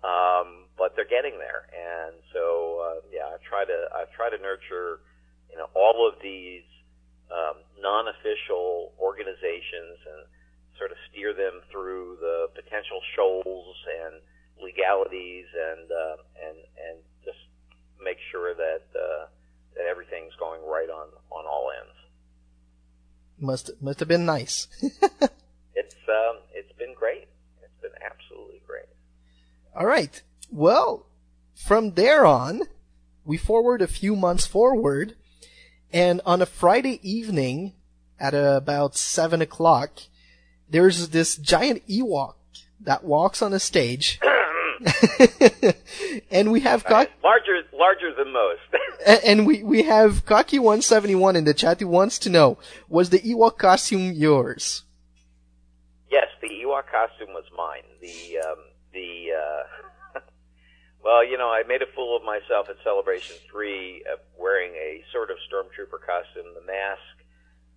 um, 0.03 0.65
but 0.77 0.95
they're 0.95 1.09
getting 1.09 1.37
there. 1.37 1.69
And 1.69 2.15
so, 2.33 2.81
uh, 2.81 2.99
yeah, 3.13 3.29
I 3.29 3.37
try 3.45 3.65
to 3.65 3.79
I 3.93 4.05
try 4.15 4.29
to 4.29 4.41
nurture, 4.41 5.05
you 5.51 5.57
know, 5.57 5.69
all 5.75 6.07
of 6.07 6.17
these 6.23 6.65
um, 7.29 7.61
non-official 7.77 8.93
organizations 8.97 10.01
and 10.01 10.25
sort 10.77 10.89
of 10.89 10.97
steer 11.11 11.33
them 11.33 11.61
through 11.69 12.17
the 12.21 12.49
potential 12.55 13.01
shoals 13.15 13.75
and 13.85 14.17
legalities 14.61 15.45
and 15.53 15.91
uh, 15.91 16.17
and 16.47 16.57
and 16.57 16.97
just 17.23 17.39
make 18.03 18.17
sure 18.31 18.53
that 18.53 18.83
uh, 18.95 19.25
that 19.75 19.85
everything's 19.89 20.33
going 20.39 20.61
right 20.65 20.89
on 20.89 21.07
on 21.31 21.45
all 21.45 21.69
ends. 21.81 21.95
Must 23.39 23.71
must 23.81 23.99
have 23.99 24.07
been 24.09 24.25
nice. 24.25 24.67
It's 25.79 25.95
um, 26.09 26.39
it's 26.53 26.73
been 26.73 26.93
great. 26.93 27.29
It's 27.63 27.81
been 27.81 27.91
absolutely 28.03 28.61
great. 28.67 28.87
All 29.73 29.85
right. 29.85 30.21
Well, 30.51 31.05
from 31.55 31.93
there 31.93 32.25
on, 32.25 32.63
we 33.23 33.37
forward 33.37 33.81
a 33.81 33.87
few 33.87 34.17
months 34.17 34.45
forward, 34.45 35.15
and 35.93 36.19
on 36.25 36.41
a 36.41 36.45
Friday 36.45 36.99
evening 37.01 37.75
at 38.19 38.33
about 38.33 38.97
seven 38.97 39.41
o'clock, 39.41 40.01
there's 40.69 41.09
this 41.09 41.37
giant 41.37 41.87
Ewok 41.87 42.33
that 42.81 43.05
walks 43.05 43.41
on 43.41 43.53
a 43.53 43.59
stage. 43.59 44.19
and 46.31 46.51
we 46.51 46.61
have 46.61 46.83
Cock- 46.83 47.09
Larger 47.23 47.61
larger 47.73 48.13
than 48.15 48.31
most. 48.31 48.61
and 49.25 49.45
we, 49.45 49.63
we 49.63 49.83
have 49.83 50.25
Cocky 50.25 50.59
171 50.59 51.35
in 51.35 51.43
the 51.43 51.53
chat 51.53 51.79
who 51.79 51.87
wants 51.87 52.19
to 52.19 52.29
know, 52.29 52.57
was 52.87 53.09
the 53.09 53.19
Ewok 53.19 53.57
costume 53.57 54.11
yours? 54.13 54.83
Yes, 56.11 56.27
the 56.41 56.49
Ewok 56.49 56.83
costume 56.91 57.33
was 57.33 57.45
mine. 57.55 57.83
The 58.01 58.39
um, 58.39 58.57
the 58.93 59.27
uh, 59.35 60.19
well, 61.03 61.23
you 61.23 61.37
know, 61.37 61.49
I 61.49 61.63
made 61.67 61.81
a 61.81 61.91
fool 61.95 62.17
of 62.17 62.23
myself 62.23 62.69
at 62.69 62.77
Celebration 62.83 63.35
Three, 63.49 64.03
uh, 64.11 64.17
wearing 64.37 64.71
a 64.71 65.03
sort 65.11 65.29
of 65.29 65.37
stormtrooper 65.51 65.99
costume, 66.05 66.53
the 66.55 66.65
mask, 66.65 67.01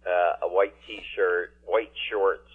uh, 0.07 0.47
a 0.47 0.49
white 0.49 0.75
T-shirt, 0.87 1.55
white 1.65 1.93
shorts, 2.11 2.51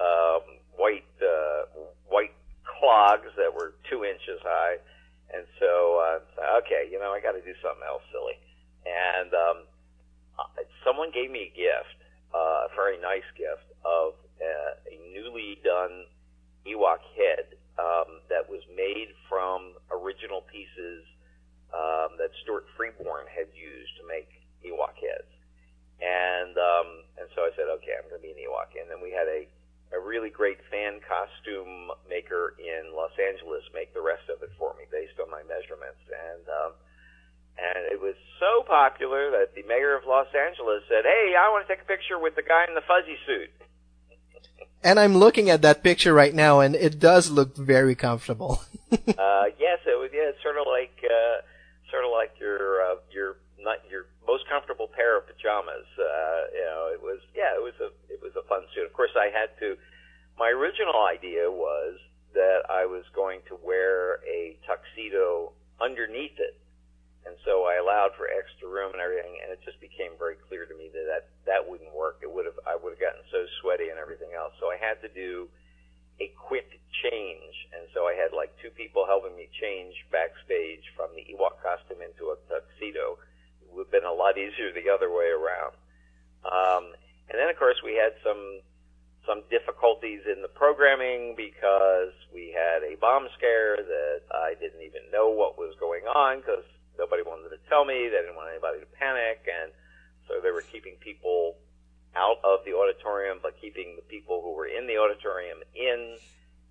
um, 0.00 0.42
white 0.76 1.04
uh, 1.22 1.64
white 2.08 2.35
clogs 2.78 3.28
that 3.36 3.52
were 3.52 3.74
two 3.90 4.04
inches 4.04 4.40
high, 4.44 4.76
and 5.32 5.44
so 5.58 6.00
uh, 6.00 6.58
okay, 6.62 6.88
you 6.90 6.98
know, 6.98 7.12
I 7.12 7.20
got 7.20 7.32
to 7.32 7.42
do 7.42 7.54
something 7.62 7.84
else 7.86 8.02
silly, 8.12 8.38
and 8.84 9.30
um, 9.34 9.58
someone 10.84 11.10
gave 11.10 11.30
me 11.30 11.50
a 11.50 11.52
gift, 11.56 11.98
uh, 12.34 12.68
a 12.68 12.70
very 12.74 13.00
nice 13.00 13.26
gift 13.36 13.66
of 13.84 14.14
uh, 14.38 14.72
a 14.86 14.96
newly 15.12 15.58
done 15.64 16.06
Ewok 16.66 17.02
head 17.16 17.56
um, 17.78 18.20
that 18.28 18.48
was 18.48 18.62
made 18.74 19.14
from 19.28 19.74
original 19.90 20.42
pieces 20.50 21.04
um, 21.72 22.16
that 22.18 22.30
Stuart 22.42 22.66
Freeborn 22.76 23.26
had 23.30 23.50
used 23.54 23.94
to 24.00 24.04
make 24.06 24.28
Ewok 24.64 24.96
heads. 24.98 25.30
And 25.96 26.54
um, 26.58 26.88
and 27.16 27.26
so 27.32 27.48
I 27.48 27.50
said, 27.56 27.72
okay, 27.80 27.96
I'm 27.96 28.04
going 28.08 28.20
to 28.20 28.26
be 28.26 28.34
an 28.34 28.40
Ewok. 28.40 28.76
And 28.76 28.88
then 28.90 29.00
we 29.00 29.10
had 29.10 29.28
a 29.28 29.48
a 29.94 30.00
really 30.00 30.30
great 30.30 30.58
fan 30.70 30.98
costume 31.06 31.90
maker 32.08 32.54
in 32.58 32.94
Los 32.94 33.14
Angeles 33.18 33.62
make 33.74 33.94
the 33.94 34.02
rest 34.02 34.26
of 34.28 34.42
it 34.42 34.50
for 34.58 34.74
me 34.74 34.84
based 34.90 35.18
on 35.20 35.30
my 35.30 35.42
measurements. 35.46 36.02
And 36.10 36.44
um, 36.48 36.72
and 37.56 37.92
it 37.92 38.00
was 38.00 38.14
so 38.40 38.66
popular 38.66 39.30
that 39.30 39.54
the 39.54 39.62
mayor 39.64 39.96
of 39.96 40.04
Los 40.06 40.28
Angeles 40.34 40.82
said, 40.88 41.04
"Hey, 41.04 41.34
I 41.38 41.48
want 41.50 41.66
to 41.66 41.72
take 41.72 41.82
a 41.82 41.88
picture 41.88 42.18
with 42.18 42.34
the 42.34 42.42
guy 42.42 42.66
in 42.68 42.74
the 42.74 42.84
fuzzy 42.86 43.16
suit." 43.26 43.50
And 44.84 45.00
I'm 45.00 45.16
looking 45.16 45.50
at 45.50 45.62
that 45.62 45.82
picture 45.82 46.14
right 46.14 46.32
now, 46.32 46.60
and 46.60 46.76
it 46.76 47.00
does 47.00 47.28
look 47.28 47.56
very 47.56 47.96
comfortable. 47.96 48.62
uh, 48.92 49.50
yes, 49.58 49.80
it 49.82 49.98
was. 49.98 50.10
Yeah, 50.12 50.30
it's 50.30 50.42
sort 50.42 50.58
of 50.58 50.66
like 50.68 50.94
uh, 51.02 51.42
sort 51.90 52.04
of 52.04 52.12
like 52.12 52.38
your 52.38 52.82
uh, 52.82 52.94
your 53.10 53.36
not 53.58 53.78
your 53.90 54.06
most 54.26 54.44
comfortable 54.50 54.90
pair 54.90 55.16
of 55.16 55.26
pajamas. 55.26 55.86
Uh, 55.94 56.40
you 56.52 56.64
know, 56.66 56.82
it 56.92 57.00
was. 57.00 57.22
Yeah, 57.34 57.54
it 57.54 57.62
was 57.62 57.78
a 57.78 57.94
it 58.12 58.20
was 58.20 58.34
a 58.34 58.44
fun 58.50 58.66
suit. 58.74 58.84
Of 58.84 58.92
course, 58.92 59.14
I 59.14 59.30
had 59.30 59.54
to. 59.62 59.78
My 60.36 60.50
original 60.50 61.06
idea 61.06 61.48
was 61.48 61.96
that 62.34 62.68
I 62.68 62.84
was 62.84 63.06
going 63.14 63.40
to 63.48 63.56
wear 63.64 64.20
a 64.28 64.58
tuxedo 64.68 65.56
underneath 65.80 66.36
it, 66.36 66.60
and 67.24 67.32
so 67.46 67.64
I 67.64 67.80
allowed 67.80 68.12
for 68.18 68.28
extra 68.28 68.68
room 68.68 68.92
and 68.92 69.00
everything. 69.00 69.40
And 69.40 69.54
it 69.54 69.62
just 69.64 69.80
became 69.80 70.12
very 70.18 70.36
clear 70.50 70.66
to 70.66 70.74
me 70.76 70.92
that 70.92 71.06
that, 71.08 71.24
that 71.46 71.62
wouldn't 71.64 71.94
work. 71.94 72.20
It 72.20 72.28
would 72.28 72.44
have. 72.44 72.58
I 72.66 72.76
would 72.76 72.98
have 72.98 73.02
gotten 73.02 73.24
so 73.32 73.46
sweaty 73.62 73.88
and 73.88 73.96
everything 73.96 74.34
else. 74.36 74.52
So 74.60 74.68
I 74.68 74.76
had 74.76 75.00
to 75.06 75.08
do 75.08 75.48
a 76.20 76.32
quick 76.36 76.80
change, 77.04 77.54
and 77.76 77.84
so 77.92 78.08
I 78.08 78.16
had 78.16 78.32
like 78.32 78.52
two 78.60 78.72
people 78.72 79.04
helping 79.04 79.36
me 79.36 79.48
change 79.60 79.92
backstage 80.08 80.84
from 80.96 81.12
the 81.12 81.24
Ewok 81.28 81.60
costume 81.60 82.00
into 82.00 82.32
a 82.32 82.36
tuxedo. 82.48 83.20
Would 83.76 83.92
have 83.92 83.92
been 83.92 84.08
a 84.08 84.12
lot 84.12 84.38
easier 84.38 84.72
the 84.72 84.88
other 84.88 85.12
way 85.12 85.28
around. 85.28 85.76
Um, 86.48 86.96
and 87.28 87.36
then, 87.36 87.48
of 87.50 87.58
course, 87.58 87.76
we 87.84 87.94
had 87.94 88.16
some 88.24 88.60
some 89.26 89.42
difficulties 89.50 90.22
in 90.24 90.40
the 90.40 90.48
programming 90.48 91.34
because 91.36 92.14
we 92.32 92.54
had 92.54 92.86
a 92.86 92.94
bomb 93.02 93.26
scare 93.36 93.76
that 93.76 94.22
I 94.30 94.54
didn't 94.54 94.80
even 94.86 95.02
know 95.12 95.28
what 95.28 95.58
was 95.58 95.74
going 95.82 96.06
on 96.06 96.38
because 96.38 96.62
nobody 96.96 97.26
wanted 97.26 97.50
to 97.50 97.58
tell 97.68 97.84
me. 97.84 98.06
They 98.06 98.22
didn't 98.22 98.38
want 98.38 98.54
anybody 98.54 98.78
to 98.80 98.86
panic, 98.94 99.42
and 99.50 99.74
so 100.30 100.38
they 100.38 100.54
were 100.54 100.62
keeping 100.62 100.94
people 101.02 101.58
out 102.14 102.38
of 102.46 102.62
the 102.64 102.72
auditorium, 102.72 103.42
but 103.42 103.60
keeping 103.60 103.98
the 103.98 104.06
people 104.06 104.40
who 104.40 104.54
were 104.54 104.70
in 104.70 104.86
the 104.86 104.96
auditorium 104.96 105.58
in. 105.74 106.16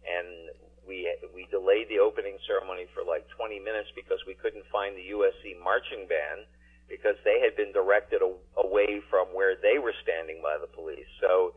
And 0.07 0.49
we 0.87 1.11
we 1.35 1.45
delayed 1.51 1.89
the 1.89 1.99
opening 1.99 2.37
ceremony 2.47 2.87
for 2.93 3.03
like 3.03 3.27
20 3.35 3.59
minutes 3.59 3.89
because 3.95 4.23
we 4.25 4.33
couldn't 4.33 4.65
find 4.71 4.95
the 4.95 5.11
USC 5.11 5.59
marching 5.61 6.07
band 6.07 6.47
because 6.89 7.15
they 7.23 7.39
had 7.41 7.55
been 7.55 7.71
directed 7.71 8.21
a, 8.21 8.31
away 8.61 9.01
from 9.09 9.27
where 9.33 9.55
they 9.55 9.79
were 9.79 9.93
standing 10.03 10.41
by 10.41 10.57
the 10.59 10.67
police. 10.67 11.07
So 11.21 11.53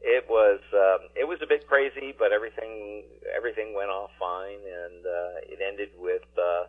it 0.00 0.24
was 0.28 0.60
um, 0.72 1.08
it 1.14 1.26
was 1.28 1.38
a 1.42 1.46
bit 1.46 1.66
crazy, 1.66 2.14
but 2.18 2.32
everything 2.32 3.04
everything 3.34 3.74
went 3.74 3.90
off 3.90 4.10
fine, 4.18 4.58
and 4.58 5.04
uh, 5.04 5.52
it 5.52 5.60
ended 5.60 5.90
with 5.98 6.24
uh, 6.38 6.64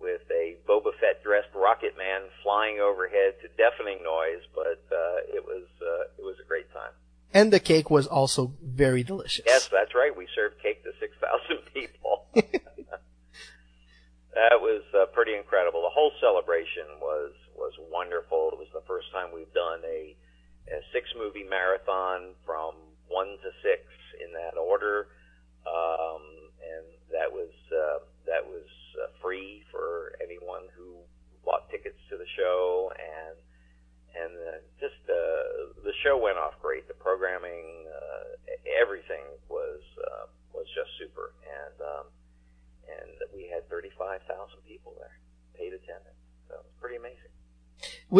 with 0.00 0.22
a 0.30 0.56
Boba 0.68 0.90
Fett 1.00 1.22
dressed 1.22 1.54
Rocket 1.54 1.96
Man 1.96 2.22
flying 2.42 2.80
overhead 2.80 3.34
to 3.42 3.48
deafening 3.56 4.02
noise. 4.02 4.42
But 4.54 4.82
uh, 4.90 5.22
it 5.30 5.44
was 5.44 5.66
uh, 5.80 6.10
it 6.18 6.24
was 6.24 6.36
a 6.42 6.46
great 6.48 6.72
time. 6.72 6.90
and 7.32 7.52
the 7.52 7.60
cake 7.60 7.88
was 7.90 8.06
also 8.06 8.52
very 8.62 9.02
delicious. 9.04 9.44
Yes, 9.46 9.68
that's 9.70 9.94
right. 9.94 10.14
We 10.16 10.26
served 10.34 10.60
cake 10.60 10.82
to 10.84 10.90
six 10.98 11.14
thousand 11.20 11.62
people. 11.74 12.26
that 14.34 14.58
was 14.60 14.82
uh, 14.92 15.06
pretty 15.14 15.34
incredible. 15.34 15.82
The 15.82 15.94
whole 15.94 16.12
celebration 16.20 16.98
was 17.00 17.30
was 17.30 17.32
wonderful. 17.92 18.50
It 18.52 18.58
was 18.58 18.72
the 18.72 18.82
first 18.88 19.12
time 19.12 19.28
we've 19.34 19.52
done 19.52 19.84
a, 19.84 20.16
a 20.72 20.78
six 20.92 21.06
movie 21.16 21.44
marathon 21.44 22.32
from 22.44 22.74
one 23.08 23.36
to 23.44 23.50
six 23.60 23.84
in 24.24 24.32
that 24.32 24.56
order, 24.56 25.12
um, 25.68 26.24
and 26.64 26.86
that 27.12 27.28
was 27.28 27.52
uh, 27.68 28.00
that 28.24 28.40
was 28.40 28.66
uh, 28.96 29.12
free 29.20 29.62
for 29.70 30.16
anyone 30.24 30.64
who 30.72 30.96
bought 31.44 31.68
tickets 31.70 31.98
to 32.08 32.16
the 32.16 32.28
show 32.36 32.90
and 32.96 33.36
and 34.12 34.32
uh, 34.36 34.60
just 34.80 35.00
uh, 35.08 35.72
the 35.84 35.92
show 36.04 36.16
went 36.20 36.36
off 36.36 36.54
great. 36.60 36.86
The 36.88 36.94
programming, 36.94 37.88
uh, 37.88 38.36
everything 38.80 39.24
was 39.48 39.80
uh, 39.96 40.26
was 40.52 40.66
just 40.76 40.90
super, 41.00 41.32
and 41.44 41.76
um, 41.80 42.06
and 42.88 43.12
we 43.34 43.48
had 43.48 43.68
thirty 43.68 43.90
five 43.98 44.20
thousand 44.28 44.60
people 44.68 44.92
there, 44.98 45.16
paid 45.56 45.72
attendance. 45.72 46.20
So 46.48 46.60
it 46.60 46.64
was 46.64 46.76
pretty 46.80 46.96
amazing. 46.96 47.32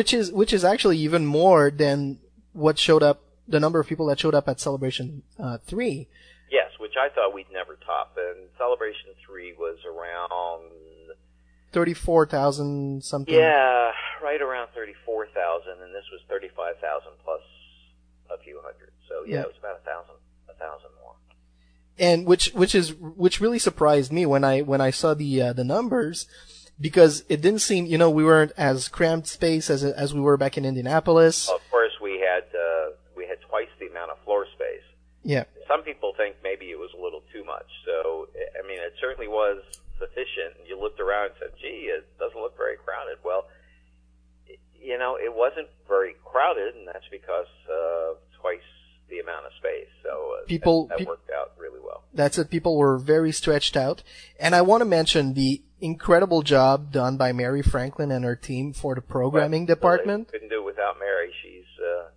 Which 0.02 0.12
is 0.12 0.32
which 0.32 0.52
is 0.52 0.64
actually 0.64 0.98
even 0.98 1.26
more 1.26 1.70
than 1.70 2.18
what 2.54 2.76
showed 2.76 3.04
up. 3.04 3.22
The 3.46 3.60
number 3.60 3.78
of 3.78 3.86
people 3.86 4.06
that 4.06 4.18
showed 4.18 4.34
up 4.34 4.48
at 4.48 4.58
Celebration 4.58 5.22
uh, 5.38 5.58
Three. 5.64 6.08
Yes, 6.50 6.70
which 6.80 6.94
I 7.00 7.08
thought 7.14 7.32
we'd 7.32 7.46
never 7.52 7.76
top. 7.86 8.16
And 8.18 8.48
Celebration 8.58 9.10
Three 9.24 9.52
was 9.56 9.78
around 9.86 10.32
Thirty-four 11.72 12.26
thousand 12.26 13.04
something. 13.04 13.32
yeah, 13.32 13.92
right 14.20 14.42
around 14.42 14.70
thirty 14.74 14.92
four 15.06 15.28
thousand, 15.28 15.80
and 15.84 15.94
this 15.94 16.04
was 16.10 16.20
thirty 16.28 16.48
five 16.56 16.74
thousand 16.80 17.12
plus 17.24 17.40
a 18.28 18.42
few 18.42 18.60
hundred. 18.60 18.90
So 19.08 19.22
yeah, 19.24 19.34
Yeah. 19.36 19.40
it 19.42 19.46
was 19.46 19.56
about 19.60 19.76
a 19.80 19.84
thousand, 19.84 20.16
a 20.50 20.54
thousand 20.54 20.90
more. 21.00 21.14
and 21.96 22.26
which 22.26 22.48
which 22.54 22.74
is 22.74 22.92
which 22.94 23.40
really 23.40 23.60
surprised 23.60 24.10
me 24.12 24.26
when 24.26 24.42
I 24.42 24.62
when 24.62 24.80
I 24.80 24.90
saw 24.90 25.14
the 25.14 25.40
uh, 25.40 25.52
the 25.52 25.64
numbers 25.64 26.26
because 26.82 27.24
it 27.30 27.40
didn't 27.40 27.60
seem 27.60 27.86
you 27.86 27.96
know 27.96 28.10
we 28.10 28.24
weren't 28.24 28.52
as 28.58 28.88
cramped 28.88 29.28
space 29.28 29.70
as 29.70 29.82
as 29.84 30.12
we 30.12 30.20
were 30.20 30.36
back 30.36 30.58
in 30.58 30.64
Indianapolis. 30.66 31.48
Of 31.48 31.62
course, 31.70 31.92
we 32.02 32.18
had 32.20 32.44
uh, 32.52 32.90
we 33.16 33.24
had 33.26 33.38
twice 33.48 33.70
the 33.80 33.86
amount 33.86 34.10
of 34.10 34.18
floor 34.24 34.44
space. 34.52 34.84
Yeah. 35.24 35.44
Some 35.68 35.82
people 35.82 36.12
think 36.18 36.36
maybe 36.42 36.66
it 36.74 36.78
was 36.78 36.90
a 36.98 37.00
little 37.00 37.22
too 37.32 37.44
much. 37.44 37.70
So 37.86 38.26
I 38.58 38.66
mean, 38.66 38.80
it 38.82 38.94
certainly 39.00 39.28
was 39.28 39.62
sufficient. 39.98 40.58
And 40.58 40.66
you 40.68 40.74
looked 40.78 40.98
around 41.00 41.26
and 41.30 41.34
said, 41.38 41.52
"Gee, 41.62 41.86
it 41.94 42.04
doesn't 42.18 42.40
look 42.44 42.56
very 42.58 42.76
crowded." 42.76 43.18
Well, 43.24 43.46
you 44.74 44.98
know, 44.98 45.14
it 45.16 45.32
wasn't 45.32 45.68
very 45.86 46.14
crowded, 46.24 46.74
and 46.74 46.88
that's 46.88 47.06
because 47.10 47.46
uh, 47.70 48.18
twice 48.40 48.66
the 49.08 49.20
amount 49.20 49.46
of 49.46 49.52
space. 49.62 49.92
So 50.02 50.10
uh, 50.42 50.46
People- 50.46 50.86
that, 50.86 50.96
that 50.96 50.98
peop- 50.98 51.08
worked 51.08 51.30
out 51.30 51.52
really 51.56 51.78
well. 51.78 52.00
That's 52.14 52.38
it. 52.38 52.50
People 52.50 52.76
were 52.76 52.98
very 52.98 53.32
stretched 53.32 53.76
out, 53.76 54.02
and 54.38 54.54
I 54.54 54.62
want 54.62 54.82
to 54.82 54.84
mention 54.84 55.34
the 55.34 55.62
incredible 55.80 56.42
job 56.42 56.92
done 56.92 57.16
by 57.16 57.32
Mary 57.32 57.62
Franklin 57.62 58.10
and 58.10 58.24
her 58.24 58.36
team 58.36 58.72
for 58.72 58.94
the 58.94 59.00
programming 59.00 59.66
department. 59.66 60.30
Couldn't 60.30 60.48
do 60.50 60.60
it 60.60 60.64
without 60.64 60.98
Mary. 60.98 61.32
She's 61.42 61.66
uh, 61.82 62.08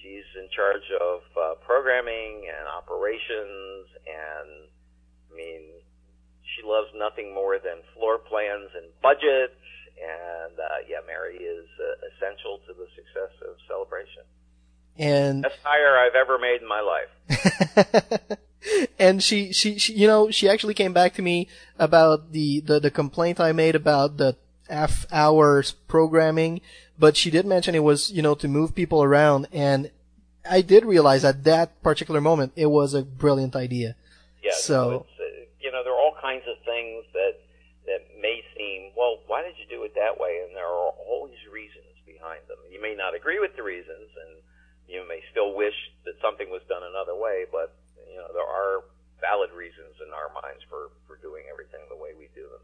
she's 0.00 0.24
in 0.40 0.48
charge 0.54 0.86
of 1.00 1.20
uh, 1.36 1.54
programming 1.66 2.48
and 2.48 2.66
operations, 2.68 3.86
and 4.06 4.68
I 5.30 5.36
mean, 5.36 5.62
she 6.56 6.62
loves 6.66 6.88
nothing 6.94 7.34
more 7.34 7.58
than 7.58 7.82
floor 7.94 8.18
plans 8.18 8.70
and 8.74 8.86
budgets. 9.02 9.58
And 9.98 10.58
uh, 10.58 10.82
yeah, 10.88 10.98
Mary 11.06 11.36
is 11.36 11.68
uh, 11.78 12.06
essential 12.10 12.58
to 12.66 12.72
the 12.72 12.86
success 12.96 13.34
of 13.48 13.56
Celebration. 13.68 14.22
And 14.96 15.42
Best 15.42 15.58
hire 15.62 15.96
I've 15.98 16.14
ever 16.14 16.38
made 16.38 16.60
in 16.60 16.68
my 16.68 16.80
life. 16.80 18.38
and 18.98 19.22
she, 19.22 19.52
she, 19.52 19.78
she, 19.78 19.94
you 19.94 20.06
know, 20.06 20.30
she 20.30 20.48
actually 20.48 20.74
came 20.74 20.92
back 20.92 21.14
to 21.14 21.22
me 21.22 21.48
about 21.78 22.32
the, 22.32 22.60
the, 22.60 22.80
the 22.80 22.90
complaint 22.90 23.40
I 23.40 23.52
made 23.52 23.74
about 23.74 24.16
the 24.16 24.36
half 24.68 25.06
hours 25.12 25.72
programming, 25.88 26.60
but 26.98 27.16
she 27.16 27.30
did 27.30 27.46
mention 27.46 27.74
it 27.74 27.82
was, 27.82 28.10
you 28.10 28.22
know, 28.22 28.34
to 28.34 28.48
move 28.48 28.74
people 28.74 29.02
around, 29.02 29.48
and 29.52 29.90
I 30.48 30.60
did 30.62 30.84
realize 30.84 31.24
at 31.24 31.44
that 31.44 31.82
particular 31.82 32.20
moment 32.20 32.52
it 32.56 32.66
was 32.66 32.94
a 32.94 33.02
brilliant 33.02 33.54
idea. 33.54 33.96
Yeah. 34.42 34.52
So, 34.54 35.06
it's, 35.06 35.20
uh, 35.20 35.46
you 35.60 35.70
know, 35.70 35.84
there 35.84 35.92
are 35.92 36.00
all 36.00 36.16
kinds 36.20 36.44
of 36.48 36.58
things 36.64 37.04
that 37.12 37.38
that 37.86 38.06
may 38.20 38.42
seem, 38.56 38.90
well, 38.96 39.18
why 39.26 39.42
did 39.42 39.58
you 39.58 39.66
do 39.68 39.82
it 39.82 39.94
that 39.94 40.18
way? 40.18 40.42
And 40.46 40.54
there 40.54 40.66
are 40.66 40.94
always 41.06 41.38
reasons 41.52 41.98
behind 42.06 42.46
them. 42.46 42.58
You 42.70 42.80
may 42.80 42.94
not 42.94 43.14
agree 43.14 43.40
with 43.40 43.56
the 43.56 43.62
reasons, 43.62 44.10
and 44.14 44.42
you 44.86 45.02
may 45.08 45.20
still 45.30 45.54
wish 45.54 45.74
that 46.04 46.14
something 46.22 46.48
was 46.50 46.62
done 46.68 46.82
another 46.82 47.14
way, 47.14 47.44
but 47.50 47.74
know, 48.22 48.32
there 48.32 48.42
are 48.42 48.84
valid 49.20 49.50
reasons 49.52 49.98
in 50.04 50.12
our 50.12 50.32
minds 50.34 50.62
for 50.68 50.90
for 51.06 51.16
doing 51.22 51.44
everything 51.50 51.80
the 51.88 51.96
way 51.96 52.10
we 52.18 52.28
do 52.34 52.42
them. 52.42 52.60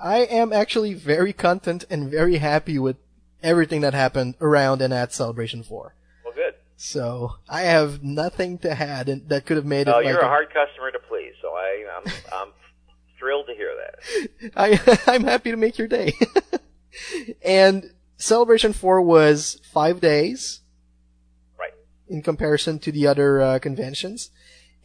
I 0.00 0.18
am 0.18 0.52
actually 0.52 0.94
very 0.94 1.32
content 1.32 1.84
and 1.90 2.10
very 2.10 2.36
happy 2.38 2.78
with 2.78 2.96
everything 3.42 3.80
that 3.82 3.94
happened 3.94 4.34
around 4.40 4.80
and 4.82 4.92
at 4.92 5.12
Celebration 5.12 5.62
4. 5.62 5.94
Well, 6.24 6.34
good. 6.34 6.54
So 6.76 7.34
I 7.48 7.62
have 7.62 8.02
nothing 8.02 8.58
to 8.58 8.70
add 8.70 9.08
and 9.08 9.28
that 9.28 9.46
could 9.46 9.56
have 9.56 9.66
made 9.66 9.88
it. 9.88 9.94
Oh, 9.94 9.96
like 9.98 10.06
you're 10.06 10.20
a 10.20 10.28
hard 10.28 10.48
customer 10.52 10.90
to 10.92 10.98
please, 11.08 11.32
so 11.42 11.48
I, 11.48 11.84
I'm 11.96 12.12
I'm 12.32 12.48
thrilled 13.18 13.46
to 13.46 13.54
hear 13.54 13.74
that. 13.74 14.52
I 14.56 15.02
I'm 15.12 15.24
happy 15.24 15.50
to 15.50 15.56
make 15.56 15.78
your 15.78 15.88
day. 15.88 16.12
and 17.44 17.92
Celebration 18.16 18.72
4 18.72 19.02
was 19.02 19.60
five 19.72 20.00
days. 20.00 20.60
Right. 21.58 21.72
In 22.08 22.22
comparison 22.22 22.78
to 22.80 22.92
the 22.92 23.06
other 23.06 23.40
uh, 23.40 23.58
conventions, 23.58 24.30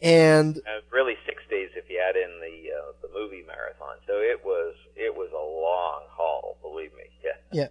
and 0.04 0.58
Uh, 0.58 0.80
really, 0.90 1.14
six 1.26 1.42
days 1.48 1.70
if 1.74 1.88
you 1.88 1.98
add 1.98 2.14
in 2.14 2.40
the 2.40 2.70
uh, 2.72 2.92
the 3.02 3.08
movie 3.12 3.42
marathon. 3.46 3.96
So 4.06 4.14
it 4.14 4.44
was 4.44 4.74
it 4.94 5.14
was 5.16 5.30
a 5.32 5.36
long 5.36 6.02
haul, 6.10 6.58
believe 6.62 6.92
me. 6.94 7.04
Yeah. 7.24 7.68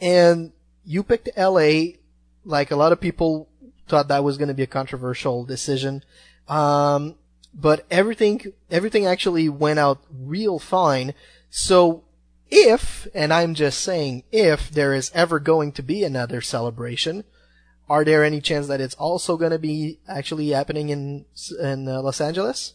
yeah, 0.00 0.06
and 0.06 0.52
you 0.84 1.02
picked 1.02 1.30
L.A. 1.34 1.96
Like 2.44 2.70
a 2.70 2.76
lot 2.76 2.92
of 2.92 3.00
people 3.00 3.48
thought 3.88 4.08
that 4.08 4.22
was 4.22 4.36
going 4.36 4.48
to 4.48 4.54
be 4.54 4.62
a 4.62 4.68
controversial 4.68 5.44
decision, 5.44 6.04
um, 6.46 7.16
but 7.54 7.86
everything 7.90 8.52
everything 8.70 9.06
actually 9.06 9.48
went 9.48 9.78
out 9.78 10.02
real 10.10 10.58
fine. 10.58 11.14
So 11.48 12.04
if, 12.50 13.08
and 13.14 13.32
I'm 13.32 13.54
just 13.54 13.80
saying, 13.80 14.24
if 14.30 14.70
there 14.70 14.92
is 14.94 15.10
ever 15.14 15.40
going 15.40 15.72
to 15.72 15.82
be 15.82 16.04
another 16.04 16.40
celebration, 16.40 17.24
are 17.88 18.04
there 18.04 18.24
any 18.24 18.40
chance 18.40 18.66
that 18.68 18.80
it's 18.80 18.94
also 18.94 19.36
going 19.36 19.52
to 19.52 19.58
be 19.58 19.98
actually 20.08 20.48
happening 20.50 20.88
in 20.88 21.24
in 21.60 21.88
uh, 21.88 22.02
Los 22.02 22.20
Angeles? 22.20 22.74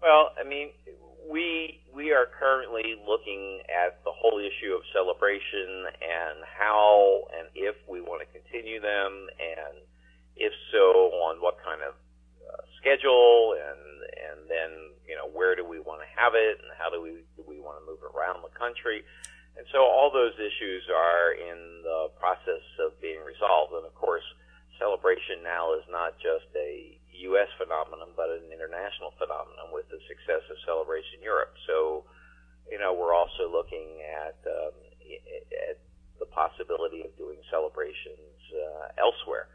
Well, 0.00 0.30
I 0.38 0.48
mean, 0.48 0.70
we 1.28 1.80
we 1.92 2.12
are 2.12 2.26
currently 2.38 2.94
looking 3.06 3.60
at 3.66 4.02
the 4.04 4.12
whole 4.14 4.38
issue 4.38 4.72
of 4.74 4.82
celebration 4.94 5.90
and 5.98 6.38
how 6.46 7.26
and 7.36 7.48
if 7.54 7.74
we 7.88 8.00
want 8.00 8.22
to 8.22 8.28
continue 8.30 8.80
them, 8.80 9.26
and 9.42 9.82
if 10.36 10.52
so, 10.70 11.10
on 11.26 11.42
what 11.42 11.58
kind 11.64 11.82
of 11.82 11.94
uh, 12.46 12.62
schedule, 12.80 13.58
and 13.58 13.82
and 14.30 14.48
then 14.48 14.70
you 15.06 15.16
know 15.16 15.26
where 15.26 15.56
do 15.56 15.66
we 15.66 15.80
want 15.80 16.00
to 16.00 16.08
have 16.14 16.34
it, 16.34 16.62
and 16.62 16.70
how 16.78 16.88
do 16.88 17.02
we 17.02 17.26
do 17.36 17.42
we 17.46 17.58
want 17.58 17.76
to 17.82 17.84
move 17.90 18.02
around 18.14 18.42
the 18.42 18.54
country. 18.56 19.02
And 19.58 19.66
so 19.74 19.82
all 19.82 20.14
those 20.14 20.38
issues 20.38 20.86
are 20.86 21.34
in 21.34 21.82
the 21.82 22.14
process 22.14 22.62
of 22.78 22.94
being 23.02 23.18
resolved. 23.26 23.74
And 23.74 23.82
of 23.82 23.94
course, 23.98 24.22
celebration 24.78 25.42
now 25.42 25.74
is 25.74 25.82
not 25.90 26.14
just 26.22 26.46
a 26.54 26.94
U.S. 27.34 27.50
phenomenon, 27.58 28.14
but 28.14 28.30
an 28.30 28.54
international 28.54 29.10
phenomenon 29.18 29.74
with 29.74 29.90
the 29.90 29.98
success 30.06 30.46
of 30.46 30.56
Celebration 30.62 31.18
Europe. 31.26 31.50
So, 31.66 32.06
you 32.70 32.78
know, 32.78 32.94
we're 32.94 33.18
also 33.18 33.50
looking 33.50 33.98
at, 34.06 34.38
um, 34.46 34.78
at 35.66 35.82
the 36.22 36.30
possibility 36.30 37.02
of 37.02 37.10
doing 37.18 37.42
celebrations 37.50 38.38
uh, 38.54 38.94
elsewhere. 38.94 39.50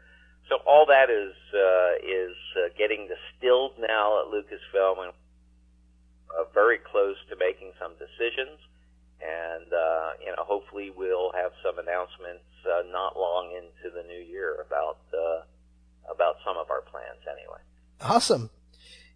So 0.52 0.60
all 0.68 0.84
that 0.92 1.08
is 1.08 1.32
uh, 1.56 1.96
is 2.04 2.36
uh, 2.60 2.68
getting 2.76 3.08
distilled 3.08 3.80
now 3.80 4.20
at 4.20 4.28
Lucasfilm, 4.28 5.08
and 5.08 5.12
uh, 6.28 6.44
very 6.52 6.76
close 6.76 7.16
to 7.32 7.36
making 7.40 7.72
some 7.80 7.96
decisions 7.96 8.60
and 9.24 9.72
uh, 9.72 10.10
you 10.24 10.30
know 10.30 10.44
hopefully 10.44 10.90
we'll 10.94 11.32
have 11.32 11.52
some 11.62 11.78
announcements 11.78 12.44
uh, 12.66 12.82
not 12.90 13.16
long 13.16 13.50
into 13.56 13.94
the 13.94 14.02
new 14.06 14.20
year 14.20 14.64
about 14.66 14.98
uh, 15.12 15.42
about 16.12 16.36
some 16.44 16.56
of 16.56 16.70
our 16.70 16.82
plans 16.82 17.20
anyway. 17.26 17.60
Awesome. 18.00 18.50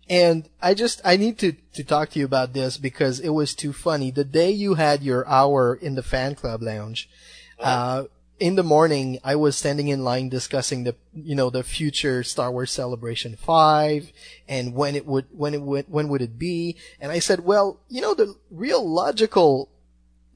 And 0.09 0.48
I 0.62 0.72
just 0.72 1.02
I 1.05 1.16
need 1.16 1.39
to 1.39 1.52
to 1.74 1.85
talk 1.85 2.10
to 2.10 2.18
you 2.18 2.24
about 2.24 2.55
this 2.55 2.78
because 2.78 3.20
it 3.20 3.30
was 3.30 3.55
too 3.55 3.72
funny. 3.72 4.10
The 4.10 4.24
day 4.24 4.51
you 4.51 4.74
had 4.74 5.02
your 5.02 5.28
hour 5.28 5.74
in 5.74 5.94
the 5.94 6.02
fan 6.02 6.35
club 6.35 6.62
lounge, 6.62 7.10
uh, 7.59 8.05
in 8.40 8.55
the 8.55 8.62
morning 8.62 9.18
I 9.22 9.36
was 9.36 9.56
standing 9.56 9.89
in 9.89 10.05
line 10.05 10.30
discussing 10.30 10.85
the 10.85 10.97
you 11.12 11.35
know 11.35 11.51
the 11.51 11.62
future 11.62 12.22
Star 12.22 12.51
Wars 12.51 12.70
Celebration 12.70 13.36
Five 13.36 14.12
and 14.48 14.74
when 14.74 14.94
it 14.97 15.05
would 15.05 15.26
when 15.30 15.52
it 15.52 15.60
would 15.60 15.86
when 15.89 16.09
would 16.09 16.22
it 16.22 16.39
be? 16.39 16.76
And 17.01 17.12
I 17.12 17.18
said, 17.18 17.40
well, 17.40 17.80
you 17.89 18.01
know 18.01 18.14
the 18.14 18.35
real 18.51 18.89
logical 18.89 19.68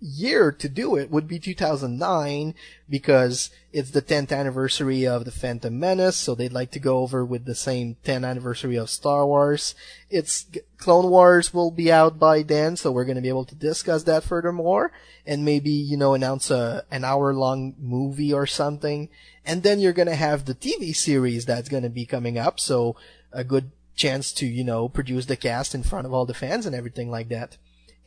year 0.02 0.50
to 0.50 0.68
do 0.68 0.96
it 0.96 1.10
would 1.10 1.28
be 1.28 1.38
2009 1.38 2.54
because 2.90 3.50
it's 3.72 3.92
the 3.92 4.02
10th 4.02 4.36
anniversary 4.36 5.06
of 5.06 5.24
the 5.24 5.30
Phantom 5.30 5.78
Menace, 5.78 6.16
so 6.16 6.34
they'd 6.34 6.52
like 6.52 6.72
to 6.72 6.80
go 6.80 6.98
over 6.98 7.24
with 7.24 7.44
the 7.44 7.54
same 7.54 7.96
10th 8.04 8.28
anniversary 8.28 8.76
of 8.76 8.90
Star 8.90 9.24
Wars. 9.24 9.76
It's 10.10 10.46
Clone 10.76 11.08
Wars 11.08 11.54
will 11.54 11.70
be 11.70 11.92
out 11.92 12.18
by 12.18 12.42
then, 12.42 12.76
so 12.76 12.90
we're 12.90 13.04
going 13.04 13.16
to 13.16 13.22
be 13.22 13.28
able 13.28 13.44
to 13.44 13.54
discuss 13.54 14.02
that 14.02 14.24
furthermore 14.24 14.92
and 15.24 15.44
maybe, 15.44 15.70
you 15.70 15.96
know, 15.96 16.14
announce 16.14 16.50
a 16.50 16.84
an 16.90 17.04
hour 17.04 17.32
long 17.32 17.74
movie 17.78 18.32
or 18.32 18.46
something. 18.46 19.08
And 19.46 19.62
then 19.62 19.78
you're 19.78 19.92
going 19.92 20.08
to 20.08 20.16
have 20.16 20.44
the 20.44 20.54
TV 20.54 20.94
series 20.94 21.46
that's 21.46 21.68
going 21.68 21.84
to 21.84 21.88
be 21.88 22.06
coming 22.06 22.38
up, 22.38 22.58
so 22.58 22.96
a 23.32 23.44
good 23.44 23.70
chance 23.94 24.32
to, 24.32 24.46
you 24.46 24.64
know, 24.64 24.88
produce 24.88 25.26
the 25.26 25.36
cast 25.36 25.74
in 25.74 25.84
front 25.84 26.06
of 26.06 26.12
all 26.12 26.26
the 26.26 26.34
fans 26.34 26.66
and 26.66 26.74
everything 26.74 27.10
like 27.10 27.28
that. 27.28 27.56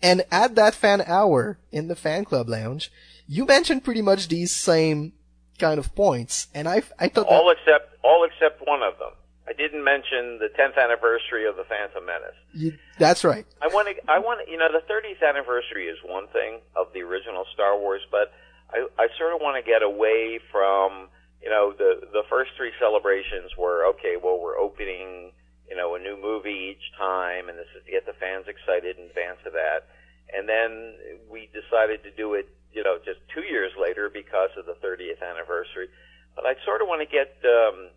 And 0.01 0.23
at 0.31 0.55
that 0.55 0.75
fan 0.75 1.01
hour 1.01 1.57
in 1.71 1.87
the 1.87 1.95
fan 1.95 2.25
club 2.25 2.49
lounge, 2.49 2.91
you 3.27 3.45
mentioned 3.45 3.83
pretty 3.83 4.01
much 4.01 4.27
these 4.27 4.55
same 4.55 5.13
kind 5.57 5.79
of 5.79 5.95
points, 5.95 6.47
and 6.53 6.67
I 6.67 6.83
I 6.99 7.07
thought 7.07 7.27
all 7.27 7.49
except 7.49 7.95
all 8.03 8.25
except 8.25 8.65
one 8.67 8.83
of 8.83 8.97
them. 8.99 9.11
I 9.47 9.53
didn't 9.53 9.83
mention 9.83 10.39
the 10.39 10.49
10th 10.57 10.75
anniversary 10.75 11.45
of 11.45 11.55
the 11.55 11.65
Phantom 11.65 12.03
Menace. 12.03 12.33
You, 12.51 12.73
that's 12.97 13.23
right. 13.23 13.45
I 13.61 13.67
want 13.67 13.87
to 13.87 14.11
I 14.11 14.19
want 14.19 14.47
you 14.49 14.57
know 14.57 14.67
the 14.71 14.81
30th 14.91 15.27
anniversary 15.27 15.85
is 15.85 15.97
one 16.03 16.27
thing 16.27 16.61
of 16.75 16.87
the 16.93 17.01
original 17.01 17.45
Star 17.53 17.77
Wars, 17.79 18.01
but 18.11 18.33
I 18.71 18.87
I 18.97 19.07
sort 19.17 19.33
of 19.33 19.41
want 19.41 19.63
to 19.63 19.69
get 19.69 19.83
away 19.83 20.39
from 20.51 21.09
you 21.41 21.49
know 21.49 21.73
the 21.77 22.01
the 22.11 22.23
first 22.29 22.51
three 22.57 22.71
celebrations 22.79 23.55
were 23.57 23.85
okay. 23.95 24.17
Well, 24.21 24.39
we're 24.39 24.57
opening 24.57 25.31
you 25.69 25.75
know, 25.75 25.95
a 25.95 25.99
new 25.99 26.17
movie 26.17 26.75
each 26.75 26.97
time, 26.97 27.49
and 27.49 27.57
this 27.57 27.69
is 27.75 27.83
to 27.85 27.91
get 27.91 28.05
the 28.05 28.13
fans 28.13 28.45
excited 28.47 28.97
in 28.97 29.05
advance 29.05 29.39
of 29.45 29.53
that. 29.53 29.89
And 30.33 30.49
then 30.49 30.93
we 31.29 31.49
decided 31.53 32.03
to 32.03 32.11
do 32.11 32.33
it, 32.33 32.49
you 32.73 32.83
know, 32.83 32.97
just 33.03 33.19
two 33.33 33.41
years 33.41 33.71
later 33.79 34.09
because 34.09 34.49
of 34.57 34.65
the 34.65 34.77
30th 34.85 35.21
anniversary. 35.21 35.89
But 36.35 36.45
I 36.45 36.53
sort 36.65 36.81
of 36.81 36.87
want 36.87 37.01
to 37.01 37.09
get, 37.09 37.37
um, 37.45 37.89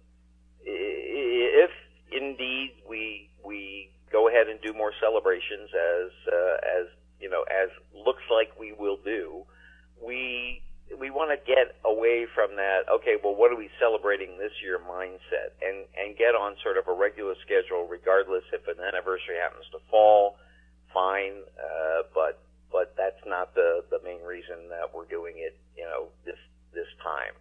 if 0.64 1.70
indeed 2.12 2.72
we 2.88 3.28
we 3.44 3.90
go 4.10 4.28
ahead 4.28 4.48
and 4.48 4.60
do 4.60 4.72
more 4.72 4.92
celebrations 5.00 5.70
as 5.72 6.10
uh, 6.32 6.56
as 6.80 6.86
you 7.20 7.28
know 7.28 7.44
as 7.50 7.68
looks 7.94 8.22
like 8.30 8.58
we 8.58 8.72
will 8.72 8.98
do, 9.04 9.44
we 10.00 10.62
we 10.96 11.10
want 11.10 11.30
to 11.30 11.38
get 11.44 11.76
away 11.84 12.26
from 12.34 12.56
that. 12.56 12.88
Okay, 12.88 13.20
well, 13.22 13.34
what 13.34 13.52
are 13.52 13.60
we 13.60 13.68
celebrating 13.78 14.38
this 14.38 14.52
year 14.62 14.80
mindset, 14.80 15.52
and 15.60 15.84
and 15.98 16.16
get 16.16 16.32
on 16.32 16.56
sort 16.62 16.78
of 16.78 16.88
a 16.88 16.94
regular 16.94 17.34
schedule, 17.44 17.84
regardless 17.84 18.44
if 18.52 18.64
an 18.68 18.80
anniversary 18.80 19.36
happens 19.36 19.66
to 19.72 19.78
fall. 19.90 20.38
Fine, 20.94 21.44
uh, 21.60 22.08
but 22.14 22.40
but 22.72 22.94
that's 22.96 23.20
not 23.26 23.54
the 23.54 23.84
the 23.90 24.00
main 24.04 24.22
reason 24.24 24.72
that 24.72 24.94
we're 24.94 25.08
doing 25.08 25.36
it. 25.36 25.56
You 25.76 25.84
know, 25.84 26.08
this 26.24 26.40
this 26.72 26.88
time. 27.04 27.36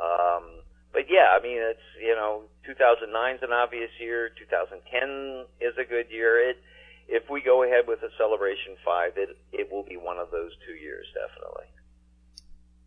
Um, 0.00 0.64
but 0.92 1.06
yeah, 1.12 1.36
I 1.36 1.42
mean, 1.42 1.60
it's 1.60 1.88
you 2.00 2.16
know, 2.16 2.48
2009 2.66 3.12
is 3.36 3.42
an 3.42 3.52
obvious 3.52 3.90
year. 4.00 4.30
2010 4.38 5.44
is 5.60 5.76
a 5.76 5.84
good 5.84 6.08
year. 6.10 6.40
It 6.40 6.56
if 7.10 7.28
we 7.28 7.42
go 7.42 7.64
ahead 7.64 7.84
with 7.86 8.02
a 8.02 8.10
celebration 8.16 8.78
five, 8.84 9.18
it 9.18 9.36
it 9.52 9.70
will 9.70 9.84
be 9.84 9.96
one 9.96 10.18
of 10.18 10.30
those 10.30 10.52
two 10.66 10.74
years 10.74 11.06
definitely. 11.12 11.68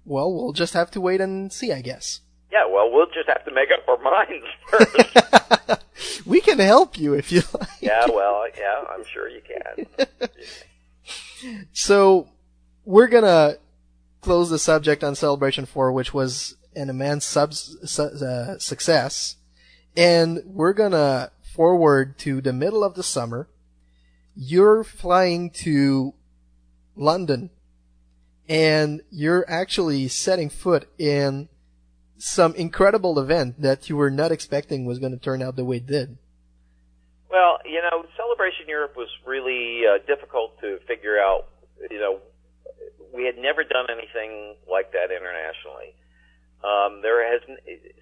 Well, 0.06 0.34
we'll 0.34 0.54
just 0.54 0.74
have 0.74 0.92
to 0.92 1.02
wait 1.02 1.22
and 1.22 1.52
see, 1.52 1.72
I 1.72 1.82
guess. 1.82 2.22
Yeah, 2.52 2.66
well, 2.70 2.92
we'll 2.92 3.08
just 3.08 3.28
have 3.28 3.44
to 3.46 3.52
make 3.52 3.70
up 3.72 3.88
our 3.88 3.98
minds 4.04 4.46
first. 5.78 6.26
We 6.26 6.42
can 6.42 6.60
help 6.60 6.98
you 7.00 7.14
if 7.14 7.32
you 7.32 7.42
like. 7.60 7.70
yeah, 7.82 8.06
well, 8.08 8.46
yeah, 8.58 8.84
I'm 8.90 9.04
sure 9.06 9.30
you 9.30 9.42
can. 9.42 10.08
So 11.74 12.30
we're 12.86 13.08
gonna 13.08 13.56
close 14.22 14.50
the 14.50 14.60
subject 14.60 15.04
on 15.04 15.16
Celebration 15.16 15.66
4, 15.66 15.92
which 15.92 16.14
was 16.14 16.56
an 16.76 16.90
immense 16.90 17.26
sub- 17.26 17.54
su- 17.54 18.02
uh, 18.04 18.58
success, 18.60 19.36
and 19.98 20.42
we're 20.46 20.72
gonna 20.74 21.32
forward 21.54 22.18
to 22.20 22.40
the 22.40 22.54
middle 22.54 22.84
of 22.84 22.96
the 22.96 23.04
summer. 23.04 23.50
You're 24.36 24.84
flying 24.86 25.50
to 25.66 26.14
London, 26.96 27.50
and 28.48 29.02
you're 29.10 29.46
actually 29.50 30.08
setting 30.08 30.50
foot 30.50 30.88
in 30.98 31.50
some 32.18 32.56
incredible 32.56 33.20
event 33.20 33.62
that 33.62 33.90
you 33.90 33.98
were 33.98 34.12
not 34.12 34.32
expecting 34.32 34.86
was 34.86 35.00
going 35.00 35.12
to 35.12 35.18
turn 35.18 35.42
out 35.42 35.56
the 35.56 35.66
way 35.66 35.78
it 35.78 35.88
did. 35.88 36.18
Well, 37.30 37.60
you 37.66 37.82
know, 37.82 38.06
Celebration 38.16 38.68
Europe 38.68 38.96
was 38.96 39.10
really 39.26 39.82
uh, 39.88 39.98
difficult 40.06 40.60
to 40.62 40.80
figure 40.88 41.20
out. 41.20 41.48
You 41.90 42.00
know, 42.00 42.20
we 43.14 43.26
had 43.26 43.38
never 43.38 43.64
done 43.64 43.88
anything 43.90 44.56
like 44.70 44.92
that 44.92 45.12
internationally. 45.12 45.96
Um, 46.64 47.02
there 47.02 47.20
has 47.28 47.42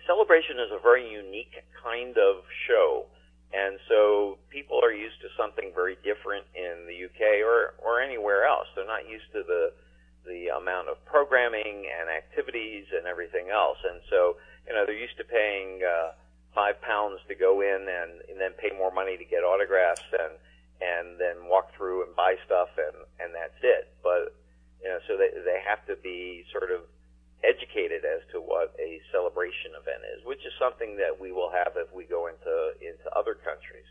Celebration 0.06 0.60
is 0.60 0.70
a 0.72 0.80
very 0.82 1.10
unique 1.10 1.56
kind 1.82 2.18
of 2.18 2.44
show, 2.68 3.06
and 3.54 3.80
so 3.90 4.38
people 4.50 4.80
are 4.84 4.94
used 4.94 5.20
to 5.22 5.30
something 5.38 5.72
very 5.74 5.98
different 6.04 6.46
in 6.54 6.86
the 6.86 7.06
UK 7.06 7.42
or 7.42 7.74
or 7.82 8.02
anywhere 8.02 8.46
else. 8.46 8.68
They're 8.76 8.86
not 8.86 9.10
used 9.10 9.32
to 9.34 9.42
the 9.42 9.74
the 10.26 10.50
amount 10.54 10.90
of 10.90 11.04
programming 11.06 11.88
and 11.90 12.10
activities 12.10 12.86
and 12.96 13.08
everything 13.08 13.50
else, 13.50 13.78
and 13.84 14.02
so 14.10 14.38
you 14.68 14.74
know 14.74 14.86
they're 14.86 14.98
used 14.98 15.18
to 15.18 15.26
paying. 15.26 15.82
Uh, 15.84 16.12
five 16.54 16.80
pounds 16.82 17.20
to 17.28 17.36
go 17.36 17.62
in 17.62 17.88
and, 17.88 18.20
and 18.28 18.36
then 18.40 18.52
pay 18.60 18.76
more 18.76 18.92
money 18.92 19.16
to 19.18 19.24
get 19.24 19.44
autographs 19.44 20.04
and 20.12 20.36
and 20.82 21.20
then 21.22 21.46
walk 21.46 21.70
through 21.78 22.04
and 22.04 22.16
buy 22.16 22.36
stuff 22.46 22.70
and 22.78 22.98
and 23.22 23.32
that's 23.34 23.60
it. 23.64 23.94
But 24.04 24.34
you 24.82 24.90
know, 24.90 25.00
so 25.08 25.16
they 25.18 25.30
they 25.46 25.62
have 25.64 25.86
to 25.88 25.96
be 26.02 26.44
sort 26.52 26.72
of 26.72 26.82
educated 27.44 28.06
as 28.06 28.22
to 28.34 28.42
what 28.42 28.74
a 28.78 29.02
celebration 29.12 29.74
event 29.78 30.06
is, 30.18 30.26
which 30.26 30.42
is 30.46 30.54
something 30.60 30.98
that 30.98 31.18
we 31.18 31.32
will 31.32 31.50
have 31.50 31.74
if 31.78 31.90
we 31.94 32.06
go 32.06 32.28
into 32.28 32.76
into 32.82 33.08
other 33.14 33.34
countries. 33.34 33.88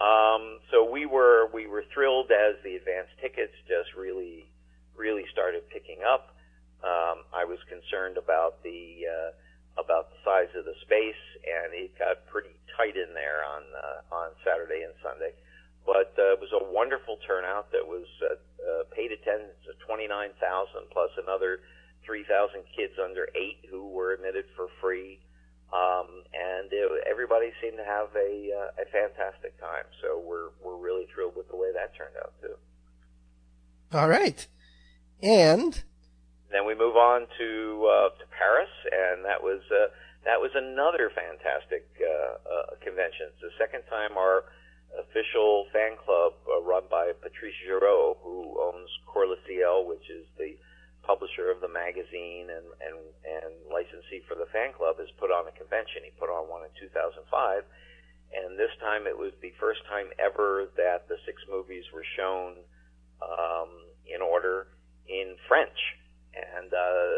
Um, 0.00 0.60
so 0.72 0.84
we 0.84 1.06
were 1.06 1.48
we 1.52 1.66
were 1.66 1.84
thrilled 1.92 2.32
as 2.32 2.56
the 2.64 2.76
advance 2.76 3.08
tickets 3.20 3.54
just 3.68 3.92
really 3.96 4.48
really 4.96 5.24
started 5.32 5.68
picking 5.68 6.00
up. 6.02 6.34
Um, 6.84 7.24
I 7.32 7.44
was 7.44 7.58
concerned 7.68 8.16
about 8.16 8.62
the 8.62 9.06
uh, 9.08 9.30
about 9.80 10.10
the 10.10 10.18
size 10.24 10.52
of 10.56 10.64
the 10.64 10.76
space, 10.82 11.22
and 11.44 11.72
it 11.72 11.96
got 11.98 12.26
pretty 12.26 12.56
tight 12.76 12.96
in 12.96 13.12
there 13.14 13.44
on 13.44 13.62
uh, 13.72 14.14
on 14.14 14.28
Saturday 14.44 14.84
and 14.84 14.92
Sunday. 15.02 15.32
But 15.84 16.12
uh, 16.18 16.34
it 16.34 16.40
was 16.40 16.50
a 16.52 16.64
wonderful 16.72 17.18
turnout. 17.26 17.70
That 17.72 17.86
was 17.86 18.06
uh, 18.20 18.34
uh, 18.34 18.82
paid 18.90 19.12
attendance 19.12 19.62
of 19.70 19.78
29,000 19.86 20.34
plus 20.90 21.10
another 21.22 21.60
3,000 22.04 22.62
kids 22.74 22.94
under 23.02 23.28
eight 23.38 23.62
who 23.70 23.88
were 23.88 24.12
admitted 24.12 24.44
for 24.56 24.66
free, 24.80 25.18
um, 25.72 26.26
and 26.34 26.72
it, 26.72 26.90
everybody 27.08 27.52
seemed 27.62 27.76
to 27.76 27.84
have 27.84 28.08
a 28.14 28.50
uh, 28.50 28.82
a 28.82 28.86
fantastic 28.90 29.58
time. 29.60 29.86
So 30.02 30.18
we're 30.18 30.50
we're 30.62 30.78
really 30.78 31.06
thrilled 31.14 31.36
with 31.36 31.48
the 31.48 31.56
way 31.56 31.72
that 31.74 31.94
turned 31.96 32.16
out 32.18 32.32
too. 32.40 32.56
All 33.92 34.08
right, 34.08 34.46
and 35.22 35.82
then 36.50 36.66
we 36.66 36.74
move 36.74 36.96
on 36.96 37.26
to 37.38 37.50
uh, 37.84 38.08
to 38.16 38.24
Paris, 38.30 38.70
and 38.90 39.24
that 39.24 39.42
was 39.42 39.60
uh, 39.70 39.90
that 40.24 40.40
was 40.40 40.50
another 40.54 41.10
fantastic 41.10 41.86
uh, 41.98 42.38
uh, 42.48 42.74
convention. 42.82 43.34
It's 43.34 43.42
the 43.42 43.56
second 43.58 43.82
time 43.90 44.16
our 44.16 44.44
official 44.94 45.66
fan 45.72 45.98
club, 45.98 46.34
uh, 46.46 46.62
run 46.62 46.84
by 46.90 47.12
Patrice 47.18 47.56
Giraud, 47.66 48.16
who 48.22 48.56
owns 48.56 48.90
Le 49.14 49.36
Ciel, 49.46 49.84
which 49.84 50.06
is 50.08 50.24
the 50.38 50.56
publisher 51.02 51.50
of 51.50 51.60
the 51.60 51.70
magazine 51.70 52.50
and, 52.50 52.66
and 52.82 52.98
and 53.26 53.52
licensee 53.70 54.22
for 54.28 54.34
the 54.38 54.46
fan 54.54 54.72
club, 54.72 54.98
has 54.98 55.10
put 55.18 55.34
on 55.34 55.48
a 55.50 55.54
convention. 55.58 56.06
He 56.06 56.12
put 56.14 56.30
on 56.30 56.48
one 56.48 56.62
in 56.62 56.72
2005, 56.78 57.20
and 58.32 58.58
this 58.58 58.72
time 58.78 59.06
it 59.10 59.18
was 59.18 59.34
the 59.42 59.52
first 59.58 59.82
time 59.90 60.14
ever 60.22 60.70
that 60.78 61.08
the 61.10 61.18
six 61.26 61.42
movies 61.50 61.84
were 61.92 62.06
shown 62.14 62.62
um, 63.22 63.70
in 64.06 64.22
order 64.22 64.68
in 65.08 65.36
French 65.48 65.78
and 66.36 66.72
uh, 66.72 67.12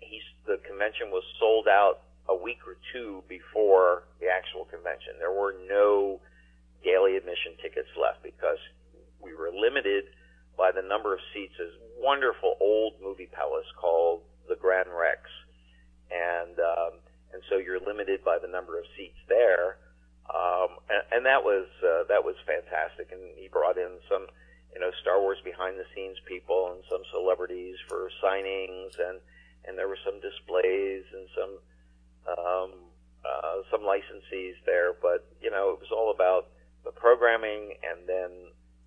he's 0.00 0.22
the 0.46 0.58
convention 0.66 1.10
was 1.10 1.24
sold 1.38 1.66
out 1.66 2.06
a 2.28 2.34
week 2.34 2.62
or 2.66 2.78
two 2.92 3.22
before 3.28 4.04
the 4.20 4.30
actual 4.30 4.64
convention. 4.66 5.18
There 5.18 5.34
were 5.34 5.54
no 5.66 6.20
daily 6.84 7.16
admission 7.16 7.58
tickets 7.62 7.90
left 7.98 8.22
because 8.22 8.58
we 9.18 9.34
were 9.34 9.50
limited 9.50 10.14
by 10.58 10.70
the 10.70 10.82
number 10.82 11.14
of 11.14 11.20
seats. 11.34 11.54
This 11.58 11.74
wonderful 11.98 12.54
old 12.60 12.94
movie 13.02 13.30
palace 13.30 13.66
called 13.78 14.22
the 14.48 14.54
Grand 14.54 14.90
Rex, 14.90 15.26
and 16.10 16.54
um, 16.58 17.02
and 17.34 17.42
so 17.50 17.58
you're 17.58 17.82
limited 17.82 18.22
by 18.22 18.38
the 18.38 18.48
number 18.48 18.78
of 18.78 18.86
seats 18.96 19.18
there. 19.28 19.78
Um, 20.30 20.78
and, 20.86 21.02
and 21.10 21.22
that 21.26 21.42
was 21.42 21.66
uh, 21.82 22.06
that 22.06 22.22
was 22.22 22.38
fantastic. 22.46 23.10
And 23.10 23.34
he 23.34 23.50
brought 23.50 23.78
in 23.78 23.98
some 24.06 24.30
you 24.74 24.80
know, 24.80 24.90
Star 25.00 25.20
Wars 25.20 25.38
behind 25.44 25.78
the 25.78 25.84
scenes 25.94 26.16
people 26.26 26.72
and 26.72 26.82
some 26.90 27.02
celebrities 27.12 27.76
for 27.88 28.10
signings 28.22 28.98
and 28.98 29.20
and 29.64 29.78
there 29.78 29.86
were 29.86 29.98
some 30.04 30.18
displays 30.20 31.04
and 31.14 31.26
some 31.38 31.52
um, 32.26 32.70
uh, 33.24 33.62
some 33.70 33.82
licensees 33.82 34.54
there, 34.66 34.94
but 35.00 35.26
you 35.40 35.50
know, 35.50 35.70
it 35.70 35.78
was 35.78 35.90
all 35.92 36.10
about 36.10 36.48
the 36.84 36.90
programming 36.90 37.74
and 37.82 38.08
then 38.08 38.30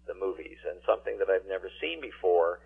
the 0.08 0.14
movies 0.14 0.58
and 0.68 0.80
something 0.86 1.18
that 1.20 1.30
I've 1.30 1.48
never 1.48 1.70
seen 1.82 2.02
before. 2.02 2.60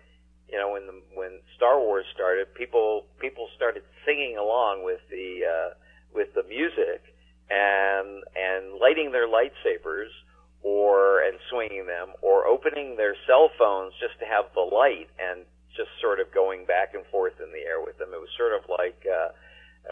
You 0.50 0.58
know, 0.58 0.72
when 0.72 0.86
the, 0.86 1.00
when 1.14 1.40
Star 1.56 1.78
Wars 1.78 2.06
started, 2.12 2.52
people 2.54 3.06
people 3.20 3.48
started 3.54 3.82
singing 4.04 4.36
along 4.36 4.82
with 4.82 5.00
the 5.10 5.46
uh, 5.46 5.74
with 6.12 6.34
the 6.34 6.42
music 6.44 7.02
and 7.50 8.22
and 8.34 8.78
lighting 8.80 9.12
their 9.12 9.28
lightsabers 9.28 10.10
or 10.62 11.22
and 11.22 11.38
swinging 11.50 11.86
them 11.86 12.10
or 12.22 12.46
opening 12.46 12.96
their 12.96 13.16
cell 13.26 13.50
phones 13.58 13.92
just 14.00 14.18
to 14.20 14.26
have 14.26 14.44
the 14.54 14.60
light 14.60 15.08
and 15.18 15.44
just 15.76 15.88
sort 16.00 16.20
of 16.20 16.32
going 16.32 16.66
back 16.66 16.94
and 16.94 17.04
forth 17.06 17.34
in 17.40 17.50
the 17.52 17.64
air 17.64 17.80
with 17.80 17.96
them. 17.98 18.10
It 18.12 18.20
was 18.20 18.28
sort 18.36 18.52
of 18.52 18.68
like 18.68 19.00
uh, 19.06 19.32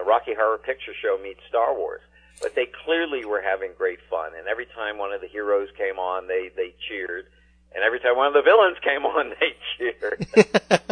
a 0.01 0.05
Rocky 0.05 0.35
Horror 0.35 0.59
Picture 0.59 0.93
Show 1.01 1.19
meets 1.23 1.41
Star 1.49 1.77
Wars. 1.77 2.03
But 2.41 2.55
they 2.55 2.67
clearly 2.85 3.25
were 3.25 3.43
having 3.43 3.73
great 3.77 3.99
fun, 4.09 4.31
and 4.39 4.47
every 4.47 4.67
time 4.67 4.97
one 4.97 5.13
of 5.13 5.21
the 5.21 5.27
heroes 5.27 5.69
came 5.77 5.99
on, 5.99 6.29
they 6.29 6.51
they 6.55 6.73
cheered, 6.89 7.27
and 7.75 7.83
every 7.83 7.99
time 7.99 8.17
one 8.17 8.29
of 8.29 8.35
the 8.35 8.43
villains 8.43 8.77
came 8.85 9.05
on, 9.05 9.31
they 9.41 9.57
cheered. 9.77 10.25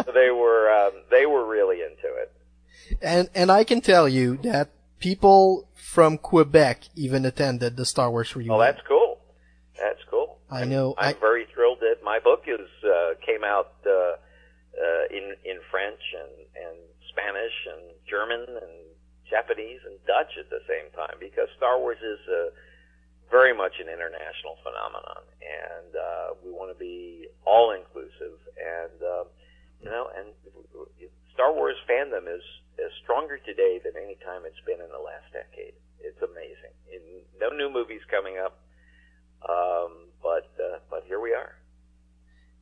so 0.05 0.13
they 0.15 0.31
were 0.31 0.69
um, 0.71 0.93
they 1.09 1.25
were 1.25 1.47
really 1.47 1.83
into 1.83 2.13
it. 2.17 2.33
And 3.01 3.29
and 3.33 3.53
I 3.53 3.63
can 3.63 3.81
tell 3.81 4.09
you 4.09 4.39
that 4.39 4.71
people 4.99 5.69
from 5.75 6.19
Quebec 6.19 6.89
even 6.97 7.25
attended 7.25 7.77
the 7.77 7.85
Star 7.87 8.11
Wars 8.11 8.35
reunion. 8.35 8.57
Oh, 8.57 8.61
that's 8.61 8.81
cool. 8.89 9.06
I 10.51 10.65
know. 10.65 10.95
I'm 10.99 11.17
I, 11.17 11.19
very 11.19 11.47
thrilled 11.53 11.81
that 11.81 12.05
my 12.05 12.19
book 12.21 12.45
is 12.47 12.69
uh, 12.85 13.19
came 13.25 13.43
out 13.43 13.75
uh, 13.87 13.91
uh, 13.91 15.05
in 15.11 15.35
in 15.45 15.59
French 15.71 16.01
and 16.15 16.35
and 16.55 16.77
Spanish 17.11 17.57
and 17.67 17.83
German 18.07 18.47
and 18.47 18.75
Japanese 19.27 19.83
and 19.83 19.99
Dutch 20.07 20.39
at 20.39 20.49
the 20.51 20.63
same 20.71 20.87
time 20.95 21.19
because 21.19 21.51
Star 21.57 21.79
Wars 21.79 21.99
is 21.99 22.23
uh, 22.31 22.55
very 23.31 23.51
much 23.51 23.83
an 23.83 23.91
international 23.91 24.55
phenomenon, 24.63 25.27
and 25.43 25.91
uh, 25.97 26.29
we 26.45 26.55
want 26.55 26.71
to 26.71 26.79
be 26.79 27.27
all 27.45 27.75
inclusive. 27.75 28.39
And 28.55 28.99
uh, 29.03 29.25
you 29.83 29.91
know, 29.91 30.07
and 30.15 30.31
Star 31.35 31.53
Wars 31.53 31.77
fandom 31.91 32.31
is 32.31 32.45
is 32.79 32.93
stronger 33.03 33.39
today 33.43 33.81
than 33.83 33.99
any 33.99 34.15
time 34.23 34.47
it's 34.47 34.63
been 34.63 34.79
in 34.79 34.91
the 34.95 35.03
last 35.03 35.27
decade. 35.33 35.75
It's 35.99 36.21
amazing. 36.23 36.75
In, 36.93 37.03
no 37.41 37.51
new 37.51 37.73
movies 37.73 38.05
coming 38.09 38.39
up, 38.39 38.61
um, 39.49 39.93
but 40.23 40.51
uh, 40.63 40.79
but 40.91 41.05
here 41.07 41.21
we 41.21 41.33
are. 41.33 41.55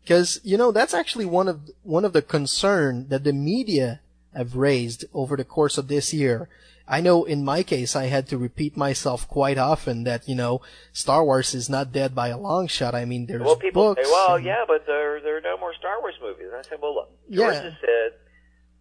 Because 0.03 0.41
you 0.45 0.57
know 0.57 0.71
that's 0.73 0.95
actually 0.95 1.25
one 1.25 1.49
of 1.49 1.71
one 1.83 2.05
of 2.05 2.13
the 2.13 2.23
concern 2.23 3.09
that 3.09 3.25
the 3.25 3.33
media 3.33 4.01
have 4.35 4.57
raised 4.57 5.05
over 5.15 5.37
the 5.37 5.45
course 5.45 5.79
of 5.79 5.89
this 5.89 6.13
year. 6.13 6.49
I 6.87 7.01
know 7.01 7.25
in 7.25 7.43
my 7.45 7.63
case 7.63 7.97
I 7.97 8.07
had 8.07 8.29
to 8.29 8.37
repeat 8.37 8.77
myself 8.77 9.27
quite 9.27 9.57
often 9.57 10.05
that 10.05 10.29
you 10.29 10.35
know 10.35 10.61
Star 10.93 11.25
Wars 11.25 11.55
is 11.55 11.71
not 11.71 11.93
dead 11.93 12.15
by 12.15 12.29
a 12.29 12.37
long 12.39 12.67
shot. 12.67 12.95
I 12.95 13.07
mean 13.07 13.25
there's 13.25 13.41
well, 13.41 13.57
people 13.57 13.95
books. 13.95 14.07
say, 14.07 14.13
well, 14.13 14.35
and- 14.37 14.45
yeah, 14.45 14.65
but 14.69 14.85
there 14.87 15.21
there 15.23 15.39
are 15.39 15.41
no 15.41 15.57
more 15.57 15.73
Star 15.79 16.01
Wars 16.01 16.17
movies. 16.21 16.49
And 16.53 16.57
I 16.57 16.63
said, 16.63 16.79
well, 16.83 16.95
look, 16.95 17.11
Yeah. 17.29 17.53
George 17.53 17.65
has 17.65 17.75
said 17.81 18.11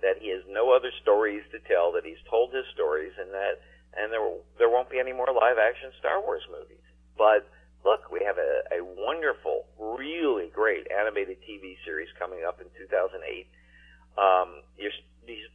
that 0.01 0.15
he 0.19 0.27
has 0.35 0.43
no 0.49 0.75
other 0.75 0.91
stories 1.01 1.43
to 1.53 1.59
tell. 1.59 1.93
That 1.93 2.03
he's 2.03 2.19
told 2.29 2.51
his 2.53 2.65
stories, 2.73 3.13
and 3.17 3.31
that 3.31 3.61
and 3.95 4.11
there 4.11 4.27
there 4.59 4.69
won't 4.69 4.89
be 4.89 4.99
any 4.99 5.13
more 5.13 5.27
live 5.31 5.55
action 5.57 5.91
Star 5.99 6.19
Wars 6.19 6.43
movies. 6.51 6.83
But 7.17 7.47
look, 7.85 8.11
we 8.11 8.23
have 8.25 8.37
a, 8.37 8.79
a 8.79 8.83
wonderful, 8.83 9.65
really 9.79 10.49
great 10.53 10.87
animated 10.91 11.37
TV 11.43 11.75
series 11.85 12.09
coming 12.17 12.43
up 12.47 12.59
in 12.59 12.67
2008. 12.77 13.47
Um, 14.17 14.63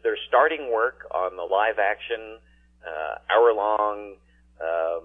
they're 0.03 0.19
starting 0.29 0.73
work 0.73 1.07
on 1.11 1.37
the 1.37 1.43
live 1.43 1.79
action 1.79 2.39
uh, 2.85 3.19
hour-long 3.33 4.17
um, 4.61 5.05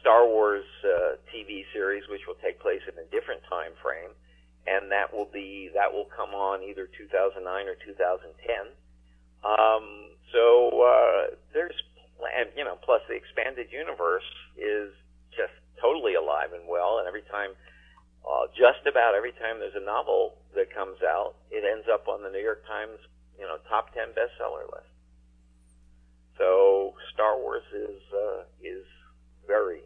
Star 0.00 0.26
Wars 0.26 0.64
uh, 0.84 1.16
TV 1.32 1.64
series, 1.72 2.04
which 2.10 2.20
will 2.26 2.38
take 2.42 2.60
place 2.60 2.82
in 2.84 2.94
a 2.98 3.06
different 3.08 3.40
time 3.48 3.72
frame, 3.82 4.12
and 4.66 4.90
that 4.90 5.12
will 5.12 5.28
be 5.32 5.70
that 5.74 5.92
will 5.92 6.08
come 6.12 6.34
on 6.34 6.62
either 6.62 6.88
2009 6.92 7.40
or 7.68 7.76
2010. 7.80 8.68
Um, 9.44 10.16
so 10.32 10.82
uh, 10.82 11.34
there's 11.52 11.76
and 12.20 12.50
you 12.56 12.64
know, 12.64 12.76
plus 12.84 13.00
the 13.08 13.14
expanded 13.14 13.68
universe 13.72 14.28
is 14.56 14.92
totally 15.84 16.14
alive 16.14 16.56
and 16.56 16.64
well, 16.66 16.96
and 16.98 17.06
every 17.06 17.22
time, 17.28 17.50
uh, 18.24 18.48
just 18.56 18.88
about 18.88 19.12
every 19.14 19.32
time 19.32 19.60
there's 19.60 19.76
a 19.76 19.84
novel 19.84 20.40
that 20.56 20.72
comes 20.72 20.96
out, 21.04 21.34
it 21.50 21.62
ends 21.68 21.86
up 21.92 22.08
on 22.08 22.22
the 22.22 22.30
New 22.30 22.40
York 22.40 22.64
Times, 22.66 22.96
you 23.38 23.44
know, 23.44 23.56
top 23.68 23.92
ten 23.92 24.08
bestseller 24.16 24.64
list. 24.72 24.88
So 26.38 26.94
Star 27.12 27.36
Wars 27.36 27.62
is 27.74 28.00
uh, 28.12 28.42
is 28.62 28.86
very 29.46 29.82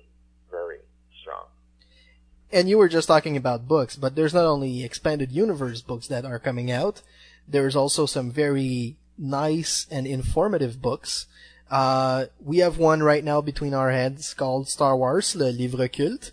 very 0.50 0.78
strong. 1.20 1.46
And 2.50 2.68
you 2.68 2.78
were 2.78 2.88
just 2.88 3.08
talking 3.08 3.36
about 3.36 3.68
books, 3.68 3.96
but 3.96 4.14
there's 4.14 4.32
not 4.32 4.46
only 4.46 4.84
expanded 4.84 5.32
universe 5.32 5.82
books 5.82 6.06
that 6.06 6.24
are 6.24 6.38
coming 6.38 6.70
out. 6.70 7.02
There's 7.46 7.76
also 7.76 8.06
some 8.06 8.30
very 8.30 8.96
nice 9.18 9.86
and 9.90 10.06
informative 10.06 10.80
books. 10.80 11.26
Uh, 11.70 12.26
we 12.42 12.58
have 12.58 12.78
one 12.78 13.02
right 13.02 13.22
now 13.24 13.40
between 13.40 13.74
our 13.74 13.90
heads 13.90 14.32
called 14.34 14.68
Star 14.68 14.96
Wars, 14.96 15.34
Le 15.36 15.50
Livre 15.50 15.88
Culte, 15.88 16.30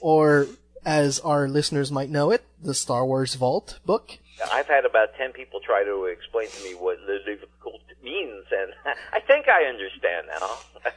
or 0.00 0.46
as 0.84 1.20
our 1.20 1.48
listeners 1.48 1.92
might 1.92 2.08
know 2.10 2.30
it, 2.30 2.44
the 2.62 2.74
Star 2.74 3.04
Wars 3.04 3.34
Vault 3.34 3.78
book. 3.84 4.18
I've 4.52 4.66
had 4.68 4.84
about 4.84 5.08
ten 5.18 5.32
people 5.32 5.60
try 5.60 5.84
to 5.84 6.04
explain 6.06 6.48
to 6.48 6.64
me 6.64 6.74
what 6.74 6.98
Le 7.00 7.18
Livre 7.26 7.46
Culte 7.62 8.02
means, 8.02 8.46
and 8.50 8.72
I 9.12 9.20
think 9.20 9.46
I 9.48 9.64
understand 9.64 10.28
now. 10.40 10.56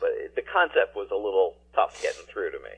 but 0.00 0.10
the 0.36 0.42
concept 0.42 0.96
was 0.96 1.08
a 1.10 1.16
little 1.16 1.56
tough 1.74 2.00
getting 2.00 2.24
through 2.32 2.52
to 2.52 2.58
me. 2.58 2.70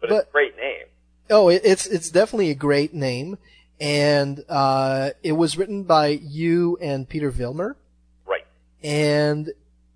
But, 0.00 0.10
But- 0.10 0.20
it's 0.20 0.28
a 0.28 0.32
great 0.32 0.56
name. 0.56 0.86
Oh, 1.30 1.48
it's 1.48 1.86
it's 1.86 2.10
definitely 2.10 2.50
a 2.50 2.54
great 2.54 2.92
name, 2.92 3.38
and 3.80 4.44
uh, 4.50 5.10
it 5.22 5.32
was 5.32 5.56
written 5.56 5.84
by 5.84 6.08
you 6.08 6.76
and 6.82 7.08
Peter 7.08 7.30
Vilmur. 7.30 7.76
And 8.82 9.52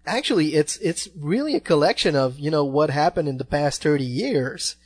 actually, 0.06 0.54
it's 0.54 0.76
it's 0.78 1.08
really 1.16 1.54
a 1.54 1.60
collection 1.60 2.14
of 2.14 2.38
you 2.38 2.50
know 2.50 2.64
what 2.64 2.90
happened 2.90 3.28
in 3.28 3.38
the 3.38 3.44
past 3.44 3.82
thirty 3.82 4.04
years, 4.04 4.76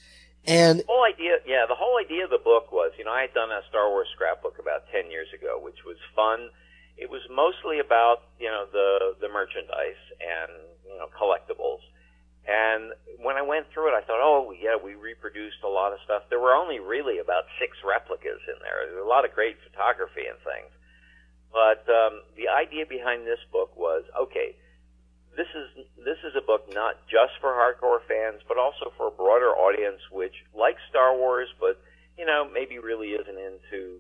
and 0.47 0.81
The 0.81 0.89
whole 0.89 1.05
idea, 1.05 1.37
yeah, 1.45 1.67
the 1.69 1.77
whole 1.77 1.99
idea 2.01 2.25
of 2.25 2.31
the 2.31 2.41
book 2.41 2.73
was, 2.73 2.93
you 2.97 3.05
know, 3.05 3.13
I 3.13 3.23
had 3.29 3.35
done 3.35 3.51
a 3.51 3.61
Star 3.69 3.89
Wars 3.91 4.09
scrapbook 4.15 4.59
about 4.59 4.89
10 4.93 5.11
years 5.11 5.29
ago, 5.37 5.61
which 5.61 5.85
was 5.85 6.01
fun. 6.17 6.49
It 6.97 7.11
was 7.11 7.21
mostly 7.29 7.81
about, 7.81 8.25
you 8.41 8.49
know, 8.49 8.65
the, 8.73 9.17
the 9.21 9.29
merchandise 9.29 10.01
and, 10.21 10.53
you 10.89 10.97
know, 10.97 11.09
collectibles. 11.13 11.85
And 12.49 12.97
when 13.21 13.37
I 13.37 13.45
went 13.45 13.69
through 13.73 13.93
it, 13.93 13.97
I 13.97 14.01
thought, 14.01 14.21
oh, 14.21 14.53
yeah, 14.57 14.77
we 14.81 14.97
reproduced 14.97 15.61
a 15.63 15.69
lot 15.69 15.93
of 15.93 16.01
stuff. 16.05 16.25
There 16.33 16.41
were 16.41 16.57
only 16.57 16.81
really 16.81 17.21
about 17.21 17.45
six 17.61 17.77
replicas 17.85 18.41
in 18.49 18.57
there. 18.65 18.89
There's 18.89 19.05
a 19.05 19.09
lot 19.09 19.29
of 19.29 19.37
great 19.37 19.61
photography 19.61 20.25
and 20.25 20.41
things. 20.41 20.73
But 21.53 21.83
um, 21.91 22.23
the 22.39 22.47
idea 22.49 22.87
behind 22.87 23.27
this 23.27 23.43
book 23.51 23.75
was, 23.77 24.05
okay, 24.15 24.55
this 25.37 25.51
is 25.55 25.87
this 26.05 26.19
is 26.27 26.35
a 26.35 26.45
book 26.45 26.67
not 26.71 26.99
just 27.07 27.39
for 27.41 27.51
hardcore 27.55 28.03
fans, 28.07 28.43
but 28.47 28.59
also 28.59 28.93
for 28.97 29.09
a 29.09 29.15
broader 29.15 29.55
audience 29.55 30.01
which 30.11 30.35
likes 30.55 30.81
Star 30.91 31.17
Wars, 31.17 31.49
but 31.59 31.81
you 32.19 32.27
know 32.27 32.49
maybe 32.51 32.79
really 32.79 33.15
isn't 33.15 33.39
into 33.39 33.99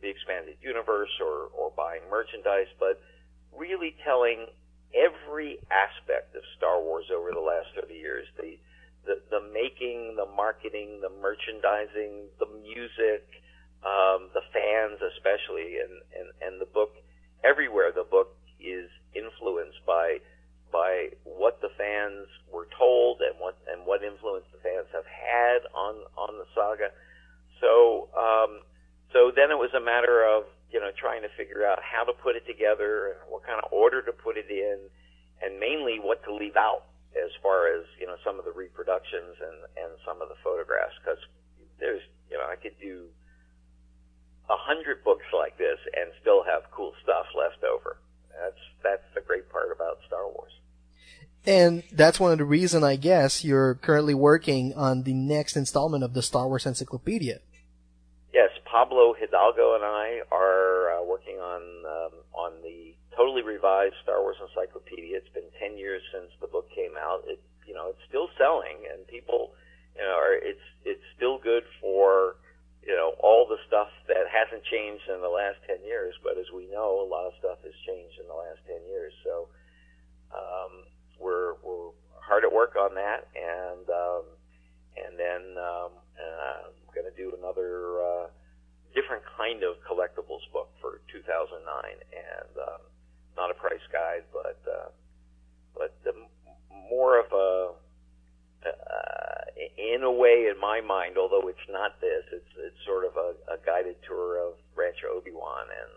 the 0.00 0.10
expanded 0.10 0.56
universe 0.60 1.10
or 1.20 1.50
or 1.54 1.70
buying 1.76 2.02
merchandise, 2.10 2.70
but 2.78 3.00
really 3.56 3.94
telling 4.04 4.46
every 4.94 5.58
aspect 5.70 6.34
of 6.34 6.42
Star 6.56 6.82
Wars 6.82 7.06
over 7.14 7.30
the 7.30 7.40
last 7.40 7.68
30 7.78 7.94
years. 7.94 8.26
The 8.36 8.58
the, 9.04 9.18
the 9.30 9.42
making, 9.52 10.14
the 10.14 10.26
marketing, 10.26 11.00
the 11.02 11.10
merchandising, 11.10 12.30
the 12.38 12.46
music, 12.62 13.26
um, 13.82 14.30
the 14.34 14.42
fans 14.54 15.02
especially, 15.02 15.82
and, 15.82 15.94
and, 16.14 16.28
and 16.38 16.60
the 16.60 16.70
book, 16.70 16.94
everywhere 17.42 17.90
the 17.90 18.06
book 18.06 18.36
is 18.60 18.88
influenced 19.14 19.84
by 19.86 20.18
by 20.72 21.12
what 21.28 21.60
the 21.60 21.68
fans 21.76 22.24
were 22.48 22.66
told 22.78 23.20
and 23.20 23.36
what 23.38 23.58
and 23.68 23.84
what 23.84 24.02
influence 24.02 24.48
the 24.50 24.58
fans 24.64 24.88
have 24.92 25.04
had 25.04 25.68
on 25.74 26.00
on 26.16 26.38
the 26.38 26.48
saga. 26.54 26.88
So 27.60 28.08
um, 28.16 28.64
so 29.12 29.30
then 29.34 29.52
it 29.52 29.60
was 29.60 29.74
a 29.76 29.84
matter 29.84 30.24
of 30.24 30.48
you 30.72 30.80
know 30.80 30.90
trying 30.96 31.22
to 31.22 31.30
figure 31.36 31.66
out 31.66 31.78
how 31.84 32.04
to 32.04 32.12
put 32.12 32.36
it 32.36 32.46
together, 32.46 33.12
and 33.12 33.18
what 33.28 33.44
kind 33.44 33.60
of 33.60 33.70
order 33.70 34.00
to 34.00 34.12
put 34.12 34.38
it 34.38 34.48
in, 34.48 34.78
and 35.44 35.60
mainly 35.60 36.00
what 36.00 36.24
to 36.24 36.32
leave 36.32 36.56
out 36.56 36.88
as 37.12 37.28
far 37.44 37.68
as 37.68 37.84
you 38.00 38.06
know 38.06 38.16
some 38.24 38.38
of 38.38 38.44
the 38.48 38.54
reproductions 38.56 39.36
and 39.44 39.58
and 39.76 39.92
some 40.06 40.22
of 40.24 40.28
the 40.32 40.38
photographs 40.40 40.96
because 41.04 41.20
there's 41.78 42.02
you 42.30 42.38
know 42.38 42.48
I 42.48 42.56
could 42.56 42.78
do 42.80 43.12
a 44.52 44.58
hundred 44.60 45.02
books 45.02 45.24
like 45.32 45.56
this 45.56 45.78
and 45.96 46.12
still 46.20 46.44
have 46.44 46.70
cool 46.70 46.92
stuff 47.02 47.26
left 47.36 47.64
over. 47.64 47.96
That's 48.36 48.62
that's 48.84 49.08
the 49.14 49.22
great 49.22 49.48
part 49.48 49.68
about 49.74 49.98
Star 50.06 50.26
Wars. 50.28 50.52
and 51.46 51.82
that's 51.92 52.20
one 52.20 52.32
of 52.32 52.38
the 52.38 52.44
reason 52.44 52.84
I 52.84 52.96
guess 52.96 53.44
you're 53.44 53.74
currently 53.76 54.14
working 54.14 54.74
on 54.74 55.02
the 55.04 55.14
next 55.14 55.56
installment 55.56 56.04
of 56.04 56.14
the 56.14 56.22
Star 56.22 56.46
Wars 56.46 56.66
Encyclopedia. 56.66 57.38
Yes, 58.32 58.50
Pablo 58.64 59.14
Hidalgo 59.18 59.74
and 59.74 59.84
I 59.84 60.20
are 60.30 60.98
uh, 60.98 61.02
working 61.04 61.36
on 61.36 61.62
um, 61.86 62.12
on 62.32 62.52
the 62.62 62.94
totally 63.16 63.42
revised 63.42 63.94
Star 64.02 64.20
Wars 64.22 64.36
Encyclopedia. 64.40 65.16
It's 65.16 65.28
been 65.34 65.50
ten 65.60 65.76
years 65.78 66.02
since 66.12 66.30
the 66.40 66.46
book 66.46 66.68
came 66.74 66.92
out. 66.98 67.24
It 67.26 67.40
you 67.66 67.74
know 67.74 67.88
it's 67.90 68.04
still 68.08 68.28
selling, 68.38 68.84
and 68.92 69.06
people 69.06 69.52
you 69.96 70.02
know 70.02 70.16
are, 70.16 70.34
it's 70.34 70.66
it's 70.84 71.04
still 71.16 71.38
good 71.38 71.64
for 71.80 72.36
you 72.82 72.94
know 72.94 73.14
all 73.22 73.46
the 73.46 73.58
stuff 73.66 73.88
that 74.08 74.26
hasn't 74.26 74.64
changed 74.66 75.06
in 75.08 75.20
the 75.20 75.30
last 75.30 75.58
ten 75.66 75.78
years. 75.84 76.14
But 76.22 76.38
as 76.38 76.46
we 76.54 76.66
know, 76.70 77.00
a 77.00 77.08
lot 77.08 77.26
of 77.26 77.34
stuff 77.38 77.58
has 77.62 77.74
changed 77.86 78.18
in 78.18 78.26
the 78.26 78.34
last 78.34 78.58
ten 78.66 78.82
years. 78.90 79.12
So 79.24 79.48
um, 80.34 80.86
we're 81.18 81.54
we're 81.62 81.94
hard 82.18 82.44
at 82.44 82.52
work 82.52 82.74
on 82.76 82.94
that, 82.94 83.28
and 83.34 83.86
um, 83.90 84.24
and 84.96 85.18
then 85.18 85.42
um, 85.58 85.90
uh, 86.18 86.70
I'm 86.70 86.90
going 86.94 87.06
to 87.06 87.16
do 87.16 87.34
another 87.38 88.00
uh, 88.02 88.26
different 88.94 89.22
kind 89.36 89.62
of 89.62 89.76
collectibles 89.86 90.44
book 90.52 90.70
for 90.80 91.00
2009, 91.10 91.62
and 91.62 92.52
um, 92.58 92.82
not 93.36 93.50
a 93.50 93.54
price 93.54 93.84
guide, 93.92 94.24
but 94.32 94.60
uh, 94.68 94.90
but 95.74 95.96
the, 96.04 96.12
more 96.90 97.18
of 97.18 97.32
a 97.32 97.72
uh, 98.66 99.44
in 99.76 100.02
a 100.02 100.10
way, 100.10 100.48
in 100.52 100.58
my 100.60 100.80
mind, 100.80 101.16
although 101.18 101.48
it's 101.48 101.58
not 101.70 102.00
this, 102.00 102.24
it's 102.32 102.52
it's 102.58 102.84
sort 102.86 103.04
of 103.04 103.16
a, 103.16 103.34
a 103.52 103.56
guided 103.64 103.96
tour 104.06 104.38
of 104.38 104.54
Rancho 104.74 105.08
Obi 105.14 105.32
Wan 105.32 105.66
and 105.68 105.90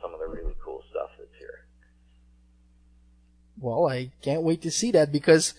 some 0.00 0.12
of 0.12 0.20
the 0.20 0.26
really 0.26 0.54
cool 0.64 0.82
stuff 0.90 1.10
that's 1.18 1.30
here. 1.38 1.66
Well, 3.58 3.88
I 3.88 4.10
can't 4.20 4.42
wait 4.42 4.62
to 4.62 4.70
see 4.70 4.90
that 4.90 5.12
because, 5.12 5.54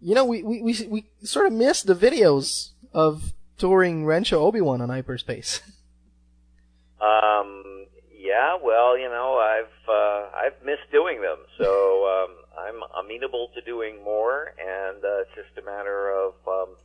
you 0.00 0.14
know, 0.14 0.24
we, 0.24 0.42
we, 0.42 0.62
we, 0.62 0.86
we 0.88 1.04
sort 1.22 1.46
of 1.46 1.52
missed 1.52 1.86
the 1.86 1.94
videos 1.94 2.70
of 2.92 3.32
touring 3.58 4.04
Rancho 4.04 4.40
Obi-Wan 4.40 4.80
on 4.80 4.88
hyperspace. 4.88 5.60
Um, 7.00 7.86
yeah, 8.12 8.58
well, 8.62 8.98
you 8.98 9.08
know, 9.08 9.40
I've 9.40 9.88
uh, 9.88 10.28
I've 10.36 10.62
missed 10.62 10.92
doing 10.92 11.22
them, 11.22 11.38
so 11.56 12.04
um, 12.04 12.36
I'm 12.60 12.80
amenable 13.04 13.50
to 13.54 13.60
doing 13.62 14.02
more, 14.04 14.52
and 14.58 15.02
uh, 15.04 15.22
it's 15.22 15.34
just 15.34 15.56
a 15.58 15.64
matter 15.64 16.10
of 16.10 16.34
um, 16.46 16.76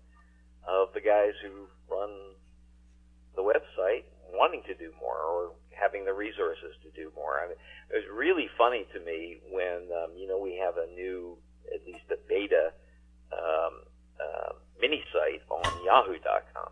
of 0.68 0.94
the 0.94 1.02
guys 1.02 1.34
who 1.44 1.68
run 1.92 2.12
the 3.36 3.44
website 3.44 4.06
wanting 4.34 4.64
to 4.68 4.74
do 4.76 4.92
more 5.00 5.20
or 5.20 5.52
having 5.72 6.06
the 6.06 6.14
resources 6.14 6.74
to 6.84 6.90
do 6.92 7.12
more. 7.16 7.40
I 7.40 7.48
mean, 7.50 7.58
it 7.92 7.96
was 7.96 8.10
really 8.12 8.48
funny 8.58 8.86
to 8.94 9.00
me 9.00 9.38
when 9.52 9.92
um, 9.92 10.16
you 10.16 10.28
know 10.28 10.40
we 10.40 10.56
have 10.64 10.76
a 10.78 10.88
new, 10.96 11.38
at 11.74 11.86
least 11.86 12.06
a 12.12 12.18
beta 12.28 12.72
um, 13.34 13.84
uh, 14.20 14.54
mini 14.80 15.04
site 15.12 15.44
on 15.50 15.86
Yahoo.com 15.86 16.72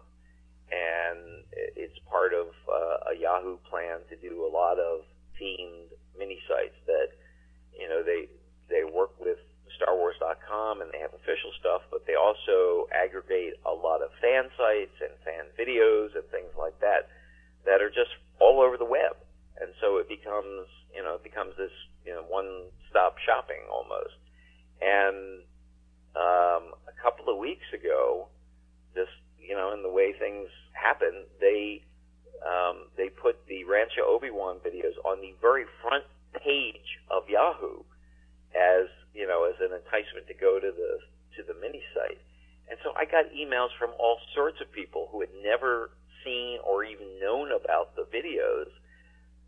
and 0.74 1.44
it's 1.76 1.98
part 2.10 2.34
of 2.34 2.48
uh, 2.66 3.12
a 3.12 3.16
Yahoo 3.20 3.58
plan 3.70 4.00
to 4.10 4.16
do 4.18 4.46
a 4.46 4.50
lot 4.52 4.80
of 4.80 5.02
themed 5.38 5.94
mini 6.18 6.40
sites 6.48 6.78
that 6.88 7.10
you 7.78 7.88
know 7.90 8.02
they 8.04 8.30
they 8.74 8.82
work 8.82 9.14
with 9.22 9.38
StarWars.com 9.78 10.82
and 10.82 10.90
they 10.90 10.98
have 10.98 11.14
official 11.14 11.54
stuff, 11.62 11.86
but 11.94 12.06
they 12.10 12.18
also 12.18 12.90
aggregate 12.90 13.62
a 13.66 13.74
lot 13.74 14.02
of 14.02 14.10
fan 14.18 14.50
sites 14.58 14.98
and 14.98 15.14
fan 15.22 15.46
videos 15.54 16.18
and 16.18 16.26
things 16.34 16.50
like 16.58 16.74
that 16.82 17.14
that 17.70 17.82
are 17.82 17.94
just 17.94 18.12
all 18.42 18.62
over 18.66 18.78
the 18.78 18.90
web, 18.90 19.14
and 19.62 19.70
so 19.78 20.02
it 20.02 20.10
becomes 20.10 20.66
you 20.90 21.06
know 21.06 21.16
it 21.16 21.24
becomes 21.24 21.54
this 21.56 21.72
you 22.06 22.12
know 22.12 22.26
one 22.26 22.74
stop 22.90 23.16
shopping 23.22 23.62
almost, 23.70 24.18
and 24.82 25.46
um, 26.16 26.74
a 26.86 26.96
couple 27.02 27.32
of 27.32 27.38
weeks 27.38 27.66
ago, 27.74 28.28
just 28.96 29.14
you 29.40 29.56
know, 29.56 29.74
in 29.74 29.84
the 29.84 29.90
way 29.90 30.14
things 30.18 30.50
happen, 30.74 31.26
they 31.40 31.84
um, 32.46 32.88
they 32.98 33.10
put 33.10 33.46
the 33.48 33.64
Rancho 33.64 34.02
Obi 34.08 34.32
Wan 34.32 34.58
videos 34.60 34.98
on 35.06 35.22
the 35.22 35.34
very 35.42 35.66
front 35.82 36.04
page 36.34 37.00
of 37.12 37.24
Yahoo, 37.30 37.84
as 38.56 38.90
you 39.14 39.28
know 39.28 39.46
as 39.50 39.58
an 39.60 39.74
enticement 39.74 40.28
to 40.28 40.34
go 40.34 40.60
to 40.60 40.72
the 40.72 40.92
to 41.38 41.44
the 41.44 41.58
mini 41.60 41.82
site. 41.94 42.22
And 42.70 42.80
so 42.84 42.94
I 42.96 43.06
got 43.06 43.30
emails 43.36 43.76
from 43.78 43.92
all 44.00 44.18
sorts 44.34 44.62
of 44.62 44.72
people 44.72 45.10
who 45.12 45.20
had 45.20 45.34
never 45.44 45.92
seen 46.24 46.60
or 46.64 46.84
even 46.84 47.20
known 47.20 47.52
about 47.52 47.96
the 47.96 48.08
videos, 48.08 48.72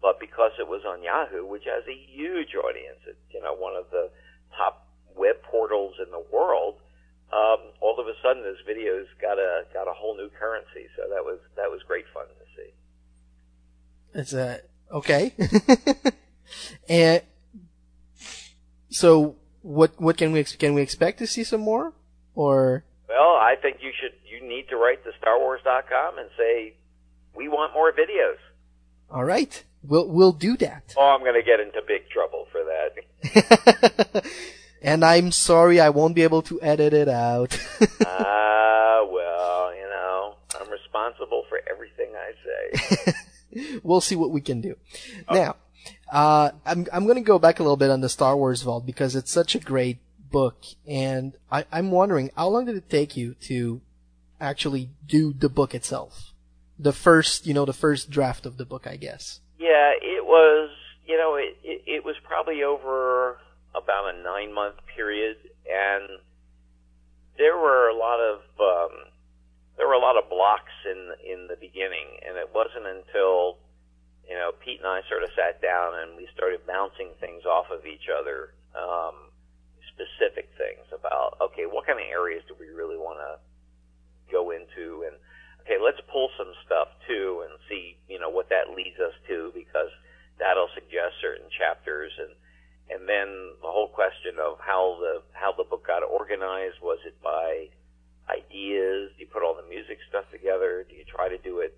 but 0.01 0.19
because 0.19 0.51
it 0.59 0.67
was 0.67 0.83
on 0.85 1.01
Yahoo, 1.01 1.45
which 1.45 1.63
has 1.65 1.83
a 1.87 1.95
huge 2.11 2.53
audience, 2.55 2.99
it's 3.07 3.17
you 3.31 3.41
know 3.41 3.53
one 3.55 3.75
of 3.75 3.89
the 3.91 4.09
top 4.57 4.87
web 5.15 5.41
portals 5.43 5.95
in 6.03 6.11
the 6.11 6.23
world, 6.31 6.75
um, 7.33 7.71
all 7.81 7.99
of 7.99 8.07
a 8.07 8.13
sudden 8.21 8.43
those 8.43 8.61
video's 8.65 9.07
got 9.21 9.39
a 9.39 9.63
got 9.73 9.87
a 9.87 9.93
whole 9.93 10.15
new 10.15 10.29
currency. 10.29 10.87
So 10.95 11.09
that 11.09 11.23
was 11.23 11.39
that 11.55 11.71
was 11.71 11.81
great 11.87 12.05
fun 12.13 12.25
to 12.27 12.45
see. 12.55 12.73
It's 14.13 14.33
a 14.33 14.61
okay. 14.91 15.33
and 16.89 17.21
so, 18.95 19.35
what 19.61 19.91
what 19.99 20.15
can 20.17 20.31
we 20.31 20.43
can 20.43 20.73
we 20.73 20.81
expect 20.81 21.19
to 21.19 21.27
see 21.27 21.43
some 21.43 21.61
more, 21.61 21.93
or 22.35 22.83
Well, 23.09 23.35
I 23.51 23.55
think 23.61 23.77
you 23.81 23.91
should 23.99 24.13
you 24.31 24.47
need 24.47 24.69
to 24.69 24.75
write 24.77 25.03
to 25.03 25.11
StarWars.com 25.19 26.17
and 26.19 26.29
say 26.37 26.73
we 27.35 27.47
want 27.49 27.73
more 27.73 27.91
videos. 27.91 28.39
all 29.11 29.23
right, 29.25 29.63
we'll 29.83 30.07
we'll 30.07 30.31
do 30.31 30.55
that. 30.57 30.93
Oh, 30.97 31.09
I'm 31.13 31.21
going 31.21 31.39
to 31.41 31.43
get 31.51 31.59
into 31.59 31.81
big 31.87 32.09
trouble 32.09 32.47
for 32.51 32.61
that. 32.71 34.25
And 34.81 35.03
I'm 35.03 35.31
sorry, 35.31 35.79
I 35.79 35.89
won't 35.89 36.13
be 36.13 36.21
able 36.21 36.43
to 36.43 36.61
edit 36.61 36.93
it 36.93 37.09
out. 37.09 37.57
Ah, 38.05 39.01
well, 39.09 39.73
you 39.75 39.87
know, 39.95 40.35
I'm 40.61 40.69
responsible 40.69 41.43
for 41.49 41.59
everything 41.69 42.09
I 42.15 42.31
say. 42.45 43.13
we'll 43.83 43.99
see 44.01 44.15
what 44.15 44.29
we 44.29 44.41
can 44.41 44.61
do. 44.61 44.75
Now, 45.29 45.55
uh, 46.11 46.51
I'm 46.65 46.87
I'm 46.93 47.05
going 47.05 47.15
to 47.15 47.21
go 47.21 47.39
back 47.39 47.59
a 47.59 47.63
little 47.63 47.77
bit 47.77 47.89
on 47.89 48.01
the 48.01 48.09
Star 48.09 48.37
Wars 48.37 48.61
Vault 48.61 48.85
because 48.85 49.15
it's 49.15 49.31
such 49.31 49.55
a 49.55 49.59
great 49.59 49.97
book, 50.31 50.63
and 50.87 51.33
I, 51.51 51.65
I'm 51.71 51.91
wondering 51.91 52.29
how 52.35 52.49
long 52.49 52.65
did 52.65 52.75
it 52.75 52.89
take 52.89 53.17
you 53.17 53.35
to 53.41 53.81
actually 54.39 54.89
do 55.07 55.33
the 55.33 55.49
book 55.49 55.73
itself? 55.73 56.33
The 56.77 56.93
first, 56.93 57.47
you 57.47 57.53
know, 57.53 57.65
the 57.65 57.73
first 57.73 58.09
draft 58.09 58.45
of 58.45 58.57
the 58.57 58.65
book, 58.65 58.85
I 58.85 58.97
guess. 58.97 59.39
Yeah, 59.57 59.93
it 60.01 60.25
was, 60.25 60.69
you 61.07 61.17
know, 61.17 61.35
it, 61.35 61.57
it, 61.63 61.81
it 61.87 62.05
was 62.05 62.15
probably 62.23 62.63
over 62.63 63.37
about 63.73 64.13
a 64.13 64.23
nine 64.23 64.53
month 64.53 64.75
period, 64.95 65.37
and 65.65 66.19
there 67.37 67.57
were 67.57 67.87
a 67.89 67.95
lot 67.95 68.19
of 68.19 68.39
um, 68.59 68.97
there 69.77 69.87
were 69.87 69.93
a 69.93 69.99
lot 69.99 70.17
of 70.17 70.29
blocks 70.29 70.71
in 70.85 71.11
in 71.25 71.47
the 71.47 71.55
beginning, 71.55 72.19
and 72.27 72.37
it 72.37 72.49
wasn't 72.53 72.85
until 72.85 73.57
Pete 74.65 74.81
and 74.81 74.89
I 74.89 75.05
sort 75.05 75.21
of 75.21 75.29
sat 75.37 75.61
down 75.61 75.93
and 76.01 76.17
we 76.17 76.25
started 76.33 76.65
bouncing 76.65 77.13
things 77.21 77.45
off 77.45 77.69
of 77.69 77.85
each 77.85 78.09
other, 78.09 78.57
um, 78.73 79.29
specific 79.93 80.49
things 80.57 80.89
about 80.89 81.37
okay, 81.39 81.69
what 81.69 81.85
kind 81.85 82.01
of 82.01 82.09
areas 82.09 82.41
do 82.49 82.57
we 82.59 82.73
really 82.73 82.97
want 82.97 83.21
to 83.21 83.37
go 84.33 84.49
into, 84.49 85.05
and 85.05 85.15
okay, 85.61 85.77
let's 85.77 86.01
pull 86.09 86.33
some 86.33 86.51
stuff 86.65 86.89
too 87.07 87.45
and 87.45 87.53
see 87.69 87.95
you 88.09 88.17
know 88.17 88.33
what 88.33 88.49
that 88.49 88.73
leads 88.73 88.97
us 88.97 89.13
to 89.29 89.53
because 89.53 89.93
that'll 90.39 90.73
suggest 90.73 91.21
certain 91.21 91.47
chapters. 91.53 92.11
And 92.17 92.33
and 92.89 93.09
then 93.09 93.57
the 93.61 93.71
whole 93.71 93.89
question 93.89 94.37
of 94.41 94.57
how 94.59 94.97
the 94.99 95.21
how 95.33 95.53
the 95.53 95.63
book 95.63 95.85
got 95.87 96.03
organized. 96.03 96.81
Was 96.81 96.99
it 97.05 97.15
by 97.21 97.69
ideas? 98.29 99.13
Do 99.15 99.21
you 99.21 99.29
put 99.31 99.43
all 99.43 99.55
the 99.55 99.67
music 99.69 99.97
stuff 100.09 100.25
together? 100.31 100.85
Do 100.89 100.95
you 100.95 101.05
try 101.05 101.29
to 101.29 101.37
do 101.37 101.59
it 101.59 101.77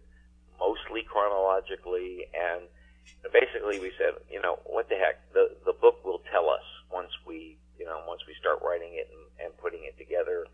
mostly 0.59 1.03
chronologically? 1.03 2.27
And 2.35 2.67
basically 3.33 3.79
we 3.79 3.91
said 3.97 4.13
you 4.29 4.41
know 4.41 4.59
what 4.65 4.89
the 4.89 4.95
heck? 4.95 5.21
The 5.33 5.55
the 5.65 5.73
book 5.73 6.03
will 6.05 6.21
tell 6.31 6.49
us 6.49 6.63
once 6.91 7.11
we 7.25 7.57
you 7.77 7.85
know 7.85 8.01
once 8.07 8.21
we 8.27 8.33
start 8.39 8.59
writing 8.63 8.93
it 8.93 9.09
and, 9.11 9.47
and 9.47 9.57
putting 9.57 9.83
it 9.83 9.97
together 9.97 10.45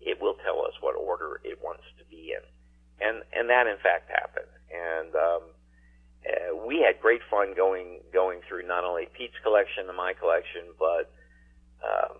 it 0.00 0.20
will 0.20 0.36
tell 0.44 0.60
us 0.60 0.74
what 0.80 0.96
order 0.96 1.40
it 1.44 1.58
wants 1.62 1.84
to 1.98 2.04
be 2.06 2.34
in. 2.36 2.44
And 3.00 3.22
and 3.32 3.48
that 3.50 3.66
in 3.66 3.76
fact 3.82 4.10
happened. 4.10 4.50
And 4.70 5.14
um 5.14 5.42
uh, 6.24 6.56
we 6.66 6.80
had 6.80 7.00
great 7.00 7.20
fun 7.30 7.52
going 7.54 8.00
going 8.12 8.40
through 8.48 8.66
not 8.66 8.84
only 8.84 9.08
Pete's 9.16 9.36
collection 9.42 9.88
and 9.88 9.96
my 9.96 10.14
collection, 10.14 10.72
but 10.78 11.12
um, 11.84 12.16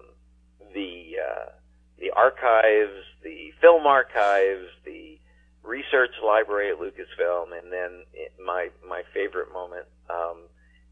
the 0.75 1.17
uh, 1.17 1.51
the 1.99 2.11
archives, 2.11 2.93
the 3.23 3.53
film 3.61 3.87
archives, 3.87 4.69
the 4.85 5.19
research 5.65 6.13
library 6.25 6.71
at 6.71 6.79
Lucasfilm, 6.79 7.57
and 7.57 7.73
then 7.73 8.05
my 8.45 8.69
my 8.87 9.03
favorite 9.13 9.53
moment 9.53 9.87
um, 10.11 10.47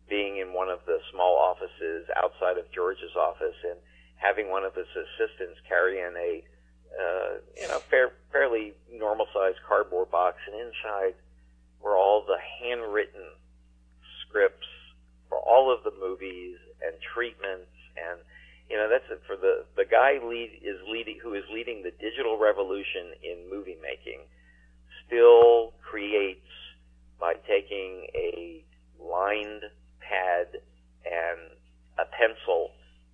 being 0.09 0.39
in 0.39 0.53
one 0.53 0.69
of 0.69 0.81
the 0.87 0.99
small 1.13 1.37
offices 1.37 2.09
outside 2.17 2.59
of 2.59 2.65
George's 2.73 3.15
office 3.17 3.57
and 3.65 3.79
having 4.17 4.49
one 4.49 4.65
of 4.65 4.75
his 4.75 4.89
assistants 4.89 5.61
carry 5.69 6.01
in 6.01 6.15
a 6.17 6.43
uh, 6.93 7.33
you 7.61 7.69
know 7.69 7.79
fair, 7.91 8.13
fairly 8.33 8.73
normal 8.91 9.27
sized 9.33 9.59
cardboard 9.67 10.11
box, 10.11 10.39
and 10.47 10.57
inside 10.57 11.15
were 11.83 11.97
all 11.97 12.25
the 12.27 12.39
handwritten 12.61 13.37
scripts 14.23 14.67
for 15.29 15.39
all 15.39 15.73
of 15.73 15.85
the 15.85 15.93
movies 16.01 16.57
and 16.85 16.95
treatments 17.15 17.73
and 17.97 18.21
you 18.71 18.77
know 18.77 18.89
that's 18.89 19.05
it 19.11 19.21
for 19.27 19.37
the 19.37 19.65
the 19.77 19.85
guy 19.85 20.19
lead 20.23 20.61
is 20.63 20.79
leading 20.89 21.19
who 21.23 21.35
is 21.35 21.45
leading 21.53 21.83
the 21.83 21.93
digital 22.01 22.39
revolution 22.39 23.13
in 23.23 23.49
movie 23.51 23.77
making 23.83 24.21
still 25.07 25.73
creates 25.83 26.41
by 27.21 27.35
taking 27.47 28.07
a 28.15 28.65
lined 29.01 29.63
pad 30.01 30.47
and 31.05 31.39
a 31.99 32.05
pencil 32.17 32.71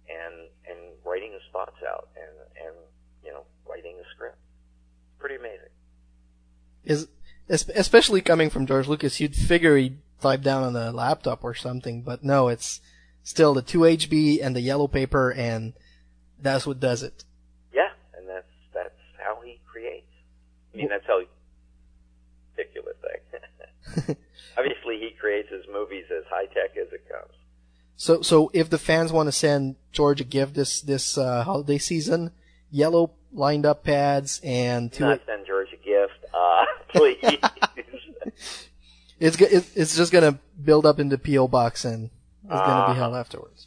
and 0.08 0.48
and 0.68 0.78
writing 1.04 1.32
his 1.32 1.42
thoughts 1.52 1.76
out 1.88 2.08
and 2.16 2.66
and 2.66 2.76
you 3.24 3.30
know 3.30 3.42
writing 3.68 3.96
a 4.00 4.14
script 4.14 4.38
pretty 5.18 5.36
amazing 5.36 5.68
Is 6.84 7.08
especially 7.48 8.20
coming 8.20 8.50
from 8.50 8.66
George 8.66 8.88
Lucas, 8.88 9.20
you'd 9.20 9.34
figure 9.34 9.76
he'd 9.76 9.98
type 10.20 10.42
down 10.42 10.62
on 10.62 10.76
a 10.76 10.92
laptop 10.92 11.44
or 11.44 11.54
something, 11.54 12.02
but 12.02 12.22
no, 12.22 12.48
it's 12.48 12.80
still 13.22 13.54
the 13.54 13.62
2HB 13.62 14.40
and 14.42 14.54
the 14.54 14.60
yellow 14.60 14.86
paper, 14.86 15.32
and 15.32 15.72
that's 16.40 16.66
what 16.66 16.80
does 16.80 17.02
it. 17.02 17.24
Yeah, 17.72 17.90
and 18.16 18.28
that's 18.28 18.52
that's 18.74 19.00
how 19.18 19.38
he 19.44 19.60
creates. 19.70 20.06
I 20.74 20.76
mean, 20.76 20.88
that's 20.88 21.06
how 21.06 21.20
ridiculous 22.58 22.96
thing. 23.00 24.16
Obviously, 24.58 24.98
he 24.98 25.10
creates 25.18 25.48
his 25.50 25.64
movies 25.72 26.04
as 26.16 26.24
high 26.28 26.46
tech 26.46 26.76
as 26.76 26.92
it 26.92 27.08
comes. 27.08 27.32
So, 27.96 28.22
so 28.22 28.50
if 28.52 28.68
the 28.70 28.78
fans 28.78 29.12
want 29.12 29.26
to 29.28 29.32
send 29.32 29.76
George 29.92 30.20
a 30.20 30.24
gift 30.24 30.54
this 30.54 30.80
this 30.80 31.16
uh, 31.18 31.42
holiday 31.44 31.78
season, 31.78 32.30
yellow 32.70 33.12
lined 33.32 33.66
up 33.66 33.82
pads 33.84 34.40
and 34.44 34.92
two. 34.92 35.04
not 35.04 35.20
send 35.26 35.46
George 35.46 35.68
a 35.72 35.76
gift, 35.84 36.24
uh, 36.34 36.64
please. 36.88 37.38
It's 39.20 39.36
it's 39.76 39.96
just 39.96 40.12
gonna 40.12 40.38
build 40.62 40.86
up 40.86 41.00
in 41.00 41.08
the 41.08 41.18
PO 41.18 41.48
box 41.48 41.84
and 41.84 42.10
it's 42.44 42.50
gonna 42.52 42.62
be 42.86 42.92
Uh-huh. 42.92 42.94
hell 42.94 43.16
afterwards. 43.16 43.66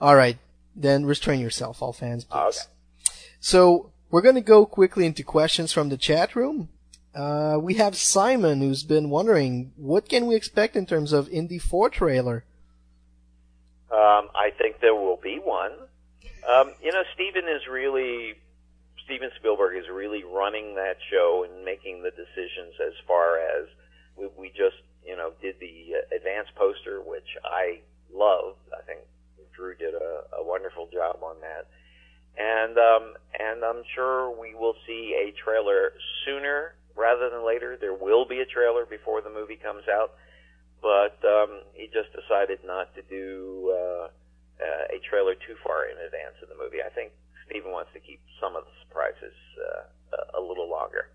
All 0.00 0.16
right, 0.16 0.38
then 0.74 1.04
restrain 1.04 1.40
yourself, 1.40 1.82
all 1.82 1.92
fans, 1.92 2.24
please. 2.24 2.38
okay. 2.40 3.12
So 3.40 3.92
we're 4.10 4.22
gonna 4.22 4.40
go 4.40 4.64
quickly 4.64 5.04
into 5.04 5.22
questions 5.22 5.70
from 5.72 5.90
the 5.90 5.98
chat 5.98 6.34
room. 6.34 6.70
Uh, 7.16 7.58
we 7.58 7.74
have 7.74 7.96
Simon 7.96 8.60
who's 8.60 8.82
been 8.82 9.08
wondering 9.08 9.72
what 9.76 10.06
can 10.06 10.26
we 10.26 10.34
expect 10.36 10.76
in 10.76 10.84
terms 10.84 11.14
of 11.14 11.30
Indy 11.30 11.58
4 11.58 11.88
trailer. 11.88 12.44
Um, 13.90 14.28
I 14.34 14.52
think 14.58 14.80
there 14.80 14.94
will 14.94 15.18
be 15.22 15.40
one. 15.42 15.72
Um, 16.46 16.74
you 16.82 16.92
know, 16.92 17.02
Steven 17.14 17.48
is 17.48 17.62
really 17.70 18.34
Steven 19.06 19.30
Spielberg 19.36 19.78
is 19.78 19.88
really 19.90 20.24
running 20.24 20.74
that 20.74 20.98
show 21.10 21.46
and 21.48 21.64
making 21.64 22.02
the 22.02 22.10
decisions 22.10 22.74
as 22.86 22.92
far 23.06 23.38
as 23.38 23.66
we, 24.16 24.28
we 24.36 24.48
just 24.48 24.76
you 25.06 25.16
know 25.16 25.32
did 25.40 25.54
the 25.58 25.94
uh, 25.94 26.16
advance 26.16 26.48
poster, 26.54 27.00
which 27.00 27.38
I 27.44 27.80
love. 28.12 28.56
I 28.76 28.82
think 28.82 29.00
Drew 29.54 29.74
did 29.74 29.94
a, 29.94 30.36
a 30.36 30.44
wonderful 30.44 30.88
job 30.92 31.20
on 31.22 31.36
that, 31.40 31.66
and 32.36 32.76
um, 32.76 33.14
and 33.38 33.64
I'm 33.64 33.84
sure 33.94 34.30
we 34.30 34.54
will 34.54 34.74
see 34.86 35.16
a 35.16 35.32
trailer 35.42 35.92
sooner 36.26 36.74
rather 36.96 37.30
than 37.30 37.46
later. 37.46 37.76
There 37.80 37.94
will 37.94 38.26
be 38.26 38.40
a 38.40 38.46
trailer 38.46 38.86
before 38.86 39.20
the 39.20 39.30
movie 39.30 39.56
comes 39.56 39.84
out 39.88 40.12
but 40.82 41.18
um, 41.24 41.60
he 41.74 41.86
just 41.86 42.12
decided 42.12 42.60
not 42.64 42.94
to 42.94 43.02
do 43.02 43.72
uh, 43.74 44.04
uh, 44.04 44.94
a 44.94 44.98
trailer 45.08 45.34
too 45.34 45.56
far 45.64 45.86
in 45.86 45.96
advance 46.04 46.36
of 46.42 46.48
the 46.48 46.54
movie. 46.54 46.78
I 46.84 46.90
think 46.90 47.12
Steven 47.46 47.72
wants 47.72 47.90
to 47.94 48.00
keep 48.00 48.20
some 48.40 48.56
of 48.56 48.64
the 48.64 48.70
surprises 48.86 49.34
uh, 49.58 50.38
a, 50.38 50.40
little 50.40 50.70
longer. 50.70 51.08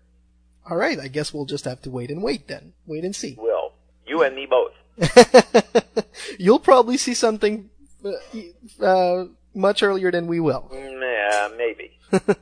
All 0.68 0.76
right, 0.76 0.98
I 0.98 1.08
guess 1.08 1.32
we'll 1.32 1.46
just 1.46 1.64
have 1.64 1.80
to 1.82 1.90
wait 1.90 2.10
and 2.10 2.22
wait 2.22 2.48
then. 2.48 2.72
Wait 2.86 3.04
and 3.04 3.14
see. 3.16 3.34
Will 3.38 3.72
you 4.06 4.22
and 4.22 4.36
me 4.36 4.46
both? 4.46 4.72
You'll 6.38 6.58
probably 6.60 6.96
see 6.96 7.14
something 7.14 7.70
uh, 8.04 8.84
uh, 8.84 9.26
much 9.54 9.82
earlier 9.82 10.10
than 10.10 10.26
we 10.26 10.40
will. 10.40 10.70
Mm, 10.72 11.00
Yeah, 11.00 11.48
maybe. 11.56 11.98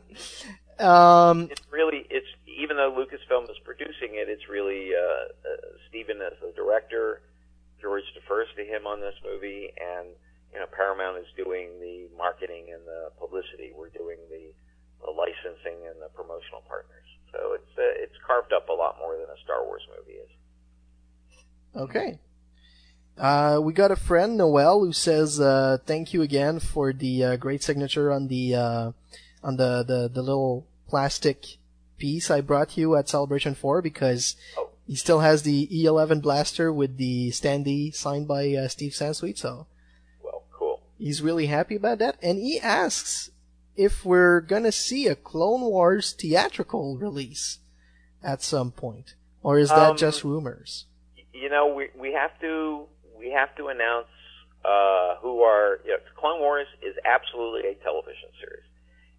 Um, 0.80 1.48
It's 1.50 1.60
really 1.70 2.06
it's 2.08 2.26
even 2.60 2.76
though 2.76 2.92
Lucasfilm 2.92 3.48
is 3.50 3.58
producing 3.64 4.20
it, 4.20 4.28
it's 4.28 4.48
really 4.48 4.92
uh, 4.92 5.32
uh, 5.48 5.74
Steven 5.88 6.20
as 6.20 6.36
the 6.40 6.52
director. 6.54 7.22
George 7.80 8.04
defers 8.12 8.48
to 8.56 8.64
him 8.64 8.86
on 8.86 9.00
this 9.00 9.16
movie, 9.24 9.72
and 9.80 10.12
you 10.52 10.60
know 10.60 10.68
Paramount 10.68 11.16
is 11.16 11.26
doing 11.36 11.80
the 11.80 12.12
marketing 12.16 12.68
and 12.72 12.84
the 12.84 13.10
publicity. 13.18 13.72
We're 13.72 13.88
doing 13.88 14.20
the, 14.28 14.52
the 15.00 15.10
licensing 15.10 15.80
and 15.88 15.96
the 15.96 16.12
promotional 16.12 16.60
partners. 16.68 17.08
So 17.32 17.56
it's 17.56 17.72
uh, 17.78 18.04
it's 18.04 18.16
carved 18.26 18.52
up 18.52 18.68
a 18.68 18.76
lot 18.76 18.98
more 19.00 19.16
than 19.16 19.32
a 19.32 19.40
Star 19.42 19.64
Wars 19.64 19.82
movie 19.96 20.20
is. 20.20 20.30
Okay. 21.74 22.18
Uh, 23.16 23.60
we 23.62 23.72
got 23.72 23.90
a 23.90 23.96
friend, 23.96 24.36
Noel, 24.36 24.80
who 24.80 24.92
says, 24.94 25.38
uh, 25.38 25.76
thank 25.84 26.14
you 26.14 26.22
again 26.22 26.58
for 26.58 26.90
the, 26.90 27.22
uh, 27.22 27.36
great 27.36 27.62
signature 27.62 28.10
on 28.10 28.28
the, 28.28 28.54
uh, 28.54 28.92
on 29.44 29.56
the, 29.56 29.82
the, 29.82 30.08
the 30.08 30.22
little 30.22 30.66
plastic, 30.88 31.44
piece 32.00 32.30
I 32.30 32.40
brought 32.40 32.76
you 32.76 32.96
at 32.96 33.08
Celebration 33.08 33.54
4 33.54 33.80
because 33.82 34.34
he 34.86 34.96
still 34.96 35.20
has 35.20 35.42
the 35.44 35.68
E11 35.68 36.20
blaster 36.22 36.72
with 36.72 36.96
the 36.96 37.30
standee 37.30 37.94
signed 37.94 38.26
by 38.26 38.52
uh, 38.54 38.66
Steve 38.68 38.92
Sansweet, 38.92 39.38
so. 39.38 39.66
Well, 40.24 40.42
cool. 40.52 40.80
He's 40.98 41.22
really 41.22 41.46
happy 41.46 41.76
about 41.76 41.98
that. 41.98 42.16
And 42.22 42.38
he 42.38 42.58
asks 42.58 43.30
if 43.76 44.04
we're 44.04 44.40
gonna 44.40 44.72
see 44.72 45.06
a 45.06 45.14
Clone 45.14 45.60
Wars 45.62 46.12
theatrical 46.12 46.96
release 46.98 47.58
at 48.22 48.42
some 48.42 48.72
point. 48.72 49.14
Or 49.42 49.58
is 49.58 49.68
that 49.70 49.90
Um, 49.92 49.96
just 49.96 50.24
rumors? 50.24 50.86
you 51.32 51.48
know, 51.48 51.72
we 51.72 51.88
we 51.98 52.12
have 52.12 52.38
to 52.40 52.84
we 53.18 53.30
have 53.30 53.54
to 53.56 53.68
announce 53.68 54.08
uh, 54.64 55.16
who 55.22 55.40
are. 55.42 55.80
You 55.86 55.92
know, 55.92 55.98
Clone 56.16 56.40
Wars 56.40 56.66
is 56.82 56.94
absolutely 57.06 57.70
a 57.70 57.74
television 57.76 58.28
series, 58.38 58.68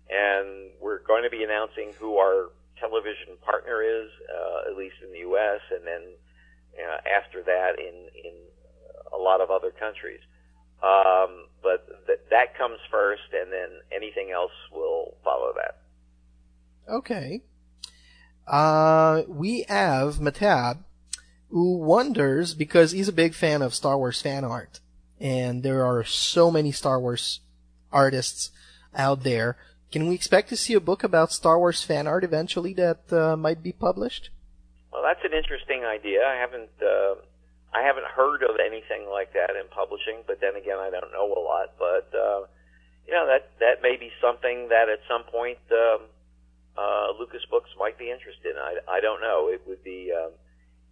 and 0.09 0.69
we're 0.79 0.99
going 0.99 1.23
to 1.23 1.31
be 1.31 1.43
announcing 1.43 1.93
who 1.99 2.17
our 2.17 2.49
television 2.81 3.37
partner 3.45 3.81
is, 3.81 4.09
uh, 4.27 4.69
at 4.69 4.75
least 4.75 4.95
in 5.05 5.13
the 5.13 5.19
U.S., 5.19 5.61
and 5.71 5.85
then 5.87 6.01
uh, 6.75 6.97
after 7.07 7.43
that 7.43 7.79
in 7.79 8.09
in 8.25 8.33
a 9.13 9.17
lot 9.17 9.39
of 9.41 9.49
other 9.51 9.71
countries. 9.71 10.19
Um, 10.83 11.45
but 11.61 11.85
th- 12.07 12.19
that 12.31 12.57
comes 12.57 12.79
first, 12.89 13.29
and 13.33 13.51
then 13.51 13.69
anything 13.95 14.31
else 14.31 14.51
will 14.73 15.15
follow 15.23 15.53
that. 15.55 15.77
Okay. 16.91 17.41
Uh, 18.47 19.21
we 19.27 19.65
have 19.69 20.15
Matab, 20.15 20.79
who 21.49 21.77
wonders 21.77 22.55
because 22.55 22.91
he's 22.91 23.07
a 23.07 23.13
big 23.13 23.35
fan 23.35 23.61
of 23.61 23.75
Star 23.75 23.97
Wars 23.97 24.21
fan 24.21 24.43
art, 24.43 24.79
and 25.19 25.61
there 25.61 25.85
are 25.85 26.03
so 26.03 26.49
many 26.49 26.71
Star 26.71 26.99
Wars 26.99 27.41
artists 27.91 28.49
out 28.95 29.23
there. 29.23 29.57
Can 29.91 30.07
we 30.07 30.15
expect 30.15 30.47
to 30.49 30.55
see 30.55 30.73
a 30.73 30.79
book 30.79 31.03
about 31.03 31.33
Star 31.33 31.59
Wars 31.59 31.83
fan 31.83 32.07
art 32.07 32.23
eventually 32.23 32.73
that 32.75 33.11
uh, 33.11 33.35
might 33.35 33.61
be 33.61 33.73
published? 33.73 34.29
Well, 34.91 35.03
that's 35.03 35.23
an 35.25 35.37
interesting 35.37 35.83
idea. 35.83 36.23
I 36.23 36.35
haven't 36.39 36.71
uh, 36.79 37.15
I 37.73 37.83
haven't 37.83 38.07
heard 38.07 38.43
of 38.43 38.55
anything 38.59 39.07
like 39.11 39.33
that 39.33 39.51
in 39.51 39.67
publishing, 39.67 40.23
but 40.27 40.39
then 40.39 40.55
again, 40.55 40.79
I 40.79 40.89
don't 40.89 41.11
know 41.11 41.27
a 41.27 41.41
lot. 41.43 41.75
But 41.77 42.07
uh, 42.15 42.47
you 43.05 43.13
know 43.13 43.27
that 43.27 43.51
that 43.59 43.81
may 43.83 43.97
be 43.97 44.11
something 44.21 44.69
that 44.69 44.87
at 44.87 44.99
some 45.11 45.23
point 45.27 45.59
um, 45.71 46.07
uh, 46.77 47.11
Lucas 47.19 47.43
Books 47.51 47.69
might 47.77 47.99
be 47.99 48.11
interested 48.11 48.55
in. 48.55 48.57
I, 48.57 48.79
I 48.87 48.99
don't 49.01 49.19
know. 49.19 49.49
It 49.51 49.61
would 49.67 49.83
be 49.83 50.11
um, 50.15 50.31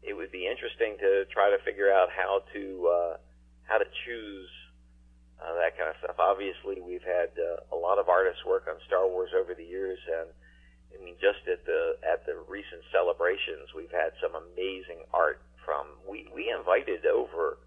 it 0.03 0.11
would 0.11 0.31
be 0.31 0.47
interesting 0.47 0.99
to 0.99 1.23
try 1.31 1.51
to 1.51 1.63
figure 1.63 1.91
out 1.91 2.09
how 2.11 2.43
to 2.51 2.63
uh, 2.87 3.13
how 3.63 3.77
to 3.77 3.87
choose 4.03 4.49
uh, 5.39 5.55
that 5.55 5.77
kind 5.77 5.89
of 5.89 5.95
stuff. 6.03 6.19
Obviously, 6.19 6.83
we've 6.83 7.03
had 7.03 7.31
uh, 7.39 7.63
a 7.71 7.77
lot 7.77 7.97
of 7.97 8.09
artists 8.09 8.43
work 8.45 8.67
on 8.67 8.75
Star 8.87 9.07
Wars 9.07 9.31
over 9.31 9.55
the 9.55 9.63
years, 9.63 9.99
and 10.07 10.27
I 10.91 11.03
mean, 11.03 11.15
just 11.19 11.47
at 11.47 11.65
the 11.65 11.95
at 12.03 12.25
the 12.25 12.35
recent 12.47 12.83
celebrations, 12.91 13.71
we've 13.75 13.93
had 13.93 14.11
some 14.21 14.35
amazing 14.35 15.07
art 15.13 15.41
from. 15.63 15.87
We 16.03 16.27
we 16.33 16.51
invited 16.51 17.05
over 17.05 17.57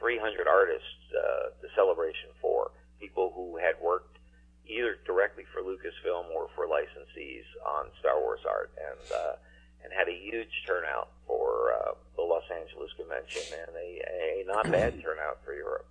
300 0.00 0.48
artists 0.48 0.96
uh, 1.12 1.52
to 1.60 1.66
Celebration 1.76 2.32
for 2.40 2.70
people 3.00 3.32
who 3.34 3.56
had 3.56 3.76
worked 3.82 4.18
either 4.66 4.96
directly 5.04 5.44
for 5.52 5.60
Lucasfilm 5.60 6.32
or 6.32 6.48
for 6.56 6.66
licensees 6.66 7.44
on 7.66 7.92
Star 8.00 8.18
Wars 8.20 8.40
art, 8.48 8.72
and 8.80 9.04
uh, 9.12 9.36
and 9.84 9.92
had 9.92 10.08
a 10.08 10.16
huge 10.16 10.64
turnout 10.66 11.12
for 11.26 11.74
uh, 11.76 11.92
the 12.16 12.22
Los 12.22 12.44
Angeles 12.48 12.90
convention 12.96 13.42
and 13.60 13.76
a, 13.76 13.88
a 14.08 14.44
not 14.46 14.70
bad 14.72 15.00
turnout 15.02 15.44
for 15.44 15.54
Europe. 15.54 15.86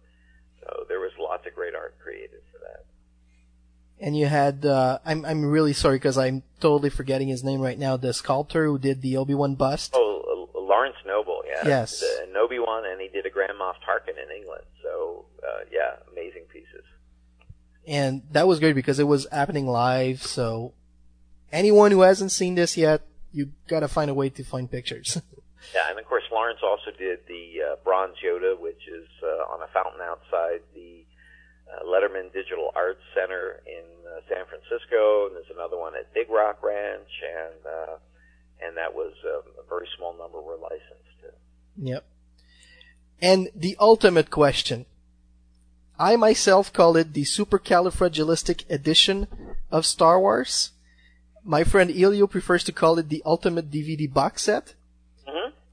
So 0.63 0.85
there 0.87 0.99
was 0.99 1.11
lots 1.19 1.45
of 1.45 1.53
great 1.53 1.75
art 1.75 1.95
created 2.01 2.41
for 2.51 2.59
that. 2.59 2.85
And 3.99 4.17
you 4.17 4.25
had, 4.25 4.65
uh, 4.65 4.99
I'm, 5.05 5.25
I'm 5.25 5.45
really 5.45 5.73
sorry 5.73 5.95
because 5.95 6.17
I'm 6.17 6.43
totally 6.59 6.89
forgetting 6.89 7.27
his 7.27 7.43
name 7.43 7.61
right 7.61 7.77
now, 7.77 7.97
the 7.97 8.13
sculptor 8.13 8.65
who 8.65 8.79
did 8.79 9.01
the 9.01 9.17
Obi-Wan 9.17 9.55
bust. 9.55 9.91
Oh, 9.95 10.49
uh, 10.55 10.59
Lawrence 10.59 10.95
Noble, 11.05 11.41
yeah. 11.47 11.67
Yes. 11.67 11.99
The 11.99 12.27
Nobi 12.33 12.65
one, 12.65 12.85
and 12.85 12.99
he 12.99 13.07
did 13.09 13.25
a 13.25 13.29
Grand 13.29 13.53
Moff 13.59 13.75
Tarkin 13.87 14.21
in 14.21 14.35
England. 14.35 14.63
So, 14.81 15.25
uh, 15.41 15.65
yeah, 15.71 15.95
amazing 16.11 16.43
pieces. 16.51 16.83
And 17.85 18.23
that 18.31 18.47
was 18.47 18.59
great 18.59 18.73
because 18.73 18.99
it 18.99 19.07
was 19.07 19.27
happening 19.31 19.67
live, 19.67 20.23
so 20.23 20.73
anyone 21.51 21.91
who 21.91 22.01
hasn't 22.01 22.31
seen 22.31 22.55
this 22.55 22.77
yet, 22.77 23.01
you 23.31 23.51
gotta 23.67 23.87
find 23.87 24.09
a 24.09 24.13
way 24.13 24.29
to 24.29 24.43
find 24.43 24.69
pictures. 24.69 25.21
Yeah, 25.73 25.89
and 25.89 25.99
of 25.99 26.05
course 26.05 26.23
Lawrence 26.31 26.59
also 26.63 26.91
did 26.97 27.19
the 27.27 27.61
uh, 27.61 27.75
Bronze 27.83 28.15
Yoda, 28.23 28.59
which 28.59 28.87
is 28.87 29.07
uh, 29.23 29.53
on 29.53 29.61
a 29.61 29.67
fountain 29.73 30.01
outside 30.01 30.61
the 30.73 31.05
uh, 31.71 31.83
Letterman 31.85 32.31
Digital 32.33 32.71
Arts 32.75 33.01
Center 33.15 33.61
in 33.65 33.85
uh, 34.05 34.21
San 34.29 34.45
Francisco, 34.45 35.27
and 35.27 35.35
there's 35.35 35.53
another 35.53 35.77
one 35.77 35.93
at 35.95 36.13
Big 36.13 36.29
Rock 36.29 36.61
Ranch, 36.63 37.09
and 37.23 37.65
uh, 37.65 37.95
and 38.61 38.77
that 38.77 38.93
was 38.93 39.13
um, 39.25 39.43
a 39.59 39.67
very 39.67 39.87
small 39.97 40.15
number 40.17 40.41
were 40.41 40.57
licensed 40.57 41.15
to. 41.21 41.29
Yep. 41.77 42.05
And 43.21 43.49
the 43.55 43.77
ultimate 43.79 44.29
question. 44.29 44.85
I 45.99 46.15
myself 46.15 46.73
call 46.73 46.97
it 46.97 47.13
the 47.13 47.23
supercalifragilistic 47.23 48.69
edition 48.69 49.27
of 49.71 49.85
Star 49.85 50.19
Wars. 50.19 50.71
My 51.43 51.63
friend 51.63 51.91
Elio 51.91 52.27
prefers 52.27 52.63
to 52.65 52.71
call 52.71 52.97
it 52.97 53.09
the 53.09 53.21
ultimate 53.25 53.69
DVD 53.69 54.11
box 54.11 54.43
set. 54.43 54.73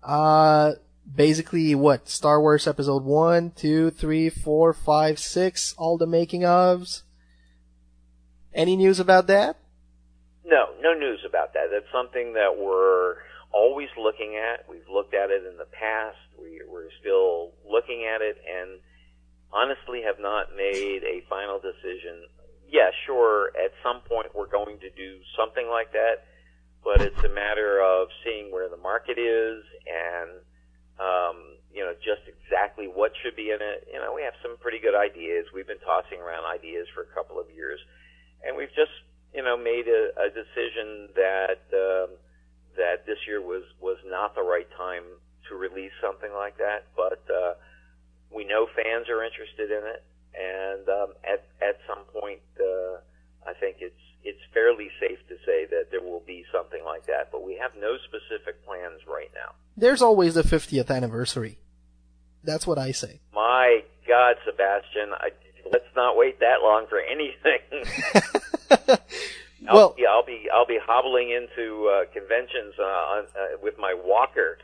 Uh, 0.03 0.73
basically 1.15 1.75
what? 1.75 2.09
Star 2.09 2.41
Wars 2.41 2.67
episode 2.67 3.05
1, 3.05 3.53
2, 3.57 3.91
3, 3.91 4.31
4, 4.31 4.73
5, 4.73 5.19
6, 5.19 5.75
all 5.79 5.99
the 5.99 6.07
making 6.07 6.43
ofs. 6.43 7.03
Any 8.55 8.77
news 8.77 8.99
about 8.99 9.27
that? 9.29 9.57
No, 10.45 10.67
no 10.81 10.95
news 10.95 11.21
about 11.27 11.55
that. 11.55 11.69
That's 11.71 11.91
something 11.93 12.33
that 12.35 12.57
we're 12.59 13.17
always 13.53 13.89
looking 13.97 14.37
at. 14.37 14.69
We've 14.69 14.89
looked 14.91 15.15
at 15.15 15.31
it 15.31 15.47
in 15.47 15.57
the 15.57 15.67
past. 15.67 16.19
We, 16.41 16.61
we're 16.69 16.91
still 17.01 17.53
looking 17.69 18.07
at 18.07 18.23
it, 18.23 18.39
and 18.43 18.81
honestly 19.53 20.03
have 20.03 20.19
not 20.19 20.57
made 20.57 21.03
a 21.05 21.23
final 21.29 21.59
decision. 21.59 22.27
Yeah, 22.69 22.91
sure, 23.07 23.51
at 23.59 23.73
some 23.83 24.01
point 24.09 24.35
we're 24.35 24.51
going 24.51 24.79
to 24.81 24.91
do 24.91 25.19
something 25.37 25.69
like 25.69 25.93
that, 25.93 26.27
but 26.85 27.01
it's 27.01 27.23
a 27.25 27.29
matter 27.29 27.81
of 27.83 28.09
seeing 28.25 28.51
where 28.51 28.69
the 28.69 28.77
market 28.77 29.19
is 29.19 29.63
and, 29.87 30.31
um, 30.99 31.37
you 31.73 31.85
know, 31.85 31.93
just 32.03 32.23
exactly 32.27 32.87
what 32.87 33.13
should 33.23 33.37
be 33.37 33.51
in 33.51 33.61
it. 33.61 33.89
You 33.93 34.01
know, 34.01 34.13
we 34.13 34.23
have 34.23 34.35
some 34.43 34.57
pretty 34.59 34.79
good 34.79 34.95
ideas. 34.95 35.47
We've 35.55 35.67
been 35.67 35.83
tossing 35.85 36.21
around 36.21 36.45
ideas 36.45 36.87
for 36.95 37.03
a 37.03 37.11
couple 37.15 37.39
of 37.39 37.47
years, 37.55 37.81
and 38.45 38.57
we've 38.57 38.73
just, 38.75 38.93
you 39.35 39.43
know, 39.43 39.57
made 39.57 39.87
a, 39.89 40.11
a 40.17 40.29
decision 40.31 41.09
that, 41.15 41.63
um, 41.73 42.11
that 42.77 43.07
this 43.07 43.19
year 43.27 43.41
was, 43.41 43.63
was 43.81 43.99
not 44.07 44.35
the 44.35 44.43
right 44.43 44.69
time 44.77 45.05
to 45.49 45.57
release 45.57 45.93
something 46.01 46.33
like 46.33 46.57
that, 46.59 46.87
but, 46.97 47.23
uh, 47.31 47.55
we 48.31 48.45
know 48.45 48.67
fans 48.79 49.09
are 49.11 49.25
interested 49.25 49.71
in 49.75 49.83
it, 49.91 50.03
and 50.39 50.89
um, 50.89 51.11
at 51.27 51.43
at 51.59 51.83
some 51.83 52.07
point, 52.15 52.39
uh, 52.63 53.03
I 53.43 53.55
think 53.59 53.79
it's 53.81 54.07
it's 54.25 54.41
fairly 54.53 54.91
safe 55.01 55.19
to 55.29 55.35
say 55.47 55.67
that 55.71 55.87
there 55.91 56.01
will 56.03 56.23
be 56.27 56.45
something 56.53 56.83
like 56.85 57.07
that. 57.07 57.31
But 57.33 57.43
we 57.43 57.57
have 57.57 57.73
no 57.81 57.97
specific 58.09 58.65
plans 58.67 59.01
right 59.09 59.31
now. 59.35 59.53
There's 59.77 60.03
always 60.03 60.35
the 60.35 60.43
50th 60.43 60.91
anniversary. 60.91 61.59
That's 62.45 62.67
what 62.67 62.79
I 62.79 62.93
say. 62.93 63.21
My 63.35 63.83
God, 64.09 64.37
Sebastian, 64.47 65.13
I, 65.15 65.31
let's 65.71 65.85
not 65.95 66.17
wait 66.17 66.41
that 66.41 66.63
long 66.63 66.87
for 66.89 66.99
anything. 67.01 67.61
I'll, 69.69 69.77
Well- 69.77 69.95
be, 69.97 70.07
I'll 70.07 70.25
be 70.25 70.49
I'll 70.53 70.67
be 70.67 70.79
hobbling 70.83 71.31
into 71.31 71.87
uh, 71.89 72.05
conventions 72.13 72.75
uh, 72.79 72.83
on, 72.83 73.25
uh, 73.37 73.57
with 73.63 73.75
my 73.79 73.95
walker. 73.95 74.59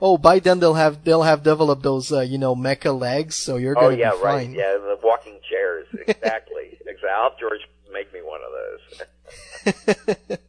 Oh, 0.00 0.18
by 0.18 0.38
then 0.38 0.60
they'll 0.60 0.74
have 0.74 1.04
they'll 1.04 1.22
have 1.22 1.42
developed 1.42 1.82
those 1.82 2.12
uh, 2.12 2.20
you 2.20 2.38
know 2.38 2.54
mecha 2.54 2.98
legs, 2.98 3.36
so 3.36 3.56
you're 3.56 3.76
Oh 3.76 3.82
gonna 3.82 3.96
yeah, 3.96 4.10
be 4.12 4.16
right. 4.22 4.46
fine. 4.46 4.54
Yeah, 4.54 4.72
the 4.74 4.98
walking 5.02 5.38
chairs. 5.48 5.86
Exactly. 5.92 6.78
exactly. 6.86 7.08
I'll 7.10 7.30
have 7.30 7.38
George 7.38 7.60
make 7.92 8.12
me 8.12 8.20
one 8.22 8.40
of 8.42 8.52
those. 8.52 10.38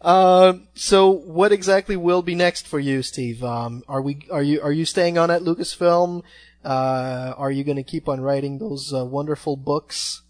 Um, 0.00 0.68
so 0.74 1.10
what 1.10 1.52
exactly 1.52 1.96
will 1.96 2.22
be 2.22 2.34
next 2.34 2.66
for 2.66 2.80
you, 2.80 3.02
Steve? 3.02 3.44
Um, 3.44 3.82
are 3.88 4.00
we 4.00 4.26
are 4.30 4.42
you 4.42 4.60
are 4.62 4.72
you 4.72 4.84
staying 4.86 5.18
on 5.18 5.30
at 5.30 5.42
Lucasfilm? 5.42 6.22
Uh, 6.64 7.34
are 7.36 7.50
you 7.50 7.64
going 7.64 7.76
to 7.76 7.82
keep 7.82 8.08
on 8.08 8.20
writing 8.22 8.58
those 8.58 8.92
uh, 8.94 9.04
wonderful 9.04 9.56
books? 9.56 10.22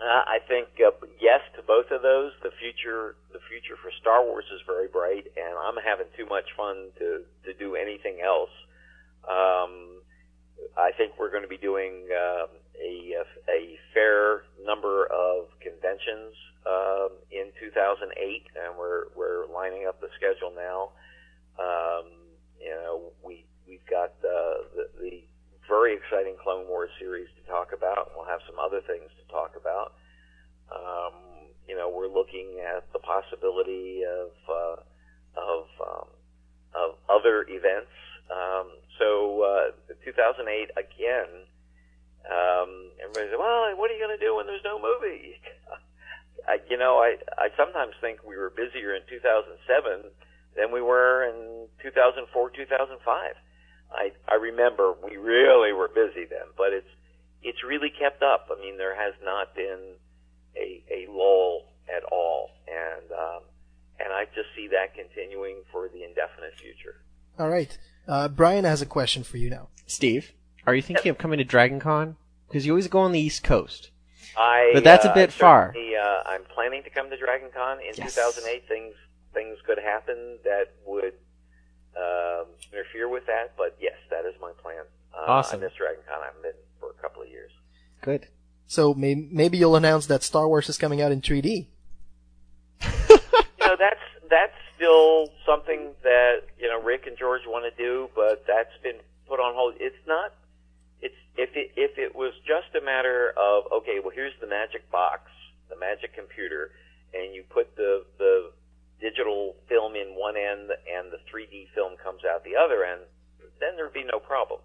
Uh, 0.00 0.04
I 0.26 0.38
think 0.48 0.68
uh, 0.84 0.90
yes 1.20 1.40
to 1.56 1.62
both 1.62 1.90
of 1.92 2.02
those. 2.02 2.32
The 2.42 2.50
future, 2.60 3.14
future 3.54 3.78
for 3.78 3.94
Star 4.00 4.26
Wars 4.26 4.44
is 4.50 4.60
very 4.66 4.88
bright, 4.88 5.30
and 5.38 5.54
I'm 5.54 5.78
having 5.78 6.10
too 6.18 6.26
much 6.26 6.50
fun 6.58 6.90
to 6.98 7.22
to 7.46 7.54
do 7.54 7.76
anything 7.78 8.18
else. 8.18 8.50
Um, 9.22 10.02
I 10.74 10.90
think 10.98 11.14
we're 11.18 11.30
going 11.30 11.46
to 11.46 11.48
be 11.48 11.58
doing 11.62 12.10
um, 12.10 12.50
a 12.74 13.14
a 13.46 13.78
fair 13.94 14.42
number 14.66 15.06
of 15.06 15.46
conventions 15.62 16.34
um, 16.66 17.14
in 17.30 17.54
2008, 17.62 18.10
and 18.58 18.74
we're 18.74 19.14
we're 19.14 19.46
lining 19.46 19.86
up 19.86 20.00
the 20.00 20.10
schedule 20.18 20.50
now. 20.50 20.90
Um, 21.54 22.10
you 22.58 22.74
know, 22.74 23.14
we 23.22 23.46
we've 23.68 23.86
got 23.86 24.18
uh, 24.26 24.66
the 24.74 24.90
the 24.98 25.22
very 25.70 25.94
exciting 25.94 26.34
Clone 26.42 26.66
Wars 26.66 26.90
series 26.98 27.28
to 27.38 27.42
talk 27.46 27.70
about. 27.70 28.10
We'll 28.16 28.26
have 28.26 28.42
some 28.50 28.58
other 28.58 28.82
things 28.82 29.14
to 29.14 29.24
talk 29.30 29.54
about. 29.54 29.94
Um, 30.74 31.33
you 31.68 31.76
know, 31.76 31.88
we're 31.88 32.08
looking 32.08 32.60
at 32.60 32.84
the 32.92 32.98
possibility 32.98 34.02
of 34.04 34.30
uh, 34.48 34.76
of 35.36 35.64
um, 35.80 36.08
of 36.74 36.90
other 37.08 37.46
events. 37.48 37.92
Um, 38.30 38.68
so 38.98 39.42
uh, 39.42 39.94
2008 40.04 40.70
again. 40.76 41.28
Um, 42.24 42.90
everybody 43.00 43.28
said, 43.28 43.38
"Well, 43.38 43.76
what 43.76 43.90
are 43.90 43.94
you 43.94 44.00
going 44.00 44.16
to 44.16 44.24
do 44.24 44.36
when 44.36 44.46
there's 44.46 44.64
no 44.64 44.80
movie?" 44.80 45.40
I, 46.48 46.60
you 46.68 46.76
know, 46.76 46.98
I 46.98 47.16
I 47.36 47.48
sometimes 47.56 47.94
think 48.00 48.24
we 48.24 48.36
were 48.36 48.50
busier 48.50 48.94
in 48.94 49.02
2007 49.08 50.10
than 50.56 50.72
we 50.72 50.80
were 50.80 51.24
in 51.24 51.68
2004, 51.82 52.50
2005. 52.50 53.34
I 53.92 54.12
I 54.28 54.34
remember 54.36 54.92
we 54.92 55.16
really 55.16 55.72
were 55.72 55.88
busy 55.88 56.24
then, 56.28 56.48
but 56.56 56.72
it's 56.72 56.88
it's 57.42 57.62
really 57.62 57.90
kept 57.90 58.22
up. 58.22 58.48
I 58.50 58.60
mean, 58.60 58.78
there 58.78 58.96
has 58.96 59.14
not 59.22 59.54
been 59.54 60.00
a 60.56 60.82
a 60.90 61.10
lull 61.10 61.72
at 61.94 62.02
all, 62.04 62.50
and 62.68 63.10
um, 63.12 63.42
and 64.00 64.12
I 64.12 64.24
just 64.34 64.48
see 64.56 64.68
that 64.68 64.94
continuing 64.94 65.62
for 65.72 65.88
the 65.88 66.04
indefinite 66.04 66.54
future. 66.60 66.96
All 67.38 67.48
right. 67.48 67.76
Uh, 68.06 68.28
Brian 68.28 68.64
has 68.64 68.82
a 68.82 68.86
question 68.86 69.24
for 69.24 69.38
you 69.38 69.48
now. 69.50 69.68
Steve, 69.86 70.32
are 70.66 70.74
you 70.74 70.82
thinking 70.82 71.10
of 71.10 71.18
coming 71.18 71.38
to 71.38 71.44
Dragon 71.44 71.80
Con? 71.80 72.16
Because 72.48 72.66
you 72.66 72.72
always 72.72 72.88
go 72.88 73.00
on 73.00 73.12
the 73.12 73.20
East 73.20 73.42
Coast. 73.42 73.90
I, 74.36 74.70
But 74.74 74.84
that's 74.84 75.04
a 75.04 75.10
uh, 75.10 75.14
bit 75.14 75.32
far. 75.32 75.74
Uh, 75.76 76.22
I'm 76.28 76.42
planning 76.54 76.82
to 76.84 76.90
come 76.90 77.08
to 77.10 77.16
Dragon 77.16 77.48
Con 77.54 77.78
in 77.80 77.94
Yes. 77.96 78.14
2008. 78.14 78.68
Things 78.68 78.94
things 79.32 79.58
could 79.66 79.78
happen 79.78 80.38
that 80.44 80.74
would 80.86 81.14
um, 81.96 82.46
interfere 82.72 83.08
with 83.08 83.26
that, 83.26 83.54
but 83.56 83.76
yes, 83.80 83.96
that 84.10 84.24
is 84.24 84.34
my 84.40 84.52
plan. 84.62 84.84
Uh, 85.12 85.24
Awesome. 85.30 85.60
I 85.60 85.64
miss 85.64 85.72
Dragon 85.76 86.02
Con. 86.08 86.20
I 86.22 86.26
haven't 86.26 86.42
been 86.42 86.60
for 86.80 86.90
a 86.90 87.02
couple 87.02 87.22
of 87.22 87.28
years. 87.28 87.50
Good. 88.02 88.28
So 88.66 88.94
may- 88.94 89.28
maybe 89.30 89.58
you'll 89.58 89.76
announce 89.76 90.06
that 90.06 90.22
Star 90.22 90.48
Wars 90.48 90.68
is 90.68 90.78
coming 90.78 91.00
out 91.00 91.12
in 91.12 91.20
3D. 91.20 91.66
you 92.82 93.16
know, 93.60 93.76
that's 93.78 94.00
that's 94.30 94.54
still 94.76 95.28
something 95.46 95.92
that 96.02 96.42
you 96.58 96.68
know 96.68 96.80
Rick 96.82 97.06
and 97.06 97.16
George 97.16 97.42
want 97.46 97.64
to 97.64 97.82
do, 97.82 98.08
but 98.14 98.44
that's 98.46 98.76
been 98.82 98.98
put 99.28 99.40
on 99.40 99.54
hold. 99.54 99.74
It's 99.78 99.96
not. 100.06 100.32
It's 101.00 101.14
if 101.36 101.50
it 101.54 101.72
if 101.76 101.98
it 101.98 102.14
was 102.14 102.32
just 102.46 102.74
a 102.74 102.84
matter 102.84 103.32
of 103.36 103.64
okay, 103.72 104.00
well 104.02 104.12
here's 104.14 104.34
the 104.40 104.46
magic 104.46 104.90
box, 104.90 105.30
the 105.68 105.76
magic 105.76 106.14
computer, 106.14 106.70
and 107.12 107.34
you 107.34 107.44
put 107.48 107.76
the 107.76 108.04
the 108.18 108.50
digital 109.00 109.54
film 109.68 109.94
in 109.96 110.16
one 110.16 110.36
end 110.36 110.70
and 110.88 111.12
the 111.12 111.20
3D 111.28 111.68
film 111.74 111.92
comes 112.02 112.22
out 112.24 112.42
the 112.44 112.56
other 112.56 112.84
end, 112.84 113.02
then 113.60 113.76
there'd 113.76 113.92
be 113.92 114.04
no 114.04 114.18
problem. 114.18 114.60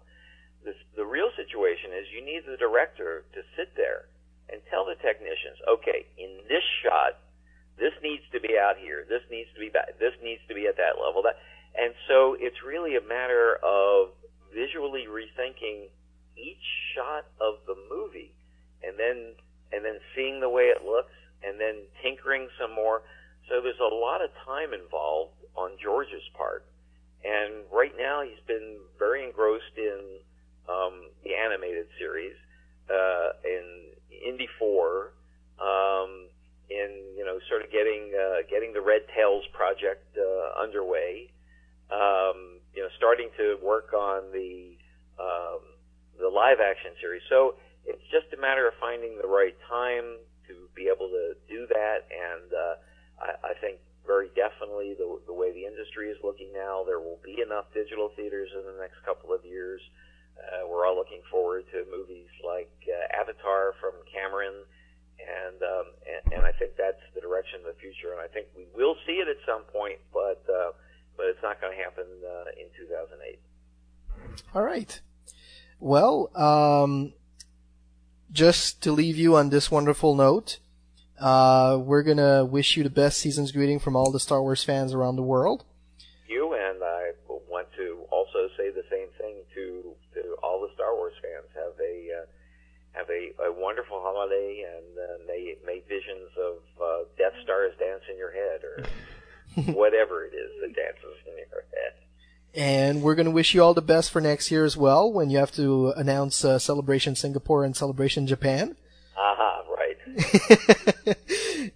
The 0.64 1.06
real 1.06 1.30
situation 1.36 1.96
is 1.96 2.04
you 2.12 2.24
need 2.24 2.44
the 2.44 2.60
director 2.60 3.24
to 3.32 3.40
sit 3.56 3.72
there 3.76 4.12
and 4.52 4.60
tell 4.68 4.84
the 4.84 4.98
technicians, 5.00 5.56
okay, 5.64 6.04
in 6.18 6.44
this 6.48 6.64
shot, 6.84 7.16
this 7.78 7.96
needs 8.02 8.22
to 8.32 8.40
be 8.40 8.58
out 8.60 8.76
here, 8.76 9.06
this 9.08 9.24
needs 9.30 9.48
to 9.54 9.60
be 9.60 9.70
back, 9.72 9.96
this 9.98 10.12
needs 10.22 10.42
to 10.48 10.54
be 10.54 10.66
at 10.66 10.76
that 10.76 11.00
level. 11.00 11.22
That, 11.24 11.40
and 11.72 11.94
so 12.08 12.36
it's 12.36 12.60
really 12.66 12.96
a 12.96 13.00
matter 13.00 13.56
of 13.64 14.12
visually 14.52 15.08
rethinking 15.08 15.88
each 16.36 16.66
shot 16.92 17.24
of 17.40 17.64
the 17.64 17.76
movie, 17.88 18.34
and 18.84 18.98
then 18.98 19.32
and 19.72 19.84
then 19.84 19.96
seeing 20.14 20.40
the 20.40 20.50
way 20.50 20.68
it 20.68 20.84
looks, 20.84 21.14
and 21.46 21.60
then 21.60 21.86
tinkering 22.02 22.48
some 22.60 22.74
more. 22.74 23.02
So 23.48 23.62
there's 23.62 23.80
a 23.80 23.94
lot 23.94 24.20
of 24.20 24.30
time 24.44 24.74
involved 24.74 25.40
on 25.56 25.78
George's 25.82 26.26
part, 26.36 26.66
and 27.24 27.64
right 27.72 27.94
now 27.96 28.22
he's 28.22 28.42
been 28.46 28.78
very 28.98 29.24
engrossed 29.24 29.78
in 29.78 30.20
um, 30.70 31.10
the 31.24 31.34
animated 31.34 31.86
series, 31.98 32.36
uh, 32.88 33.34
in 33.44 33.90
Indy 34.26 34.48
Four, 34.58 35.12
um, 35.58 36.28
in 36.70 37.18
you 37.18 37.24
know 37.24 37.38
sort 37.48 37.62
of 37.62 37.70
getting 37.70 38.14
uh, 38.14 38.46
getting 38.48 38.72
the 38.72 38.80
Red 38.80 39.02
Tails 39.14 39.44
project 39.52 40.06
uh, 40.16 40.62
underway, 40.62 41.32
um, 41.90 42.62
you 42.74 42.82
know 42.82 42.88
starting 42.96 43.28
to 43.36 43.58
work 43.62 43.92
on 43.92 44.30
the 44.32 44.78
um, 45.18 45.60
the 46.18 46.28
live 46.28 46.58
action 46.62 46.92
series. 47.00 47.22
So 47.28 47.56
it's 47.84 48.02
just 48.10 48.32
a 48.36 48.40
matter 48.40 48.68
of 48.68 48.74
finding 48.80 49.18
the 49.18 49.28
right 49.28 49.56
time 49.68 50.22
to 50.48 50.54
be 50.74 50.86
able 50.86 51.08
to 51.08 51.34
do 51.48 51.66
that, 51.68 52.06
and 52.10 52.48
uh, 52.52 52.74
I, 53.18 53.50
I 53.50 53.54
think 53.60 53.78
very 54.06 54.28
definitely 54.34 54.96
the, 54.98 55.20
the 55.26 55.32
way 55.32 55.52
the 55.52 55.64
industry 55.64 56.10
is 56.10 56.18
looking 56.24 56.50
now, 56.52 56.82
there 56.84 56.98
will 56.98 57.20
be 57.22 57.38
enough 57.44 57.70
digital 57.72 58.10
theaters 58.16 58.50
in 58.56 58.64
the 58.64 58.76
next 58.80 58.98
couple 59.04 59.32
of 59.32 59.44
years. 59.44 59.80
We're 60.68 60.86
all 60.86 60.96
looking 60.96 61.22
forward 61.30 61.64
to 61.72 61.84
movies 61.90 62.28
like 62.44 62.72
uh, 62.88 63.20
Avatar 63.20 63.74
from 63.80 63.92
Cameron, 64.12 64.54
and, 65.20 65.62
um, 65.62 65.86
and 66.06 66.32
and 66.32 66.42
I 66.46 66.52
think 66.52 66.72
that's 66.76 67.02
the 67.14 67.20
direction 67.20 67.60
of 67.60 67.74
the 67.74 67.80
future. 67.80 68.12
And 68.12 68.20
I 68.20 68.28
think 68.28 68.48
we 68.56 68.64
will 68.74 68.96
see 69.06 69.20
it 69.20 69.28
at 69.28 69.36
some 69.46 69.62
point, 69.72 69.98
but 70.12 70.42
uh, 70.48 70.72
but 71.16 71.26
it's 71.26 71.42
not 71.42 71.60
going 71.60 71.76
to 71.76 71.82
happen 71.82 72.06
uh, 72.24 72.50
in 72.56 72.68
2008. 72.78 73.38
All 74.54 74.62
right. 74.62 75.00
Well, 75.78 76.30
um, 76.36 77.14
just 78.32 78.82
to 78.82 78.92
leave 78.92 79.16
you 79.16 79.36
on 79.36 79.50
this 79.50 79.70
wonderful 79.70 80.14
note, 80.14 80.58
uh, 81.18 81.78
we're 81.80 82.02
gonna 82.02 82.44
wish 82.44 82.76
you 82.76 82.82
the 82.82 82.90
best 82.90 83.18
season's 83.18 83.52
greeting 83.52 83.78
from 83.78 83.96
all 83.96 84.10
the 84.10 84.20
Star 84.20 84.42
Wars 84.42 84.64
fans 84.64 84.94
around 84.94 85.16
the 85.16 85.22
world. 85.22 85.64
You 86.28 86.52
and 86.54 86.82
I 86.82 87.12
want 87.48 87.68
to 87.76 88.06
also 88.10 88.48
say 88.56 88.70
the 88.70 88.84
same 88.90 89.08
thing 89.18 89.42
to 89.54 89.94
to 90.14 90.36
all 90.42 90.60
the 90.60 90.72
Star 90.90 90.96
Wars 90.96 91.14
fans. 91.22 91.46
Have 91.54 91.78
a 91.80 92.22
uh, 92.22 92.26
have 92.92 93.08
a, 93.10 93.50
a 93.50 93.52
wonderful 93.52 94.00
holiday, 94.00 94.64
and 94.66 94.98
uh, 94.98 95.24
may 95.26 95.54
may 95.66 95.82
visions 95.88 96.30
of 96.38 96.56
uh, 96.82 97.04
Death 97.16 97.32
Stars 97.42 97.72
dance 97.78 98.02
in 98.10 98.16
your 98.16 98.32
head, 98.32 98.60
or 98.64 99.72
whatever 99.72 100.24
it 100.24 100.34
is 100.34 100.50
that 100.60 100.74
dances 100.74 101.16
in 101.26 101.32
your 101.50 101.64
head. 101.72 101.92
And 102.52 103.02
we're 103.02 103.14
gonna 103.14 103.30
wish 103.30 103.54
you 103.54 103.62
all 103.62 103.74
the 103.74 103.82
best 103.82 104.10
for 104.10 104.20
next 104.20 104.50
year 104.50 104.64
as 104.64 104.76
well, 104.76 105.10
when 105.12 105.30
you 105.30 105.38
have 105.38 105.52
to 105.52 105.92
announce 105.96 106.44
uh, 106.44 106.58
Celebration 106.58 107.14
Singapore 107.14 107.64
and 107.64 107.76
Celebration 107.76 108.26
Japan. 108.26 108.76
Aha, 109.16 109.62
right. 109.76 111.16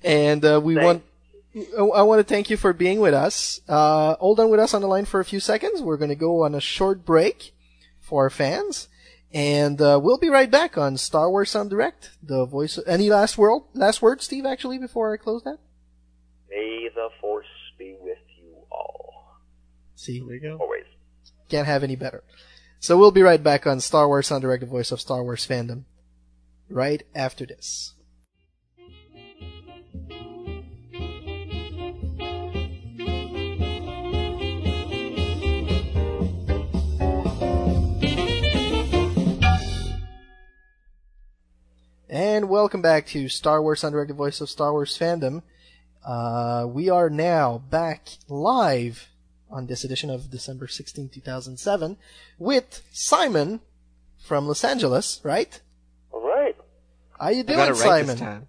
And 0.03 0.45
uh, 0.45 0.61
we 0.63 0.77
want. 0.77 1.03
I 1.79 2.03
want 2.03 2.19
to 2.19 2.25
thank 2.25 2.51
you 2.51 2.57
for 2.57 2.73
being 2.73 2.99
with 2.99 3.15
us. 3.15 3.61
Uh, 3.69 4.17
hold 4.17 4.41
on 4.41 4.51
with 4.51 4.59
us 4.59 4.75
on 4.75 4.83
the 4.83 4.89
line 4.89 5.05
for 5.05 5.21
a 5.21 5.25
few 5.25 5.39
seconds. 5.39 5.81
We're 5.81 5.97
going 5.97 6.09
to 6.09 6.17
go 6.17 6.43
on 6.45 6.53
a 6.53 6.61
short 6.61 7.05
break 7.05 7.55
for 8.05 8.25
our 8.25 8.31
fans, 8.31 8.89
and 9.35 9.81
uh, 9.83 9.99
we'll 10.01 10.17
be 10.17 10.29
right 10.29 10.51
back 10.51 10.79
on 10.79 10.97
Star 10.97 11.29
Wars 11.29 11.55
en 11.57 11.69
Direct. 11.69 12.13
The 12.23 12.47
voice. 12.47 12.79
Of, 12.79 12.87
Any 12.87 13.11
last 13.11 13.37
word? 13.37 13.63
Last 13.75 14.01
word, 14.01 14.23
Steve? 14.23 14.47
Actually, 14.47 14.79
before 14.79 15.13
I 15.13 15.17
close 15.17 15.43
that. 15.43 15.59
May 16.49 16.89
the 16.95 17.09
Force 17.21 17.47
be 17.77 17.97
with 18.01 18.19
you 18.39 18.55
all. 18.71 19.41
See, 19.97 20.21
there 20.21 20.37
you 20.37 20.41
go. 20.41 20.59
Always. 20.61 20.85
Can't 21.49 21.67
have 21.67 21.83
any 21.83 21.97
better. 21.97 22.23
So 22.79 22.97
we'll 22.97 23.11
be 23.11 23.23
right 23.23 23.43
back 23.43 23.67
on 23.67 23.81
Star 23.81 24.07
Wars 24.07 24.31
en 24.31 24.41
Direct, 24.41 24.61
the 24.61 24.67
voice 24.67 24.93
of 24.93 25.01
Star 25.01 25.25
Wars 25.25 25.47
fandom, 25.47 25.83
right 26.69 27.03
after 27.15 27.45
this. 27.45 27.94
And 42.15 42.49
welcome 42.49 42.81
back 42.81 43.09
to 43.09 43.29
Star 43.29 43.61
Wars 43.61 43.83
Undirected 43.83 44.15
Voice 44.15 44.41
of 44.41 44.49
Star 44.49 44.71
Wars 44.71 44.97
Fandom. 44.97 45.43
Uh, 46.07 46.65
we 46.65 46.89
are 46.89 47.11
now 47.11 47.59
back 47.71 48.07
live 48.29 49.09
on 49.51 49.67
this 49.67 49.83
edition 49.83 50.11
of 50.11 50.31
December 50.31 50.69
16, 50.69 51.09
2007 51.09 51.97
with 52.39 52.85
Simon 52.93 53.63
from 54.25 54.47
Los 54.47 54.63
Angeles, 54.63 55.21
right? 55.25 55.61
All 56.13 56.25
right. 56.25 56.55
How 57.19 57.31
you 57.31 57.41
I 57.41 57.43
doing, 57.43 57.59
got 57.59 57.69
it 57.71 57.85
right 57.85 58.07
Simon? 58.07 58.47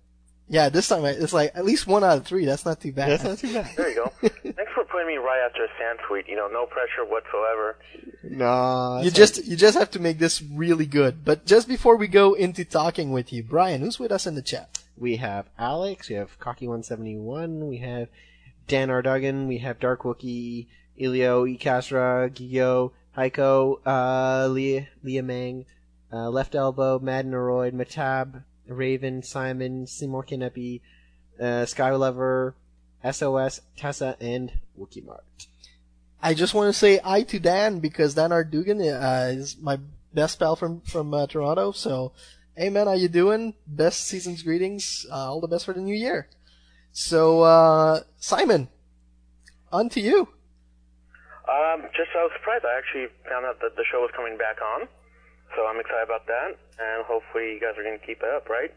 This 0.47 0.87
time. 0.87 1.03
Yeah, 1.03 1.09
this 1.09 1.15
time 1.17 1.23
it's 1.23 1.33
like 1.33 1.51
at 1.55 1.65
least 1.65 1.87
one 1.87 2.03
out 2.03 2.17
of 2.17 2.25
three. 2.25 2.45
That's 2.45 2.65
not 2.65 2.81
too 2.81 2.91
bad. 2.91 3.09
That's 3.09 3.23
not 3.23 3.37
too 3.37 3.53
bad. 3.53 3.75
There 3.75 3.89
you 3.89 3.95
go. 3.95 4.11
Thanks 4.21 4.71
for 4.73 4.83
putting 4.85 5.07
me 5.07 5.17
right 5.17 5.43
after 5.45 5.63
a 5.63 5.67
fan 5.77 5.97
tweet. 6.07 6.27
You 6.27 6.35
know, 6.35 6.47
no 6.47 6.65
pressure 6.65 7.05
whatsoever. 7.05 7.77
No. 8.23 9.01
you 9.03 9.11
just 9.11 9.45
you 9.45 9.55
just 9.55 9.77
have 9.77 9.91
to 9.91 9.99
make 9.99 10.19
this 10.19 10.41
really 10.41 10.85
good. 10.85 11.25
But 11.25 11.45
just 11.45 11.67
before 11.67 11.95
we 11.97 12.07
go 12.07 12.33
into 12.33 12.65
talking 12.65 13.11
with 13.11 13.31
you, 13.33 13.43
Brian, 13.43 13.81
who's 13.81 13.99
with 13.99 14.11
us 14.11 14.27
in 14.27 14.35
the 14.35 14.41
chat? 14.41 14.79
We 14.97 15.17
have 15.17 15.49
Alex, 15.59 16.09
we 16.09 16.15
have 16.15 16.39
Cocky171, 16.39 17.67
we 17.67 17.77
have 17.79 18.07
Dan 18.67 18.89
Ardugan, 18.89 19.47
we 19.47 19.57
have 19.57 19.79
Dark 19.79 20.03
Wookie, 20.03 20.67
Ilio, 20.99 21.45
Ikasra, 21.45 22.29
Gigo, 22.29 22.91
Heiko, 23.17 23.79
uh, 23.85 24.47
Leah, 24.47 24.87
Leah 25.03 25.23
Mang, 25.23 25.65
uh, 26.13 26.29
Left 26.29 26.55
Elbow, 26.55 26.99
Mad 26.99 27.25
Neroid, 27.25 27.73
Matab, 27.73 28.43
Raven, 28.67 29.23
Simon, 29.23 29.87
Seymour 29.87 30.23
Kinepi, 30.23 30.81
uh, 31.39 31.65
Skylover, 31.65 32.53
SOS, 33.09 33.61
Tessa, 33.77 34.17
and 34.19 34.53
Wikimart. 34.79 35.47
I 36.21 36.33
just 36.33 36.53
want 36.53 36.73
to 36.73 36.79
say 36.79 36.99
I 37.03 37.23
to 37.23 37.39
Dan 37.39 37.79
because 37.79 38.15
Dan 38.15 38.31
Ardugan 38.31 38.81
uh, 38.81 39.31
is 39.31 39.57
my 39.61 39.79
best 40.13 40.39
pal 40.39 40.55
from 40.55 40.81
from 40.81 41.13
uh, 41.13 41.27
Toronto. 41.27 41.71
So, 41.71 42.13
hey 42.55 42.69
man, 42.69 42.87
how 42.87 42.93
you 42.93 43.07
doing? 43.07 43.53
Best 43.67 44.07
season's 44.07 44.41
greetings. 44.41 45.05
Uh, 45.11 45.29
all 45.29 45.41
the 45.41 45.47
best 45.47 45.65
for 45.65 45.73
the 45.73 45.81
new 45.81 45.95
year. 45.95 46.27
So, 46.91 47.41
uh, 47.41 48.01
Simon, 48.17 48.69
on 49.71 49.89
to 49.89 50.01
you. 50.01 50.29
Um, 51.45 51.83
just 51.93 52.09
I 52.17 52.23
was 52.23 52.31
surprised. 52.39 52.65
I 52.65 52.77
actually 52.77 53.07
found 53.29 53.45
out 53.45 53.59
that 53.61 53.75
the 53.75 53.83
show 53.91 54.01
was 54.01 54.09
coming 54.15 54.37
back 54.37 54.57
on, 54.63 54.87
so 55.55 55.65
I'm 55.65 55.79
excited 55.79 56.03
about 56.03 56.27
that, 56.27 56.57
and 56.79 57.05
hopefully 57.05 57.53
you 57.53 57.59
guys 57.59 57.77
are 57.77 57.83
going 57.83 57.99
to 57.99 58.05
keep 58.05 58.21
it 58.21 58.29
up, 58.29 58.49
right? 58.49 58.73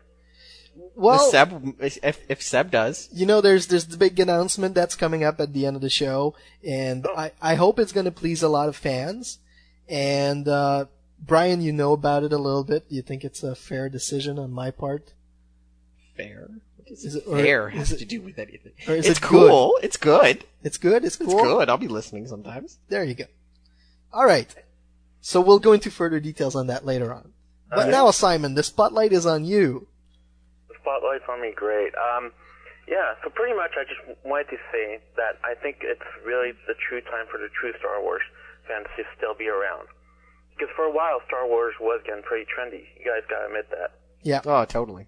Well, 0.94 1.24
If 1.26 1.30
Seb, 1.32 1.74
if, 2.04 2.20
if 2.28 2.42
Seb 2.42 2.70
does, 2.70 3.08
you 3.12 3.26
know, 3.26 3.40
there's 3.40 3.66
there's 3.66 3.86
the 3.86 3.96
big 3.96 4.18
announcement 4.20 4.74
that's 4.76 4.94
coming 4.94 5.24
up 5.24 5.40
at 5.40 5.52
the 5.52 5.66
end 5.66 5.74
of 5.74 5.82
the 5.82 5.90
show, 5.90 6.34
and 6.64 7.06
I 7.16 7.32
I 7.42 7.54
hope 7.56 7.78
it's 7.80 7.92
going 7.92 8.04
to 8.04 8.12
please 8.12 8.42
a 8.44 8.48
lot 8.48 8.68
of 8.68 8.76
fans. 8.76 9.38
And 9.88 10.46
uh, 10.46 10.84
Brian, 11.18 11.62
you 11.62 11.72
know 11.72 11.92
about 11.94 12.22
it 12.22 12.32
a 12.32 12.38
little 12.38 12.62
bit. 12.62 12.88
Do 12.88 12.94
you 12.94 13.02
think 13.02 13.24
it's 13.24 13.42
a 13.42 13.54
fair 13.56 13.88
decision 13.88 14.38
on 14.38 14.52
my 14.52 14.70
part? 14.70 15.14
Fair. 16.16 16.48
Is 16.86 17.14
it 17.16 17.24
fair 17.24 17.68
has 17.70 17.90
is 17.92 17.98
to 17.98 18.04
it- 18.04 18.08
do 18.08 18.20
with 18.22 18.38
anything? 18.38 18.72
or 18.86 18.94
is 18.94 19.06
it's 19.06 19.18
it 19.18 19.22
good? 19.22 19.50
cool. 19.50 19.78
It's 19.82 19.96
good. 19.96 20.44
It's 20.62 20.78
good. 20.78 21.04
It's 21.04 21.16
cool. 21.16 21.32
It's 21.32 21.42
good. 21.42 21.68
I'll 21.70 21.76
be 21.76 21.88
listening 21.88 22.26
sometimes. 22.28 22.78
There 22.88 23.02
you 23.04 23.14
go. 23.14 23.24
All 24.12 24.24
right. 24.26 24.54
So 25.20 25.40
we'll 25.40 25.58
go 25.58 25.72
into 25.72 25.90
further 25.90 26.20
details 26.20 26.54
on 26.54 26.66
that 26.68 26.84
later 26.86 27.12
on. 27.12 27.32
But 27.70 27.80
Okay. 27.80 27.90
now, 27.90 28.10
Simon, 28.10 28.54
the 28.54 28.62
spotlight 28.62 29.12
is 29.12 29.26
on 29.26 29.44
you. 29.44 29.88
The 30.68 30.74
spotlight's 30.80 31.24
on 31.28 31.40
me, 31.42 31.52
great. 31.54 31.92
Um, 31.94 32.32
yeah, 32.86 33.14
so 33.22 33.28
pretty 33.30 33.54
much 33.54 33.72
I 33.76 33.84
just 33.84 34.00
wanted 34.24 34.48
to 34.50 34.58
say 34.72 35.00
that 35.16 35.36
I 35.44 35.54
think 35.54 35.78
it's 35.82 36.00
really 36.24 36.52
the 36.66 36.74
true 36.88 37.02
time 37.02 37.26
for 37.30 37.36
the 37.38 37.48
true 37.60 37.72
Star 37.78 38.00
Wars 38.00 38.22
fans 38.66 38.86
to 38.96 39.04
still 39.16 39.34
be 39.34 39.48
around. 39.48 39.88
Because 40.56 40.72
for 40.74 40.84
a 40.84 40.90
while, 40.90 41.20
Star 41.26 41.46
Wars 41.46 41.74
was 41.80 42.00
getting 42.06 42.22
pretty 42.22 42.46
trendy. 42.48 42.86
You 42.98 43.04
guys 43.04 43.22
gotta 43.28 43.46
admit 43.46 43.68
that. 43.70 43.92
Yeah. 44.22 44.40
Oh, 44.46 44.64
totally. 44.64 45.06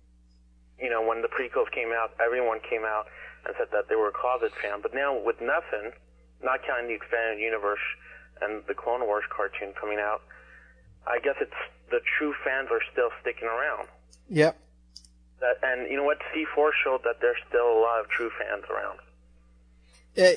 You 0.78 0.90
know, 0.90 1.02
when 1.02 1.22
the 1.22 1.28
prequels 1.28 1.70
came 1.72 1.92
out, 1.92 2.12
everyone 2.24 2.60
came 2.68 2.84
out 2.84 3.06
and 3.46 3.54
said 3.58 3.68
that 3.72 3.88
they 3.88 3.96
were 3.96 4.08
a 4.08 4.12
closet 4.12 4.52
fan. 4.62 4.80
But 4.82 4.94
now 4.94 5.16
with 5.18 5.40
nothing, 5.40 5.92
not 6.42 6.60
counting 6.66 6.88
the 6.88 6.94
expanded 6.94 7.40
universe 7.40 7.80
and 8.42 8.62
the 8.68 8.74
Clone 8.74 9.00
Wars 9.06 9.24
cartoon 9.34 9.72
coming 9.80 9.98
out, 9.98 10.22
I 11.06 11.18
guess 11.20 11.36
it's 11.40 11.52
the 11.90 12.00
true 12.18 12.34
fans 12.44 12.68
are 12.70 12.80
still 12.92 13.10
sticking 13.20 13.48
around. 13.48 13.88
Yep. 14.28 14.58
That 15.40 15.56
and 15.62 15.90
you 15.90 15.96
know 15.96 16.04
what? 16.04 16.18
C4 16.34 16.70
showed 16.84 17.00
that 17.04 17.16
there's 17.20 17.38
still 17.48 17.66
a 17.72 17.80
lot 17.80 18.00
of 18.00 18.08
true 18.10 18.30
fans 18.38 18.64
around. 18.70 18.98
Uh, 20.18 20.34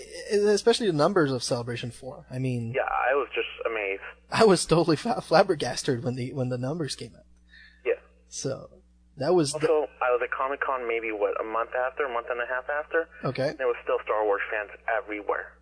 especially 0.52 0.88
the 0.88 0.94
numbers 0.94 1.32
of 1.32 1.44
Celebration 1.44 1.90
4. 1.92 2.28
I 2.32 2.38
mean, 2.40 2.74
Yeah, 2.76 2.84
I 2.84 3.16
was 3.16 3.28
just 3.34 3.48
amazed. 3.66 4.02
I 4.32 4.46
was 4.46 4.66
totally 4.66 4.96
flabbergasted 4.96 6.04
when 6.04 6.16
the 6.16 6.32
when 6.34 6.50
the 6.50 6.58
numbers 6.58 6.96
came 6.96 7.14
out. 7.16 7.26
Yeah. 7.86 7.94
So 8.30 8.70
that 9.18 9.34
was 9.34 9.52
the, 9.52 9.60
Also, 9.60 9.90
I 10.02 10.10
was 10.12 10.22
at 10.24 10.32
Comic 10.32 10.62
Con 10.62 10.88
maybe 10.88 11.12
what 11.12 11.40
a 11.40 11.44
month 11.44 11.72
after, 11.76 12.06
a 12.06 12.14
month 12.14 12.28
and 12.32 12.40
a 12.40 12.46
half 12.48 12.66
after. 12.70 13.10
okay. 13.26 13.54
There 13.58 13.68
was 13.68 13.76
still 13.84 13.98
Star 14.04 14.24
Wars 14.26 14.42
fans 14.50 14.70
everywhere. 14.96 15.54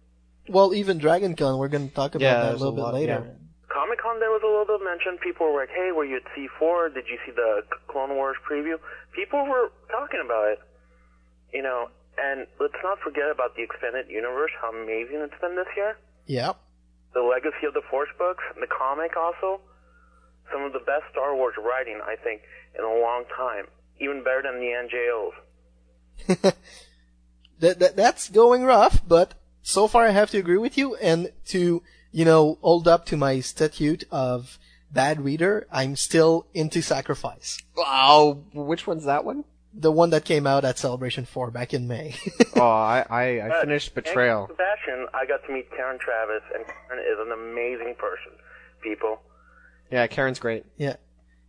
Well, 0.51 0.73
even 0.73 0.97
Dragon 0.97 1.35
Con, 1.35 1.57
we're 1.57 1.69
going 1.69 1.87
to 1.89 1.95
talk 1.95 2.15
about 2.15 2.25
Yeah, 2.25 2.41
that 2.43 2.51
a 2.51 2.57
little 2.59 2.69
a 2.69 2.75
bit 2.75 2.81
lot- 2.81 2.93
later. 2.93 3.23
yeah. 3.25 3.37
Comic 3.71 3.99
Con, 4.03 4.19
there 4.19 4.29
was 4.31 4.43
a 4.43 4.47
little 4.51 4.65
bit 4.67 4.75
of 4.75 4.83
mention. 4.83 5.17
People 5.23 5.47
were 5.53 5.61
like, 5.61 5.69
"Hey, 5.71 5.91
were 5.95 6.03
you 6.03 6.17
at 6.17 6.23
C4? 6.35 6.93
Did 6.93 7.05
you 7.07 7.17
see 7.25 7.31
the 7.31 7.63
Clone 7.87 8.15
Wars 8.15 8.35
preview?" 8.47 8.75
People 9.15 9.45
were 9.47 9.71
talking 9.89 10.19
about 10.23 10.49
it, 10.51 10.59
you 11.53 11.61
know. 11.63 11.87
And 12.17 12.45
let's 12.59 12.75
not 12.83 12.99
forget 12.99 13.31
about 13.31 13.55
the 13.55 13.63
expanded 13.63 14.09
universe. 14.09 14.51
How 14.61 14.69
amazing 14.75 15.21
it's 15.23 15.39
been 15.39 15.55
this 15.55 15.71
year. 15.77 15.95
Yeah. 16.27 16.53
The 17.13 17.21
Legacy 17.21 17.65
of 17.65 17.73
the 17.73 17.81
Force 17.89 18.09
books, 18.19 18.43
the 18.59 18.67
comic 18.67 19.15
also. 19.15 19.61
Some 20.51 20.63
of 20.63 20.73
the 20.73 20.79
best 20.79 21.07
Star 21.11 21.33
Wars 21.33 21.55
writing, 21.57 22.01
I 22.03 22.17
think, 22.21 22.41
in 22.77 22.83
a 22.83 22.99
long 22.99 23.23
time. 23.35 23.67
Even 24.01 24.21
better 24.23 24.41
than 24.43 24.59
the 24.59 24.75
NJOs. 24.75 26.51
that, 27.59 27.79
that 27.79 27.95
that's 27.95 28.29
going 28.29 28.63
rough, 28.63 29.01
but 29.07 29.33
so 29.61 29.87
far 29.87 30.05
I 30.07 30.11
have 30.11 30.29
to 30.31 30.37
agree 30.37 30.57
with 30.57 30.77
you. 30.77 30.95
And 30.95 31.31
to 31.47 31.81
you 32.11 32.25
know 32.25 32.57
hold 32.61 32.87
up 32.87 33.05
to 33.07 33.17
my 33.17 33.39
statute 33.39 34.03
of 34.11 34.57
bad 34.91 35.21
reader, 35.23 35.65
I'm 35.71 35.95
still 35.95 36.45
into 36.53 36.81
Sacrifice, 36.81 37.57
Oh, 37.77 38.43
which 38.53 38.85
one's 38.87 39.05
that 39.05 39.23
one? 39.25 39.45
the 39.73 39.89
one 39.91 40.09
that 40.09 40.25
came 40.25 40.45
out 40.45 40.65
at 40.65 40.77
Celebration 40.77 41.23
Four 41.23 41.49
back 41.49 41.73
in 41.73 41.87
May. 41.87 42.13
oh, 42.57 42.61
I, 42.61 43.05
I, 43.09 43.21
I 43.47 43.61
finished 43.61 43.93
thanks 43.93 44.09
Betrayal. 44.09 44.47
to 44.47 44.53
Sebastian, 44.53 45.07
I 45.13 45.25
got 45.25 45.45
to 45.47 45.53
meet 45.53 45.71
Karen 45.71 45.97
Traviss, 45.97 46.43
and 46.53 46.65
Karen 46.65 46.99
is 46.99 47.17
an 47.25 47.31
amazing 47.31 47.95
person. 47.97 48.33
People. 48.83 49.21
Yeah, 49.89 50.07
Karen's 50.07 50.39
great. 50.39 50.65
yeah, 50.77 50.97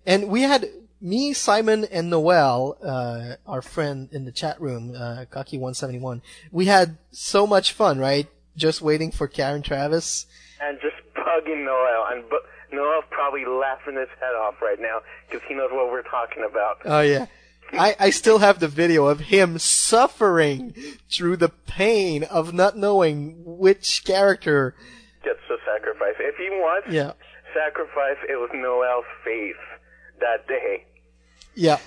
and 0.06 0.28
we 0.28 0.42
had 0.42 0.68
me, 1.02 1.32
Simon, 1.32 1.84
and 1.90 2.08
Noel, 2.08 2.78
uh, 2.82 3.34
our 3.46 3.60
friend 3.60 4.08
in 4.12 4.24
the 4.24 4.32
chat 4.32 4.60
room, 4.60 4.94
uh, 4.96 5.24
Cocky171. 5.30 6.22
We 6.50 6.66
had 6.66 6.96
so 7.10 7.46
much 7.46 7.72
fun, 7.72 7.98
right? 7.98 8.28
Just 8.56 8.80
waiting 8.80 9.10
for 9.10 9.26
Karen 9.26 9.62
Traviss. 9.62 10.26
And 10.60 10.78
just 10.80 10.94
bugging 11.16 11.64
Noel, 11.64 12.06
and 12.12 12.28
bu- 12.30 12.76
Noel's 12.76 13.04
probably 13.10 13.44
laughing 13.44 13.96
his 13.96 14.08
head 14.20 14.34
off 14.40 14.54
right 14.62 14.78
now 14.80 15.00
because 15.28 15.42
he 15.48 15.54
knows 15.54 15.70
what 15.72 15.90
we're 15.90 16.02
talking 16.02 16.44
about. 16.48 16.78
Oh 16.84 17.00
yeah. 17.00 17.26
I, 17.72 17.96
I 17.98 18.10
still 18.10 18.38
have 18.38 18.60
the 18.60 18.68
video 18.68 19.06
of 19.06 19.20
him 19.20 19.58
suffering 19.58 20.74
through 21.10 21.38
the 21.38 21.48
pain 21.48 22.22
of 22.24 22.52
not 22.52 22.76
knowing 22.76 23.42
which 23.44 24.04
character. 24.04 24.74
Gets 25.24 25.38
to 25.48 25.56
sacrifice. 25.64 26.14
If 26.20 26.36
he 26.36 26.50
wants 26.50 26.88
Yeah. 26.90 27.12
sacrifice, 27.54 28.18
it 28.28 28.36
was 28.36 28.50
Noel's 28.52 29.06
face 29.24 29.56
that 30.20 30.46
day. 30.46 30.84
Yeah. 31.54 31.78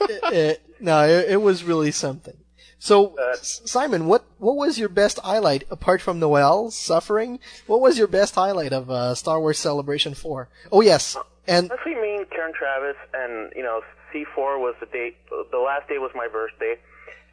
It- 0.00 0.20
it- 0.32 0.62
no, 0.80 1.04
it, 1.06 1.30
it 1.30 1.36
was 1.42 1.62
really 1.62 1.92
something. 1.92 2.36
So, 2.78 3.14
Simon, 3.42 4.06
what 4.06 4.24
what 4.38 4.56
was 4.56 4.76
your 4.76 4.88
best 4.88 5.20
highlight 5.20 5.62
apart 5.70 6.02
from 6.02 6.18
Noel 6.18 6.72
suffering? 6.72 7.38
What 7.68 7.80
was 7.80 7.96
your 7.96 8.08
best 8.08 8.34
highlight 8.34 8.72
of 8.72 8.90
uh, 8.90 9.14
Star 9.14 9.38
Wars 9.38 9.60
Celebration 9.60 10.14
4? 10.14 10.48
Oh 10.72 10.80
yes, 10.80 11.16
and 11.46 11.70
Honestly, 11.70 11.94
me 11.94 12.16
and 12.16 12.28
Karen 12.30 12.52
Traviss, 12.52 12.96
and 13.14 13.52
you 13.54 13.62
know, 13.62 13.82
C4 14.12 14.58
was 14.58 14.74
the 14.80 14.86
date. 14.86 15.16
The 15.30 15.58
last 15.58 15.88
day 15.88 15.98
was 15.98 16.10
my 16.16 16.26
birthday, 16.26 16.74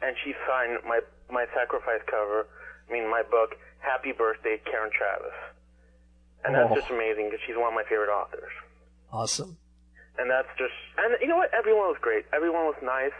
and 0.00 0.14
she 0.22 0.34
signed 0.46 0.78
my 0.86 1.00
my 1.28 1.46
sacrifice 1.52 2.02
cover. 2.08 2.46
I 2.88 2.92
mean, 2.92 3.10
my 3.10 3.22
book. 3.22 3.56
Happy 3.80 4.12
birthday, 4.12 4.60
Karen 4.70 4.90
Traviss. 4.90 5.34
And 6.44 6.54
that's 6.54 6.70
Oh. 6.70 6.76
just 6.76 6.90
amazing 6.90 7.26
because 7.30 7.40
she's 7.44 7.56
one 7.56 7.68
of 7.68 7.74
my 7.74 7.82
favorite 7.88 8.10
authors. 8.14 8.52
awesome. 9.12 9.56
And 10.20 10.30
that's 10.30 10.48
just, 10.58 10.76
and 10.98 11.16
you 11.22 11.28
know 11.28 11.36
what? 11.36 11.48
Everyone 11.56 11.88
was 11.88 11.96
great. 12.00 12.26
Everyone 12.32 12.64
was 12.66 12.76
nice. 12.82 13.16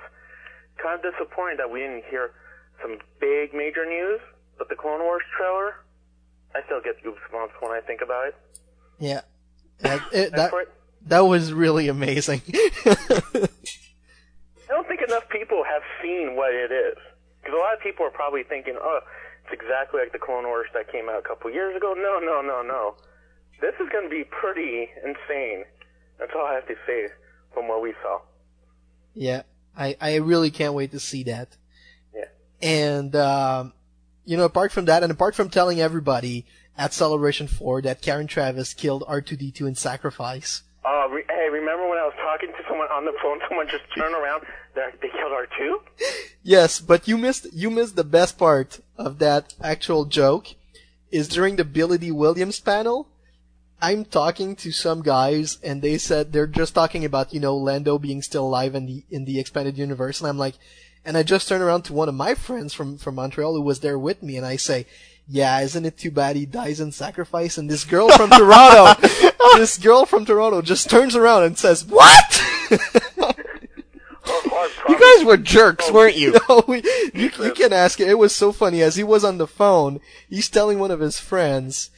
Kind 0.77 1.01
of 1.01 1.13
disappointed 1.13 1.59
that 1.59 1.71
we 1.71 1.81
didn't 1.81 2.05
hear 2.11 2.33
some 2.83 2.99
big 3.21 3.55
major 3.55 3.87
news, 3.87 4.21
but 4.59 4.69
the 4.69 4.77
Clone 4.77 5.01
Wars 5.01 5.23
trailer, 5.37 5.77
I 6.55 6.61
still 6.67 6.81
get 6.83 7.03
goosebumps 7.03 7.57
when 7.61 7.73
I 7.73 7.81
think 7.81 8.03
about 8.03 8.29
it. 8.29 8.35
Yeah, 8.99 9.23
that 9.81 10.01
it, 10.13 10.33
that, 10.33 10.53
that 11.07 11.21
was 11.21 11.55
really 11.55 11.89
amazing. 11.89 12.43
I 12.85 13.49
don't 14.69 14.87
think 14.87 15.01
enough 15.01 15.29
people 15.31 15.65
have 15.65 15.83
seen 16.03 16.37
what 16.37 16.53
it 16.53 16.71
is. 16.71 16.99
Because 17.41 17.57
a 17.57 17.61
lot 17.61 17.73
of 17.73 17.81
people 17.81 18.05
are 18.05 18.11
probably 18.11 18.43
thinking, 18.43 18.77
oh, 18.79 19.01
it's 19.45 19.53
exactly 19.53 20.01
like 20.01 20.13
the 20.13 20.19
Clone 20.19 20.45
Wars 20.45 20.69
that 20.75 20.93
came 20.93 21.09
out 21.09 21.19
a 21.19 21.27
couple 21.27 21.51
years 21.51 21.75
ago. 21.75 21.95
No, 21.97 22.21
no, 22.21 22.43
no, 22.43 22.61
no. 22.61 22.97
This 23.63 23.75
is 23.81 23.89
going 23.91 24.05
to 24.05 24.11
be 24.11 24.25
pretty 24.25 24.89
insane. 25.03 25.65
That's 26.21 26.33
all 26.37 26.47
I 26.47 26.55
have 26.55 26.69
to 26.69 26.77
say 26.87 27.09
from 27.53 27.67
what 27.67 27.83
we 27.83 27.95
saw. 28.03 28.21
Yeah, 29.15 29.43
I, 29.77 29.97
I 30.01 30.17
really 30.17 30.51
can't 30.51 30.75
wait 30.75 30.93
to 30.93 31.01
see 31.01 31.25
that. 31.25 31.57
Yeah. 32.15 32.27
And, 32.63 33.17
um, 33.17 33.73
you 34.25 34.37
know, 34.37 34.45
apart 34.45 34.71
from 34.71 34.85
that, 34.85 35.03
and 35.03 35.11
apart 35.11 35.35
from 35.35 35.49
telling 35.49 35.81
everybody 35.81 36.47
at 36.77 36.93
Celebration 36.93 37.49
4 37.49 37.83
that 37.83 38.03
Karen 38.03 38.29
Traviss 38.29 38.77
killed 38.77 39.03
R2D2 39.09 39.63
in 39.63 39.75
Sacrifice. 39.75 40.63
Uh, 40.85 41.09
re- 41.11 41.25
hey, 41.29 41.49
remember 41.51 41.89
when 41.89 41.99
I 41.99 42.05
was 42.05 42.15
talking 42.17 42.51
to 42.51 42.69
someone 42.69 42.89
on 42.89 43.05
the 43.05 43.13
phone, 43.23 43.41
someone 43.49 43.67
just 43.69 43.85
turned 43.97 44.15
around, 44.15 44.45
they 44.75 44.89
they 45.03 45.09
killed 45.09 45.33
R2? 45.33 45.77
Yes, 46.43 46.81
but 46.81 47.07
you 47.07 47.19
missed, 47.19 47.53
you 47.53 47.71
missed 47.71 47.97
the 47.97 48.05
best 48.05 48.39
part 48.39 48.81
of 48.97 49.19
that 49.19 49.53
actual 49.61 50.07
joke 50.07 50.55
is 51.11 51.29
during 51.29 51.57
the 51.57 51.65
Billy 51.65 51.99
Dee 51.99 52.11
Williams 52.11 52.61
panel. 52.61 53.09
I'm 53.83 54.05
talking 54.05 54.57
to 54.57 54.73
some 54.73 55.03
guys 55.03 55.59
and 55.63 55.81
they 55.83 55.99
said 55.99 56.33
they're 56.33 56.47
just 56.47 56.75
talking 56.75 57.05
about, 57.05 57.33
you 57.33 57.41
know, 57.41 57.57
Lando 57.57 57.99
being 57.99 58.23
still 58.23 58.47
alive 58.47 58.75
in 58.75 58.87
the, 58.87 59.05
in 59.11 59.25
the 59.25 59.41
expanded 59.41 59.79
universe. 59.79 60.21
And 60.21 60.29
I'm 60.29 60.39
like, 60.39 60.55
and 61.05 61.17
I 61.17 61.23
just 61.23 61.49
turn 61.49 61.63
around 61.63 61.83
to 61.83 61.93
one 61.93 62.09
of 62.09 62.15
my 62.15 62.35
friends 62.35 62.75
from, 62.75 62.99
from 62.99 63.15
Montreal 63.15 63.55
who 63.55 63.63
was 63.63 63.81
there 63.81 63.99
with 63.99 64.23
me 64.23 64.37
and 64.37 64.47
I 64.47 64.57
say, 64.57 64.87
yeah, 65.27 65.61
isn't 65.61 65.87
it 65.87 65.97
too 65.97 66.11
bad 66.11 66.37
he 66.37 66.45
dies 66.45 66.81
in 66.81 66.93
sacrifice? 66.93 67.57
And 67.57 67.71
this 67.71 67.85
girl 67.85 68.11
from 68.11 68.31
Toronto, 68.31 69.01
this 69.57 69.79
girl 69.79 70.05
from 70.05 70.25
Toronto 70.25 70.61
just 70.61 70.91
turns 70.91 71.15
around 71.15 71.45
and 71.45 71.59
says, 71.59 71.85
what? 71.85 72.43
You 74.89 74.99
guys 74.99 75.25
were 75.25 75.37
jerks, 75.37 75.87
oh, 75.89 75.95
weren't 75.95 76.17
you? 76.17 76.35
No, 76.49 76.65
we, 76.67 76.83
you, 77.15 77.31
you 77.31 77.53
can 77.53 77.73
ask 77.73 78.01
it. 78.01 78.09
It 78.09 78.19
was 78.19 78.35
so 78.35 78.53
funny. 78.53 78.83
As 78.83 78.97
he 78.97 79.05
was 79.05 79.25
on 79.25 79.39
the 79.39 79.47
phone, 79.47 80.01
he's 80.29 80.49
telling 80.49 80.79
one 80.79 80.91
of 80.91 81.01
his 81.01 81.19
friends, 81.19 81.91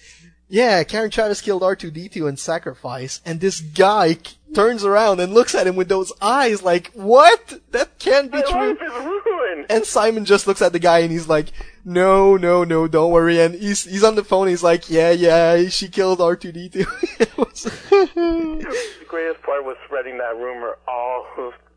yeah, 0.53 0.85
Karen 0.85 1.11
Traviss 1.11 1.43
killed 1.43 1.63
R2D2 1.63 2.29
in 2.29 2.37
Sacrifice, 2.37 3.23
and 3.25 3.41
this 3.41 3.61
guy 3.61 4.15
k- 4.15 4.35
turns 4.55 4.85
around 4.85 5.19
and 5.19 5.33
looks 5.33 5.55
at 5.55 5.67
him 5.67 5.77
with 5.77 5.89
those 5.89 6.13
eyes 6.21 6.63
like, 6.63 6.93
what? 6.93 7.55
That 7.71 7.99
can't 7.99 8.31
be 8.31 8.37
My 8.39 8.43
true. 8.45 8.69
life 8.69 8.79
is 8.83 9.05
ruined. 9.05 9.67
And 9.71 9.85
Simon 9.87 10.27
just 10.27 10.47
looks 10.47 10.61
at 10.61 10.73
the 10.75 10.79
guy 10.79 10.99
and 10.99 11.11
he's 11.11 11.27
like, 11.29 11.53
no, 11.87 12.37
no, 12.37 12.65
no, 12.65 12.87
don't 12.87 13.11
worry. 13.11 13.41
And 13.41 13.55
he's, 13.55 13.85
he's 13.85 14.05
on 14.05 14.15
the 14.15 14.23
phone. 14.25 14.49
He's 14.49 14.63
like, 14.63 14.91
yeah, 14.91 15.11
yeah, 15.11 15.69
she 15.71 15.89
killed 15.89 16.19
R2D2. 16.19 17.37
Was- 17.39 17.63
the 17.91 19.07
greatest 19.09 19.43
part 19.43 19.65
was 19.65 19.77
spreading 19.87 20.19
that 20.19 20.37
rumor 20.37 20.77
all 20.87 21.27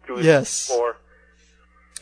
through 0.05 0.21
Yes. 0.21 0.67
the 0.67 0.73
floor. 0.73 0.97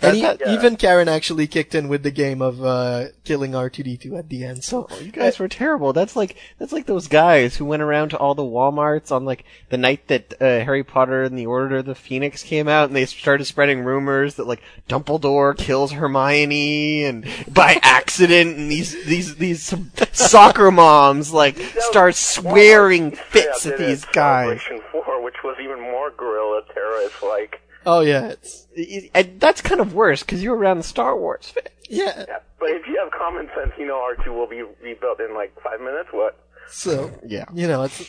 And 0.03 0.15
he, 0.15 0.21
Yeah. 0.21 0.35
even 0.53 0.75
Karen 0.75 1.07
actually 1.07 1.47
kicked 1.47 1.73
in 1.75 1.87
with 1.87 2.03
the 2.03 2.11
game 2.11 2.41
of, 2.41 2.63
uh, 2.63 3.05
killing 3.23 3.53
R2D2 3.53 4.17
at 4.17 4.29
the 4.29 4.43
end. 4.43 4.63
So, 4.63 4.87
You 5.01 5.11
guys 5.11 5.39
were 5.39 5.47
terrible. 5.47 5.93
That's 5.93 6.15
like 6.15 6.35
that's 6.59 6.71
like 6.73 6.85
those 6.85 7.07
guys 7.07 7.55
who 7.57 7.65
went 7.65 7.81
around 7.81 8.09
to 8.09 8.17
all 8.17 8.35
the 8.35 8.43
WalMarts 8.43 9.11
on 9.11 9.25
like 9.25 9.43
the 9.69 9.77
night 9.77 10.07
that 10.07 10.33
uh, 10.41 10.45
Harry 10.65 10.83
Potter 10.83 11.23
and 11.23 11.37
the 11.37 11.45
Order 11.45 11.77
of 11.77 11.85
the 11.85 11.95
Phoenix 11.95 12.43
came 12.43 12.67
out, 12.67 12.87
and 12.89 12.95
they 12.95 13.05
started 13.05 13.45
spreading 13.45 13.83
rumors 13.83 14.35
that 14.35 14.47
like 14.47 14.61
Dumbledore 14.89 15.57
kills 15.57 15.93
Hermione 15.93 17.03
and 17.05 17.25
by 17.47 17.79
accident, 17.83 18.57
and 18.57 18.71
these 18.71 19.05
these 19.05 19.35
these 19.35 19.73
soccer 20.11 20.71
moms 20.71 21.33
like 21.33 21.57
start 21.79 22.15
swearing 22.15 23.11
fits 23.11 23.65
at 23.65 23.77
these 23.77 24.05
guys. 24.05 24.61
Celebration 24.61 24.81
4, 24.91 25.23
which 25.23 25.35
was 25.43 25.55
even 25.61 25.79
more 25.81 26.11
guerrilla 26.11 26.61
terrorist 26.73 27.21
like. 27.23 27.59
Oh 27.85 28.01
yeah, 28.01 28.27
it's, 28.27 28.67
And 29.13 29.39
that's 29.39 29.61
kind 29.61 29.81
of 29.81 29.93
worse 29.93 30.21
because 30.23 30.41
you're 30.43 30.55
around 30.55 30.77
the 30.77 30.83
Star 30.83 31.17
Wars 31.17 31.49
fan. 31.49 31.63
yeah. 31.89 32.25
Yeah, 32.27 32.37
but 32.59 32.69
if 32.71 32.87
you 32.87 32.99
have 33.03 33.11
common 33.11 33.49
sense, 33.55 33.71
you 33.77 33.85
know 33.85 33.95
R2 34.17 34.27
will 34.33 34.47
be 34.47 34.63
rebuilt 34.81 35.19
in 35.19 35.33
like 35.35 35.53
five 35.61 35.79
minutes. 35.79 36.09
What? 36.11 36.37
So, 36.69 37.11
Yeah. 37.25 37.45
you 37.53 37.67
know, 37.67 37.83
it's, 37.83 37.99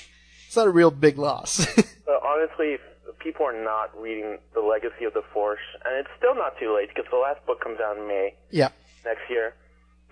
it's 0.46 0.56
not 0.56 0.66
a 0.66 0.70
real 0.70 0.90
big 0.90 1.18
loss. 1.18 1.66
But 2.06 2.20
honestly, 2.22 2.76
people 3.18 3.46
are 3.46 3.64
not 3.64 3.90
reading 3.98 4.36
The 4.52 4.60
Legacy 4.60 5.06
of 5.06 5.14
the 5.14 5.22
Force, 5.32 5.64
and 5.86 5.96
it's 5.96 6.10
still 6.18 6.34
not 6.34 6.52
too 6.60 6.74
late 6.76 6.88
because 6.94 7.06
the 7.10 7.16
last 7.16 7.44
book 7.46 7.62
comes 7.62 7.78
out 7.80 7.96
in 7.96 8.06
May 8.06 8.34
yeah. 8.51 8.68
next 9.06 9.22
year. 9.30 9.55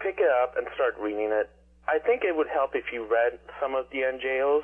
Pick 0.00 0.16
it 0.18 0.30
up 0.42 0.56
and 0.56 0.66
start 0.74 0.96
reading 0.98 1.28
it. 1.30 1.50
I 1.86 1.98
think 1.98 2.24
it 2.24 2.34
would 2.34 2.48
help 2.48 2.74
if 2.74 2.86
you 2.92 3.04
read 3.04 3.38
some 3.60 3.74
of 3.74 3.84
the 3.92 3.98
NJOs. 3.98 4.62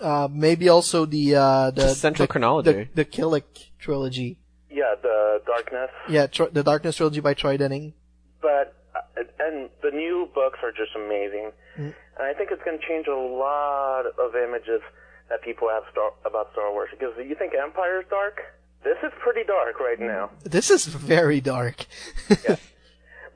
Uh, 0.00 0.28
maybe 0.30 0.68
also 0.68 1.06
the, 1.06 1.34
uh, 1.36 1.70
the, 1.70 1.82
Just 1.82 2.00
Central 2.00 2.26
the, 2.26 2.30
Chronology. 2.32 2.72
the, 2.72 2.88
the 2.96 3.04
Killik 3.04 3.44
trilogy. 3.78 4.38
Yeah, 4.70 4.94
the 5.00 5.40
Dark 5.46 5.72
Nest. 5.72 5.92
Yeah, 6.08 6.26
tr- 6.26 6.50
the 6.52 6.62
Dark 6.64 6.82
Nest 6.84 6.96
trilogy 6.98 7.20
by 7.20 7.34
Troy 7.34 7.56
Denning. 7.56 7.94
But 8.42 8.74
uh, 8.94 9.22
and 9.38 9.70
the 9.82 9.90
new 9.90 10.28
books 10.34 10.58
are 10.62 10.72
just 10.72 10.94
amazing, 10.96 11.52
Mm. 11.78 11.92
and 12.18 12.22
I 12.26 12.32
think 12.34 12.50
it's 12.52 12.62
going 12.64 12.78
to 12.78 12.86
change 12.86 13.06
a 13.08 13.14
lot 13.16 14.06
of 14.06 14.34
images 14.36 14.80
that 15.28 15.42
people 15.42 15.68
have 15.68 15.82
star- 15.90 16.12
about 16.24 16.52
Star 16.52 16.70
Wars. 16.72 16.88
Because 16.92 17.14
you 17.18 17.34
think 17.34 17.52
Empire 17.54 18.00
is 18.00 18.06
dark, 18.10 18.38
this 18.84 18.96
is 19.02 19.10
pretty 19.20 19.42
dark 19.44 19.80
right 19.80 19.98
now. 19.98 20.30
This 20.44 20.70
is 20.70 20.86
very 20.86 21.40
dark. 21.40 21.86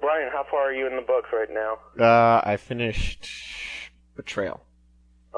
Brian, 0.01 0.31
how 0.33 0.45
far 0.51 0.69
are 0.69 0.73
you 0.73 0.87
in 0.87 0.95
the 0.97 1.03
books 1.03 1.29
right 1.33 1.49
now? 1.53 1.79
Uh, 1.99 2.41
I 2.45 2.57
finished 2.57 3.29
Betrayal. 4.17 4.63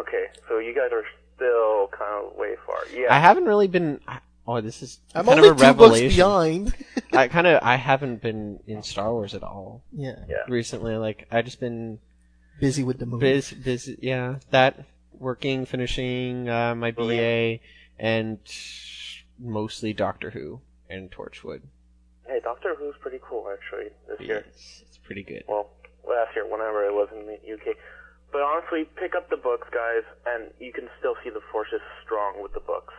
Okay, 0.01 0.27
so 0.48 0.59
you 0.59 0.74
guys 0.74 0.90
are 0.93 1.05
still 1.36 1.89
kind 1.97 2.27
of 2.27 2.36
way 2.36 2.55
far. 2.66 2.78
Yeah, 2.94 3.14
I 3.14 3.18
haven't 3.18 3.44
really 3.44 3.68
been. 3.68 4.01
Oh, 4.47 4.60
this 4.60 4.82
is 4.82 5.01
I'm 5.14 5.27
kind 5.27 5.39
only 5.39 5.51
of 5.51 5.60
a 5.60 5.64
two 5.64 5.74
books 5.74 6.01
behind. 6.01 6.74
I 7.12 7.28
kind 7.28 7.47
of 7.47 7.62
I 7.62 7.77
haven't 7.77 8.22
been 8.22 8.60
in 8.66 8.82
Star 8.82 9.12
Wars 9.12 9.35
at 9.35 9.43
all 9.43 9.82
yeah. 9.93 10.16
Yeah. 10.28 10.44
recently. 10.48 10.97
Like 10.97 11.28
I 11.31 11.43
just 11.43 11.60
been 11.60 11.98
Busy 12.60 12.85
with 12.85 12.98
the 12.98 13.06
movie. 13.06 13.32
busy, 13.32 13.56
busy. 13.56 13.98
Yeah, 14.02 14.36
that 14.51 14.85
working, 15.18 15.64
finishing 15.64 16.48
uh, 16.48 16.74
my 16.74 16.90
BA, 16.90 17.60
and 17.98 18.39
mostly 19.39 19.94
Doctor 19.94 20.31
Who 20.31 20.60
and 20.89 21.10
Torchwood. 21.10 21.62
Hey, 22.27 22.39
Doctor 22.44 22.74
Who's 22.78 22.94
pretty 23.01 23.18
cool 23.22 23.51
actually 23.51 23.90
this 24.09 24.20
year. 24.20 24.44
It's, 24.47 24.82
it's 24.86 24.98
pretty 24.98 25.22
good. 25.22 25.44
Well, 25.48 25.70
last 26.06 26.35
year, 26.36 26.44
whenever 26.47 26.85
it 26.85 26.93
was 26.93 27.09
in 27.12 27.27
the 27.27 27.55
UK. 27.55 27.77
But 28.32 28.43
honestly, 28.43 28.85
pick 28.97 29.15
up 29.15 29.28
the 29.28 29.36
books, 29.36 29.69
guys, 29.73 30.02
and 30.27 30.51
you 30.61 30.73
can 30.73 30.89
still 30.98 31.16
see 31.24 31.31
the 31.31 31.40
Force 31.51 31.69
is 31.74 31.81
strong 32.05 32.43
with 32.43 32.52
the 32.52 32.61
books. 32.61 32.94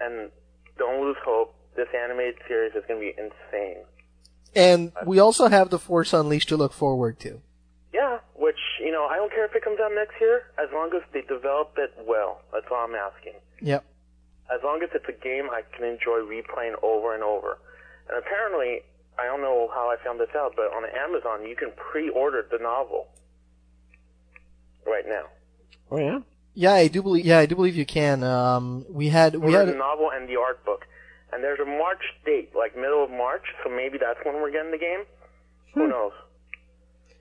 And 0.00 0.30
don't 0.78 1.00
lose 1.00 1.16
hope. 1.24 1.54
This 1.76 1.86
animated 1.94 2.36
series 2.48 2.74
is 2.74 2.82
going 2.88 3.00
to 3.00 3.06
be 3.06 3.14
insane. 3.16 3.84
And 4.54 4.92
we 5.06 5.20
also 5.20 5.48
have 5.48 5.70
The 5.70 5.78
Force 5.78 6.12
Unleashed 6.12 6.48
to 6.48 6.56
look 6.56 6.72
forward 6.72 7.20
to. 7.20 7.40
Yeah, 7.94 8.18
which, 8.34 8.58
you 8.80 8.90
know, 8.90 9.06
I 9.06 9.16
don't 9.16 9.30
care 9.30 9.44
if 9.44 9.54
it 9.54 9.62
comes 9.62 9.78
out 9.80 9.92
next 9.94 10.14
year, 10.20 10.42
as 10.58 10.68
long 10.72 10.90
as 10.94 11.02
they 11.12 11.22
develop 11.22 11.74
it 11.78 11.94
well. 12.04 12.42
That's 12.52 12.66
all 12.70 12.84
I'm 12.84 12.94
asking. 12.94 13.34
Yep. 13.60 13.84
As 14.52 14.60
long 14.64 14.82
as 14.82 14.90
it's 14.92 15.06
a 15.08 15.22
game 15.22 15.48
I 15.50 15.62
can 15.76 15.86
enjoy 15.86 16.18
replaying 16.26 16.74
over 16.82 17.14
and 17.14 17.22
over. 17.22 17.58
And 18.08 18.18
apparently, 18.18 18.82
I 19.16 19.26
don't 19.26 19.42
know 19.42 19.70
how 19.72 19.88
I 19.90 20.02
found 20.02 20.18
this 20.18 20.34
out, 20.34 20.54
but 20.56 20.74
on 20.74 20.82
Amazon, 20.90 21.46
you 21.46 21.54
can 21.54 21.70
pre-order 21.76 22.44
the 22.50 22.58
novel 22.58 23.06
right 24.90 25.04
now. 25.06 25.24
Oh 25.90 25.98
yeah. 25.98 26.18
Yeah, 26.54 26.72
I 26.74 26.88
do 26.88 27.02
believe. 27.02 27.24
Yeah, 27.24 27.38
I 27.38 27.46
do 27.46 27.54
believe 27.54 27.76
you 27.76 27.86
can. 27.86 28.22
Um, 28.24 28.84
we 28.90 29.08
had 29.08 29.36
we 29.36 29.52
had 29.52 29.68
the 29.68 29.74
novel 29.74 30.10
and 30.12 30.28
the 30.28 30.36
art 30.36 30.64
book. 30.64 30.86
And 31.32 31.44
there's 31.44 31.60
a 31.60 31.64
March 31.64 32.02
date, 32.26 32.50
like 32.56 32.74
middle 32.76 33.04
of 33.04 33.10
March, 33.10 33.44
so 33.62 33.70
maybe 33.70 33.98
that's 33.98 34.18
when 34.24 34.34
we're 34.42 34.50
getting 34.50 34.72
the 34.72 34.78
game. 34.78 35.04
Who 35.74 35.84
Hmm. 35.84 35.90
knows? 35.90 36.12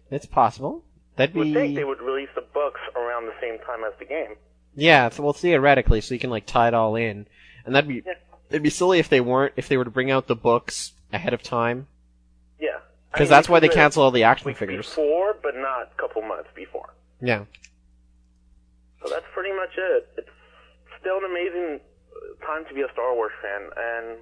It's 0.09 0.25
possible. 0.25 0.83
That'd 1.15 1.35
Would 1.35 1.53
think 1.53 1.75
they 1.75 1.83
would 1.83 2.01
release 2.01 2.29
the 2.33 2.41
books 2.41 2.79
around 2.95 3.27
the 3.27 3.35
same 3.39 3.59
time 3.59 3.83
as 3.83 3.93
the 3.99 4.05
game. 4.05 4.35
yeah. 4.73 5.09
So, 5.09 5.21
well, 5.21 5.33
theoretically, 5.33 6.01
so 6.01 6.15
you 6.15 6.19
can 6.19 6.31
like 6.31 6.47
tie 6.47 6.69
it 6.69 6.73
all 6.73 6.95
in, 6.95 7.27
and 7.65 7.75
that'd 7.75 7.87
be 7.87 8.01
it'd 8.49 8.63
be 8.63 8.69
silly 8.71 8.97
if 8.97 9.09
they 9.09 9.21
weren't 9.21 9.53
if 9.57 9.67
they 9.67 9.77
were 9.77 9.83
to 9.85 9.91
bring 9.91 10.09
out 10.09 10.25
the 10.27 10.35
books 10.35 10.93
ahead 11.13 11.33
of 11.33 11.43
time 11.43 11.87
Yeah. 12.59 12.69
I 12.77 12.79
because 13.11 13.27
mean, 13.29 13.29
that's 13.37 13.49
why 13.49 13.59
they 13.59 13.67
could 13.67 13.73
do 13.73 13.79
it 13.79 13.83
cancel 13.83 14.03
all 14.03 14.11
the 14.11 14.23
action 14.23 14.53
figures. 14.55 14.87
Before, 14.87 15.35
but 15.43 15.55
not 15.55 15.91
a 15.91 16.01
couple 16.01 16.21
months 16.23 16.49
before. 16.55 16.78
Yeah. 17.21 17.45
So 19.01 19.09
that's 19.09 19.25
pretty 19.33 19.55
much 19.55 19.71
it. 19.77 20.07
It's 20.17 20.29
still 20.99 21.17
an 21.17 21.25
amazing 21.25 21.79
uh, 21.79 22.45
time 22.45 22.65
to 22.67 22.73
be 22.73 22.81
a 22.81 22.91
Star 22.93 23.13
Wars 23.15 23.31
fan, 23.41 23.69
and 23.77 24.19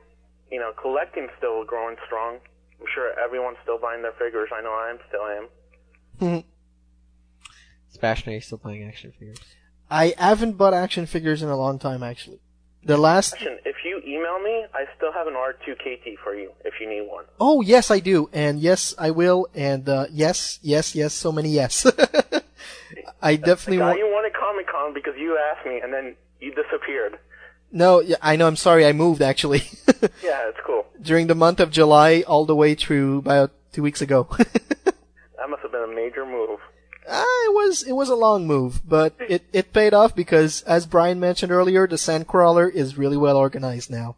you 0.51 0.59
know, 0.59 0.71
collecting's 0.79 1.31
still 1.37 1.65
growing 1.65 1.97
strong. 2.05 2.39
I'm 2.79 2.87
sure 2.93 3.17
everyone's 3.19 3.57
still 3.63 3.79
buying 3.79 4.01
their 4.01 4.13
figures. 4.13 4.49
I 4.53 4.61
know 4.61 4.71
I 4.71 4.89
am 4.91 4.99
still 5.09 6.29
am. 6.29 6.43
Sebastian, 7.89 8.31
are 8.31 8.35
you 8.35 8.41
still 8.41 8.57
playing 8.57 8.87
action 8.87 9.11
figures? 9.17 9.39
I 9.89 10.13
haven't 10.17 10.53
bought 10.53 10.73
action 10.73 11.05
figures 11.05 11.41
in 11.41 11.49
a 11.49 11.57
long 11.57 11.79
time 11.79 12.03
actually. 12.03 12.39
The 12.83 12.97
last 12.97 13.31
Question, 13.31 13.57
if 13.65 13.75
you 13.83 14.01
email 14.05 14.39
me, 14.39 14.65
I 14.73 14.85
still 14.95 15.11
have 15.11 15.27
an 15.27 15.33
R2KT 15.33 16.19
for 16.23 16.35
you 16.35 16.51
if 16.63 16.75
you 16.79 16.87
need 16.87 17.01
one. 17.01 17.25
Oh 17.39 17.61
yes, 17.61 17.91
I 17.91 17.99
do, 17.99 18.29
and 18.31 18.59
yes, 18.59 18.95
I 18.97 19.11
will, 19.11 19.47
and 19.53 19.89
uh, 19.89 20.05
yes, 20.09 20.59
yes, 20.61 20.95
yes, 20.95 21.13
so 21.13 21.31
many 21.31 21.49
yes. 21.49 21.85
I 23.21 23.35
definitely 23.35 23.79
want. 23.79 23.97
you 23.99 24.05
wanted 24.07 24.33
Comic 24.33 24.67
Con 24.67 24.93
because 24.93 25.13
you 25.17 25.37
asked 25.37 25.65
me 25.65 25.79
and 25.83 25.93
then 25.93 26.15
you 26.39 26.53
disappeared. 26.53 27.17
No, 27.71 27.99
yeah, 27.99 28.15
I 28.21 28.35
know. 28.37 28.47
I'm 28.47 28.55
sorry. 28.55 28.85
I 28.85 28.93
moved 28.93 29.21
actually 29.21 29.59
Yeah, 30.23 30.47
it's 30.49 30.59
cool. 30.65 30.85
during 31.01 31.27
the 31.27 31.35
month 31.35 31.59
of 31.59 31.69
July, 31.71 32.23
all 32.27 32.45
the 32.45 32.55
way 32.55 32.75
through 32.75 33.17
about 33.19 33.51
two 33.73 33.81
weeks 33.83 34.01
ago. 34.01 34.27
That 35.37 35.51
must 35.51 35.61
have 35.61 35.71
been 35.71 35.83
a 35.83 35.95
major 35.95 36.25
move. 36.25 36.59
Ah, 37.09 37.23
it 37.45 37.53
was 37.53 37.83
it 37.83 37.93
was 37.93 38.09
a 38.09 38.15
long 38.15 38.47
move, 38.47 38.81
but 38.85 39.13
it 39.19 39.43
it 39.53 39.71
paid 39.71 39.93
off 39.93 40.13
because, 40.13 40.61
as 40.63 40.85
Brian 40.85 41.19
mentioned 41.21 41.53
earlier, 41.53 41.87
the 41.87 41.95
Sandcrawler 41.95 42.69
is 42.69 42.97
really 42.97 43.15
well 43.15 43.37
organized 43.37 43.89
now. 43.89 44.15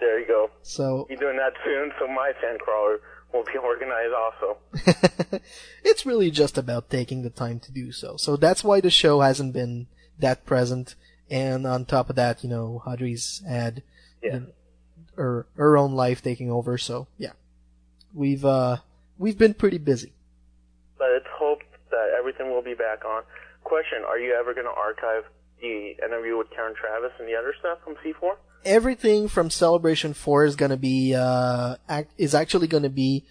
There 0.00 0.18
you 0.20 0.26
go. 0.26 0.50
So 0.62 1.06
You're 1.08 1.18
doing 1.18 1.38
that 1.38 1.54
soon, 1.64 1.92
so 1.98 2.06
my 2.08 2.32
Sandcrawler 2.44 2.98
will 3.36 3.44
be 3.44 3.58
organized 3.58 4.14
also. 4.14 5.40
it's 5.84 6.06
really 6.06 6.30
just 6.30 6.56
about 6.58 6.90
taking 6.90 7.22
the 7.22 7.30
time 7.30 7.60
to 7.60 7.72
do 7.72 7.92
so. 7.92 8.16
So 8.16 8.36
that's 8.36 8.64
why 8.64 8.80
the 8.80 8.90
show 8.90 9.20
hasn't 9.20 9.52
been 9.52 9.86
that 10.18 10.44
present. 10.46 10.94
And 11.30 11.66
on 11.66 11.84
top 11.84 12.08
of 12.10 12.16
that, 12.16 12.42
you 12.42 12.50
know, 12.50 12.82
Audrey's 12.86 13.42
had 13.48 13.82
Yeah. 14.22 14.40
her 15.16 15.46
her 15.56 15.76
own 15.76 15.92
life 15.94 16.22
taking 16.22 16.50
over. 16.50 16.78
So 16.78 17.06
yeah, 17.18 17.32
we've 18.14 18.44
uh 18.44 18.78
we've 19.18 19.38
been 19.38 19.54
pretty 19.54 19.78
busy. 19.78 20.12
But 20.98 21.10
it's 21.12 21.28
hoped 21.30 21.66
that 21.90 22.14
everything 22.18 22.50
will 22.50 22.62
be 22.62 22.74
back 22.74 23.04
on. 23.04 23.22
Question, 23.64 24.04
are 24.06 24.18
you 24.18 24.32
ever 24.32 24.54
going 24.54 24.66
to 24.66 24.72
archive 24.72 25.24
the 25.60 25.96
interview 26.04 26.36
with 26.38 26.50
Karen 26.50 26.74
Traviss 26.74 27.12
and 27.18 27.28
the 27.28 27.34
other 27.34 27.54
stuff 27.58 27.78
from 27.84 27.96
C4? 27.96 28.36
Everything 28.64 29.28
from 29.28 29.50
Celebration 29.50 30.14
Four 30.14 30.44
is 30.44 30.56
gonna 30.56 30.76
be 30.76 31.14
uh 31.14 31.76
act, 31.88 32.12
is 32.18 32.34
actually 32.34 32.66
gonna 32.66 32.88
be 32.90 33.24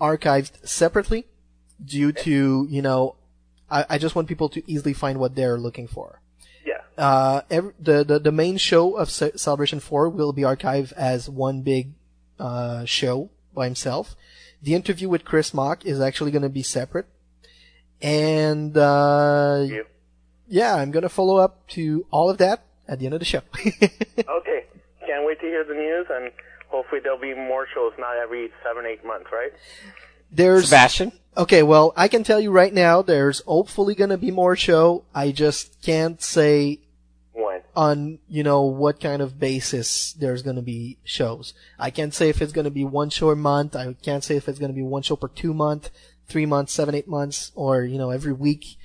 archived 0.00 0.66
separately. 0.66 1.26
due 1.84 2.12
to 2.12 2.66
you 2.70 2.82
know, 2.82 3.16
I, 3.70 3.84
I 3.90 3.98
just 3.98 4.14
want 4.14 4.28
people 4.28 4.48
to 4.50 4.62
easily 4.70 4.92
find 4.94 5.18
what 5.18 5.34
they're 5.34 5.58
looking 5.58 5.88
for. 5.88 6.20
Yeah. 6.64 6.82
Uh, 6.96 7.42
every, 7.50 7.72
the, 7.80 8.04
the 8.04 8.18
the 8.18 8.32
main 8.32 8.56
show 8.56 8.96
of 8.96 9.10
Ce- 9.10 9.34
Celebration 9.36 9.80
Four 9.80 10.08
will 10.08 10.32
be 10.32 10.42
archived 10.42 10.92
as 10.92 11.28
one 11.28 11.62
big 11.62 11.92
uh, 12.38 12.84
show 12.84 13.30
by 13.54 13.64
himself. 13.64 14.14
The 14.62 14.74
interview 14.74 15.08
with 15.08 15.24
Chris 15.24 15.52
Mock 15.52 15.84
is 15.84 16.00
actually 16.00 16.30
going 16.30 16.42
to 16.42 16.48
be 16.48 16.62
separate, 16.62 17.06
and 18.00 18.76
uh, 18.76 19.66
yeah, 20.46 20.76
I'm 20.76 20.92
going 20.92 21.02
to 21.02 21.08
follow 21.08 21.38
up 21.38 21.66
to 21.70 22.06
all 22.12 22.30
of 22.30 22.38
that 22.38 22.62
at 22.88 22.98
the 22.98 23.06
end 23.06 23.14
of 23.14 23.20
the 23.20 23.26
show. 23.26 23.42
okay. 23.64 24.64
Can't 25.06 25.26
wait 25.26 25.40
to 25.40 25.46
hear 25.46 25.64
the 25.64 25.74
news, 25.74 26.06
and 26.10 26.30
hopefully 26.68 27.00
there'll 27.02 27.18
be 27.18 27.34
more 27.34 27.66
shows, 27.72 27.92
not 27.98 28.16
every 28.16 28.50
seven, 28.64 28.86
eight 28.86 29.04
months, 29.04 29.26
right? 29.32 29.52
There's 30.30 30.64
Sebastian. 30.64 31.12
Okay, 31.36 31.62
well, 31.62 31.92
I 31.96 32.08
can 32.08 32.24
tell 32.24 32.40
you 32.40 32.50
right 32.50 32.72
now, 32.72 33.02
there's 33.02 33.40
hopefully 33.40 33.94
going 33.94 34.10
to 34.10 34.18
be 34.18 34.30
more 34.30 34.56
show. 34.56 35.04
I 35.14 35.32
just 35.32 35.80
can't 35.82 36.20
say 36.22 36.80
when 37.32 37.62
on 37.74 38.18
you 38.28 38.42
know 38.42 38.62
what 38.62 39.00
kind 39.00 39.22
of 39.22 39.40
basis 39.40 40.12
there's 40.12 40.42
going 40.42 40.56
to 40.56 40.62
be 40.62 40.98
shows. 41.04 41.54
I 41.78 41.90
can't 41.90 42.12
say 42.12 42.28
if 42.28 42.42
it's 42.42 42.52
going 42.52 42.66
to 42.66 42.70
be 42.70 42.84
one 42.84 43.10
show 43.10 43.30
a 43.30 43.36
month. 43.36 43.74
I 43.74 43.94
can't 44.02 44.24
say 44.24 44.36
if 44.36 44.48
it's 44.48 44.58
going 44.58 44.70
to 44.70 44.76
be 44.76 44.82
one 44.82 45.02
show 45.02 45.16
per 45.16 45.28
two 45.28 45.54
month, 45.54 45.90
three 46.26 46.46
months, 46.46 46.72
seven, 46.72 46.94
eight 46.94 47.08
months, 47.08 47.52
or 47.54 47.82
you 47.84 47.98
know 47.98 48.10
every 48.10 48.32
week. 48.32 48.76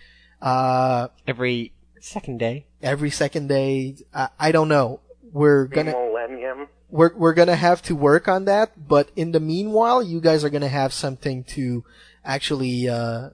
Uh, 0.41 1.07
every 1.28 1.74
second 1.99 2.38
day. 2.38 2.66
Every 2.82 3.10
second 3.10 3.48
day. 3.48 3.95
I, 4.14 4.30
I 4.40 4.52
don't 4.52 4.70
know. 4.70 4.99
We're 5.32 5.66
gonna 5.66 5.91
Millennium. 5.91 6.68
we're 6.90 7.14
we're 7.16 7.34
gonna 7.34 7.56
have 7.56 7.82
to 7.84 7.95
work 7.95 8.28
on 8.28 8.45
that. 8.45 8.88
But 8.88 9.10
in 9.16 9.32
the 9.32 9.40
meanwhile, 9.40 10.02
you 10.02 10.22
guys 10.22 10.44
are 10.44 10.49
gonna 10.49 10.68
have 10.68 10.94
something 10.94 11.44
to 11.56 11.84
actually 12.24 12.88
uh, 12.88 13.30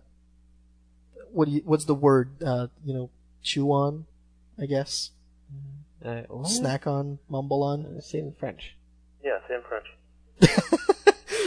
what 1.32 1.46
do 1.46 1.52
you, 1.52 1.62
what's 1.66 1.86
the 1.86 1.96
word? 1.96 2.30
Uh, 2.44 2.68
you 2.86 2.94
know, 2.94 3.10
chew 3.42 3.72
on, 3.72 4.06
I 4.60 4.66
guess. 4.66 5.12
Uh. 6.04 6.24
Snack 6.46 6.86
on, 6.86 7.20
mumble 7.30 7.64
on. 7.64 8.02
Say 8.02 8.20
in 8.20 8.34
French. 8.34 8.76
Yeah, 9.24 9.40
same 9.48 9.62
French. 9.68 9.86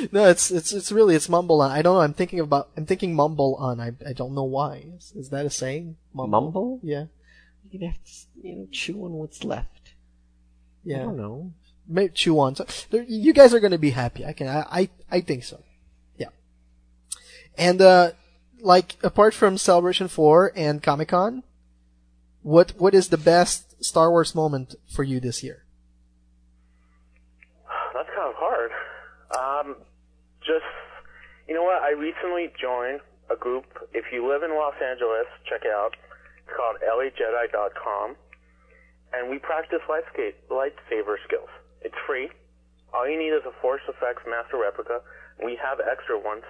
no, 0.12 0.28
it's 0.28 0.51
it's 0.51 0.73
it's 0.73 0.90
really 0.90 1.14
it's 1.14 1.28
mumble 1.28 1.60
on. 1.60 1.70
I 1.70 1.82
don't 1.82 1.94
know. 1.94 2.01
I'm 2.01 2.14
thinking 2.14 2.40
about 2.40 2.68
I'm 2.77 2.86
thinking 2.86 3.14
mumble 3.14 3.56
on. 3.56 3.81
I 3.81 3.93
I 4.06 4.12
don't 4.12 4.35
know 4.35 4.44
why. 4.44 4.86
Is, 4.97 5.12
is 5.14 5.28
that 5.31 5.47
a 5.47 5.51
saying? 5.51 5.97
Mumble? 6.14 6.81
Yeah. 6.82 7.06
You'd 7.70 7.82
have 7.82 8.02
to, 8.05 8.12
you 8.43 8.56
know, 8.56 8.66
chew 8.70 9.05
on 9.05 9.12
what's 9.12 9.44
left. 9.44 9.94
Yeah. 10.84 10.98
I 10.98 11.02
don't 11.02 11.16
know. 11.16 11.52
Maybe 11.88 12.12
chew 12.14 12.38
on. 12.38 12.55
So, 12.55 12.64
you 12.90 13.32
guys 13.32 13.55
are 13.55 13.60
going 13.60 13.72
to 13.72 13.78
be 13.78 13.90
happy. 13.90 14.24
I 14.24 14.32
can. 14.32 14.48
I, 14.48 14.64
I 14.70 14.88
I 15.10 15.20
think 15.20 15.44
so. 15.44 15.62
Yeah. 16.16 16.28
And 17.56 17.80
uh, 17.80 18.12
like 18.60 18.97
apart 19.02 19.34
from 19.34 19.59
Celebration 19.59 20.09
Four 20.09 20.52
and 20.56 20.82
Comic 20.82 21.09
Con, 21.09 21.43
what 22.43 22.72
what 22.78 22.94
is 22.94 23.09
the 23.09 23.18
best 23.18 23.84
Star 23.84 24.10
Wars 24.10 24.34
moment 24.34 24.74
for 24.88 25.02
you 25.02 25.20
this 25.20 25.43
year? 25.43 25.64
That's 27.94 28.09
kind 28.09 28.28
of 28.28 28.34
hard. 28.36 28.70
Um, 29.36 29.76
just, 30.40 30.64
you 31.48 31.55
know 31.55 31.62
what? 31.62 31.82
I 31.82 31.90
recently 31.90 32.52
joined 32.60 33.01
a 33.30 33.36
group. 33.36 33.64
If 33.93 34.05
you 34.12 34.28
live 34.28 34.43
in 34.43 34.51
Los 34.51 34.74
Angeles, 34.82 35.26
check 35.48 35.62
it 35.64 35.72
out. 35.72 35.94
Called 36.47 36.77
LAJedi.com. 36.82 38.16
And 39.12 39.31
we 39.31 39.39
practice 39.39 39.81
lightsaber 39.89 41.16
skills. 41.27 41.48
It's 41.82 41.94
free. 42.06 42.28
All 42.93 43.09
you 43.09 43.18
need 43.18 43.35
is 43.35 43.43
a 43.47 43.52
Force 43.60 43.82
Effects 43.89 44.23
Master 44.28 44.59
Replica. 44.59 45.01
We 45.43 45.59
have 45.62 45.78
extra 45.81 46.18
ones. 46.18 46.43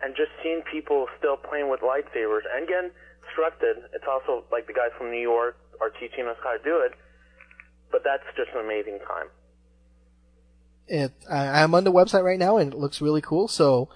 And 0.00 0.14
just 0.14 0.30
seeing 0.42 0.62
people 0.70 1.06
still 1.18 1.36
playing 1.36 1.70
with 1.70 1.80
lightsabers 1.80 2.46
and 2.54 2.68
getting 2.68 2.90
instructed. 3.26 3.76
It's 3.94 4.04
also 4.08 4.44
like 4.52 4.66
the 4.66 4.72
guys 4.72 4.90
from 4.96 5.10
New 5.10 5.20
York 5.20 5.56
are 5.80 5.90
teaching 5.90 6.26
us 6.26 6.36
how 6.42 6.56
to 6.56 6.62
do 6.62 6.80
it. 6.80 6.92
But 7.90 8.02
that's 8.04 8.22
just 8.36 8.50
an 8.54 8.64
amazing 8.64 8.98
time. 9.06 9.26
It, 10.86 11.12
I, 11.30 11.62
I'm 11.62 11.74
on 11.74 11.84
the 11.84 11.92
website 11.92 12.24
right 12.24 12.38
now 12.38 12.58
and 12.58 12.72
it 12.72 12.78
looks 12.78 13.00
really 13.00 13.20
cool. 13.20 13.48
So 13.48 13.88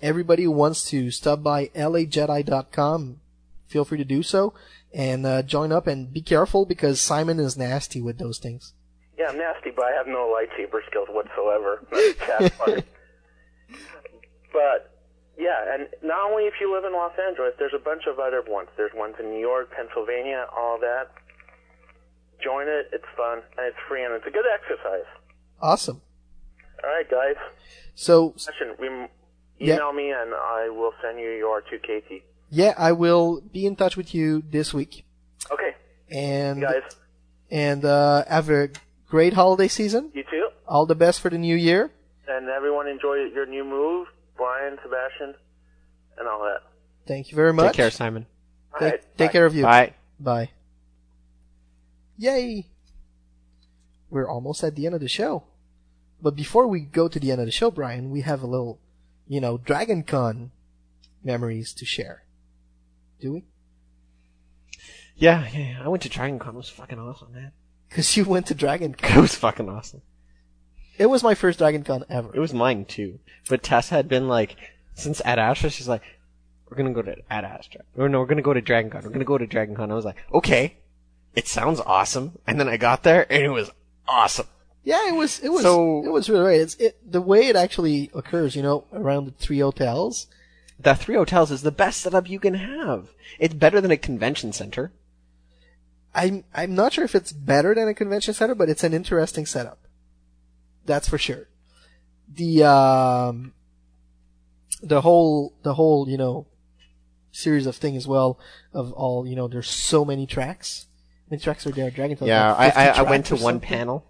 everybody 0.00 0.44
who 0.44 0.50
wants 0.50 0.88
to 0.90 1.10
stop 1.10 1.42
by 1.42 1.66
lajedi.com, 1.68 3.20
feel 3.68 3.84
free 3.84 3.98
to 3.98 4.04
do 4.04 4.22
so 4.22 4.54
and 4.92 5.24
uh, 5.26 5.42
join 5.42 5.72
up 5.72 5.86
and 5.86 6.12
be 6.12 6.22
careful 6.22 6.66
because 6.66 7.00
Simon 7.00 7.38
is 7.38 7.56
nasty 7.56 8.00
with 8.00 8.18
those 8.18 8.38
things. 8.38 8.74
Yeah, 9.18 9.26
I'm 9.28 9.38
nasty, 9.38 9.70
but 9.74 9.84
I 9.84 9.92
have 9.92 10.06
no 10.06 10.34
lightsaber 10.34 10.80
skills 10.88 11.08
whatsoever. 11.10 11.84
That's 12.26 12.56
part. 12.56 12.84
But 14.52 14.96
yeah, 15.38 15.74
and 15.74 15.88
not 16.02 16.30
only 16.30 16.44
if 16.44 16.54
you 16.60 16.72
live 16.74 16.84
in 16.84 16.92
Los 16.92 17.12
Angeles, 17.28 17.52
there's 17.58 17.74
a 17.74 17.78
bunch 17.82 18.02
of 18.10 18.18
other 18.18 18.42
ones. 18.46 18.68
There's 18.76 18.92
ones 18.94 19.14
in 19.20 19.30
New 19.30 19.38
York, 19.40 19.70
Pennsylvania, 19.74 20.46
all 20.56 20.78
that. 20.80 21.10
Join 22.42 22.66
it. 22.68 22.88
It's 22.92 23.04
fun 23.16 23.42
and 23.58 23.66
it's 23.66 23.76
free 23.88 24.02
and 24.04 24.14
it's 24.14 24.26
a 24.26 24.30
good 24.30 24.46
exercise. 24.52 25.06
Awesome. 25.60 26.00
All 26.82 26.90
right, 26.90 27.08
guys. 27.10 27.36
So 27.94 28.30
Question, 28.30 28.74
rem- 28.78 29.08
Yeah. 29.58 29.74
email 29.74 29.92
me 29.92 30.10
and 30.10 30.32
I 30.34 30.70
will 30.70 30.92
send 31.02 31.18
you 31.20 31.30
your 31.30 31.60
2KT. 31.62 32.22
Yeah, 32.50 32.74
I 32.76 32.92
will 32.92 33.40
be 33.40 33.64
in 33.64 33.76
touch 33.76 33.96
with 33.96 34.14
you 34.14 34.42
this 34.50 34.74
week. 34.74 35.04
Okay. 35.50 35.74
And 36.10 36.60
guys. 36.60 36.82
and 37.50 37.84
uh, 37.84 38.24
have 38.28 38.50
a 38.50 38.70
great 39.08 39.32
holiday 39.32 39.68
season. 39.68 40.10
You 40.14 40.24
too. 40.24 40.48
All 40.66 40.86
the 40.86 40.94
best 40.94 41.20
for 41.20 41.30
the 41.30 41.38
new 41.38 41.56
year. 41.56 41.90
And 42.28 42.48
everyone 42.48 42.86
enjoy 42.88 43.14
your 43.34 43.46
new 43.46 43.64
move, 43.64 44.08
Brian, 44.36 44.78
Sebastian, 44.82 45.34
and 46.18 46.28
all 46.28 46.40
that. 46.40 46.60
Thank 47.06 47.30
you 47.30 47.36
very 47.36 47.52
much. 47.52 47.68
Take 47.68 47.76
care, 47.76 47.90
Simon. 47.90 48.26
Take, 48.74 48.82
Alright, 48.82 49.18
take 49.18 49.28
bye. 49.28 49.32
care 49.32 49.46
of 49.46 49.54
you. 49.54 49.62
Bye. 49.62 49.94
Bye. 50.18 50.50
Yay! 52.18 52.66
We're 54.10 54.28
almost 54.28 54.62
at 54.62 54.76
the 54.76 54.86
end 54.86 54.94
of 54.94 55.00
the 55.00 55.08
show. 55.08 55.44
But 56.22 56.36
before 56.36 56.66
we 56.66 56.80
go 56.80 57.08
to 57.08 57.18
the 57.18 57.30
end 57.30 57.40
of 57.40 57.46
the 57.46 57.52
show, 57.52 57.70
Brian, 57.70 58.10
we 58.10 58.20
have 58.20 58.42
a 58.42 58.46
little, 58.46 58.78
you 59.26 59.40
know, 59.40 59.56
Dragon 59.56 60.02
Con 60.02 60.50
memories 61.24 61.72
to 61.74 61.84
share. 61.86 62.24
Do 63.20 63.32
we? 63.32 63.44
Yeah, 65.16 65.46
yeah, 65.52 65.58
yeah. 65.58 65.82
I 65.84 65.88
went 65.88 66.02
to 66.04 66.08
Dragon 66.08 66.38
Con. 66.38 66.54
It 66.54 66.58
was 66.58 66.68
fucking 66.70 66.98
awesome, 66.98 67.32
man. 67.32 67.52
Because 67.88 68.16
you 68.16 68.24
went 68.24 68.46
to 68.46 68.54
Dragon 68.54 68.94
Con. 68.94 69.12
It 69.18 69.20
was 69.20 69.34
fucking 69.34 69.68
awesome. 69.68 70.02
It 70.96 71.06
was 71.06 71.22
my 71.24 71.34
first 71.34 71.58
Dragon 71.58 71.82
Con 71.82 72.04
ever. 72.08 72.30
It 72.34 72.38
was 72.38 72.54
mine 72.54 72.84
too. 72.84 73.18
But 73.48 73.62
Tess 73.64 73.88
had 73.88 74.06
been 74.08 74.28
like, 74.28 74.56
since 74.94 75.20
Ad 75.24 75.38
Astra, 75.40 75.70
she's 75.70 75.88
like, 75.88 76.02
we're 76.68 76.76
gonna 76.76 76.92
go 76.92 77.02
to 77.02 77.16
Ad 77.28 77.44
Astra. 77.44 77.80
Or 77.96 78.08
no, 78.08 78.20
we're 78.20 78.26
gonna 78.26 78.42
go 78.42 78.54
to 78.54 78.60
Dragon 78.60 78.90
Con. 78.90 79.02
We're 79.02 79.10
gonna 79.10 79.24
go 79.24 79.38
to 79.38 79.46
Dragon 79.46 79.74
Con. 79.74 79.90
I 79.90 79.94
was 79.94 80.04
like, 80.04 80.18
okay. 80.32 80.76
It 81.34 81.48
sounds 81.48 81.80
awesome. 81.80 82.38
And 82.46 82.60
then 82.60 82.68
I 82.68 82.76
got 82.76 83.02
there 83.02 83.26
and 83.30 83.42
it 83.42 83.48
was 83.50 83.70
awesome. 84.06 84.46
Yeah, 84.84 85.08
it 85.08 85.14
was. 85.14 85.40
It 85.40 85.48
was. 85.50 85.62
So- 85.62 86.02
it 86.04 86.10
was 86.10 86.30
really 86.30 86.44
great. 86.44 86.60
It's 86.60 86.74
it 86.76 86.96
the 87.12 87.20
way 87.20 87.48
it 87.48 87.56
actually 87.56 88.10
occurs. 88.14 88.54
You 88.56 88.62
know, 88.62 88.86
around 88.92 89.26
the 89.26 89.32
three 89.32 89.58
hotels. 89.58 90.26
The 90.82 90.94
three 90.94 91.14
hotels 91.16 91.50
is 91.50 91.62
the 91.62 91.70
best 91.70 92.00
setup 92.00 92.28
you 92.28 92.38
can 92.40 92.54
have. 92.54 93.08
It's 93.38 93.54
better 93.54 93.80
than 93.80 93.90
a 93.90 93.96
convention 93.96 94.52
center. 94.52 94.92
I'm 96.14 96.44
I'm 96.54 96.74
not 96.74 96.92
sure 96.94 97.04
if 97.04 97.14
it's 97.14 97.32
better 97.32 97.74
than 97.74 97.86
a 97.88 97.94
convention 97.94 98.34
center, 98.34 98.54
but 98.54 98.68
it's 98.68 98.82
an 98.82 98.94
interesting 98.94 99.46
setup. 99.46 99.78
That's 100.86 101.08
for 101.08 101.18
sure. 101.18 101.48
The 102.32 102.64
um 102.64 103.52
the 104.82 105.02
whole 105.02 105.54
the 105.62 105.74
whole 105.74 106.08
you 106.08 106.16
know 106.16 106.46
series 107.32 107.66
of 107.66 107.76
thing 107.76 107.96
as 107.96 108.08
well 108.08 108.38
of 108.72 108.92
all 108.94 109.26
you 109.26 109.36
know 109.36 109.46
there's 109.48 109.68
so 109.68 110.04
many 110.04 110.26
tracks. 110.26 110.86
How 111.26 111.32
many 111.32 111.42
tracks 111.42 111.66
are 111.66 111.70
there? 111.70 111.90
Dragon 111.90 112.16
Tales, 112.16 112.28
Yeah, 112.28 112.52
like 112.54 112.76
I, 112.76 112.88
I, 112.88 112.98
I 112.98 113.02
went 113.02 113.26
to 113.26 113.34
one 113.34 113.54
something? 113.54 113.60
panel. 113.68 114.06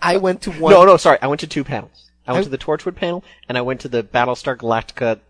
I 0.00 0.16
went 0.18 0.42
to 0.42 0.52
one. 0.52 0.72
No, 0.72 0.84
no, 0.84 0.96
sorry. 0.96 1.18
I 1.20 1.26
went 1.26 1.40
to 1.40 1.46
two 1.46 1.64
panels. 1.64 2.10
I 2.26 2.32
went 2.32 2.42
I- 2.42 2.44
to 2.44 2.50
the 2.50 2.58
Torchwood 2.58 2.94
panel 2.96 3.24
and 3.48 3.58
I 3.58 3.62
went 3.62 3.80
to 3.80 3.88
the 3.88 4.02
Battlestar 4.04 4.56
Galactica 4.56 5.20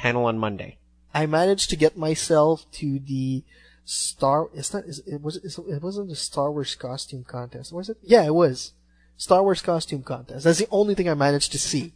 panel 0.00 0.24
on 0.26 0.38
Monday. 0.38 0.78
I 1.12 1.26
managed 1.26 1.70
to 1.70 1.76
get 1.76 1.96
myself 1.96 2.64
to 2.80 2.98
the 2.98 3.42
Star. 3.84 4.48
It's 4.54 4.72
not. 4.72 4.84
It 5.06 5.20
was. 5.20 5.36
It 5.38 5.82
wasn't 5.82 6.08
the 6.10 6.16
Star 6.16 6.52
Wars 6.52 6.74
costume 6.76 7.24
contest, 7.24 7.72
was 7.72 7.88
it? 7.88 7.96
Yeah, 8.02 8.24
it 8.24 8.34
was. 8.34 8.72
Star 9.16 9.42
Wars 9.42 9.62
costume 9.62 10.02
contest. 10.02 10.44
That's 10.44 10.58
the 10.60 10.68
only 10.70 10.94
thing 10.94 11.08
I 11.08 11.14
managed 11.14 11.50
to 11.52 11.58
see. 11.58 11.92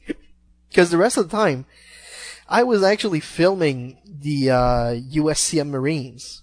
Because 0.69 0.91
the 0.91 0.99
rest 0.99 1.17
of 1.17 1.31
the 1.31 1.37
time, 1.37 1.67
I 2.49 2.65
was 2.65 2.83
actually 2.83 3.21
filming 3.21 3.99
the 4.05 4.51
uh, 4.51 4.91
USCM 5.21 5.69
Marines, 5.69 6.43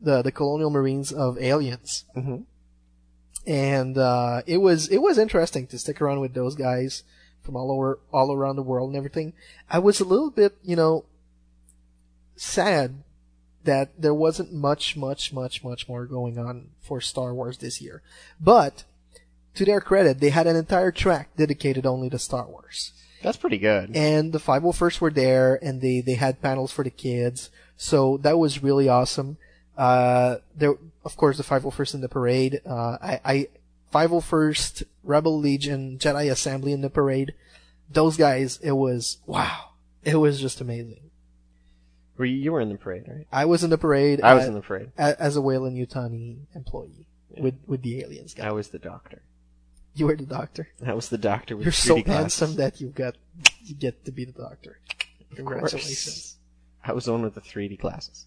the 0.00 0.20
the 0.20 0.32
Colonial 0.32 0.70
Marines 0.70 1.12
of 1.12 1.38
Aliens, 1.40 2.04
Mm-hmm. 2.14 2.42
and 3.46 3.96
uh, 3.96 4.42
it 4.46 4.58
was 4.58 4.88
it 4.88 4.98
was 4.98 5.16
interesting 5.18 5.66
to 5.68 5.78
stick 5.78 6.00
around 6.02 6.20
with 6.20 6.34
those 6.34 6.54
guys 6.54 7.04
from 7.42 7.56
all 7.56 7.70
over 7.70 7.98
all 8.12 8.32
around 8.32 8.56
the 8.56 8.62
world 8.62 8.90
and 8.90 8.96
everything. 8.96 9.32
I 9.70 9.78
was 9.78 10.00
a 10.00 10.04
little 10.04 10.30
bit, 10.30 10.56
you 10.62 10.76
know, 10.76 11.04
sad 12.36 13.02
that 13.64 14.00
there 14.00 14.14
wasn't 14.14 14.52
much, 14.52 14.96
much, 14.96 15.32
much, 15.32 15.62
much 15.62 15.88
more 15.88 16.06
going 16.06 16.38
on 16.38 16.70
for 16.80 17.00
Star 17.00 17.34
Wars 17.34 17.58
this 17.58 17.80
year. 17.80 18.02
But 18.40 18.84
to 19.54 19.64
their 19.64 19.80
credit, 19.80 20.20
they 20.20 20.30
had 20.30 20.46
an 20.46 20.56
entire 20.56 20.90
track 20.90 21.36
dedicated 21.36 21.86
only 21.86 22.10
to 22.10 22.18
Star 22.18 22.46
Wars. 22.46 22.92
That's 23.22 23.36
pretty 23.36 23.58
good. 23.58 23.94
And 23.94 24.32
the 24.32 24.40
501st 24.40 25.00
were 25.00 25.10
there, 25.10 25.58
and 25.62 25.80
they 25.80 26.00
they 26.00 26.14
had 26.14 26.42
panels 26.42 26.72
for 26.72 26.82
the 26.82 26.90
kids, 26.90 27.50
so 27.76 28.16
that 28.18 28.38
was 28.38 28.62
really 28.62 28.88
awesome. 28.88 29.36
Uh, 29.78 30.36
there, 30.56 30.74
of 31.04 31.16
course, 31.16 31.36
the 31.36 31.44
501st 31.44 31.94
in 31.94 32.00
the 32.00 32.08
parade. 32.08 32.60
Uh, 32.66 32.98
I, 33.00 33.20
I 33.24 33.48
501st 33.92 34.84
Rebel 35.02 35.38
Legion 35.38 35.98
Jedi 35.98 36.30
Assembly 36.30 36.72
in 36.72 36.80
the 36.80 36.90
parade. 36.90 37.34
Those 37.90 38.16
guys, 38.16 38.58
it 38.62 38.72
was 38.72 39.18
wow. 39.26 39.70
It 40.02 40.16
was 40.16 40.40
just 40.40 40.60
amazing. 40.60 41.10
Were 42.16 42.24
you, 42.24 42.36
you 42.36 42.52
were 42.52 42.60
in 42.60 42.68
the 42.68 42.76
parade, 42.76 43.04
right? 43.08 43.26
I 43.32 43.44
was 43.44 43.64
in 43.64 43.70
the 43.70 43.78
parade. 43.78 44.20
I 44.22 44.34
was 44.34 44.44
a- 44.44 44.48
in 44.48 44.54
the 44.54 44.60
parade. 44.60 44.90
a- 44.98 45.20
as 45.20 45.36
a 45.36 45.40
Weyland 45.42 45.76
Yutani 45.76 46.46
employee 46.54 47.06
with 47.36 47.54
with 47.66 47.82
the 47.82 48.00
aliens 48.02 48.34
guy. 48.34 48.46
I 48.48 48.52
was 48.52 48.68
the 48.68 48.78
doctor. 48.78 49.22
You 49.94 50.06
were 50.06 50.16
the 50.16 50.24
doctor. 50.26 50.68
I 50.86 50.94
was 50.94 51.08
the 51.10 51.18
doctor 51.18 51.54
with 51.56 51.64
You're 51.66 51.72
so 51.72 51.94
glasses. 52.02 52.14
handsome 52.40 52.56
that 52.56 52.80
you 52.80 52.88
got 52.88 53.16
you 53.62 53.74
get 53.74 54.04
to 54.06 54.12
be 54.12 54.24
the 54.24 54.32
doctor. 54.32 54.78
Congratulations. 55.34 56.36
I 56.84 56.92
was 56.92 57.04
the 57.04 57.12
one 57.12 57.22
with 57.22 57.34
the 57.34 57.40
3D 57.40 57.78
glasses. 57.78 58.26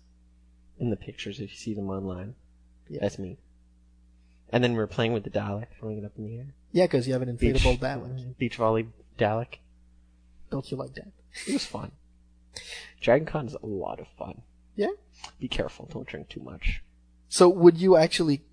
In 0.80 0.90
the 0.90 0.96
pictures, 0.96 1.40
if 1.40 1.52
you 1.52 1.58
see 1.58 1.74
them 1.74 1.90
online. 1.90 2.36
Yeah. 2.90 3.00
That's 3.02 3.18
me. 3.20 3.38
And 4.51 4.63
then 4.63 4.73
we 4.73 4.77
were 4.77 4.88
playing 4.88 5.13
with 5.13 5.23
the 5.23 5.30
Dalek, 5.30 5.67
throwing 5.80 5.97
it 5.97 6.05
up 6.05 6.13
in 6.17 6.26
the 6.26 6.38
air. 6.38 6.53
Yeah, 6.72 6.85
because 6.85 7.07
you 7.07 7.13
have 7.13 7.22
an 7.22 7.35
Beach, 7.35 7.55
inflatable 7.55 7.80
Dalek. 7.80 8.38
beach 8.38 8.55
volley 8.57 8.88
Dalek. 9.17 9.57
Don't 10.51 10.69
you 10.69 10.77
like 10.77 10.93
that? 10.95 11.11
It 11.47 11.53
was 11.53 11.65
fun. 11.65 11.91
Dragon 13.01 13.26
Con 13.26 13.47
is 13.47 13.55
a 13.61 13.65
lot 13.65 13.99
of 13.99 14.07
fun. 14.17 14.41
Yeah. 14.76 14.91
Be 15.39 15.47
careful, 15.47 15.89
don't 15.91 16.07
drink 16.07 16.30
too 16.30 16.41
much. 16.41 16.81
So 17.27 17.49
would 17.49 17.77
you 17.77 17.97
actually 17.97 18.43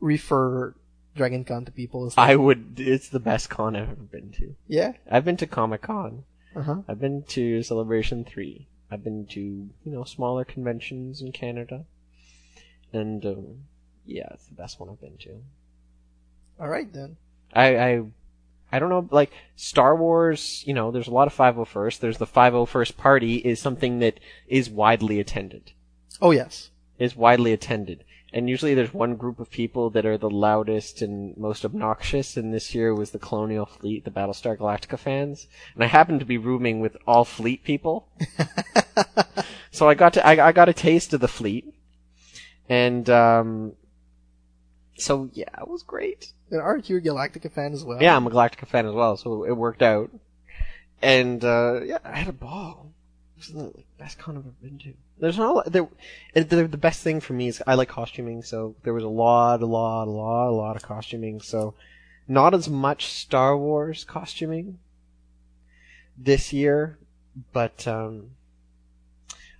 refer 0.00 0.74
Dragon 1.14 1.44
Con 1.44 1.64
to 1.64 1.72
people? 1.72 2.06
As 2.06 2.14
I 2.16 2.36
would. 2.36 2.74
It's 2.78 3.08
the 3.08 3.20
best 3.20 3.48
con 3.50 3.76
I've 3.76 3.90
ever 3.90 3.94
been 4.02 4.32
to. 4.32 4.54
Yeah? 4.66 4.92
I've 5.10 5.24
been 5.24 5.36
to 5.38 5.46
Comic 5.46 5.82
Con. 5.82 6.24
Uh-huh. 6.54 6.82
I've 6.88 7.00
been 7.00 7.22
to 7.28 7.62
Celebration 7.62 8.24
Three. 8.24 8.68
I've 8.90 9.02
been 9.02 9.26
to 9.28 9.40
you 9.40 9.70
know 9.84 10.04
smaller 10.04 10.44
conventions 10.44 11.22
in 11.22 11.32
Canada, 11.32 11.86
and 12.92 13.24
um, 13.24 13.64
yeah, 14.06 14.28
it's 14.32 14.46
the 14.46 14.54
best 14.54 14.80
one 14.80 14.88
I've 14.88 15.00
been 15.00 15.16
to. 15.18 15.42
All 16.60 16.68
right 16.68 16.92
then. 16.92 17.16
I, 17.52 17.76
I 17.76 18.02
I 18.72 18.78
don't 18.78 18.88
know, 18.88 19.06
like 19.10 19.30
Star 19.54 19.94
Wars. 19.94 20.64
You 20.66 20.72
know, 20.72 20.90
there's 20.90 21.06
a 21.06 21.12
lot 21.12 21.26
of 21.26 21.36
501st. 21.36 22.00
There's 22.00 22.18
the 22.18 22.26
501st 22.26 22.96
party 22.96 23.36
is 23.36 23.60
something 23.60 23.98
that 23.98 24.18
is 24.48 24.70
widely 24.70 25.20
attended. 25.20 25.72
Oh 26.20 26.30
yes. 26.30 26.70
Is 26.98 27.14
widely 27.14 27.52
attended, 27.52 28.04
and 28.32 28.48
usually 28.48 28.74
there's 28.74 28.94
one 28.94 29.16
group 29.16 29.40
of 29.40 29.50
people 29.50 29.90
that 29.90 30.06
are 30.06 30.16
the 30.16 30.30
loudest 30.30 31.02
and 31.02 31.36
most 31.36 31.64
obnoxious. 31.64 32.36
And 32.36 32.54
this 32.54 32.74
year 32.74 32.94
was 32.94 33.10
the 33.10 33.18
Colonial 33.18 33.66
Fleet, 33.66 34.04
the 34.04 34.10
Battlestar 34.10 34.56
Galactica 34.56 34.98
fans, 34.98 35.48
and 35.74 35.82
I 35.82 35.88
happened 35.88 36.20
to 36.20 36.26
be 36.26 36.38
rooming 36.38 36.80
with 36.80 36.96
all 37.06 37.24
Fleet 37.24 37.64
people. 37.64 38.08
so 39.70 39.88
I 39.88 39.94
got 39.94 40.14
to 40.14 40.26
I, 40.26 40.48
I 40.48 40.52
got 40.52 40.68
a 40.68 40.74
taste 40.74 41.12
of 41.12 41.20
the 41.20 41.28
Fleet, 41.28 41.74
and 42.68 43.10
um, 43.10 43.72
so 44.96 45.30
yeah, 45.32 45.48
it 45.60 45.68
was 45.68 45.82
great. 45.82 46.32
And 46.50 46.60
aren't 46.60 46.88
you 46.88 46.98
a 46.98 47.00
Galactica 47.00 47.50
fan 47.50 47.72
as 47.72 47.84
well? 47.84 48.02
Yeah, 48.02 48.16
I'm 48.16 48.26
a 48.26 48.30
Galactica 48.30 48.66
fan 48.66 48.86
as 48.86 48.94
well, 48.94 49.16
so 49.16 49.44
it 49.44 49.56
worked 49.56 49.82
out. 49.82 50.10
And 51.00 51.44
uh, 51.44 51.80
yeah, 51.84 51.98
I 52.04 52.18
had 52.18 52.28
a 52.28 52.32
ball. 52.32 52.92
It 53.36 53.38
was 53.38 53.48
the 53.48 53.82
best 53.98 54.18
con 54.18 54.36
I've 54.36 54.44
ever 54.44 54.54
been 54.62 54.78
to. 54.78 54.94
There's 55.18 55.38
not 55.38 55.50
a 55.50 55.52
lot, 55.52 55.72
there. 55.72 55.88
The, 56.34 56.66
the 56.66 56.76
best 56.76 57.02
thing 57.02 57.20
for 57.20 57.32
me 57.32 57.48
is 57.48 57.62
I 57.66 57.74
like 57.74 57.88
costuming, 57.88 58.42
so 58.42 58.76
there 58.82 58.94
was 58.94 59.04
a 59.04 59.08
lot, 59.08 59.62
a 59.62 59.66
lot, 59.66 60.06
a 60.06 60.10
lot, 60.10 60.48
a 60.48 60.54
lot 60.54 60.76
of 60.76 60.82
costuming. 60.82 61.40
So 61.40 61.74
not 62.28 62.54
as 62.54 62.68
much 62.68 63.06
Star 63.06 63.56
Wars 63.56 64.04
costuming 64.04 64.78
this 66.16 66.52
year, 66.52 66.98
but 67.52 67.86
um, 67.88 68.30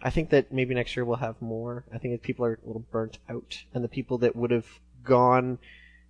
I 0.00 0.10
think 0.10 0.30
that 0.30 0.52
maybe 0.52 0.74
next 0.74 0.96
year 0.96 1.04
we'll 1.04 1.16
have 1.16 1.40
more. 1.40 1.84
I 1.92 1.98
think 1.98 2.14
that 2.14 2.22
people 2.22 2.44
are 2.44 2.58
a 2.62 2.66
little 2.66 2.84
burnt 2.90 3.18
out, 3.28 3.62
and 3.72 3.82
the 3.82 3.88
people 3.88 4.18
that 4.18 4.36
would 4.36 4.50
have 4.50 4.66
gone 5.04 5.58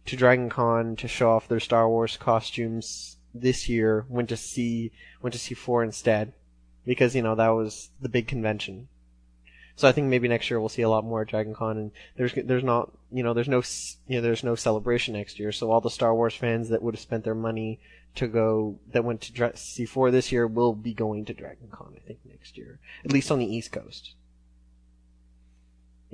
to 0.07 0.17
Dragon 0.17 0.49
Con 0.49 0.97
to 0.97 1.09
show 1.09 1.31
off 1.31 1.49
their 1.49 1.61
Star 1.61 1.89
Wars 1.89 2.17
costumes 2.17 3.17
this 3.35 3.69
year 3.69 4.05
went 4.09 4.29
to 4.29 4.37
see 4.37 4.93
went 5.23 5.33
to 5.35 5.39
C4 5.39 5.85
instead 5.85 6.33
because 6.85 7.15
you 7.15 7.23
know 7.23 7.35
that 7.35 7.49
was 7.49 7.91
the 8.01 8.09
big 8.09 8.27
convention. 8.27 8.89
So 9.75 9.89
I 9.89 9.93
think 9.93 10.09
maybe 10.09 10.29
next 10.29 10.51
year 10.51 10.61
we'll 10.61 10.69
see 10.69 10.83
a 10.83 10.89
lot 10.89 11.05
more 11.05 11.23
at 11.23 11.29
Dragon 11.29 11.55
Con, 11.55 11.79
and 11.79 11.91
there's 12.17 12.35
there's 12.35 12.65
not 12.65 12.93
you 13.11 13.23
know 13.23 13.33
there's 13.33 13.49
no 13.49 13.63
you 14.07 14.17
know 14.17 14.21
there's 14.21 14.45
no 14.45 14.55
celebration 14.55 15.15
next 15.15 15.39
year. 15.39 15.53
So 15.53 15.71
all 15.71 15.81
the 15.81 15.91
Star 15.91 16.15
Wars 16.15 16.35
fans 16.35 16.69
that 16.69 16.83
would 16.83 16.95
have 16.95 17.01
spent 17.01 17.25
their 17.25 17.35
money 17.35 17.81
to 18.15 18.27
go 18.27 18.79
that 18.93 19.05
went 19.05 19.23
to 19.23 19.33
Dra- 19.33 19.53
C4 19.53 20.11
this 20.11 20.31
year 20.31 20.47
will 20.47 20.75
be 20.75 20.93
going 20.93 21.25
to 21.25 21.35
Dragon 21.35 21.69
Con 21.71 21.95
I 21.97 22.01
think 22.01 22.19
next 22.29 22.59
year, 22.59 22.79
at 23.05 23.13
least 23.13 23.31
on 23.31 23.39
the 23.39 23.47
East 23.47 23.73
Coast. 23.73 24.15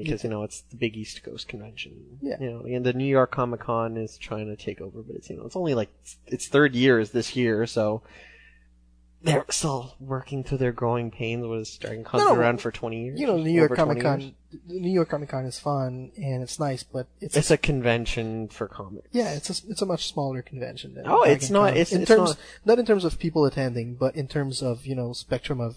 Because 0.05 0.25
you 0.25 0.31
know 0.31 0.43
it's 0.45 0.61
the 0.63 0.77
big 0.77 0.97
East 0.97 1.23
Coast 1.23 1.49
convention. 1.49 2.19
Yeah. 2.23 2.37
You 2.41 2.51
know, 2.51 2.61
and 2.65 2.87
the 2.87 2.93
New 2.93 3.05
York 3.05 3.33
Comic 3.33 3.61
Con 3.61 3.97
is 3.97 4.17
trying 4.17 4.47
to 4.47 4.57
take 4.57 4.81
over, 4.81 5.03
but 5.03 5.17
it's 5.17 5.29
you 5.29 5.37
know 5.37 5.45
it's 5.45 5.57
only 5.57 5.75
like 5.75 5.91
its 6.27 6.47
third 6.49 6.75
year 6.75 6.99
is 7.01 7.11
this 7.11 7.35
year, 7.37 7.67
so 7.67 8.03
they're 9.21 9.45
still 9.51 9.97
working 9.99 10.45
through 10.45 10.59
their 10.59 10.71
growing 10.71 11.11
pains. 11.11 11.45
Was 11.45 11.77
Dragon 11.77 12.05
Con's 12.05 12.23
No, 12.23 12.35
around 12.35 12.61
for 12.61 12.71
twenty 12.71 13.05
years? 13.07 13.19
You 13.21 13.27
know, 13.27 13.37
New 13.37 13.51
York 13.51 13.75
Comic 13.75 14.01
Con. 14.01 14.35
New 14.69 14.91
York 14.91 15.09
Comic 15.09 15.29
Con 15.31 15.45
is 15.45 15.59
fun 15.59 16.13
and 16.17 16.43
it's 16.43 16.59
nice, 16.61 16.83
but 16.85 17.07
it's 17.21 17.37
It's 17.37 17.51
a 17.51 17.59
convention 17.59 18.49
for 18.49 18.67
comics. 18.69 19.09
yeah, 19.13 19.33
it's 19.33 19.51
a 19.51 19.71
it's 19.71 19.83
a 19.83 19.87
much 19.87 20.11
smaller 20.13 20.41
convention. 20.41 20.95
Than 20.95 21.05
Oh, 21.07 21.25
Dragon 21.25 21.35
it's 21.37 21.51
not- 21.51 21.69
Con. 21.71 21.73
it's- 21.73 21.93
in 21.93 22.03
it's 22.03 22.09
terms 22.09 22.31
not- 22.31 22.39
not 22.65 22.79
in 22.79 22.87
terms 22.87 23.05
of 23.05 23.19
people 23.19 23.45
attending, 23.45 23.95
but 23.97 24.15
in 24.15 24.29
terms 24.29 24.63
of 24.63 24.87
you 24.87 24.95
know 24.95 25.13
spectrum 25.13 25.61
of 25.61 25.77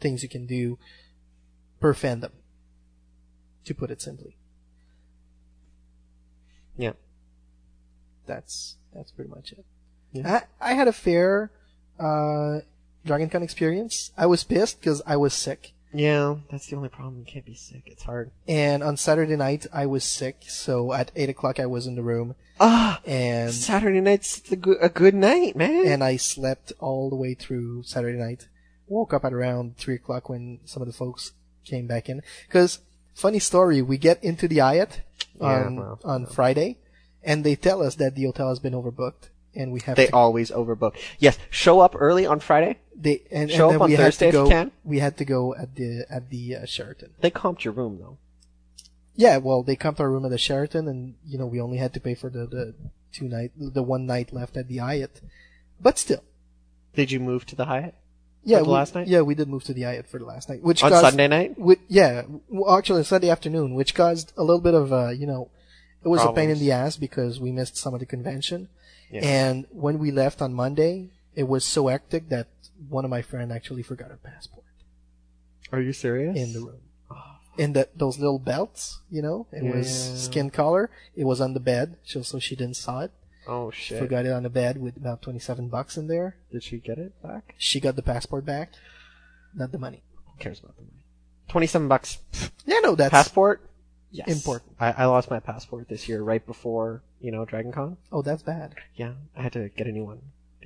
things 0.00 0.22
you 0.24 0.28
can 0.28 0.44
do 0.44 0.76
per 1.80 1.94
fandom. 1.94 2.32
To 3.64 3.74
put 3.74 3.90
it 3.90 4.02
simply, 4.02 4.36
Yeah. 6.76 6.92
that's 8.26 8.76
that's 8.94 9.10
pretty 9.12 9.30
much 9.30 9.52
it. 9.52 9.64
Yeah. 10.12 10.42
I 10.60 10.70
I 10.70 10.74
had 10.74 10.88
a 10.88 10.92
fair 10.92 11.50
uh, 11.98 12.60
Dragon 13.04 13.28
Con 13.30 13.42
experience. 13.42 14.12
I 14.16 14.26
was 14.26 14.44
pissed 14.44 14.80
because 14.80 15.02
I 15.06 15.16
was 15.16 15.32
sick. 15.34 15.72
Yeah, 15.96 16.36
that's 16.50 16.66
the 16.66 16.74
only 16.76 16.88
problem. 16.88 17.20
You 17.20 17.24
can't 17.24 17.44
be 17.46 17.54
sick. 17.54 17.84
It's 17.86 18.02
hard. 18.02 18.32
And 18.48 18.82
on 18.82 18.96
Saturday 18.96 19.36
night, 19.36 19.66
I 19.72 19.86
was 19.86 20.02
sick, 20.02 20.38
so 20.48 20.92
at 20.92 21.12
8 21.14 21.28
o'clock 21.28 21.60
I 21.60 21.66
was 21.66 21.86
in 21.86 21.94
the 21.94 22.02
room. 22.02 22.34
Ah, 22.58 23.00
and 23.06 23.54
Saturday 23.54 24.00
night's 24.00 24.40
the 24.40 24.56
good, 24.56 24.78
a 24.80 24.88
good 24.88 25.14
night, 25.14 25.54
man. 25.54 25.86
And 25.86 26.02
I 26.02 26.16
slept 26.16 26.72
all 26.80 27.10
the 27.10 27.14
way 27.16 27.34
through 27.34 27.84
Saturday 27.84 28.18
night. 28.18 28.48
Woke 28.88 29.14
up 29.14 29.24
at 29.24 29.32
around 29.32 29.76
3 29.76 29.94
o'clock 29.94 30.28
when 30.28 30.58
some 30.64 30.82
of 30.82 30.88
the 30.88 30.92
folks 30.94 31.30
came 31.64 31.86
back 31.86 32.08
in. 32.08 32.22
Cause, 32.50 32.80
funny 33.14 33.38
story, 33.38 33.80
we 33.82 33.96
get 33.98 34.22
into 34.22 34.46
the 34.48 34.58
Hyatt 34.58 35.00
Yeah, 35.40 35.46
on, 35.66 35.76
well, 35.76 36.00
on 36.04 36.26
Friday, 36.26 36.78
and 37.22 37.44
they 37.44 37.56
tell 37.56 37.82
us 37.82 37.94
that 37.96 38.14
the 38.14 38.24
hotel 38.24 38.48
has 38.50 38.58
been 38.58 38.74
overbooked, 38.74 39.30
and 39.54 39.72
we 39.72 39.80
have 39.80 39.96
They 39.96 40.06
to 40.08 40.14
always 40.14 40.50
overbook. 40.50 40.96
Yes, 41.18 41.38
show 41.50 41.80
up 41.80 41.94
early 41.98 42.26
on 42.26 42.40
Friday. 42.40 42.78
They 42.94 43.22
and, 43.30 43.50
show 43.50 43.70
and 43.70 43.70
then 43.70 43.76
up 43.76 43.82
on 43.82 43.90
we 43.90 43.96
Thursday 43.96 44.26
had 44.26 44.32
to 44.32 44.38
if 44.38 44.42
go. 44.42 44.44
you 44.44 44.50
can. 44.50 44.72
We 44.84 44.98
had 44.98 45.16
to 45.18 45.24
go 45.24 45.54
at 45.54 45.74
the 45.74 46.06
at 46.10 46.30
the 46.30 46.56
uh, 46.56 46.66
Sheraton. 46.66 47.10
They 47.20 47.30
comped 47.30 47.64
your 47.64 47.72
room 47.74 47.98
though. 47.98 48.18
Yeah, 49.16 49.36
well, 49.38 49.62
they 49.62 49.76
comped 49.76 50.00
our 50.00 50.10
room 50.10 50.24
at 50.24 50.30
the 50.30 50.38
Sheraton, 50.38 50.88
and 50.88 51.14
you 51.24 51.38
know 51.38 51.46
we 51.46 51.60
only 51.60 51.78
had 51.78 51.92
to 51.94 52.00
pay 52.00 52.14
for 52.14 52.30
the 52.30 52.46
the 52.46 52.74
two 53.12 53.26
night 53.28 53.52
the 53.56 53.82
one 53.82 54.06
night 54.06 54.32
left 54.32 54.56
at 54.56 54.68
the 54.68 54.78
Hyatt. 54.78 55.20
But 55.80 55.98
still, 55.98 56.22
Did 56.94 57.10
you 57.10 57.20
move 57.20 57.46
to 57.46 57.56
the 57.56 57.64
Hyatt? 57.66 57.94
Yeah, 58.44 58.58
for 58.58 58.64
the 58.64 58.70
we, 58.70 58.74
last 58.74 58.94
night. 58.94 59.06
Yeah, 59.08 59.22
we 59.22 59.34
did 59.34 59.48
move 59.48 59.64
to 59.64 59.74
the 59.74 59.82
Hyatt 59.82 60.06
for 60.06 60.18
the 60.18 60.24
last 60.24 60.48
night, 60.48 60.62
which 60.62 60.82
On 60.82 60.90
caused, 60.90 61.04
Sunday 61.04 61.28
night? 61.28 61.58
With, 61.58 61.78
yeah, 61.88 62.22
well, 62.48 62.76
actually 62.76 63.04
Sunday 63.04 63.30
afternoon, 63.30 63.74
which 63.74 63.94
caused 63.94 64.32
a 64.36 64.42
little 64.42 64.60
bit 64.60 64.74
of 64.74 64.92
uh, 64.92 65.10
you 65.10 65.26
know, 65.26 65.50
it 66.04 66.08
was 66.08 66.22
a 66.22 66.32
pain 66.32 66.50
in 66.50 66.58
the 66.58 66.72
ass 66.72 66.96
because 66.96 67.40
we 67.40 67.50
missed 67.50 67.76
some 67.76 67.94
of 67.94 68.00
the 68.00 68.06
convention, 68.06 68.68
Yeah. 69.10 69.22
and 69.24 69.66
when 69.70 69.98
we 69.98 70.10
left 70.10 70.42
on 70.42 70.52
Monday, 70.52 71.10
it 71.34 71.48
was 71.48 71.64
so 71.64 71.88
hectic 71.88 72.28
that 72.28 72.48
one 72.88 73.04
of 73.04 73.10
my 73.10 73.22
friend 73.22 73.52
actually 73.52 73.82
forgot 73.82 74.08
her 74.10 74.18
passport 74.22 74.64
Are 75.72 75.80
you 75.80 75.92
serious? 75.92 76.36
in 76.36 76.52
the 76.52 76.60
room. 76.60 76.80
In 77.56 77.72
the, 77.72 77.88
those 77.94 78.18
little 78.18 78.40
belts, 78.40 79.00
you 79.10 79.22
know, 79.22 79.46
it 79.52 79.62
was 79.62 80.24
skin 80.24 80.50
color. 80.50 80.90
It 81.14 81.22
was 81.22 81.40
on 81.40 81.54
the 81.54 81.60
bed, 81.60 81.96
so, 82.02 82.22
so 82.22 82.40
she 82.40 82.56
didn't 82.56 82.76
saw 82.76 83.02
it. 83.02 83.12
Oh 83.46 83.70
shit. 83.70 83.98
Forgot 83.98 84.26
it 84.26 84.32
on 84.32 84.42
the 84.42 84.50
bed 84.50 84.80
with 84.80 84.96
about 84.96 85.22
27 85.22 85.68
bucks 85.68 85.96
in 85.96 86.06
there. 86.06 86.36
Did 86.50 86.62
she 86.62 86.78
get 86.78 86.98
it 86.98 87.20
back? 87.22 87.54
She 87.58 87.80
got 87.80 87.96
the 87.96 88.02
passport 88.02 88.44
back, 88.44 88.72
not 89.54 89.72
the 89.72 89.78
money. 89.78 90.02
Who 90.26 90.38
cares 90.38 90.60
about 90.60 90.76
the 90.76 90.82
money? 90.82 91.04
Twenty-seven 91.48 91.88
bucks. 91.88 92.18
Yeah, 92.66 92.78
no, 92.80 92.94
that's 92.94 93.10
passport. 93.10 93.68
Yes. 94.10 94.28
important. 94.28 94.72
I, 94.80 94.92
I 94.92 95.04
lost 95.06 95.30
my 95.30 95.40
passport 95.40 95.88
this 95.88 96.08
year, 96.08 96.22
right 96.22 96.44
before 96.44 97.02
you 97.20 97.30
know 97.30 97.44
Dragon 97.44 97.72
Con. 97.72 97.98
Oh, 98.10 98.22
that's 98.22 98.42
bad. 98.42 98.74
Yeah, 98.94 99.12
I 99.36 99.42
had 99.42 99.52
to 99.52 99.68
get 99.68 99.86
a 99.86 99.92
new 99.92 100.04
one. 100.04 100.22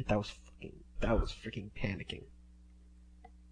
That 0.07 0.17
was 0.17 0.31
fucking. 0.31 0.75
That 1.01 1.21
was 1.21 1.33
freaking 1.33 1.71
panicking. 1.77 2.23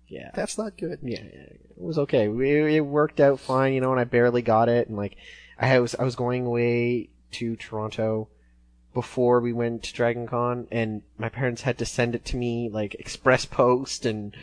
Yeah. 0.09 0.31
That's 0.35 0.57
not 0.57 0.79
good. 0.79 1.01
Yeah, 1.03 1.19
yeah, 1.19 1.31
yeah. 1.33 1.41
it 1.41 1.83
was 1.83 1.99
okay. 1.99 2.29
We, 2.29 2.77
it 2.77 2.81
worked 2.81 3.19
out 3.19 3.41
fine, 3.41 3.73
you 3.73 3.81
know, 3.81 3.91
and 3.91 4.01
I 4.01 4.05
barely 4.05 4.43
got 4.43 4.69
it, 4.69 4.89
and 4.89 4.97
like, 4.97 5.17
I 5.59 5.81
was 5.81 5.95
I 5.95 6.05
was 6.05 6.15
going 6.15 6.47
away 6.47 7.11
to 7.33 7.57
Toronto 7.57 8.29
before 8.97 9.41
we 9.41 9.53
went 9.53 9.83
to 9.83 9.93
Dragon 9.93 10.27
Con, 10.27 10.67
and 10.73 11.03
my 11.19 11.29
parents 11.29 11.63
had 11.63 11.77
to 11.77 11.85
send 11.85 12.15
it 12.15 12.25
to 12.25 12.37
me 12.39 12.71
like 12.73 12.95
express 12.95 13.45
post, 13.45 14.07
and 14.07 14.35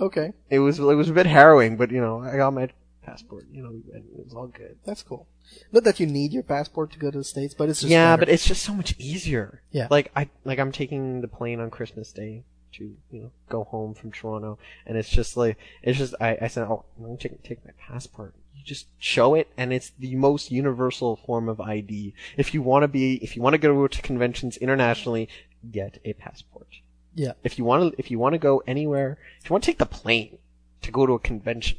Okay, 0.00 0.32
it 0.48 0.60
was 0.60 0.78
it 0.78 0.84
was 0.84 1.10
a 1.10 1.12
bit 1.12 1.26
harrowing. 1.26 1.76
But 1.76 1.90
you 1.90 2.00
know, 2.00 2.22
I 2.22 2.36
got 2.36 2.54
my 2.54 2.68
passport. 3.04 3.46
You 3.50 3.64
know, 3.64 3.70
and 3.70 4.04
it 4.16 4.24
was 4.24 4.32
all 4.32 4.46
good. 4.46 4.78
that's 4.86 5.02
cool. 5.02 5.26
Not 5.72 5.82
that 5.82 5.98
you 5.98 6.06
need 6.06 6.32
your 6.32 6.44
passport 6.44 6.92
to 6.92 7.00
go 7.00 7.10
to 7.10 7.18
the 7.18 7.24
states, 7.24 7.52
but 7.52 7.68
it's 7.68 7.80
just 7.80 7.90
yeah, 7.90 8.12
better. 8.12 8.20
but 8.20 8.28
it's 8.32 8.46
just 8.46 8.62
so 8.62 8.72
much 8.72 8.94
easier. 8.96 9.60
Yeah. 9.72 9.88
Like 9.90 10.12
I 10.14 10.28
like 10.44 10.60
I'm 10.60 10.70
taking 10.70 11.20
the 11.20 11.28
plane 11.28 11.58
on 11.58 11.68
Christmas 11.70 12.12
Day 12.12 12.44
to 12.74 12.96
you 13.10 13.22
know 13.22 13.32
go 13.48 13.64
home 13.64 13.94
from 13.94 14.12
Toronto, 14.12 14.56
and 14.86 14.96
it's 14.96 15.10
just 15.10 15.36
like 15.36 15.58
it's 15.82 15.98
just 15.98 16.14
I 16.20 16.38
I 16.40 16.46
said 16.46 16.62
oh 16.68 16.84
I'm 16.96 17.06
gonna 17.06 17.16
take, 17.16 17.42
take 17.42 17.64
my 17.64 17.72
passport. 17.76 18.36
You 18.60 18.66
just 18.66 18.88
show 18.98 19.34
it, 19.34 19.48
and 19.56 19.72
it's 19.72 19.90
the 19.98 20.14
most 20.16 20.50
universal 20.50 21.16
form 21.16 21.48
of 21.48 21.60
ID. 21.60 22.12
If 22.36 22.52
you 22.52 22.60
want 22.60 22.82
to 22.82 22.88
be 22.88 23.14
if 23.24 23.36
you 23.36 23.42
want 23.42 23.54
to 23.54 23.58
go 23.58 23.86
to 23.88 24.02
conventions 24.02 24.58
internationally, 24.58 25.30
get 25.70 25.98
a 26.04 26.12
passport. 26.12 26.68
Yeah. 27.14 27.32
If 27.42 27.58
you 27.58 27.64
want 27.64 27.92
to 27.94 27.98
if 27.98 28.10
you 28.10 28.18
want 28.18 28.34
to 28.34 28.38
go 28.38 28.62
anywhere, 28.66 29.16
if 29.40 29.48
you 29.48 29.54
want 29.54 29.64
to 29.64 29.70
take 29.70 29.78
the 29.78 29.86
plane 29.86 30.36
to 30.82 30.90
go 30.90 31.06
to 31.06 31.14
a 31.14 31.18
convention, 31.18 31.78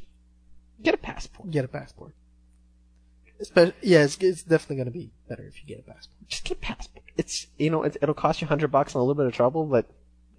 get 0.82 0.94
a 0.94 0.98
passport. 0.98 1.52
get 1.52 1.64
a 1.64 1.68
passport. 1.68 2.14
Espe- 3.40 3.74
yeah, 3.80 4.02
it's, 4.04 4.16
it's 4.18 4.42
definitely 4.42 4.76
going 4.76 4.86
to 4.86 4.92
be 4.92 5.10
better 5.28 5.44
if 5.44 5.60
you 5.60 5.66
get 5.66 5.80
a 5.80 5.82
passport. 5.82 6.28
Just 6.28 6.44
get 6.44 6.58
a 6.58 6.60
passport. 6.60 7.04
It's 7.16 7.46
you 7.58 7.70
know 7.70 7.84
it, 7.84 7.96
it'll 8.02 8.14
cost 8.14 8.40
you 8.40 8.46
a 8.46 8.48
hundred 8.48 8.72
bucks 8.72 8.94
and 8.94 9.00
a 9.00 9.04
little 9.04 9.14
bit 9.14 9.26
of 9.26 9.32
trouble, 9.34 9.66
but 9.66 9.86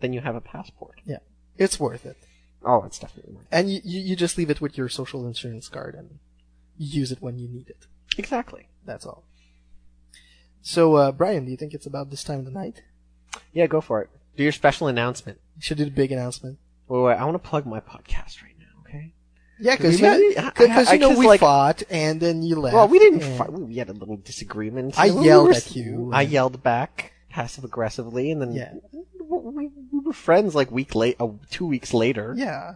then 0.02 0.12
you 0.12 0.20
have 0.20 0.36
a 0.36 0.42
passport. 0.42 1.00
Yeah, 1.06 1.20
it's 1.58 1.80
worth 1.80 2.06
it. 2.06 2.18
Oh, 2.66 2.84
it's 2.84 3.00
definitely 3.00 3.34
worth 3.34 3.46
it. 3.46 3.50
And 3.52 3.72
you, 3.72 3.82
you, 3.84 4.00
you 4.00 4.16
just 4.16 4.38
leave 4.38 4.50
it 4.50 4.62
with 4.62 4.78
your 4.78 4.90
social 4.90 5.28
insurance 5.28 5.68
card 5.68 5.96
and 5.96 6.20
use 6.78 7.12
it 7.12 7.22
when 7.22 7.38
you 7.40 7.48
need 7.48 7.70
it. 7.70 7.88
Exactly. 8.18 8.68
That's 8.86 9.06
all. 9.06 9.24
So, 10.62 10.96
uh, 10.96 11.12
Brian, 11.12 11.46
do 11.46 11.52
you 11.52 11.58
think 11.58 11.74
it's 11.74 11.86
about 11.86 12.10
this 12.10 12.24
time 12.24 12.40
of 12.40 12.46
the 12.46 12.52
night? 12.52 12.84
Yeah, 13.52 13.68
go 13.68 13.82
for 13.82 14.02
it. 14.02 14.10
Do 14.38 14.44
your 14.44 14.52
special 14.52 14.88
announcement. 14.88 15.40
You 15.56 15.62
should 15.62 15.78
do 15.78 15.86
the 15.86 15.92
big 15.92 16.12
announcement. 16.12 16.58
Wait, 16.88 17.02
wait, 17.02 17.16
I 17.16 17.26
want 17.26 17.36
to 17.42 17.50
plug 17.50 17.66
my 17.66 17.80
podcast 17.80 18.42
right 18.42 18.56
now, 18.60 18.82
okay? 18.82 19.14
Yeah, 19.60 19.76
because 19.76 20.00
you, 20.00 20.08
really- 20.08 20.38
I- 20.38 20.50
cause, 20.52 20.88
I- 20.88 20.94
you 20.94 21.00
know 21.00 21.18
we 21.18 21.28
like- 21.28 21.40
fought 21.40 21.84
and 21.90 22.20
then 22.20 22.44
you 22.44 22.56
left. 22.56 22.76
Well, 22.76 22.88
we 22.88 23.00
didn't 23.00 23.22
fight. 23.38 23.52
We 23.52 23.76
had 23.78 23.90
a 23.90 23.94
little 23.94 24.18
disagreement. 24.18 24.98
I 24.98 25.12
we 25.12 25.26
yelled 25.26 25.50
were- 25.50 25.54
at 25.56 25.76
you. 25.76 26.12
I 26.14 26.22
yelled 26.22 26.64
back 26.64 27.14
passive 27.30 27.64
aggressively, 27.64 28.32
and 28.32 28.42
then 28.42 28.54
Yeah. 28.54 28.74
we, 29.22 29.70
we 29.92 30.00
were 30.00 30.14
friends 30.14 30.56
like 30.56 30.72
week 30.72 30.96
late, 30.96 31.16
uh, 31.20 31.30
two 31.50 31.66
weeks 31.66 31.94
later. 31.94 32.34
Yeah. 32.38 32.76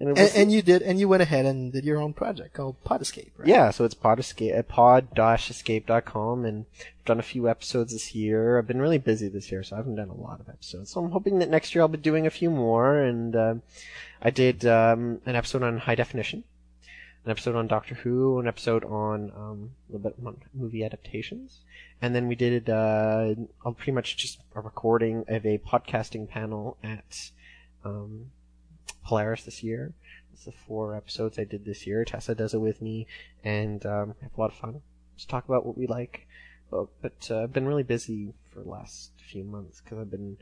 And, 0.00 0.16
And, 0.16 0.30
and 0.34 0.52
you 0.52 0.62
did, 0.62 0.82
and 0.82 1.00
you 1.00 1.08
went 1.08 1.22
ahead 1.22 1.44
and 1.44 1.72
did 1.72 1.84
your 1.84 1.98
own 1.98 2.12
project 2.12 2.54
called 2.54 2.82
Pod 2.84 3.02
Escape, 3.02 3.32
right? 3.36 3.48
yeah, 3.48 3.70
so 3.70 3.84
it's 3.84 3.94
pod 3.94 4.18
escape 4.20 4.54
at 4.54 4.68
pod-escape.com, 4.68 6.44
and 6.44 6.66
I've 6.78 7.04
done 7.04 7.18
a 7.18 7.22
few 7.22 7.48
episodes 7.48 7.92
this 7.92 8.14
year. 8.14 8.58
I've 8.58 8.66
been 8.66 8.80
really 8.80 8.98
busy 8.98 9.28
this 9.28 9.50
year, 9.50 9.62
so 9.62 9.76
I 9.76 9.78
haven't 9.78 9.96
done 9.96 10.10
a 10.10 10.14
lot 10.14 10.40
of 10.40 10.48
episodes. 10.48 10.90
So 10.90 11.02
I'm 11.02 11.10
hoping 11.10 11.38
that 11.40 11.50
next 11.50 11.74
year 11.74 11.82
I'll 11.82 11.88
be 11.88 11.98
doing 11.98 12.26
a 12.26 12.30
few 12.30 12.50
more. 12.50 12.98
And 13.00 13.34
uh, 13.34 13.54
I 14.22 14.30
did 14.30 14.64
um, 14.66 15.20
an 15.26 15.34
episode 15.34 15.62
on 15.62 15.78
high 15.78 15.94
definition, 15.94 16.44
an 17.24 17.30
episode 17.30 17.56
on 17.56 17.66
Doctor 17.66 17.96
Who, 17.96 18.38
an 18.38 18.46
episode 18.46 18.84
on 18.84 19.32
um, 19.36 19.70
a 19.88 19.92
little 19.92 20.10
bit 20.10 20.26
on 20.26 20.36
movie 20.54 20.84
adaptations, 20.84 21.60
and 22.00 22.14
then 22.14 22.28
we 22.28 22.34
did 22.34 22.70
uh, 22.70 23.34
pretty 23.76 23.92
much 23.92 24.16
just 24.16 24.38
a 24.54 24.60
recording 24.60 25.24
of 25.28 25.44
a 25.44 25.58
podcasting 25.58 26.28
panel 26.28 26.76
at 26.82 27.30
um, 27.84 28.30
Polaris 29.04 29.44
this 29.44 29.62
year. 29.62 29.92
It's 30.32 30.44
the 30.44 30.52
four 30.52 30.94
episodes 30.94 31.38
I 31.38 31.44
did 31.44 31.64
this 31.64 31.86
year. 31.86 32.04
Tessa 32.04 32.34
does 32.34 32.54
it 32.54 32.60
with 32.60 32.80
me, 32.80 33.06
and 33.42 33.84
um, 33.84 34.14
have 34.22 34.30
a 34.36 34.40
lot 34.40 34.52
of 34.52 34.56
fun. 34.56 34.82
Just 35.16 35.28
talk 35.28 35.44
about 35.46 35.66
what 35.66 35.76
we 35.76 35.86
like. 35.86 36.26
But, 36.70 36.88
but 37.00 37.28
uh, 37.30 37.42
I've 37.42 37.52
been 37.52 37.66
really 37.66 37.82
busy 37.82 38.34
for 38.52 38.60
the 38.60 38.68
last 38.68 39.10
few 39.30 39.42
months 39.42 39.80
because 39.80 39.98
I've 39.98 40.10
been 40.10 40.36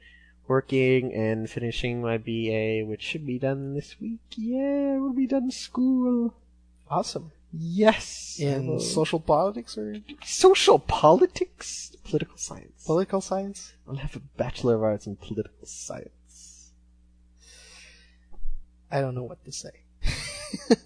working 0.49 1.13
and 1.15 1.49
finishing 1.49 2.03
my 2.03 2.19
BA, 2.19 2.85
which 2.85 3.03
should 3.03 3.27
be 3.27 3.39
done 3.39 3.75
this 3.75 4.01
week. 4.01 4.21
Yeah, 4.37 4.99
we'll 4.99 5.13
be 5.13 5.27
done 5.27 5.51
school. 5.51 6.35
Awesome. 6.91 7.33
Yes. 7.53 8.39
In 8.39 8.81
social 8.81 9.21
politics 9.21 9.79
or 9.79 9.97
social 10.25 10.79
politics, 10.79 11.97
political 12.05 12.37
science. 12.37 12.85
political 12.85 13.21
science? 13.21 13.73
I'll 13.89 13.97
have 13.97 14.17
a 14.17 14.21
bachelor 14.37 14.75
of 14.75 14.83
arts 14.83 15.07
in 15.07 15.17
political 15.17 15.65
science. 15.65 16.11
I 18.91 19.01
don't 19.01 19.15
know 19.15 19.25
what 19.25 19.45
to 19.45 19.53
say. 19.53 19.71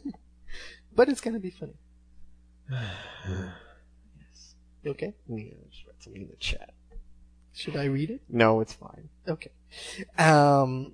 but 0.95 1.09
it's 1.09 1.21
gonna 1.21 1.41
be 1.41 1.51
funny. 1.51 1.75
yes. 2.71 2.81
You 4.83 4.93
okay? 4.93 5.13
Yeah, 5.29 5.37
I 5.37 5.69
just 5.71 5.87
read 5.87 5.97
something 5.99 6.23
in 6.23 6.29
the 6.29 6.37
chat. 6.37 6.73
Should 7.53 7.77
I 7.77 7.85
read 7.85 8.09
it? 8.09 8.23
No, 8.31 8.61
it's 8.61 8.73
fine. 8.73 9.11
Okay. 9.29 9.51
Um, 10.17 10.93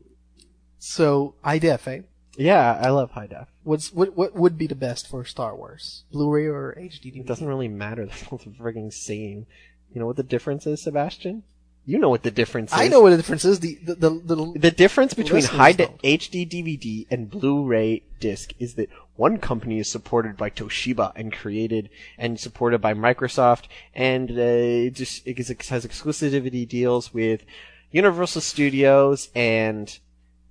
so 0.80 1.36
IDF, 1.44 1.86
eh? 1.86 2.00
Yeah, 2.36 2.78
I 2.82 2.90
love 2.90 3.12
high 3.12 3.28
def. 3.28 3.48
What's 3.62 3.92
what 3.92 4.16
what 4.16 4.34
would 4.34 4.58
be 4.58 4.66
the 4.66 4.74
best 4.74 5.08
for 5.08 5.24
Star 5.24 5.56
Wars? 5.56 6.04
Blu-ray 6.12 6.46
or 6.46 6.76
HD 6.78 7.16
It 7.16 7.26
doesn't 7.26 7.46
really 7.46 7.68
matter. 7.68 8.04
They're 8.06 8.28
both 8.30 8.44
frigging 8.58 8.92
same. 8.92 9.46
You 9.92 10.00
know 10.00 10.06
what 10.06 10.16
the 10.16 10.22
difference 10.22 10.66
is, 10.66 10.82
Sebastian? 10.82 11.44
You 11.88 12.00
know 12.00 12.08
what 12.08 12.24
the 12.24 12.32
difference 12.32 12.72
is. 12.72 12.78
I 12.80 12.88
know 12.88 13.00
what 13.00 13.10
the 13.10 13.16
difference 13.16 13.44
is. 13.44 13.60
The 13.60 13.76
the 13.76 13.94
the, 13.94 14.10
the, 14.10 14.58
The 14.58 14.70
difference 14.72 15.14
between 15.14 15.44
high 15.44 15.70
de- 15.70 15.86
HD 15.86 16.48
DVD 16.50 17.06
and 17.08 17.30
Blu-ray 17.30 18.02
disc 18.18 18.52
is 18.58 18.74
that 18.74 18.90
one 19.14 19.38
company 19.38 19.78
is 19.78 19.88
supported 19.88 20.36
by 20.36 20.50
Toshiba 20.50 21.12
and 21.14 21.32
created 21.32 21.88
and 22.18 22.40
supported 22.40 22.80
by 22.80 22.92
Microsoft, 22.92 23.64
and 23.94 24.32
uh, 24.32 24.34
it 24.34 24.94
just 24.94 25.24
it 25.28 25.36
has 25.38 25.86
exclusivity 25.86 26.68
deals 26.68 27.14
with 27.14 27.44
Universal 27.92 28.40
Studios 28.40 29.30
and 29.36 29.96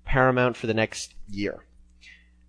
Paramount 0.06 0.56
for 0.56 0.68
the 0.68 0.74
next 0.74 1.16
year. 1.30 1.66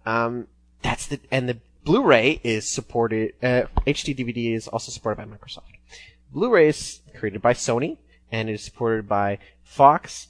Um, 0.07 0.47
that's 0.83 1.09
the 1.09 1.19
and 1.33 1.49
the 1.49 1.59
Blu-ray 1.83 2.41
is 2.45 2.71
supported. 2.71 3.35
Uh, 3.43 3.67
HD 3.85 4.17
DVD 4.17 4.55
is 4.55 4.69
also 4.69 4.93
supported 4.93 5.17
by 5.17 5.37
Microsoft. 5.37 5.75
Blu-ray 6.33 6.69
is 6.69 7.01
created 7.17 7.43
by 7.43 7.53
Sony 7.53 7.99
and 8.31 8.51
is 8.51 8.63
supported 8.63 9.09
by 9.09 9.39
Fox, 9.63 10.29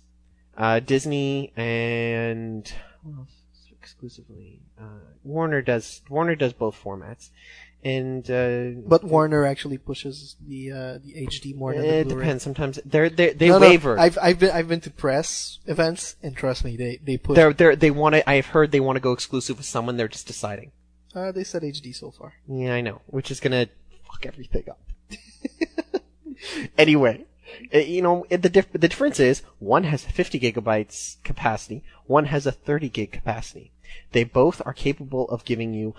uh, 0.56 0.80
Disney, 0.80 1.52
and 1.56 2.72
else 3.06 3.36
exclusively 3.80 4.60
uh, 4.80 4.84
Warner 5.24 5.62
does 5.62 6.02
Warner 6.10 6.34
does 6.34 6.52
both 6.52 6.82
formats, 6.82 7.30
and 7.84 8.28
uh, 8.30 8.80
But 8.86 9.04
Warner 9.04 9.46
actually 9.46 9.78
pushes 9.78 10.36
the 10.46 10.72
uh, 10.72 10.98
the 11.04 11.26
HD 11.26 11.54
more 11.54 11.72
than 11.72 11.82
the 11.82 11.98
it 12.00 12.08
depends. 12.08 12.42
Sometimes 12.42 12.78
they're 12.84 13.08
they 13.08 13.32
they 13.32 13.48
No, 13.48 13.58
no, 13.58 13.68
waver. 13.68 13.98
I've 13.98 14.18
I've 14.20 14.38
been 14.38 14.50
I've 14.50 14.68
been 14.68 14.80
to 14.80 14.90
press 14.90 15.60
events 15.66 16.16
and 16.22 16.36
trust 16.36 16.64
me, 16.64 16.76
they 16.76 16.98
they 17.02 17.16
push. 17.16 17.36
They're 17.36 17.52
they 17.52 17.74
they 17.76 17.90
want 17.90 18.16
to. 18.16 18.28
I've 18.28 18.46
heard 18.46 18.72
they 18.72 18.80
want 18.80 18.96
to 18.96 19.00
go 19.00 19.12
exclusive 19.12 19.56
with 19.56 19.66
someone. 19.66 19.96
They're 19.96 20.08
just 20.08 20.26
deciding. 20.26 20.72
Uh, 21.14 21.32
they 21.32 21.44
said 21.44 21.62
HD 21.62 21.94
so 21.94 22.10
far. 22.10 22.34
Yeah, 22.46 22.74
I 22.74 22.80
know. 22.82 23.00
Which 23.06 23.30
is 23.30 23.40
gonna 23.40 23.68
fuck 24.10 24.26
everything 24.26 24.64
up. 24.68 24.80
anyway, 26.78 27.24
you 27.72 28.02
know 28.02 28.26
it- 28.30 28.42
the 28.42 28.48
dif- 28.48 28.72
the 28.72 28.78
difference 28.88 29.18
is 29.20 29.42
one 29.58 29.84
has 29.84 30.04
50 30.04 30.38
gigabytes 30.40 31.16
capacity, 31.24 31.82
one 32.06 32.26
has 32.26 32.46
a 32.46 32.52
30 32.52 32.88
gig 32.88 33.12
capacity. 33.12 33.72
They 34.12 34.24
both 34.24 34.60
are 34.66 34.72
capable 34.74 35.28
of 35.28 35.44
giving 35.44 35.72
you 35.74 35.94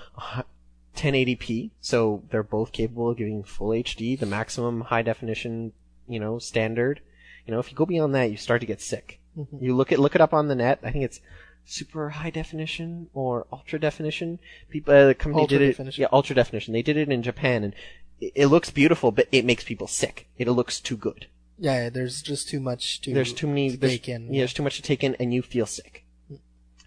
1080p, 0.95 1.71
so 1.79 2.23
they're 2.29 2.43
both 2.43 2.71
capable 2.71 3.09
of 3.09 3.17
giving 3.17 3.43
full 3.43 3.69
HD, 3.69 4.15
the 4.19 4.25
maximum 4.25 4.81
high 4.81 5.01
definition, 5.03 5.73
you 6.07 6.19
know, 6.19 6.39
standard. 6.39 7.01
You 7.45 7.53
know, 7.53 7.59
if 7.59 7.71
you 7.71 7.77
go 7.77 7.85
beyond 7.85 8.13
that, 8.15 8.31
you 8.31 8.37
start 8.37 8.61
to 8.61 8.67
get 8.67 8.81
sick. 8.81 9.19
Mhm. 9.37 9.61
You 9.61 9.75
look 9.75 9.91
it 9.91 9.99
look 9.99 10.15
it 10.15 10.21
up 10.21 10.33
on 10.33 10.47
the 10.47 10.55
net. 10.55 10.79
I 10.83 10.91
think 10.91 11.05
it's 11.05 11.21
super 11.65 12.09
high 12.09 12.29
definition 12.31 13.09
or 13.13 13.45
ultra 13.53 13.79
definition. 13.79 14.39
People, 14.69 14.93
uh, 14.93 15.07
the 15.07 15.13
company 15.15 15.41
Ultra 15.43 15.59
did 15.59 15.65
it. 15.65 15.71
definition. 15.73 16.01
Yeah, 16.01 16.07
ultra 16.11 16.35
definition. 16.35 16.73
They 16.73 16.81
did 16.81 16.97
it 16.97 17.09
in 17.09 17.21
Japan, 17.23 17.63
and 17.63 17.73
it, 18.19 18.31
it 18.35 18.45
looks 18.47 18.71
beautiful, 18.71 19.11
but 19.11 19.27
it 19.31 19.45
makes 19.45 19.63
people 19.63 19.87
sick. 19.87 20.27
It 20.37 20.49
looks 20.49 20.79
too 20.79 20.97
good. 20.97 21.27
Yeah, 21.59 21.89
there's 21.89 22.21
just 22.21 22.49
too 22.49 22.59
much 22.59 23.01
to. 23.01 23.13
there's 23.13 23.33
too 23.33 23.47
many. 23.47 23.71
to 23.71 23.77
there's, 23.77 23.93
take 23.93 24.09
in. 24.09 24.33
Yeah, 24.33 24.41
there's 24.41 24.53
too 24.53 24.63
much 24.63 24.75
to 24.77 24.81
take 24.81 25.03
in, 25.03 25.15
and 25.15 25.33
you 25.33 25.41
feel 25.41 25.65
sick. 25.65 26.05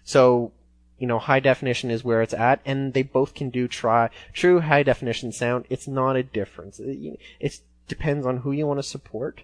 So, 0.03 0.51
you 0.97 1.07
know, 1.07 1.19
high 1.19 1.39
definition 1.39 1.91
is 1.91 2.03
where 2.03 2.21
it's 2.21 2.33
at, 2.33 2.61
and 2.65 2.93
they 2.93 3.03
both 3.03 3.33
can 3.33 3.49
do 3.49 3.67
try 3.67 4.09
true 4.33 4.61
high 4.61 4.83
definition 4.83 5.31
sound. 5.31 5.65
It's 5.69 5.87
not 5.87 6.15
a 6.15 6.23
difference. 6.23 6.79
Uh, 6.79 6.85
it 6.87 7.19
it's, 7.39 7.61
depends 7.87 8.25
on 8.25 8.37
who 8.37 8.51
you 8.51 8.65
want 8.65 8.79
to 8.79 8.83
support 8.83 9.41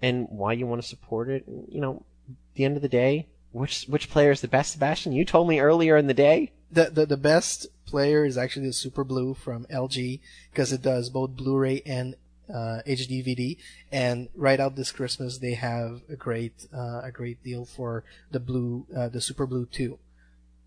and 0.00 0.26
why 0.30 0.52
you 0.52 0.66
want 0.66 0.80
to 0.82 0.88
support 0.88 1.28
it. 1.28 1.44
You 1.46 1.80
know, 1.80 2.04
at 2.28 2.54
the 2.54 2.64
end 2.64 2.76
of 2.76 2.82
the 2.82 2.88
day, 2.88 3.26
which 3.50 3.84
which 3.84 4.10
player 4.10 4.30
is 4.30 4.40
the 4.40 4.48
best, 4.48 4.72
Sebastian? 4.72 5.12
You 5.12 5.24
told 5.24 5.48
me 5.48 5.60
earlier 5.60 5.96
in 5.96 6.06
the 6.06 6.14
day. 6.14 6.52
The, 6.70 6.90
the 6.90 7.06
the 7.06 7.16
best 7.16 7.66
player 7.84 8.24
is 8.24 8.38
actually 8.38 8.66
the 8.66 8.72
Super 8.72 9.04
Blue 9.04 9.34
from 9.34 9.66
LG 9.66 10.20
because 10.50 10.72
it 10.72 10.82
does 10.82 11.10
both 11.10 11.36
Blu-ray 11.36 11.82
and 11.84 12.14
uh, 12.48 12.80
HD 12.86 13.24
DVD. 13.24 13.56
And 13.90 14.28
right 14.34 14.60
out 14.60 14.76
this 14.76 14.92
Christmas, 14.92 15.38
they 15.38 15.54
have 15.54 16.02
a 16.08 16.16
great 16.16 16.66
uh, 16.74 17.00
a 17.02 17.10
great 17.12 17.42
deal 17.44 17.64
for 17.64 18.04
the 18.30 18.40
blue 18.40 18.86
uh, 18.96 19.08
the 19.08 19.20
Super 19.20 19.46
Blue 19.46 19.66
Two, 19.66 19.98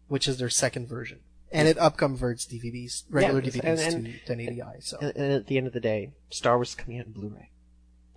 which 0.07 0.27
is 0.27 0.37
their 0.37 0.49
second 0.49 0.87
version, 0.87 1.19
and 1.51 1.67
it 1.67 1.77
upconverts 1.77 2.47
DVDs 2.47 3.03
regular 3.09 3.41
Yeah, 3.41 3.49
DVDs 3.49 3.87
and- 3.87 4.07
and- 4.07 4.19
to 4.25 4.33
1080i. 4.35 4.83
So 4.83 4.97
And, 5.01 5.15
and 5.15 5.33
at 5.33 5.47
the 5.47 5.57
end 5.57 5.67
of 5.67 5.73
the 5.73 5.79
day, 5.79 6.11
Star 6.29 6.57
Wars 6.57 6.69
is 6.69 6.75
coming 6.75 6.99
out 6.99 7.05
in 7.07 7.11
Blu-ray. 7.11 7.49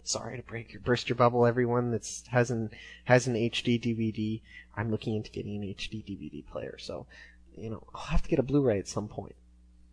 sorry 0.04 0.36
to 0.38 0.42
break 0.42 0.72
your 0.72 0.80
burst 0.80 1.08
your 1.08 1.16
bubble, 1.16 1.44
everyone 1.46 1.90
that's 1.90 2.26
has 2.28 2.50
an 2.50 2.70
has 3.04 3.26
an 3.26 3.34
HD 3.34 3.78
DVD. 3.80 4.40
I'm 4.76 4.90
looking 4.90 5.14
into 5.16 5.30
getting 5.30 5.56
an 5.56 5.68
HD 5.74 6.02
DVD 6.04 6.46
player, 6.46 6.76
so 6.78 7.06
you 7.56 7.68
know 7.70 7.82
I'll 7.94 8.02
have 8.06 8.22
to 8.22 8.28
get 8.28 8.38
a 8.38 8.42
Blu-ray 8.44 8.78
at 8.78 8.88
some 8.88 9.08
point. 9.08 9.34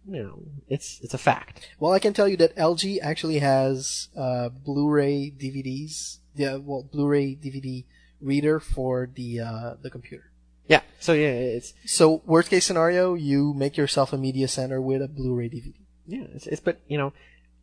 You 0.08 0.24
know, 0.24 0.44
it's 0.68 1.00
it's 1.02 1.14
a 1.14 1.18
fact. 1.18 1.70
Well, 1.80 1.92
I 1.92 2.00
can 2.00 2.14
tell 2.14 2.28
you 2.28 2.38
that 2.38 2.56
LG 2.56 3.00
actually 3.02 3.40
has 3.40 4.10
uh, 4.16 4.50
Blu-ray 4.50 5.34
DVDs. 5.38 6.20
Yeah, 6.36 6.58
well, 6.58 6.84
Blu-ray 6.84 7.36
DVD 7.36 7.86
reader 8.22 8.60
for 8.60 9.10
the 9.14 9.40
uh, 9.40 9.74
the 9.82 9.90
computer. 9.90 10.32
Yeah. 10.68 10.82
So 11.00 11.14
yeah, 11.14 11.30
it's 11.30 11.74
So 11.86 12.22
worst 12.26 12.50
case 12.50 12.66
scenario, 12.66 13.14
you 13.14 13.54
make 13.54 13.78
yourself 13.78 14.14
a 14.14 14.18
media 14.18 14.48
center 14.48 14.82
with 14.82 15.02
a 15.02 15.08
Blu-ray 15.08 15.50
DVD. 15.50 15.74
yeah, 16.08 16.26
it's, 16.34 16.48
it's 16.48 16.62
but 16.62 16.80
you 16.88 16.98
know, 16.98 17.14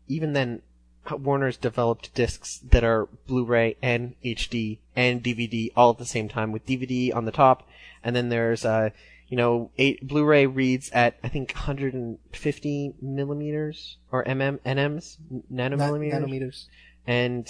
even 0.09 0.32
then, 0.32 0.62
Warner's 1.10 1.56
developed 1.56 2.14
discs 2.14 2.59
that 2.59 2.85
are 2.85 3.09
Blu-ray 3.27 3.77
and 3.82 4.14
HD 4.24 4.78
and 4.94 5.23
DVD 5.23 5.70
all 5.77 5.90
at 5.90 5.98
the 5.98 6.06
same 6.06 6.28
time 6.28 6.52
with 6.52 6.66
DVD 6.66 7.14
on 7.14 7.24
the 7.24 7.32
top, 7.32 7.69
and 8.02 8.14
then 8.14 8.28
there's 8.28 8.64
uh 8.64 8.90
you 9.32 9.38
know 9.38 9.70
eight 9.78 10.06
Blu-ray 10.06 10.44
reads 10.44 10.90
at 10.90 11.16
I 11.24 11.28
think 11.28 11.54
150 11.54 12.94
millimeters 13.00 13.96
or 14.12 14.22
mm 14.24 14.60
nms 14.60 15.16
nanomillimeters 15.50 16.12
nanometers. 16.12 16.66
and 17.06 17.46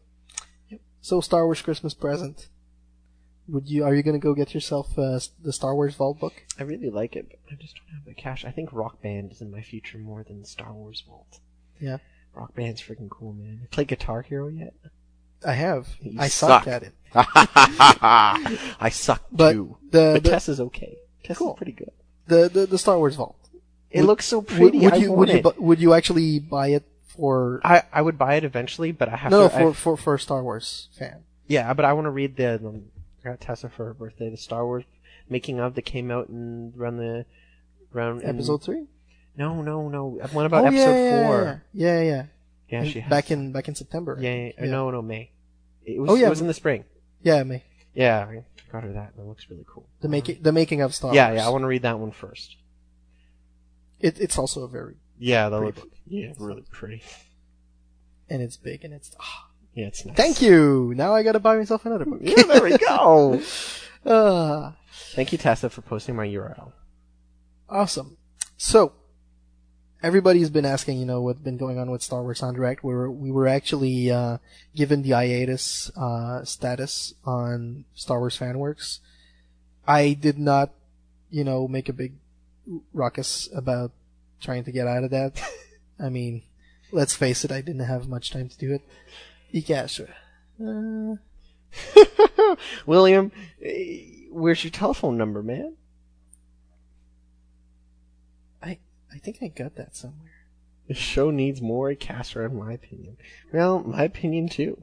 Yep. 0.71 0.81
So 1.03 1.21
Star 1.21 1.45
Wars 1.45 1.63
Christmas 1.63 1.95
present. 1.95 2.49
Would 3.49 3.69
you? 3.69 3.85
Are 3.85 3.95
you 3.95 4.03
going 4.03 4.19
to 4.19 4.25
go 4.25 4.33
get 4.35 4.55
yourself 4.55 4.99
uh, 4.99 5.21
the 5.43 5.53
Star 5.53 5.75
Wars 5.75 5.95
Vault 5.95 6.19
book? 6.19 6.33
I 6.59 6.63
really 6.63 6.89
like 6.89 7.15
it, 7.15 7.29
but 7.45 7.53
I 7.53 7.57
just 7.61 7.77
don't 7.77 7.95
have 7.95 8.07
the 8.07 8.15
cash. 8.15 8.45
I 8.47 8.51
think 8.51 8.73
Rock 8.73 9.03
Band 9.03 9.31
is 9.31 9.43
in 9.43 9.51
my 9.51 9.61
future 9.61 9.99
more 9.99 10.25
than 10.25 10.45
Star 10.47 10.73
Wars 10.73 11.05
Vault. 11.07 11.39
Yeah. 11.79 11.99
Rock 12.35 12.55
Band's 12.55 12.81
freaking 12.81 13.11
cool, 13.11 13.35
man. 13.35 13.59
You 13.61 13.69
play 13.71 13.85
Guitar 13.85 14.23
Hero 14.23 14.49
yet? 14.49 14.73
I 15.47 15.53
have. 15.53 15.87
You 16.01 16.19
I 16.19 16.29
suck. 16.29 16.65
suck 16.65 16.69
at 16.69 16.83
it. 16.85 16.95
I 17.15 18.89
suck 18.91 19.23
But 19.33 19.53
too. 19.53 19.77
the- 19.91 20.13
but 20.15 20.23
the- 20.23 20.31
Tess 20.31 20.49
is 20.49 20.61
okay. 20.61 20.97
Tess 21.23 21.37
Cool. 21.39 21.53
is 21.53 21.57
pretty 21.59 21.73
good. 21.73 21.91
The 22.27 22.49
the, 22.49 22.67
the 22.67 22.79
Star 22.79 22.97
Wars 22.97 23.17
Vault. 23.17 23.37
It 23.91 24.01
Would- 24.01 24.07
looks 24.07 24.25
so 24.25 24.41
pretty. 24.43 24.79
Would, 24.81 24.95
I 24.95 24.97
you 24.97 25.13
would 25.13 25.29
you 25.29 25.43
bu- 25.43 25.61
would 25.63 25.81
you 25.81 25.93
actually 25.95 26.39
buy 26.41 26.69
it 26.69 26.85
for? 27.17 27.61
I, 27.65 27.83
I 27.93 28.03
would 28.03 28.19
buy 28.19 28.35
it 28.35 28.45
eventually, 28.45 28.93
but 28.93 29.09
I 29.09 29.17
have 29.17 29.31
no, 29.31 29.43
no, 29.43 29.49
to. 29.49 29.55
I- 29.55 29.59
for, 29.61 29.75
for 29.75 29.97
for 29.97 30.15
a 30.15 30.21
Star 30.21 30.43
Wars 30.43 30.89
fan. 30.99 31.25
yeah, 31.47 31.73
but 31.75 31.85
I 31.85 31.93
want 31.93 32.07
to 32.07 32.11
read 32.11 32.37
the. 32.37 32.57
Um, 32.57 32.85
I 33.25 33.31
got 33.31 33.41
Tessa 33.41 33.69
for 33.69 33.87
her 33.87 33.95
birthday. 33.95 34.31
The 34.31 34.37
Star 34.37 34.65
Wars 34.65 34.85
making 35.29 35.61
of 35.61 35.75
that 35.75 35.83
came 35.83 36.11
out 36.11 36.29
and 36.29 36.77
around 36.77 36.99
the 36.99 37.25
around 37.95 38.23
in- 38.23 38.29
Episode 38.29 38.63
three. 38.63 38.87
No, 39.37 39.63
no, 39.63 39.89
no. 39.89 40.21
One 40.33 40.47
about 40.47 40.65
oh, 40.65 40.67
episode 40.69 40.91
yeah, 40.91 41.05
yeah, 41.05 41.27
four. 41.27 41.63
Yeah, 41.73 42.01
yeah, 42.01 42.03
yeah. 42.03 42.25
Yeah, 42.69 42.85
she 42.85 43.01
has 43.01 43.11
back 43.11 43.31
in 43.31 43.53
back 43.53 43.69
in 43.69 43.75
September. 43.75 44.17
Yeah, 44.21 44.51
yeah, 44.59 44.67
no, 44.67 44.91
no, 44.91 45.03
May. 45.03 45.31
It 45.85 45.99
was. 46.01 46.11
Oh, 46.11 46.15
yeah. 46.15 46.27
it 46.27 46.31
was 46.31 46.41
in 46.41 46.47
the 46.47 46.55
spring. 46.55 46.85
Yeah, 47.23 47.43
me. 47.43 47.63
Yeah, 47.95 48.27
I 48.29 48.45
got 48.73 48.85
her 48.85 48.93
that. 48.93 49.17
That 49.17 49.25
looks 49.27 49.49
really 49.51 49.65
cool. 49.69 49.87
The 50.01 50.09
making 50.09 50.43
the 50.43 50.53
making 50.53 50.81
of 50.81 50.95
Star 50.95 51.15
yeah, 51.15 51.29
Wars. 51.29 51.39
yeah. 51.39 51.47
I 51.47 51.51
want 51.51 51.63
to 51.63 51.69
read 51.69 51.83
that 51.83 51.99
one 51.99 52.11
first. 52.11 52.57
It, 54.01 54.21
it's 54.21 54.39
also 54.39 54.63
a 54.63 54.69
very 54.69 54.97
Yeah, 55.19 55.49
that 55.49 55.59
pretty 55.59 55.67
looks 55.67 55.81
book. 55.81 55.99
yeah 56.07 56.33
really 56.39 56.65
pretty. 56.71 57.03
and 58.29 58.43
it's 58.43 58.57
big 58.57 58.85
and 58.85 58.93
it's. 58.95 59.11
ah. 59.21 59.49
Yeah, 59.75 59.87
it's 59.87 60.05
nice. 60.07 60.17
Thank 60.17 60.41
you. 60.41 60.93
Now 60.97 61.15
I 61.17 61.25
got 61.25 61.33
to 61.33 61.41
buy 61.41 61.57
myself 61.57 61.85
another 61.85 62.05
book. 62.05 62.21
Yeah, 62.23 62.45
there 62.45 62.63
we 62.63 62.79
go. 62.79 63.43
Uh, 64.07 64.71
Thank 65.15 65.33
you, 65.33 65.39
Tessa, 65.39 65.69
for 65.69 65.83
posting 65.83 66.15
my 66.15 66.29
URL. 66.29 66.71
awesome. 67.69 68.17
So, 68.57 68.93
everybody's 70.01 70.49
been 70.49 70.65
asking, 70.65 71.01
you 71.01 71.07
know, 71.07 71.23
what's 71.23 71.41
been 71.41 71.57
going 71.57 71.79
on 71.79 71.91
with 71.91 72.03
Star 72.05 72.23
Wars 72.23 72.41
en 72.41 72.55
Direct. 72.55 72.85
We 72.85 72.95
were, 72.95 73.11
we 73.11 73.33
were 73.33 73.49
actually, 73.49 74.13
uh, 74.13 74.39
given 74.77 75.03
the 75.03 75.11
hiatus, 75.11 75.91
uh, 75.97 76.45
status 76.45 77.15
on 77.25 77.85
Star 77.97 78.21
Wars 78.21 78.39
Fanworks. 78.39 79.01
I 79.89 80.13
did 80.13 80.39
not, 80.39 80.71
you 81.31 81.43
know, 81.43 81.67
make 81.67 81.89
a 81.89 81.93
big 81.93 82.13
ruckus 82.93 83.49
about 83.53 83.91
trying 84.45 84.65
to 84.65 84.73
get 84.73 84.87
out 84.87 85.05
of 85.05 85.11
that. 85.11 85.41
I 85.99 86.09
mean, 86.09 86.43
let's 86.93 87.15
face 87.15 87.45
it, 87.45 87.51
I 87.53 87.61
didn't 87.61 87.85
have 87.85 88.09
much 88.09 88.31
time 88.31 88.49
to 88.49 88.59
do 88.59 88.73
it. 88.73 88.83
Ikasha. 89.53 90.09
Uh, 90.63 91.17
William, 92.87 93.33
eh, 93.63 94.27
where's 94.31 94.63
your 94.63 94.71
telephone 94.71 95.17
number, 95.17 95.43
man? 95.43 95.75
I, 98.63 98.79
I 99.13 99.19
think 99.19 99.39
I 99.43 99.49
got 99.49 99.77
that 99.77 99.97
somewhere. 99.97 100.31
The 100.89 100.95
show 100.95 101.31
needs 101.31 101.63
more 101.63 101.93
Casser, 101.95 102.45
in 102.49 102.57
my 102.59 102.73
opinion. 102.73 103.17
Well, 103.53 103.81
my 103.81 104.03
opinion 104.05 104.49
too. 104.49 104.83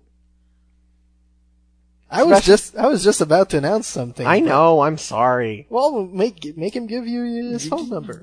I 2.10 2.24
was 2.24 2.40
Especially- 2.40 2.52
just, 2.54 2.78
I 2.78 2.88
was 2.88 3.04
just 3.04 3.22
about 3.22 3.50
to 3.52 3.58
announce 3.58 3.88
something. 3.88 4.26
I 4.28 4.40
know. 4.40 4.82
I'm 4.82 4.98
sorry. 4.98 5.68
Well, 5.70 6.04
make 6.06 6.58
make 6.58 6.76
him 6.76 6.86
give 6.88 7.08
you 7.08 7.24
his 7.52 7.68
phone 7.68 7.88
number. 7.90 8.22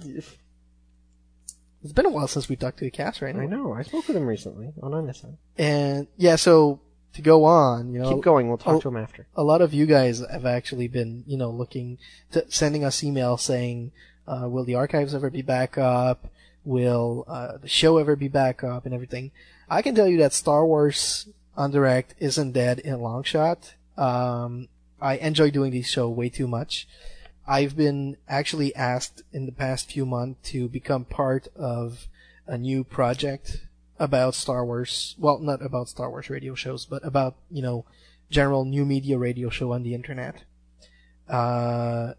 It's 1.82 1.92
been 1.92 2.06
a 2.06 2.10
while 2.10 2.26
since 2.28 2.48
we 2.48 2.56
talked 2.56 2.78
to 2.78 2.84
the 2.84 2.90
cast, 2.90 3.22
right? 3.22 3.34
I 3.36 3.46
know. 3.46 3.72
I 3.72 3.82
spoke 3.82 4.08
with 4.08 4.16
him 4.16 4.26
recently 4.26 4.72
on 4.82 4.92
MSN. 4.92 5.36
And 5.56 6.08
yeah, 6.16 6.36
so 6.36 6.80
to 7.14 7.22
go 7.22 7.44
on, 7.44 7.92
you 7.92 8.00
know, 8.00 8.14
Keep 8.14 8.24
going. 8.24 8.48
We'll 8.48 8.58
talk 8.58 8.78
a- 8.78 8.82
to 8.82 8.88
him 8.88 8.96
after. 8.96 9.26
A 9.36 9.42
lot 9.44 9.62
of 9.62 9.72
you 9.72 9.86
guys 9.86 10.22
have 10.30 10.44
actually 10.46 10.88
been, 10.88 11.24
you 11.26 11.36
know, 11.36 11.50
looking 11.50 11.98
to 12.32 12.44
sending 12.50 12.84
us 12.84 13.04
email 13.04 13.36
saying, 13.36 13.92
uh, 14.26 14.48
"Will 14.48 14.64
the 14.64 14.74
archives 14.74 15.14
ever 15.14 15.30
be 15.30 15.42
back 15.42 15.78
up? 15.78 16.26
Will 16.64 17.24
uh, 17.28 17.58
the 17.58 17.68
show 17.68 17.98
ever 17.98 18.16
be 18.16 18.28
back 18.28 18.64
up?" 18.64 18.84
and 18.84 18.94
everything. 18.94 19.30
I 19.70 19.82
can 19.82 19.94
tell 19.94 20.08
you 20.08 20.18
that 20.18 20.32
Star 20.32 20.66
Wars 20.66 21.28
en 21.56 21.70
Direct 21.70 22.14
isn't 22.18 22.52
dead 22.52 22.80
in 22.80 22.92
a 22.92 22.98
long 22.98 23.22
shot. 23.22 23.74
Um, 23.96 24.68
I 25.00 25.16
enjoy 25.16 25.50
doing 25.50 25.70
these 25.70 25.88
show 25.88 26.08
way 26.08 26.28
too 26.28 26.48
much. 26.48 26.88
I've 27.48 27.76
been 27.76 28.18
actually 28.28 28.74
asked 28.76 29.22
in 29.32 29.46
the 29.46 29.52
past 29.52 29.90
few 29.90 30.04
months 30.04 30.50
to 30.50 30.68
become 30.68 31.06
part 31.06 31.48
of 31.56 32.06
a 32.46 32.58
new 32.58 32.84
project 32.84 33.66
about 33.98 34.34
Star 34.34 34.66
Wars. 34.66 35.16
Well, 35.18 35.38
not 35.38 35.64
about 35.64 35.88
Star 35.88 36.10
Wars 36.10 36.28
radio 36.28 36.54
shows, 36.54 36.84
but 36.84 37.02
about, 37.04 37.36
you 37.50 37.62
know, 37.62 37.86
general 38.30 38.66
new 38.66 38.84
media 38.84 39.16
radio 39.16 39.48
show 39.48 39.72
on 39.72 39.82
the 39.82 39.94
internet. 39.94 40.44
Uh, 41.26 42.12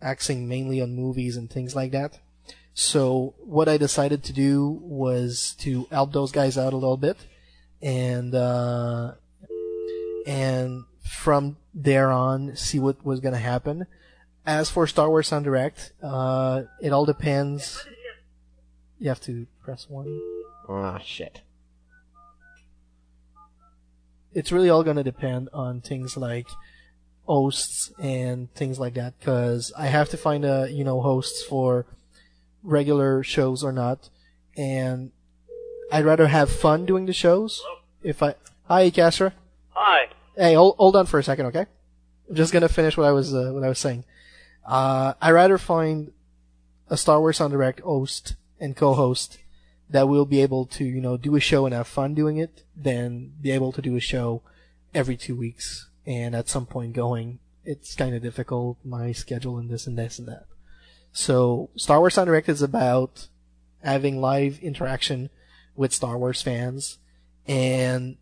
axing 0.00 0.48
mainly 0.48 0.82
on 0.82 0.96
movies 0.96 1.36
and 1.36 1.48
things 1.48 1.76
like 1.76 1.92
that. 1.92 2.18
So 2.74 3.34
what 3.38 3.68
I 3.68 3.76
decided 3.76 4.24
to 4.24 4.32
do 4.32 4.80
was 4.82 5.54
to 5.60 5.86
help 5.92 6.12
those 6.12 6.32
guys 6.32 6.58
out 6.58 6.72
a 6.72 6.76
little 6.76 6.96
bit 6.96 7.16
and, 7.80 8.34
uh, 8.34 9.12
and 10.26 10.84
from 11.08 11.58
there 11.74 12.10
on 12.10 12.56
see 12.56 12.80
what 12.80 13.04
was 13.04 13.20
going 13.20 13.34
to 13.34 13.40
happen. 13.40 13.86
As 14.44 14.68
for 14.70 14.86
Star 14.86 15.08
Wars 15.08 15.32
en 15.32 15.42
Direct, 15.44 15.92
uh, 16.02 16.62
it 16.80 16.92
all 16.92 17.04
depends. 17.04 17.86
You 18.98 19.08
have 19.08 19.20
to 19.22 19.46
press 19.62 19.88
one. 19.88 20.20
Ah, 20.68 20.98
shit. 20.98 21.42
It's 24.34 24.50
really 24.50 24.70
all 24.70 24.82
going 24.82 24.96
to 24.96 25.04
depend 25.04 25.48
on 25.52 25.80
things 25.80 26.16
like 26.16 26.48
hosts 27.26 27.92
and 28.00 28.52
things 28.54 28.80
like 28.80 28.94
that, 28.94 29.18
because 29.18 29.72
I 29.78 29.86
have 29.86 30.08
to 30.08 30.16
find 30.16 30.44
a 30.44 30.68
you 30.70 30.82
know 30.82 31.00
hosts 31.00 31.42
for 31.44 31.86
regular 32.62 33.22
shows 33.22 33.62
or 33.62 33.72
not, 33.72 34.08
and 34.56 35.12
I'd 35.92 36.04
rather 36.04 36.28
have 36.28 36.50
fun 36.50 36.84
doing 36.86 37.06
the 37.06 37.12
shows. 37.12 37.62
If 38.02 38.22
I 38.22 38.34
hi 38.66 38.90
Castra. 38.90 39.32
Hi. 39.70 40.08
Hey, 40.36 40.54
hold, 40.54 40.76
hold 40.76 40.96
on 40.96 41.06
for 41.06 41.18
a 41.18 41.22
second, 41.22 41.46
okay? 41.46 41.66
I'm 42.28 42.34
just 42.34 42.52
gonna 42.52 42.68
finish 42.68 42.96
what 42.96 43.06
I 43.06 43.12
was 43.12 43.34
uh, 43.34 43.50
what 43.52 43.62
I 43.62 43.68
was 43.68 43.78
saying. 43.78 44.04
Uh, 44.64 45.14
I 45.20 45.30
rather 45.30 45.58
find 45.58 46.12
a 46.88 46.96
Star 46.96 47.20
Wars 47.20 47.40
en 47.40 47.50
Direct 47.50 47.80
host 47.80 48.36
and 48.60 48.76
co-host 48.76 49.38
that 49.90 50.08
will 50.08 50.24
be 50.24 50.40
able 50.40 50.66
to 50.66 50.84
you 50.84 51.00
know 51.00 51.16
do 51.16 51.36
a 51.36 51.40
show 51.40 51.66
and 51.66 51.74
have 51.74 51.86
fun 51.86 52.14
doing 52.14 52.38
it 52.38 52.64
than 52.76 53.32
be 53.40 53.50
able 53.50 53.72
to 53.72 53.82
do 53.82 53.96
a 53.96 54.00
show 54.00 54.42
every 54.94 55.16
two 55.16 55.34
weeks 55.36 55.88
and 56.06 56.34
at 56.34 56.48
some 56.48 56.66
point 56.66 56.92
going 56.92 57.38
it's 57.64 57.94
kind 57.94 58.14
of 58.14 58.22
difficult 58.22 58.76
my 58.84 59.12
schedule 59.12 59.58
and 59.58 59.70
this 59.70 59.86
and 59.86 59.98
this 59.98 60.18
and 60.18 60.28
that. 60.28 60.46
So 61.12 61.70
Star 61.76 62.00
Wars 62.00 62.18
en 62.18 62.26
Direct 62.26 62.48
is 62.48 62.62
about 62.62 63.28
having 63.82 64.20
live 64.20 64.58
interaction 64.60 65.30
with 65.76 65.92
Star 65.92 66.18
Wars 66.18 66.42
fans 66.42 66.98
and 67.46 68.16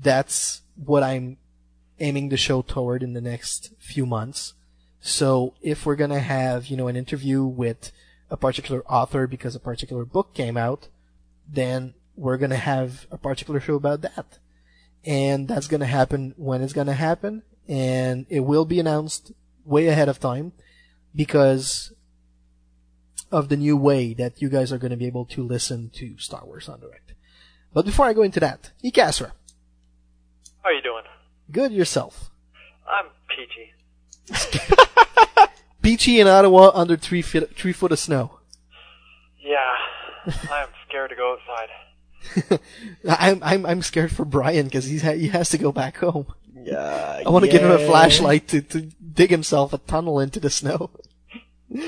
that's 0.00 0.62
what 0.76 1.02
I'm 1.02 1.38
aiming 2.00 2.28
the 2.28 2.36
show 2.36 2.62
toward 2.62 3.02
in 3.02 3.12
the 3.12 3.20
next 3.20 3.72
few 3.78 4.06
months. 4.06 4.54
So 5.06 5.52
if 5.60 5.84
we're 5.84 5.96
gonna 5.96 6.18
have, 6.18 6.68
you 6.68 6.78
know, 6.78 6.88
an 6.88 6.96
interview 6.96 7.44
with 7.44 7.92
a 8.30 8.38
particular 8.38 8.82
author 8.86 9.26
because 9.26 9.54
a 9.54 9.60
particular 9.60 10.06
book 10.06 10.32
came 10.32 10.56
out, 10.56 10.88
then 11.46 11.92
we're 12.16 12.38
gonna 12.38 12.56
have 12.56 13.06
a 13.10 13.18
particular 13.18 13.60
show 13.60 13.74
about 13.74 14.00
that. 14.00 14.38
And 15.04 15.46
that's 15.46 15.68
gonna 15.68 15.84
happen 15.84 16.32
when 16.38 16.62
it's 16.62 16.72
gonna 16.72 16.94
happen, 16.94 17.42
and 17.68 18.24
it 18.30 18.40
will 18.40 18.64
be 18.64 18.80
announced 18.80 19.32
way 19.66 19.88
ahead 19.88 20.08
of 20.08 20.20
time 20.20 20.52
because 21.14 21.92
of 23.30 23.50
the 23.50 23.58
new 23.58 23.76
way 23.76 24.14
that 24.14 24.40
you 24.40 24.48
guys 24.48 24.72
are 24.72 24.78
gonna 24.78 24.96
be 24.96 25.06
able 25.06 25.26
to 25.26 25.46
listen 25.46 25.90
to 25.96 26.16
Star 26.16 26.46
Wars 26.46 26.66
en 26.66 26.80
Direct. 26.80 27.12
But 27.74 27.84
before 27.84 28.06
I 28.06 28.14
go 28.14 28.22
into 28.22 28.40
that, 28.40 28.70
Ikasra, 28.82 29.32
How 30.62 30.70
are 30.70 30.72
you 30.72 30.80
doing? 30.80 31.04
good 31.52 31.72
yourself. 31.72 32.30
I'm 32.88 33.10
peachy. 33.28 33.73
Beachy 35.80 36.20
in 36.20 36.26
Ottawa 36.26 36.70
under 36.74 36.96
three 36.96 37.22
feet, 37.22 37.56
three 37.56 37.72
foot 37.72 37.92
of 37.92 37.98
snow. 37.98 38.38
Yeah, 39.38 39.76
I'm 40.50 40.68
scared 40.88 41.10
to 41.10 41.16
go 41.16 41.36
outside. 41.36 42.60
I'm 43.08 43.42
I'm 43.42 43.66
I'm 43.66 43.82
scared 43.82 44.10
for 44.12 44.24
Brian 44.24 44.66
because 44.66 44.86
he's 44.86 45.02
ha- 45.02 45.12
he 45.12 45.28
has 45.28 45.50
to 45.50 45.58
go 45.58 45.72
back 45.72 45.98
home. 45.98 46.26
Yeah, 46.54 47.22
I 47.26 47.28
want 47.28 47.44
to 47.44 47.50
give 47.50 47.62
him 47.62 47.70
a 47.70 47.78
flashlight 47.78 48.48
to 48.48 48.62
to 48.62 48.80
dig 48.80 49.30
himself 49.30 49.72
a 49.72 49.78
tunnel 49.78 50.20
into 50.20 50.40
the 50.40 50.50
snow. 50.50 50.90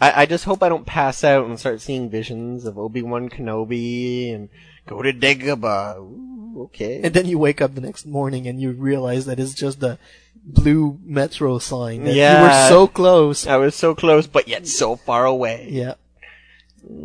I, 0.00 0.22
I 0.22 0.26
just 0.26 0.44
hope 0.44 0.62
I 0.62 0.68
don't 0.68 0.86
pass 0.86 1.24
out 1.24 1.46
and 1.46 1.58
start 1.58 1.80
seeing 1.80 2.08
visions 2.08 2.64
of 2.64 2.78
Obi 2.78 3.02
Wan 3.02 3.28
Kenobi 3.28 4.34
and 4.34 4.48
go 4.86 5.02
to 5.02 5.12
Dagobah. 5.12 5.98
Ooh, 5.98 6.31
okay. 6.56 7.00
And 7.02 7.14
then 7.14 7.26
you 7.26 7.38
wake 7.38 7.60
up 7.60 7.74
the 7.74 7.80
next 7.80 8.06
morning 8.06 8.46
and 8.46 8.60
you 8.60 8.72
realize 8.72 9.26
that 9.26 9.40
it's 9.40 9.54
just 9.54 9.80
the 9.80 9.98
blue 10.44 10.98
metro 11.02 11.58
sign. 11.58 12.04
That 12.04 12.14
yeah, 12.14 12.38
You 12.38 12.46
were 12.46 12.68
so 12.68 12.86
close. 12.86 13.46
I 13.46 13.56
was 13.56 13.74
so 13.74 13.94
close, 13.94 14.26
but 14.26 14.48
yet 14.48 14.66
so 14.66 14.96
far 14.96 15.24
away. 15.24 15.68
Yeah. 15.70 15.94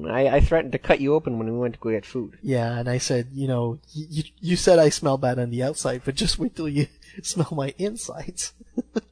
I, 0.10 0.28
I 0.28 0.40
threatened 0.40 0.72
to 0.72 0.80
cut 0.80 1.00
you 1.00 1.14
open 1.14 1.38
when 1.38 1.52
we 1.52 1.60
went 1.60 1.76
to 1.76 1.80
go 1.80 1.92
get 1.92 2.06
food. 2.06 2.38
Yeah, 2.42 2.78
and 2.78 2.90
I 2.90 2.98
said, 2.98 3.28
you 3.32 3.48
know, 3.48 3.80
you, 3.94 4.24
you 4.40 4.56
said 4.56 4.80
I 4.80 4.90
smell 4.90 5.18
bad 5.18 5.38
on 5.38 5.52
the 5.52 5.64
outside, 5.64 6.02
but 6.04 6.16
just 6.16 6.40
wait 6.40 6.56
till 6.56 6.68
you 6.68 6.88
smell 7.22 7.50
my 7.52 7.74
insides. 7.78 8.54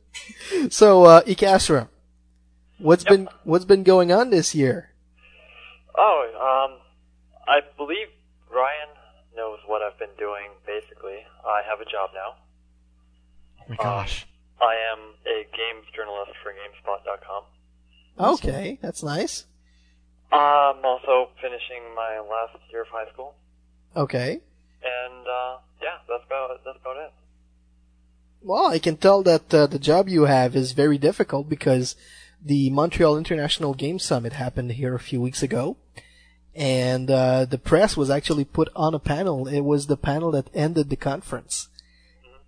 so, 0.70 1.04
uh, 1.04 1.22
Ikasra, 1.22 1.88
what's 2.80 3.04
been, 3.04 3.30
what's 3.44 3.66
been 3.66 3.84
going 3.84 4.12
on 4.12 4.32
this 4.32 4.56
year? 4.56 4.90
Oh, 5.98 6.72
um, 6.74 6.80
I 7.48 7.62
believe 7.78 8.08
Ryan 8.08 8.08
knows 8.08 8.15
what 9.76 9.82
I've 9.82 10.00
been 10.00 10.16
doing. 10.18 10.48
Basically, 10.66 11.20
I 11.46 11.60
have 11.68 11.82
a 11.82 11.86
job 11.86 12.12
now. 12.16 12.36
Oh 13.60 13.66
my 13.68 13.76
gosh. 13.76 14.26
I 14.62 14.74
am 14.94 15.00
a 15.28 15.44
games 15.52 15.86
journalist 15.94 16.32
for 16.42 16.54
GameSpot.com. 16.54 17.44
Okay, 18.18 18.80
that's 18.82 19.04
nice. 19.04 19.46
I'm 20.32 20.84
also 20.86 21.30
finishing 21.42 21.94
my 21.94 22.20
last 22.20 22.56
year 22.72 22.84
of 22.84 22.88
high 22.88 23.12
school, 23.12 23.36
Okay. 23.98 24.40
and 24.82 25.28
uh, 25.28 25.58
yeah, 25.82 25.98
that's 26.08 26.24
about 26.26 26.58
that's 26.64 26.78
about 26.80 26.96
it. 26.98 27.12
Well, 28.42 28.68
I 28.68 28.80
can 28.80 28.96
tell 28.96 29.24
that 29.24 29.54
uh, 29.54 29.68
the 29.68 29.80
job 29.80 30.08
you 30.08 30.24
have 30.24 30.56
is 30.56 30.72
very 30.72 30.98
difficult 30.98 31.50
because 31.50 31.98
the 32.42 32.70
Montreal 32.70 33.18
International 33.18 33.74
Game 33.74 34.00
Summit 34.00 34.34
happened 34.34 34.72
here 34.74 34.96
a 34.96 35.00
few 35.00 35.20
weeks 35.20 35.44
ago, 35.44 35.76
and 36.56 37.12
uh, 37.12 37.46
the 37.46 37.58
press 37.58 37.98
was 37.98 38.10
actually 38.10 38.46
put 38.46 38.70
on 38.76 38.94
a 38.94 39.00
panel. 39.00 39.48
It 39.48 39.62
was 39.62 39.88
the 39.88 39.98
panel 39.98 40.32
that 40.32 40.50
ended 40.54 40.90
the 40.90 40.96
conference, 40.96 41.68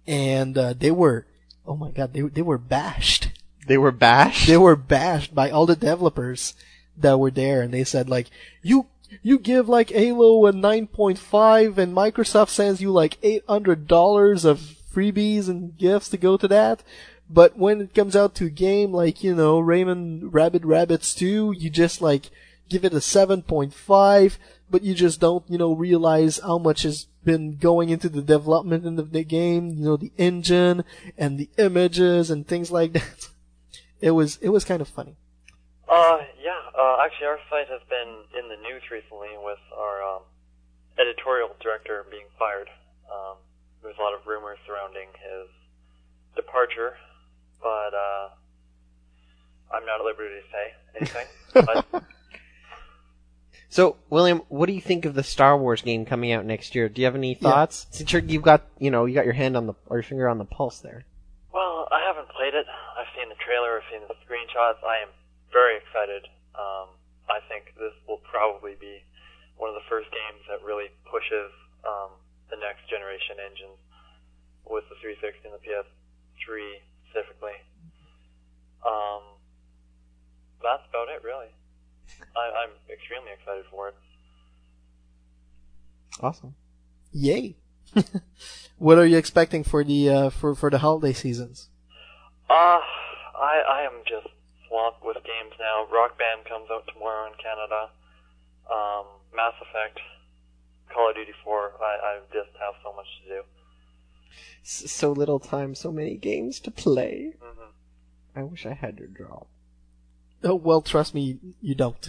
and 0.07 0.57
uh, 0.57 0.73
they 0.73 0.91
were, 0.91 1.25
oh 1.65 1.75
my 1.75 1.91
god, 1.91 2.13
they 2.13 2.21
they 2.21 2.41
were 2.41 2.57
bashed. 2.57 3.31
They 3.67 3.77
were 3.77 3.91
bashed. 3.91 4.47
They 4.47 4.57
were 4.57 4.77
bashed 4.77 5.35
by 5.35 5.49
all 5.49 5.65
the 5.65 5.75
developers 5.75 6.55
that 6.95 7.19
were 7.19 7.31
there, 7.31 7.61
and 7.61 7.73
they 7.73 7.83
said 7.83 8.09
like, 8.09 8.27
you 8.63 8.87
you 9.21 9.39
give 9.39 9.69
like 9.69 9.89
Halo 9.89 10.45
a 10.47 10.53
9.5 10.53 11.77
and 11.77 11.95
Microsoft 11.95 12.49
sends 12.49 12.81
you 12.81 12.91
like 12.91 13.19
$800 13.21 14.45
of 14.45 14.59
freebies 14.93 15.47
and 15.47 15.77
gifts 15.77 16.09
to 16.09 16.17
go 16.17 16.37
to 16.37 16.47
that. 16.47 16.83
But 17.29 17.57
when 17.57 17.81
it 17.81 17.93
comes 17.93 18.15
out 18.15 18.35
to 18.35 18.45
a 18.45 18.49
game 18.49 18.91
like, 18.91 19.23
you 19.23 19.35
know, 19.35 19.59
Rayman 19.59 20.29
Raving 20.31 20.61
Rabbids 20.61 21.15
2, 21.15 21.53
you 21.57 21.69
just 21.69 22.01
like 22.01 22.29
give 22.69 22.85
it 22.85 22.93
a 22.93 22.97
7.5, 22.97 24.37
but 24.69 24.83
you 24.83 24.93
just 24.93 25.19
don't, 25.19 25.43
you 25.49 25.57
know, 25.57 25.73
realize 25.73 26.39
how 26.39 26.57
much 26.57 26.83
has 26.83 27.07
been 27.23 27.57
going 27.57 27.89
into 27.89 28.09
the 28.09 28.21
development 28.21 28.85
of 28.99 29.11
the 29.11 29.23
game, 29.23 29.69
you 29.71 29.85
know, 29.85 29.97
the 29.97 30.11
engine 30.17 30.83
and 31.17 31.37
the 31.37 31.49
images 31.57 32.29
and 32.29 32.47
things 32.47 32.71
like 32.71 32.93
that. 32.93 33.29
It 33.99 34.11
was, 34.11 34.37
it 34.43 34.49
was 34.49 34.63
kind 34.63 34.79
of 34.79 34.87
funny. 34.87 35.17
Uh, 35.89 36.19
yeah. 36.39 36.61
Uh, 36.77 36.97
actually, 37.03 37.25
our 37.25 37.39
site 37.49 37.67
has 37.67 37.81
been 37.89 38.21
in 38.37 38.47
the 38.47 38.57
news 38.61 38.83
recently 38.91 39.33
with 39.41 39.57
our 39.75 40.03
um, 40.03 40.21
editorial 40.99 41.49
director 41.59 42.05
being 42.11 42.29
fired. 42.37 42.69
Um, 43.09 43.37
there's 43.81 43.97
a 43.97 44.01
lot 44.01 44.13
of 44.13 44.21
rumors 44.27 44.59
surrounding 44.67 45.07
his 45.17 45.49
departure, 46.35 46.97
but 47.61 47.93
uh, 47.95 48.29
I'm 49.71 49.85
not 49.85 49.99
at 49.99 50.05
liberty 50.05 50.35
to 50.35 50.47
say 50.51 50.65
anything. 50.95 51.27
but 51.93 52.03
So, 53.77 53.93
William, 54.09 54.41
what 54.49 54.65
do 54.65 54.73
you 54.73 54.81
think 54.81 55.05
of 55.05 55.13
the 55.13 55.21
Star 55.21 55.53
Wars 55.53 55.85
game 55.85 56.01
coming 56.01 56.33
out 56.33 56.49
next 56.49 56.73
year? 56.73 56.89
Do 56.89 56.97
you 56.97 57.05
have 57.05 57.13
any 57.13 57.37
thoughts? 57.37 57.85
Since 57.93 58.09
you're, 58.09 58.25
you've 58.25 58.41
got, 58.41 58.65
you 58.81 58.89
know, 58.89 59.05
you 59.05 59.13
got 59.13 59.29
your 59.29 59.37
hand 59.37 59.53
on 59.53 59.69
the 59.69 59.77
or 59.85 60.01
your 60.01 60.09
finger 60.09 60.25
on 60.25 60.41
the 60.41 60.49
pulse 60.49 60.81
there. 60.81 61.05
Well, 61.53 61.85
I 61.93 62.01
haven't 62.01 62.25
played 62.33 62.57
it. 62.57 62.65
I've 62.65 63.05
seen 63.13 63.29
the 63.29 63.37
trailer. 63.37 63.77
I've 63.77 63.85
seen 63.93 64.01
the 64.09 64.17
screenshots. 64.25 64.81
I 64.81 65.05
am 65.05 65.13
very 65.53 65.77
excited. 65.77 66.25
Um, 66.57 66.89
I 67.29 67.37
think 67.45 67.77
this 67.77 67.93
will 68.09 68.17
probably 68.25 68.73
be 68.81 69.05
one 69.61 69.69
of 69.69 69.77
the 69.77 69.85
first 69.85 70.09
games 70.09 70.41
that 70.49 70.65
really 70.65 70.89
pushes 71.05 71.53
um, 71.85 72.17
the 72.49 72.57
next 72.57 72.89
generation 72.89 73.37
engines 73.37 73.77
with 74.65 74.89
the 74.89 74.97
360 75.05 75.37
and 75.45 75.53
the 75.53 75.61
PS3 75.61 76.81
specifically. 77.13 77.61
Um, 78.81 79.37
that's 80.65 80.81
about 80.89 81.13
it, 81.13 81.21
really. 81.21 81.53
I, 82.35 82.63
I'm 82.63 82.93
extremely 82.93 83.31
excited 83.33 83.65
for 83.71 83.89
it. 83.89 83.95
Awesome. 86.21 86.55
Yay! 87.11 87.55
what 88.77 88.97
are 88.97 89.05
you 89.05 89.17
expecting 89.17 89.63
for 89.63 89.83
the 89.83 90.09
uh, 90.09 90.29
for 90.29 90.55
for 90.55 90.69
the 90.69 90.79
holiday 90.79 91.13
seasons? 91.13 91.69
Uh, 92.49 92.79
I 93.35 93.61
I 93.69 93.81
am 93.85 94.01
just 94.07 94.27
swamped 94.67 95.03
with 95.05 95.17
games 95.17 95.53
now. 95.59 95.85
Rock 95.91 96.17
Band 96.17 96.45
comes 96.47 96.67
out 96.71 96.87
tomorrow 96.93 97.27
in 97.27 97.33
Canada. 97.41 97.89
Um, 98.69 99.05
Mass 99.35 99.53
Effect, 99.61 99.99
Call 100.93 101.09
of 101.09 101.15
Duty 101.15 101.31
4. 101.43 101.71
I, 101.79 101.83
I 101.85 102.19
just 102.33 102.49
have 102.59 102.73
so 102.83 102.93
much 102.93 103.05
to 103.23 103.29
do. 103.29 103.41
S- 104.63 104.91
so 104.91 105.11
little 105.13 105.39
time, 105.39 105.73
so 105.73 105.89
many 105.91 106.17
games 106.17 106.59
to 106.61 106.71
play. 106.71 107.33
Mhm. 107.41 107.71
I 108.35 108.43
wish 108.43 108.65
I 108.65 108.73
had 108.73 108.99
your 108.99 109.07
job. 109.07 109.47
Oh 110.43 110.55
well, 110.55 110.81
trust 110.81 111.13
me, 111.13 111.37
you 111.61 111.75
don't. 111.75 112.07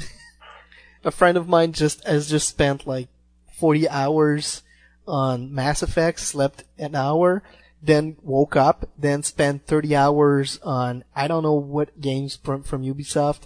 a 1.05 1.10
friend 1.10 1.36
of 1.36 1.48
mine 1.48 1.72
just 1.72 2.05
has 2.06 2.28
just 2.28 2.48
spent 2.48 2.86
like 2.86 3.09
forty 3.52 3.88
hours 3.88 4.62
on 5.09 5.52
Mass 5.52 5.82
Effect, 5.82 6.20
slept 6.20 6.64
an 6.78 6.94
hour, 6.94 7.42
then 7.82 8.16
woke 8.22 8.55
up, 8.55 8.88
then 8.96 9.22
spent 9.22 9.66
30 9.66 9.96
hours 9.96 10.60
on, 10.62 11.05
I 11.16 11.26
don't 11.26 11.42
know 11.42 11.55
what 11.55 12.00
games 12.00 12.36
from, 12.36 12.62
from 12.62 12.82
Ubisoft. 12.82 13.42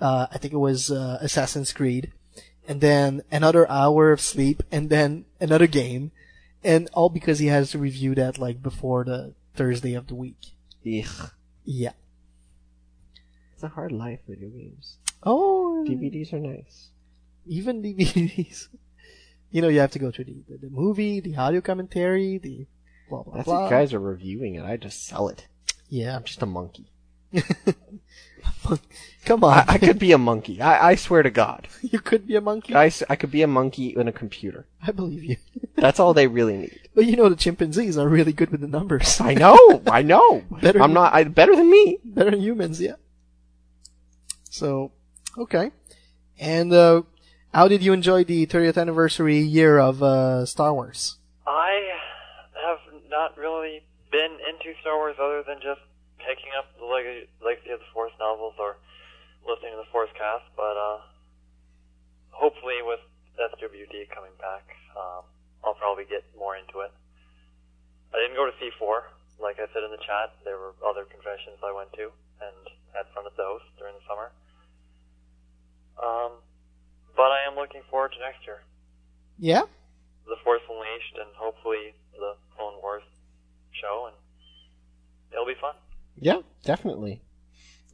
Uh, 0.00 0.26
I 0.30 0.38
think 0.38 0.52
it 0.52 0.58
was, 0.58 0.90
uh, 0.90 1.18
Assassin's 1.20 1.72
Creed. 1.72 2.12
And 2.66 2.80
then 2.80 3.22
another 3.30 3.70
hour 3.70 4.10
of 4.10 4.20
sleep, 4.20 4.62
and 4.72 4.90
then 4.90 5.26
another 5.38 5.66
game. 5.66 6.12
And 6.62 6.88
all 6.94 7.10
because 7.10 7.38
he 7.38 7.48
has 7.48 7.70
to 7.72 7.78
review 7.78 8.14
that 8.14 8.38
like 8.38 8.62
before 8.62 9.04
the 9.04 9.34
Thursday 9.54 9.94
of 9.94 10.06
the 10.06 10.14
week. 10.14 10.38
Ugh. 10.86 11.30
Yeah. 11.64 11.92
It's 13.54 13.62
a 13.62 13.68
hard 13.68 13.92
life, 13.92 14.18
video 14.28 14.48
games. 14.48 14.98
Oh, 15.22 15.84
DVDs 15.88 16.32
are 16.32 16.40
nice. 16.40 16.88
even 17.46 17.82
DVDs. 17.82 18.66
you 19.52 19.62
know, 19.62 19.68
you 19.68 19.78
have 19.80 19.92
to 19.92 19.98
go 20.00 20.10
through 20.10 20.24
the, 20.24 20.42
the, 20.48 20.58
the 20.66 20.70
movie, 20.70 21.20
the 21.20 21.36
audio 21.36 21.60
commentary, 21.60 22.38
the 22.38 22.66
blah 23.08 23.22
blah 23.22 23.32
blah. 23.32 23.36
That's 23.36 23.46
blah. 23.46 23.64
if 23.66 23.70
guys 23.70 23.94
are 23.94 24.00
reviewing 24.00 24.56
it. 24.56 24.64
I 24.64 24.76
just 24.76 25.06
sell 25.06 25.28
it. 25.28 25.46
Yeah. 25.88 26.16
I'm 26.16 26.24
just 26.24 26.42
a 26.42 26.46
monkey. 26.46 26.90
Come 29.24 29.44
on. 29.44 29.52
I, 29.58 29.64
I 29.68 29.78
could 29.78 29.98
be 29.98 30.12
a 30.12 30.18
monkey. 30.18 30.60
I, 30.60 30.90
I 30.90 30.94
swear 30.96 31.22
to 31.22 31.30
God. 31.30 31.68
you 31.82 32.00
could 32.00 32.26
be 32.26 32.34
a 32.36 32.40
monkey. 32.40 32.74
I, 32.74 32.90
I 33.08 33.16
could 33.16 33.30
be 33.30 33.42
a 33.42 33.46
monkey 33.46 33.94
in 33.96 34.08
a 34.08 34.12
computer. 34.12 34.66
I 34.82 34.90
believe 34.90 35.22
you. 35.24 35.36
That's 35.76 36.00
all 36.00 36.12
they 36.12 36.26
really 36.26 36.56
need. 36.56 36.80
But 36.94 37.06
you 37.06 37.16
know, 37.16 37.28
the 37.28 37.36
chimpanzees 37.36 37.96
are 37.96 38.08
really 38.08 38.32
good 38.32 38.50
with 38.50 38.60
the 38.60 38.68
numbers. 38.68 39.20
I 39.20 39.34
know. 39.34 39.82
I 39.86 40.02
know. 40.02 40.42
Better 40.60 40.82
I'm 40.82 40.90
than- 40.90 40.94
not. 40.94 41.14
I 41.14 41.24
better 41.24 41.54
than 41.54 41.70
me. 41.70 41.98
Better 42.04 42.30
than 42.32 42.40
humans, 42.40 42.80
yeah. 42.80 42.94
So, 44.54 44.92
okay. 45.34 45.74
And 46.38 46.72
uh, 46.72 47.02
how 47.50 47.66
did 47.66 47.82
you 47.82 47.90
enjoy 47.92 48.22
the 48.22 48.46
30th 48.46 48.78
anniversary 48.78 49.42
year 49.42 49.82
of 49.82 49.98
uh, 49.98 50.46
Star 50.46 50.72
Wars? 50.72 51.18
I 51.42 51.74
have 52.62 52.78
not 53.10 53.34
really 53.36 53.82
been 54.14 54.38
into 54.46 54.78
Star 54.78 54.94
Wars 54.94 55.18
other 55.18 55.42
than 55.42 55.58
just 55.58 55.82
picking 56.22 56.54
up 56.54 56.70
the 56.78 56.86
Leg- 56.86 57.26
Legacy 57.42 57.74
of 57.74 57.82
the 57.82 57.90
Force 57.90 58.14
novels 58.22 58.54
or 58.62 58.78
listening 59.42 59.74
to 59.74 59.82
the 59.82 59.90
ForceCast, 59.90 60.46
but 60.54 60.78
uh, 60.78 61.02
hopefully 62.30 62.78
with 62.86 63.02
SWD 63.34 64.06
coming 64.14 64.38
back, 64.38 64.70
um, 64.94 65.26
I'll 65.66 65.74
probably 65.74 66.06
get 66.06 66.22
more 66.38 66.54
into 66.54 66.86
it. 66.86 66.94
I 68.14 68.22
didn't 68.22 68.38
go 68.38 68.46
to 68.46 68.54
C4, 68.62 69.02
like 69.42 69.58
I 69.58 69.66
said 69.74 69.82
in 69.82 69.90
the 69.90 69.98
chat. 70.06 70.30
There 70.46 70.62
were 70.62 70.78
other 70.86 71.10
conventions 71.10 71.58
I 71.58 71.74
went 71.74 71.90
to 71.98 72.14
and 72.38 72.70
had 72.94 73.10
fun 73.10 73.26
at 73.26 73.34
those 73.34 73.58
during 73.82 73.98
the 73.98 74.06
summer. 74.06 74.30
Um, 76.02 76.32
but 77.16 77.30
I 77.30 77.46
am 77.48 77.56
looking 77.56 77.82
forward 77.90 78.12
to 78.12 78.18
next 78.18 78.44
year. 78.46 78.60
Yeah? 79.38 79.62
The 80.26 80.36
Force 80.42 80.62
Unleashed 80.68 81.16
and 81.20 81.34
hopefully 81.36 81.94
the 82.12 82.34
Clone 82.56 82.74
Wars 82.82 83.02
show, 83.72 84.06
and 84.08 84.16
it'll 85.32 85.46
be 85.46 85.54
fun. 85.60 85.74
Yeah, 86.18 86.40
definitely. 86.64 87.20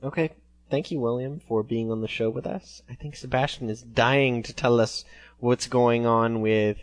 Okay. 0.02 0.30
Thank 0.70 0.92
you, 0.92 1.00
William, 1.00 1.40
for 1.40 1.64
being 1.64 1.90
on 1.90 2.00
the 2.00 2.06
show 2.06 2.30
with 2.30 2.46
us. 2.46 2.80
I 2.88 2.94
think 2.94 3.16
Sebastian 3.16 3.68
is 3.68 3.82
dying 3.82 4.44
to 4.44 4.52
tell 4.54 4.78
us 4.78 5.04
what's 5.38 5.66
going 5.66 6.06
on 6.06 6.40
with 6.40 6.78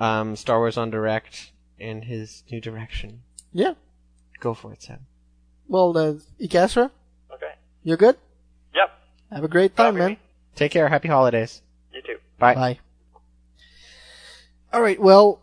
um, 0.00 0.34
Star 0.34 0.58
Wars 0.58 0.76
en 0.76 0.90
Direct 0.90 1.52
and 1.78 2.02
his 2.04 2.42
new 2.50 2.60
direction. 2.60 3.22
Yeah. 3.52 3.74
Go 4.40 4.54
for 4.54 4.72
it, 4.72 4.82
Seb. 4.82 5.00
Well, 5.68 5.96
uh, 5.96 6.14
Ikasra, 6.40 6.90
Okay. 7.32 7.52
you're 7.84 7.96
good? 7.96 8.16
Yep. 8.74 8.90
Have 9.30 9.44
a 9.44 9.48
great 9.48 9.76
time, 9.76 9.96
man. 9.96 10.16
Take 10.56 10.72
care. 10.72 10.88
Happy 10.88 11.08
holidays. 11.08 11.62
You 11.92 12.02
too. 12.02 12.18
Bye. 12.38 12.54
Bye. 12.54 12.78
All 14.72 14.82
right. 14.82 15.00
Well, 15.00 15.40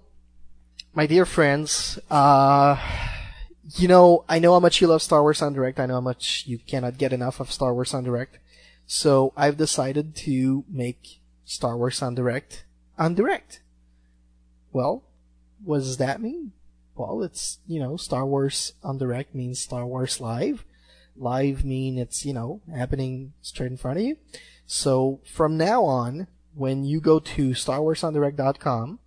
my 0.93 1.05
dear 1.05 1.25
friends, 1.25 1.99
uh, 2.09 2.77
you 3.75 3.87
know, 3.87 4.23
I 4.27 4.39
know 4.39 4.53
how 4.53 4.59
much 4.59 4.81
you 4.81 4.87
love 4.87 5.01
Star 5.01 5.21
Wars 5.21 5.41
en 5.41 5.53
Direct. 5.53 5.79
I 5.79 5.85
know 5.85 5.95
how 5.95 6.01
much 6.01 6.43
you 6.47 6.57
cannot 6.59 6.97
get 6.97 7.13
enough 7.13 7.39
of 7.39 7.51
Star 7.51 7.73
Wars 7.73 7.93
en 7.93 8.03
Direct. 8.03 8.37
So 8.87 9.33
I've 9.35 9.57
decided 9.57 10.15
to 10.17 10.63
make 10.69 11.19
Star 11.45 11.77
Wars 11.77 12.01
en 12.01 12.15
Direct 12.15 12.65
on 12.97 13.15
Direct. 13.15 13.61
Well, 14.71 15.03
what 15.63 15.79
does 15.79 15.97
that 15.97 16.21
mean? 16.21 16.51
Well, 16.95 17.23
it's, 17.23 17.59
you 17.67 17.79
know, 17.79 17.97
Star 17.97 18.25
Wars 18.25 18.73
en 18.87 18.97
Direct 18.97 19.35
means 19.35 19.59
Star 19.59 19.85
Wars 19.85 20.21
Live. 20.21 20.63
Live 21.17 21.63
mean 21.63 21.97
it's, 21.97 22.25
you 22.25 22.33
know, 22.33 22.61
happening 22.73 23.33
straight 23.41 23.71
in 23.71 23.77
front 23.77 23.99
of 23.99 24.03
you. 24.03 24.17
So 24.65 25.21
from 25.25 25.57
now 25.57 25.83
on, 25.83 26.27
when 26.53 26.83
you 26.83 26.99
go 26.99 27.19
to 27.19 27.49
StarWarsEnDirect.com 27.51 28.99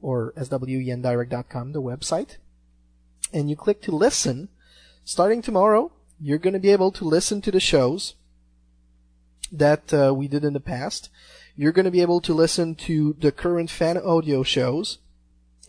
or 0.00 0.32
SWENDirect.com, 0.36 1.72
the 1.72 1.82
website, 1.82 2.36
and 3.32 3.50
you 3.50 3.56
click 3.56 3.82
to 3.82 3.92
listen, 3.92 4.48
starting 5.04 5.42
tomorrow, 5.42 5.92
you're 6.20 6.38
going 6.38 6.54
to 6.54 6.60
be 6.60 6.70
able 6.70 6.92
to 6.92 7.04
listen 7.04 7.40
to 7.42 7.50
the 7.50 7.60
shows 7.60 8.14
that 9.50 9.92
uh, 9.92 10.14
we 10.14 10.28
did 10.28 10.44
in 10.44 10.52
the 10.52 10.60
past. 10.60 11.10
You're 11.56 11.72
going 11.72 11.84
to 11.84 11.90
be 11.90 12.02
able 12.02 12.20
to 12.22 12.34
listen 12.34 12.74
to 12.76 13.16
the 13.18 13.32
current 13.32 13.70
fan 13.70 13.98
audio 13.98 14.42
shows 14.42 14.98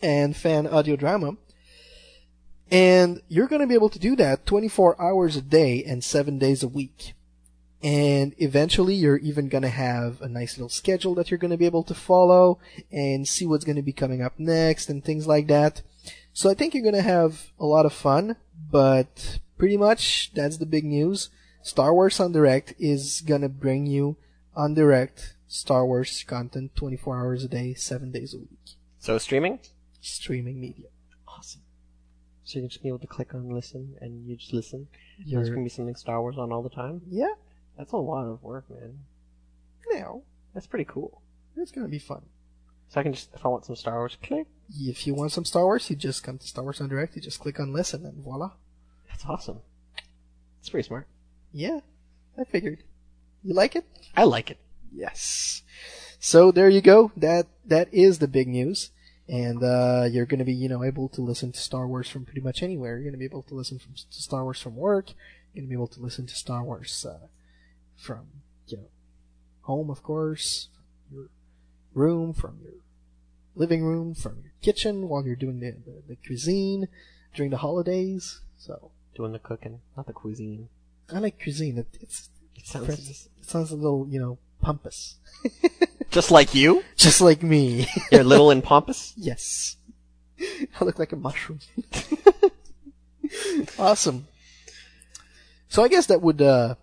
and 0.02 0.36
fan 0.36 0.66
audio 0.66 0.96
drama. 0.96 1.36
And 2.72 3.20
you're 3.28 3.48
going 3.48 3.60
to 3.60 3.66
be 3.66 3.74
able 3.74 3.90
to 3.90 3.98
do 3.98 4.16
that 4.16 4.46
24 4.46 5.00
hours 5.00 5.36
a 5.36 5.42
day 5.42 5.84
and 5.84 6.02
7 6.02 6.38
days 6.38 6.62
a 6.62 6.68
week. 6.68 7.12
And 7.82 8.34
eventually 8.38 8.94
you're 8.94 9.18
even 9.18 9.50
going 9.50 9.62
to 9.62 9.68
have 9.68 10.22
a 10.22 10.28
nice 10.28 10.56
little 10.56 10.70
schedule 10.70 11.14
that 11.16 11.30
you're 11.30 11.36
going 11.36 11.50
to 11.50 11.58
be 11.58 11.66
able 11.66 11.82
to 11.82 11.94
follow 11.94 12.58
and 12.90 13.28
see 13.28 13.44
what's 13.44 13.66
going 13.66 13.76
to 13.76 13.82
be 13.82 13.92
coming 13.92 14.22
up 14.22 14.38
next 14.38 14.88
and 14.88 15.04
things 15.04 15.26
like 15.26 15.48
that. 15.48 15.82
So 16.32 16.48
I 16.48 16.54
think 16.54 16.72
you're 16.72 16.82
going 16.82 16.94
to 16.94 17.02
have 17.02 17.50
a 17.60 17.66
lot 17.66 17.84
of 17.84 17.92
fun, 17.92 18.36
but 18.70 19.40
pretty 19.58 19.76
much 19.76 20.32
that's 20.32 20.56
the 20.56 20.64
big 20.64 20.84
news. 20.84 21.28
Star 21.60 21.92
Wars 21.92 22.18
en 22.20 22.32
Direct 22.32 22.72
is 22.78 23.20
going 23.20 23.42
to 23.42 23.50
bring 23.50 23.84
you 23.84 24.16
on 24.56 24.72
Direct 24.72 25.36
Star 25.46 25.84
Wars 25.84 26.24
content 26.26 26.74
24 26.74 27.18
hours 27.18 27.44
a 27.44 27.48
day, 27.48 27.74
7 27.74 28.10
days 28.12 28.32
a 28.32 28.38
week. 28.38 28.76
So 28.98 29.18
streaming? 29.18 29.58
Streaming 30.00 30.58
media. 30.58 30.86
So 32.52 32.58
you're 32.58 32.68
just 32.68 32.82
be 32.82 32.88
able 32.88 32.98
to 32.98 33.06
click 33.06 33.34
on 33.34 33.48
listen 33.48 33.96
and 34.02 34.26
you 34.28 34.36
just 34.36 34.52
listen. 34.52 34.88
You're- 35.18 35.36
There's 35.42 35.48
gonna 35.48 35.62
be 35.62 35.70
something 35.70 35.94
Star 35.94 36.20
Wars 36.20 36.36
on 36.36 36.52
all 36.52 36.62
the 36.62 36.68
time. 36.68 37.00
Yeah. 37.08 37.32
That's 37.78 37.92
a 37.92 37.96
lot 37.96 38.26
of 38.26 38.42
work, 38.42 38.68
man. 38.68 38.98
Now, 39.90 40.22
That's 40.52 40.66
pretty 40.66 40.84
cool. 40.84 41.22
it's 41.56 41.72
going 41.72 41.86
to 41.86 41.90
be 41.90 41.98
fun. 41.98 42.26
So 42.88 43.00
I 43.00 43.02
can 43.02 43.14
just, 43.14 43.32
if 43.34 43.44
I 43.44 43.48
want 43.48 43.64
some 43.64 43.76
Star 43.76 43.96
Wars, 43.96 44.18
click. 44.22 44.46
If 44.70 45.06
you 45.06 45.14
want 45.14 45.32
some 45.32 45.46
Star 45.46 45.64
Wars, 45.64 45.88
you 45.88 45.96
just 45.96 46.22
come 46.22 46.36
to 46.36 46.46
Star 46.46 46.62
Wars 46.64 46.80
en 46.82 46.88
Direct, 46.88 47.16
you 47.16 47.22
just 47.22 47.40
click 47.40 47.58
on 47.58 47.72
listen 47.72 48.04
and 48.04 48.22
voila. 48.22 48.50
That's 49.08 49.24
awesome. 49.24 49.60
It's 50.60 50.68
pretty 50.68 50.86
smart. 50.86 51.06
Yeah, 51.52 51.80
I 52.38 52.44
figured. 52.44 52.82
You 53.42 53.54
like 53.54 53.74
it? 53.74 53.86
I 54.14 54.24
like 54.24 54.50
it. 54.50 54.58
Yes. 54.94 55.62
So 56.20 56.52
there 56.52 56.68
you 56.68 56.82
go. 56.82 57.12
That 57.16 57.46
that 57.64 57.92
is 57.92 58.18
the 58.18 58.28
big 58.28 58.48
news, 58.48 58.90
and 59.28 59.62
uh, 59.62 60.06
you're 60.10 60.26
going 60.26 60.38
to 60.38 60.44
be 60.44 60.54
you 60.54 60.68
know 60.68 60.84
able 60.84 61.08
to 61.10 61.20
listen 61.20 61.52
to 61.52 61.58
Star 61.58 61.86
Wars 61.86 62.08
from 62.08 62.24
pretty 62.24 62.40
much 62.40 62.62
anywhere. 62.62 62.94
You're 62.94 63.04
going 63.04 63.12
to 63.12 63.18
be 63.18 63.24
able 63.24 63.42
to 63.42 63.54
listen 63.54 63.78
from, 63.78 63.94
to 63.94 64.22
Star 64.22 64.44
Wars 64.44 64.60
from 64.60 64.76
work. 64.76 65.10
You're 65.52 65.62
going 65.62 65.68
to 65.68 65.76
be 65.76 65.80
able 65.80 65.88
to 65.88 66.00
listen 66.00 66.26
to 66.26 66.34
Star 66.34 66.62
Wars 66.62 67.06
uh, 67.08 67.26
from 67.96 68.26
you 68.66 68.78
know 68.78 68.88
home, 69.62 69.90
of 69.90 70.02
course, 70.02 70.68
from 71.08 71.16
your 71.16 71.28
room, 71.94 72.32
from 72.32 72.58
your 72.62 72.74
living 73.54 73.84
room, 73.84 74.14
from 74.14 74.38
your 74.42 74.52
kitchen 74.62 75.08
while 75.08 75.24
you're 75.24 75.36
doing 75.36 75.60
the, 75.60 75.72
the, 75.72 76.02
the 76.08 76.16
cuisine 76.16 76.88
during 77.34 77.50
the 77.50 77.58
holidays. 77.58 78.40
So 78.56 78.90
Doing 79.14 79.32
the 79.32 79.38
cooking, 79.38 79.80
not 79.94 80.06
the 80.06 80.14
cuisine. 80.14 80.68
I 81.12 81.18
like 81.18 81.38
cuisine. 81.42 81.76
It, 81.76 81.86
it's 82.00 82.30
It 82.56 82.66
sounds 82.66 83.28
it 83.38 83.44
sounds 83.44 83.70
a 83.70 83.76
little 83.76 84.06
you 84.08 84.18
know 84.18 84.38
pompous. 84.62 85.16
just 86.10 86.30
like 86.30 86.54
you. 86.54 86.82
Just 86.96 87.20
like 87.20 87.42
me. 87.42 87.86
You're 88.12 88.24
little 88.24 88.50
and 88.50 88.64
pompous. 88.64 89.12
Yes. 89.16 89.76
I 90.40 90.84
look 90.84 90.98
like 90.98 91.12
a 91.12 91.16
mushroom. 91.16 91.60
awesome. 93.78 94.26
So 95.68 95.82
I 95.82 95.88
guess 95.88 96.06
that 96.06 96.22
would 96.22 96.40
uh 96.40 96.76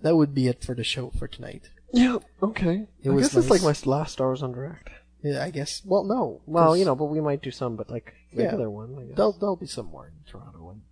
that 0.00 0.16
would 0.16 0.34
be 0.34 0.48
it 0.48 0.64
for 0.64 0.74
the 0.74 0.84
show 0.84 1.10
for 1.10 1.28
tonight. 1.28 1.70
Yeah. 1.92 2.18
Okay. 2.42 2.86
It 3.02 3.10
I 3.10 3.12
was 3.12 3.28
guess 3.28 3.36
it's 3.36 3.50
like 3.50 3.62
my 3.62 3.74
last 3.90 4.12
Star 4.12 4.28
Wars 4.28 4.42
en 4.42 4.52
Direct. 4.52 4.90
Yeah, 5.22 5.44
I 5.44 5.50
guess. 5.50 5.82
Well, 5.84 6.04
no. 6.04 6.40
Well, 6.46 6.76
you 6.76 6.84
know, 6.84 6.96
but 6.96 7.04
we 7.04 7.20
might 7.20 7.42
do 7.42 7.50
some, 7.50 7.76
but 7.76 7.90
like 7.90 8.14
yeah, 8.32 8.44
regular 8.46 8.70
one. 8.70 8.96
I 8.98 9.04
guess. 9.04 9.16
There'll 9.16 9.32
there'll 9.32 9.56
be 9.56 9.66
some 9.66 9.86
more 9.86 10.06
in 10.06 10.30
Toronto 10.30 10.70
and 10.70 10.82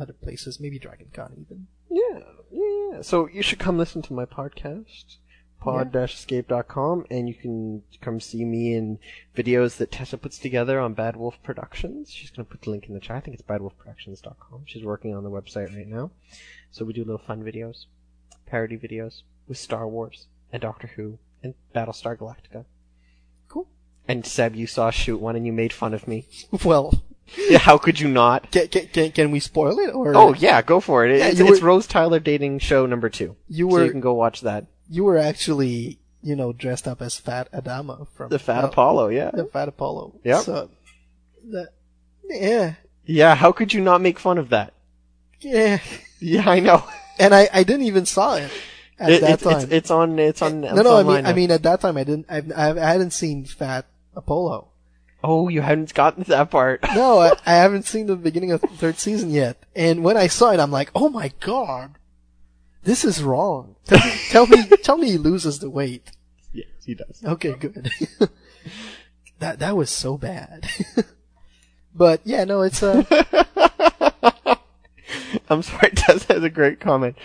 other 0.00 0.12
places, 0.12 0.60
maybe 0.60 0.78
Dragon 0.78 1.08
Con 1.12 1.32
even. 1.40 1.66
Yeah, 1.90 2.20
yeah, 2.50 2.92
yeah. 2.92 3.02
So 3.02 3.28
you 3.28 3.42
should 3.42 3.58
come 3.58 3.76
listen 3.76 4.02
to 4.02 4.12
my 4.12 4.24
podcast, 4.24 5.16
pod-escape.com, 5.62 7.06
and 7.10 7.28
you 7.28 7.34
can 7.34 7.82
come 8.00 8.20
see 8.20 8.44
me 8.44 8.74
in 8.74 8.98
videos 9.36 9.76
that 9.76 9.92
Tessa 9.92 10.18
puts 10.18 10.38
together 10.38 10.80
on 10.80 10.94
Bad 10.94 11.16
Wolf 11.16 11.40
Productions. 11.42 12.10
She's 12.10 12.30
going 12.30 12.44
to 12.44 12.50
put 12.50 12.62
the 12.62 12.70
link 12.70 12.88
in 12.88 12.94
the 12.94 13.00
chat. 13.00 13.16
I 13.18 13.20
think 13.20 13.34
it's 13.34 13.46
badwolfproductions.com. 13.46 14.62
She's 14.66 14.84
working 14.84 15.14
on 15.14 15.22
the 15.24 15.30
website 15.30 15.74
right 15.74 15.86
now. 15.86 16.10
So 16.70 16.84
we 16.84 16.92
do 16.92 17.04
little 17.04 17.18
fun 17.18 17.42
videos, 17.42 17.86
parody 18.46 18.76
videos 18.76 19.22
with 19.46 19.58
Star 19.58 19.86
Wars 19.86 20.26
and 20.52 20.60
Doctor 20.60 20.88
Who 20.96 21.18
and 21.42 21.54
Battlestar 21.74 22.16
Galactica. 22.16 22.64
Cool. 23.48 23.68
And 24.08 24.26
Seb, 24.26 24.54
you 24.56 24.66
saw 24.66 24.90
shoot 24.90 25.18
one 25.18 25.36
and 25.36 25.46
you 25.46 25.52
made 25.52 25.72
fun 25.72 25.94
of 25.94 26.08
me. 26.08 26.26
Well, 26.64 27.02
Yeah, 27.36 27.58
how 27.68 27.78
could 27.78 28.00
you 28.00 28.08
not? 28.08 28.50
Can, 28.50 28.68
can, 28.68 29.12
can, 29.12 29.30
we 29.30 29.40
spoil 29.40 29.78
it? 29.78 29.94
Or 29.94 30.16
Oh 30.16 30.34
yeah, 30.34 30.60
go 30.62 30.80
for 30.80 31.06
it. 31.06 31.18
Yeah, 31.18 31.28
it's, 31.28 31.38
you 31.38 31.46
it's 31.46 31.62
Rose 31.62 31.86
Tyler 31.86 32.20
dating 32.20 32.58
show 32.58 32.86
number 32.86 33.08
two. 33.08 33.36
You 33.48 33.70
so 33.70 33.76
were- 33.76 33.84
you 33.84 33.90
can 33.90 34.00
go 34.00 34.14
watch 34.14 34.40
that. 34.42 34.66
You 34.88 35.04
were 35.04 35.18
actually, 35.18 35.98
you 36.22 36.36
know, 36.36 36.52
dressed 36.52 36.86
up 36.88 37.00
as 37.02 37.16
Fat 37.18 37.50
Adama 37.52 38.06
from 38.14 38.30
The 38.30 38.38
Fat 38.38 38.64
uh, 38.64 38.68
Apollo, 38.68 39.08
yeah. 39.08 39.30
the 39.32 39.44
Fat 39.46 39.68
Apollo. 39.68 40.20
Yep. 40.24 40.42
So 40.42 40.70
that, 41.50 41.68
yeah, 42.28 42.74
Yeah, 43.04 43.34
how 43.34 43.52
could 43.52 43.72
you 43.72 43.80
not 43.80 44.00
make 44.00 44.18
fun 44.18 44.38
of 44.38 44.48
that? 44.50 44.72
yeah, 45.40 45.78
Yeah, 46.20 46.48
I 46.48 46.60
know. 46.60 46.84
and 47.18 47.34
I, 47.34 47.48
I 47.52 47.62
didn't 47.64 47.86
even 47.86 48.06
saw 48.06 48.36
it 48.36 48.50
at 48.98 49.10
It- 49.10 49.20
that 49.22 49.30
it's, 49.34 49.42
time. 49.42 49.56
it's 49.62 49.72
it's 49.72 49.90
on 49.90 50.18
it's 50.18 50.42
on. 50.42 50.60
no, 50.60 50.68
it's 50.68 50.76
no, 50.84 50.90
I 50.96 51.00
online 51.00 51.16
mean, 51.24 51.26
I 51.26 51.32
mean, 51.34 51.50
at 51.50 51.62
that 51.64 51.80
time, 51.80 51.96
I 51.96 52.04
didn't, 52.04 52.26
I, 52.30 52.42
I, 52.56 52.70
I 52.70 52.92
hadn't 52.92 53.10
seen 53.12 53.44
Fat 53.44 53.86
Apollo. 54.14 54.68
Oh, 55.24 55.48
you 55.48 55.60
hadn't 55.62 55.94
gotten 55.94 56.24
to 56.24 56.30
that 56.30 56.50
part. 56.50 56.82
No, 56.94 57.20
I, 57.20 57.32
I 57.46 57.54
haven't 57.54 57.86
seen 57.86 58.06
the 58.06 58.16
beginning 58.16 58.50
of 58.52 58.60
the 58.60 58.66
third 58.68 58.98
season 58.98 59.30
yet. 59.30 59.56
And 59.74 60.02
when 60.02 60.16
I 60.16 60.26
saw 60.26 60.50
it, 60.50 60.58
I'm 60.60 60.72
like, 60.72 60.90
oh 60.96 61.08
my 61.08 61.30
god, 61.40 61.94
this 62.84 63.04
is 63.04 63.22
wrong. 63.22 63.76
Tell 63.84 63.98
me, 63.98 64.12
tell 64.30 64.46
me, 64.46 64.66
tell 64.82 64.96
me 64.98 65.10
he 65.12 65.18
loses 65.18 65.58
the 65.60 65.70
weight. 65.70 66.10
yes, 66.52 66.66
he 66.84 66.94
does. 66.94 67.22
Okay, 67.24 67.54
good. 67.54 67.90
that 69.38 69.58
that 69.58 69.76
was 69.76 69.90
so 69.90 70.16
bad. 70.18 70.68
but 71.94 72.20
yeah, 72.24 72.44
no, 72.44 72.62
it's 72.62 72.82
uh, 72.82 73.02
I'm 75.48 75.62
sorry, 75.62 75.90
Tess 75.94 76.24
has 76.24 76.42
a 76.42 76.50
great 76.50 76.80
comment. 76.80 77.16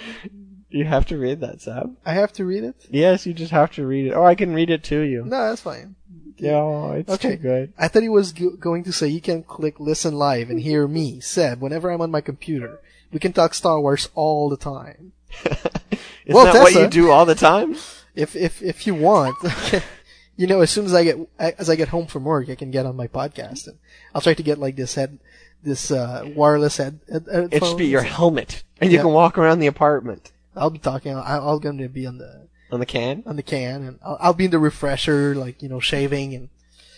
You 0.70 0.84
have 0.86 1.06
to 1.08 1.18
read 1.18 1.40
that, 1.42 1.62
Sab. 1.62 1.96
I 2.06 2.14
have 2.14 2.34
to 2.34 2.46
read 2.46 2.64
it. 2.64 2.76
Yes, 2.90 3.26
you 3.26 3.34
just 3.34 3.52
have 3.52 3.72
to 3.74 3.86
read 3.86 4.08
it. 4.08 4.14
Or 4.14 4.28
I 4.28 4.36
can 4.36 4.54
read 4.54 4.70
it 4.70 4.84
to 4.86 5.00
you. 5.00 5.24
No, 5.24 5.50
that's 5.50 5.62
fine. 5.62 5.96
Yeah, 6.38 6.92
it's 6.92 7.10
Okay. 7.10 7.32
too 7.32 7.42
good. 7.42 7.74
I 7.80 7.88
thought 7.88 8.04
he 8.04 8.10
was 8.10 8.34
go- 8.34 8.58
going 8.58 8.84
to 8.84 8.92
say 8.92 9.08
you 9.08 9.22
can 9.22 9.44
click 9.44 9.80
listen 9.80 10.14
live 10.16 10.50
and 10.50 10.60
hear 10.60 10.88
me, 10.88 11.20
Seb, 11.22 11.62
whenever 11.62 11.90
I'm 11.90 12.02
on 12.02 12.12
my 12.12 12.22
computer. 12.22 12.80
We 13.12 13.20
can 13.20 13.32
talk 13.34 13.54
Star 13.54 13.80
Wars 13.80 14.10
all 14.14 14.50
the 14.50 14.58
time. 14.58 15.14
Isn't 15.46 16.02
Well, 16.28 16.46
that 16.46 16.62
what 16.62 16.74
you 16.74 16.88
do 16.88 17.12
all 17.12 17.26
the 17.26 17.36
time? 17.36 17.76
If 18.16 18.36
if 18.36 18.62
if 18.62 18.88
you 18.88 18.96
want, 18.96 19.36
you 20.36 20.48
know, 20.48 20.62
as 20.62 20.72
soon 20.72 20.86
as 20.86 20.94
I 20.94 21.04
get 21.04 21.18
as 21.40 21.70
I 21.70 21.76
get 21.76 21.90
home 21.90 22.08
from 22.08 22.24
work, 22.24 22.50
I 22.50 22.56
can 22.56 22.72
get 22.72 22.86
on 22.86 22.96
my 22.96 23.08
podcast 23.08 23.68
and 23.68 23.78
I'll 24.14 24.22
try 24.22 24.34
to 24.34 24.44
get 24.44 24.58
like 24.58 24.76
this 24.76 24.96
head, 24.96 25.20
this 25.64 25.92
uh, 25.92 26.28
wireless 26.36 26.78
head. 26.78 27.00
head 27.12 27.28
It 27.52 27.64
should 27.64 27.78
be 27.78 27.88
your 27.88 28.02
helmet, 28.02 28.64
and 28.82 28.92
you 28.92 29.00
can 29.00 29.12
walk 29.12 29.38
around 29.38 29.60
the 29.60 29.68
apartment 29.68 30.32
I'll 30.58 30.70
be 30.70 30.80
talking. 30.80 31.16
I'll, 31.16 31.50
I'm 31.50 31.60
going 31.60 31.78
to 31.78 31.88
be 31.88 32.06
on 32.06 32.18
the 32.18 32.48
on 32.72 32.80
the 32.80 32.86
can. 32.86 33.24
on 33.26 33.36
the 33.36 33.44
can, 33.44 33.84
and 33.84 34.00
I'll, 34.04 34.18
I'll 34.20 34.34
be 34.34 34.46
in 34.46 34.52
the 34.52 34.60
refresher, 34.60 35.36
like 35.36 35.62
you 35.62 35.70
know, 35.70 35.80
shaving 35.80 36.34
and. 36.34 36.50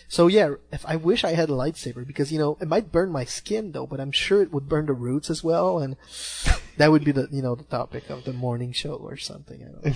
So 0.08 0.26
yeah, 0.26 0.54
if 0.72 0.84
I 0.86 0.96
wish 0.96 1.22
I 1.22 1.34
had 1.34 1.50
a 1.50 1.52
lightsaber 1.52 2.04
because 2.04 2.32
you 2.32 2.38
know 2.40 2.58
it 2.60 2.66
might 2.66 2.90
burn 2.90 3.12
my 3.12 3.24
skin 3.24 3.70
though, 3.70 3.86
but 3.86 4.00
I'm 4.00 4.10
sure 4.10 4.42
it 4.42 4.52
would 4.52 4.68
burn 4.68 4.86
the 4.86 4.92
roots 4.92 5.30
as 5.30 5.44
well, 5.44 5.78
and 5.78 5.96
that 6.80 6.90
would 6.90 7.04
be 7.04 7.12
the 7.12 7.28
you 7.30 7.42
know 7.42 7.54
the 7.54 7.64
topic 7.64 8.08
of 8.10 8.24
the 8.24 8.32
morning 8.32 8.72
show 8.72 8.94
or 8.94 9.16
something. 9.16 9.62
I 9.62 9.66
don't 9.66 9.84
know. 9.84 9.92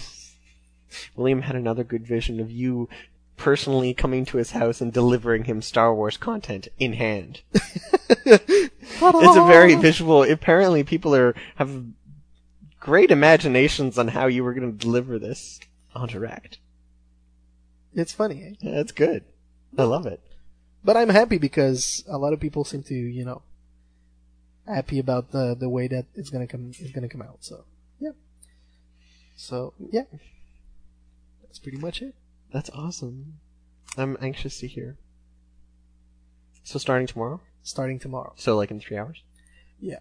William 1.16 1.42
had 1.42 1.56
another 1.56 1.82
good 1.82 2.06
vision 2.06 2.40
of 2.40 2.50
you 2.50 2.88
personally 3.36 3.94
coming 3.94 4.24
to 4.26 4.36
his 4.36 4.52
house 4.52 4.80
and 4.80 4.92
delivering 4.92 5.44
him 5.44 5.60
Star 5.60 5.94
Wars 5.94 6.16
content 6.16 6.68
in 6.78 6.92
hand. 6.92 7.40
it's 8.26 9.36
a 9.36 9.46
very 9.46 9.74
visual. 9.74 10.22
Apparently, 10.22 10.84
people 10.84 11.14
are 11.14 11.34
have 11.56 11.84
great 12.78 13.10
imaginations 13.10 13.98
on 13.98 14.08
how 14.08 14.26
you 14.26 14.44
were 14.44 14.54
going 14.54 14.70
to 14.70 14.78
deliver 14.78 15.18
this 15.18 15.60
on 15.94 16.08
direct. 16.08 16.58
It's 17.94 18.12
funny, 18.12 18.42
eh? 18.42 18.54
Yeah, 18.60 18.80
it's 18.80 18.92
good. 18.92 19.24
I 19.78 19.84
love 19.84 20.06
it. 20.06 20.20
but 20.84 20.96
I'm 20.96 21.08
happy 21.08 21.38
because 21.38 22.04
a 22.08 22.18
lot 22.18 22.32
of 22.32 22.40
people 22.40 22.64
seem 22.64 22.82
to 22.84 22.94
you 22.94 23.24
know 23.24 23.42
happy 24.67 24.99
about 24.99 25.31
the 25.33 25.55
the 25.55 25.68
way 25.68 25.89
that 25.89 26.07
it's 26.15 26.31
gonna 26.31 26.47
come 26.47 26.70
it's 26.78 26.93
gonna 26.93 27.09
come 27.09 27.23
out. 27.23 27.39
So 27.41 27.65
yeah. 28.01 28.10
So 29.36 29.75
yeah, 29.91 30.05
that's 31.43 31.59
pretty 31.59 31.78
much 31.78 32.02
it. 32.02 32.15
That's 32.52 32.70
awesome. 32.70 33.34
I'm 33.97 34.17
anxious 34.20 34.59
to 34.60 34.67
hear. 34.67 34.97
So 36.62 36.78
starting 36.78 37.07
tomorrow? 37.07 37.41
Starting 37.62 37.99
tomorrow. 37.99 38.33
So 38.36 38.57
like 38.57 38.70
in 38.70 38.81
three 38.81 38.97
hours? 38.97 39.23
Yeah. 39.81 39.99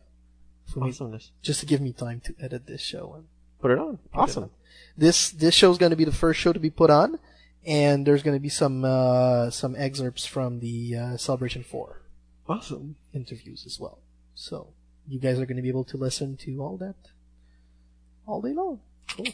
For 0.65 0.79
me, 0.79 0.87
Awesomeness. 0.89 1.31
just 1.41 1.59
to 1.59 1.65
give 1.65 1.81
me 1.81 1.91
time 1.91 2.21
to 2.21 2.33
edit 2.39 2.67
this 2.67 2.81
show 2.81 3.13
and 3.15 3.25
Put 3.59 3.71
it 3.71 3.77
on. 3.79 3.97
put 3.97 4.19
it 4.19 4.21
Awesome. 4.21 4.43
on. 4.43 4.49
This 4.97 5.29
this 5.29 5.61
is 5.61 5.77
going 5.77 5.89
to 5.91 5.95
be 5.95 6.05
the 6.05 6.11
first 6.11 6.39
show 6.39 6.53
to 6.53 6.59
be 6.59 6.69
put 6.69 6.89
on, 6.89 7.19
and 7.65 8.05
there's 8.05 8.23
going 8.23 8.35
to 8.35 8.41
be 8.41 8.49
some 8.49 8.83
uh, 8.85 9.49
some 9.49 9.75
excerpts 9.75 10.25
from 10.25 10.59
the 10.59 10.95
uh, 10.95 11.17
Celebration 11.17 11.63
Four 11.63 12.01
Awesome. 12.47 12.95
interviews 13.13 13.63
as 13.65 13.79
well. 13.79 13.99
So 14.35 14.73
you 15.07 15.19
guys 15.19 15.39
are 15.39 15.45
going 15.45 15.57
to 15.57 15.61
be 15.63 15.69
able 15.69 15.83
to 15.85 15.97
listen 15.97 16.37
to 16.37 16.59
all 16.61 16.77
that 16.77 16.95
all 18.25 18.41
day 18.41 18.53
long. 18.53 18.79
Cool. 19.15 19.27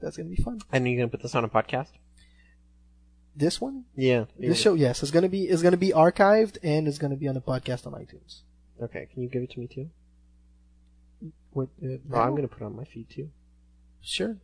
That's 0.00 0.16
going 0.16 0.30
to 0.30 0.36
be 0.36 0.42
fun. 0.42 0.60
And 0.72 0.84
you're 0.84 0.92
you 0.92 0.98
going 0.98 1.10
to 1.10 1.16
put 1.16 1.22
this 1.22 1.34
on 1.34 1.44
a 1.44 1.48
podcast? 1.48 1.88
This 3.36 3.60
one, 3.60 3.84
Yeah. 3.96 4.26
this 4.38 4.60
show, 4.60 4.74
yes, 4.74 5.02
is 5.02 5.10
going 5.10 5.24
to 5.24 5.28
be 5.28 5.48
is 5.48 5.60
going 5.62 5.72
to 5.72 5.78
be 5.78 5.90
archived 5.90 6.58
and 6.62 6.86
is 6.86 6.98
going 6.98 7.10
to 7.10 7.16
be 7.16 7.26
on 7.26 7.36
a 7.36 7.40
podcast 7.40 7.84
on 7.86 7.92
iTunes. 7.94 8.42
Okay, 8.80 9.08
can 9.12 9.22
you 9.22 9.28
give 9.28 9.42
it 9.42 9.50
to 9.52 9.60
me 9.60 9.66
too? 9.66 9.90
What? 11.50 11.68
Uh, 11.82 11.96
Oh, 12.12 12.20
I'm 12.20 12.30
going 12.30 12.42
to 12.42 12.48
put 12.48 12.62
it 12.62 12.66
on 12.66 12.76
my 12.76 12.84
feed 12.84 13.10
too. 13.10 13.30
Sure. 14.00 14.36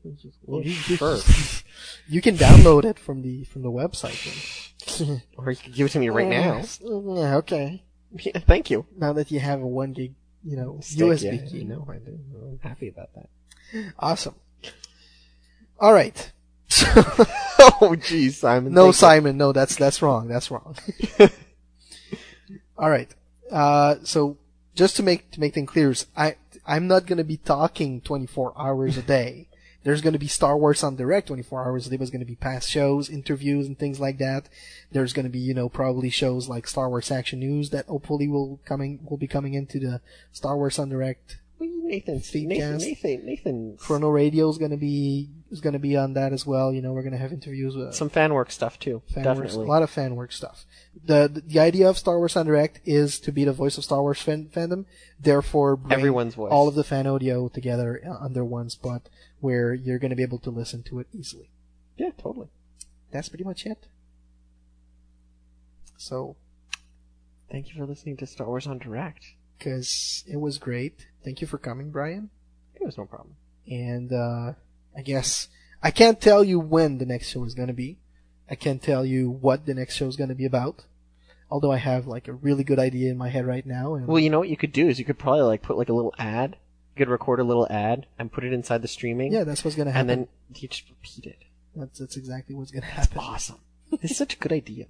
Well, 0.44 0.62
you, 0.62 0.73
sure. 0.73 1.18
you 2.09 2.20
can 2.20 2.36
download 2.36 2.84
it 2.84 2.99
from 2.99 3.23
the 3.23 3.44
from 3.44 3.62
the 3.62 3.70
website. 3.70 4.67
Or 5.36 5.50
you 5.50 5.57
can 5.57 5.73
give 5.73 5.86
it 5.86 5.91
to 5.91 5.99
me 6.00 6.09
right 6.09 6.26
now. 6.41 6.62
Yeah, 6.83 7.36
okay. 7.36 7.84
Yeah, 8.13 8.39
thank 8.41 8.71
you. 8.71 8.87
Now 8.97 9.13
that 9.13 9.31
you 9.31 9.41
have 9.41 9.61
a 9.61 9.67
one 9.67 9.93
gig, 9.93 10.15
you 10.45 10.57
know, 10.57 10.79
Stick, 10.83 11.07
USB 11.07 11.23
yeah, 11.23 11.49
key. 11.49 11.59
You 11.59 11.65
know, 11.65 11.87
I 11.89 11.97
do. 11.99 12.19
I'm 12.35 12.59
happy 12.63 12.89
about 12.89 13.11
that. 13.15 13.29
Awesome. 13.99 14.35
All 15.79 15.93
right. 15.93 16.33
oh, 17.81 17.97
geez, 18.01 18.39
Simon. 18.39 18.73
no, 18.73 18.85
thank 18.85 18.89
you. 18.89 18.99
Simon. 18.99 19.37
No, 19.37 19.53
that's 19.53 19.77
that's 19.77 20.03
wrong. 20.03 20.29
That's 20.29 20.51
wrong. 20.51 20.77
All 22.79 22.91
right. 22.91 23.13
Uh, 23.51 23.97
so 24.03 24.39
just 24.75 24.97
to 24.97 25.03
make 25.03 25.31
to 25.33 25.41
make 25.41 25.55
things 25.55 25.71
clear, 25.71 25.95
I 26.17 26.37
I'm 26.67 26.87
not 26.87 27.07
going 27.07 27.19
to 27.19 27.25
be 27.25 27.37
talking 27.37 28.01
24 28.01 28.55
hours 28.57 28.97
a 28.97 29.03
day. 29.03 29.49
There's 29.83 30.00
going 30.00 30.12
to 30.12 30.18
be 30.18 30.28
Star 30.28 30.57
Wars 30.59 30.84
en 30.84 30.97
Direct 30.97 31.28
24 31.28 31.65
hours 31.65 31.86
a 31.86 31.91
day. 31.91 31.97
There's 31.97 32.10
going 32.10 32.20
to 32.20 32.26
be 32.26 32.36
past 32.36 32.68
shows, 32.68 33.09
interviews, 33.09 33.67
and 33.67 33.78
things 33.78 33.99
like 33.99 34.18
that. 34.18 34.49
There's 34.92 35.12
going 35.12 35.25
to 35.25 35.31
be, 35.31 35.39
you 35.39 35.55
know, 35.55 35.68
probably 35.68 36.10
shows 36.10 36.49
like 36.49 36.67
Star 36.67 36.89
Wars 36.89 37.10
Action 37.10 37.41
News 37.41 37.70
that 37.70 37.86
hopefully 37.86 38.28
will 38.28 38.60
coming 38.65 39.00
will 39.09 39.17
be 39.17 39.26
coming 39.26 39.55
into 39.55 39.78
the 39.78 40.00
Star 40.33 40.57
Wars 40.57 40.78
en 40.78 40.91
Direct 40.91 41.39
Nathan, 41.91 42.23
Nathan. 42.34 42.78
Nathan, 42.78 43.26
Nathan. 43.26 43.76
Chrono 43.76 44.10
Radio 44.10 44.49
is 44.49 44.59
going 44.59 44.70
to 44.70 44.76
be 44.76 45.28
is 45.50 45.60
going 45.60 45.73
to 45.73 45.78
be 45.81 45.97
on 45.97 46.15
that 46.15 46.33
as 46.33 46.47
well. 46.47 46.73
You 46.73 46.81
know, 46.81 46.92
we're 46.92 47.02
going 47.02 47.12
to 47.12 47.18
have 47.18 47.33
interviews 47.33 47.75
with 47.75 47.94
Some 47.94 48.09
fan 48.09 48.33
work 48.33 48.50
stuff 48.50 48.78
too. 48.78 49.02
definitely. 49.12 49.65
a 49.65 49.68
lot 49.68 49.83
of 49.83 49.91
fan 49.91 50.15
work 50.15 50.33
stuff. 50.33 50.65
The, 51.05 51.28
the 51.28 51.41
the 51.41 51.59
idea 51.59 51.89
of 51.89 51.99
Star 51.99 52.18
Wars 52.18 52.36
en 52.36 52.47
Direct 52.47 52.81
is 52.84 53.18
to 53.20 53.33
be 53.33 53.44
the 53.44 53.52
voice 53.52 53.76
of 53.76 53.84
Star 53.84 54.00
Wars 54.02 54.23
fan, 54.23 54.49
fandom. 54.55 54.84
Therefore, 55.18 55.76
bring 55.76 55.92
Everyone's 55.92 56.34
voice. 56.34 56.52
all 56.52 56.68
of 56.68 56.76
the 56.76 56.84
fan 56.84 57.07
audio 57.07 57.49
together 57.49 58.00
uh, 58.07 58.25
under 58.25 58.44
one 58.44 58.70
spot, 58.70 59.09
where 59.41 59.73
you're 59.75 59.99
going 59.99 60.10
to 60.10 60.17
be 60.17 60.23
able 60.23 60.39
to 60.41 60.51
listen 60.51 60.83
to 60.85 60.99
it 61.01 61.07
easily. 61.12 61.51
Yeah, 61.97 62.10
totally. 62.17 62.49
That's 63.10 63.28
pretty 63.28 63.44
much 63.44 63.67
it. 63.67 63.86
So, 65.97 66.36
Thank 67.51 67.69
you 67.69 67.75
for 67.75 67.85
listening 67.86 68.17
to 68.19 68.27
Star 68.27 68.47
Wars 68.47 68.67
en 68.69 68.78
Direct. 68.78 69.25
because 69.59 70.23
it 70.28 70.36
was 70.41 70.59
great. 70.59 71.07
Thank 71.25 71.41
you 71.41 71.47
for 71.49 71.59
coming, 71.59 71.91
Brian. 71.91 72.31
It 72.77 72.85
was 72.85 72.97
no 72.97 73.05
problem. 73.07 73.35
And 73.67 74.12
uh, 74.12 74.52
I 74.97 75.02
guess 75.05 75.49
I 75.83 75.91
can't 75.91 76.20
tell 76.20 76.44
you 76.44 76.60
when 76.60 76.99
the 76.99 77.07
next 77.07 77.28
show 77.28 77.44
is 77.44 77.55
going 77.55 77.69
to 77.69 77.75
be. 77.75 77.99
I 78.49 78.55
can't 78.55 78.81
tell 78.83 79.05
you 79.05 79.31
what 79.31 79.67
the 79.67 79.75
next 79.75 79.97
show 79.97 80.07
is 80.07 80.17
going 80.17 80.28
to 80.28 80.35
be 80.35 80.44
about. 80.44 80.85
Although 81.51 81.73
I 81.73 81.78
have 81.78 82.07
like 82.07 82.28
a 82.28 82.33
really 82.33 82.62
good 82.65 82.78
idea 82.78 83.10
in 83.10 83.19
my 83.19 83.28
head 83.28 83.44
right 83.44 83.67
now. 83.67 83.94
And 83.94 84.07
Well, 84.07 84.20
you 84.20 84.31
know 84.31 84.39
what 84.39 84.49
you 84.49 84.57
could 84.57 84.73
do 84.73 84.89
is 84.89 84.99
you 85.01 85.05
could 85.05 85.19
probably 85.19 85.43
like 85.43 85.62
put 85.62 85.77
like 85.77 85.89
a 85.89 85.93
little 85.93 86.15
ad. 86.19 86.57
Could 87.01 87.09
record 87.09 87.41
a 87.41 87.45
little 87.45 87.67
ad 87.70 88.09
and 88.19 88.31
put 88.31 88.45
it 88.45 88.53
inside 88.53 88.83
the 88.83 88.89
streaming. 88.89 89.33
yeah, 89.33 89.45
that's 89.45 89.65
what's 89.65 89.75
going 89.75 89.87
to 89.87 89.93
happen. 89.93 90.11
and 90.11 90.20
then 90.20 90.29
you 90.55 90.69
just 90.69 90.85
repeat 90.91 91.25
it. 91.25 91.39
That's 91.75 91.99
that's 91.99 92.19
exactly 92.19 92.55
what's 92.55 92.70
gonna 92.70 92.85
happen. 92.85 93.17
Awesome. 93.19 93.57
it's 94.03 94.19
such 94.19 94.35
a 94.35 94.39
good 94.39 94.53
idea. 94.53 94.85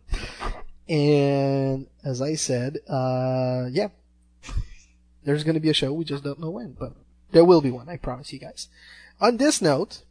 And 0.89 1.87
as 2.03 2.21
I 2.21 2.35
said, 2.35 2.79
uh, 2.89 3.67
yeah, 3.71 3.91
there's 5.25 5.45
gonna 5.45 5.61
be 5.61 5.71
a 5.71 5.75
show. 5.75 5.93
We 5.93 6.05
just 6.05 6.25
don't 6.25 6.41
know 6.41 6.51
when, 6.51 6.73
but 6.73 6.95
there 7.31 7.45
will 7.45 7.61
be 7.61 7.71
one. 7.71 7.89
I 7.89 7.97
promise 7.97 8.33
you 8.33 8.41
guys. 8.41 8.67
On 9.21 9.37
this 9.37 9.63
note, 9.63 10.03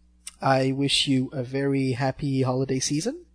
I 0.41 0.71
wish 0.71 1.05
you 1.05 1.29
a 1.33 1.43
very 1.43 1.93
happy 1.93 2.43
holiday 2.43 2.79
season. 2.79 3.25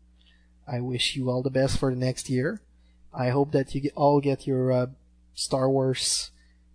I 0.67 0.81
wish 0.81 1.17
you 1.17 1.29
all 1.29 1.43
the 1.43 1.51
best 1.51 1.77
for 1.77 1.91
the 1.91 2.01
next 2.01 2.31
year. 2.31 2.63
I 3.13 3.29
hope 3.29 3.53
that 3.53 3.75
you 3.75 3.91
all 3.95 4.23
get 4.23 4.47
your 4.47 4.73
uh, 4.73 4.87
Star 5.35 5.69
Wars 5.69 6.31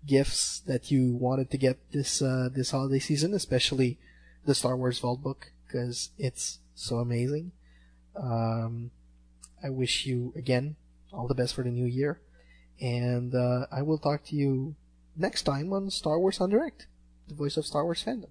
gifts 0.06 0.60
that 0.62 0.92
you 0.92 1.14
wanted 1.14 1.52
to 1.52 1.58
get 1.58 1.78
this 1.92 2.22
uh, 2.22 2.50
this 2.54 2.72
holiday 2.72 3.00
season, 3.00 3.34
especially 3.34 3.98
the 4.46 4.56
Star 4.56 4.76
Wars 4.76 5.00
Vault 5.00 5.22
book 5.22 5.52
because 5.68 6.10
it's 6.18 6.60
so 6.76 6.98
amazing. 6.98 7.52
Um, 8.16 8.92
I 9.64 9.70
wish 9.70 10.06
you 10.06 10.34
again 10.36 10.76
all 11.12 11.28
the 11.28 11.36
best 11.36 11.56
for 11.56 11.64
the 11.64 11.72
new 11.72 11.86
year, 11.86 12.20
And 12.82 13.36
uh, 13.36 13.68
I 13.72 13.82
will 13.82 13.98
talk 13.98 14.24
to 14.26 14.36
you 14.36 14.76
next 15.16 15.44
time 15.44 15.74
on 15.74 15.90
Star 15.90 16.20
Wars 16.20 16.40
en 16.40 16.50
Direct, 16.50 16.88
the 17.28 17.36
voice 17.36 17.58
of 17.58 17.66
Star 17.66 17.84
Wars 17.84 18.04
fandom. 18.04 18.30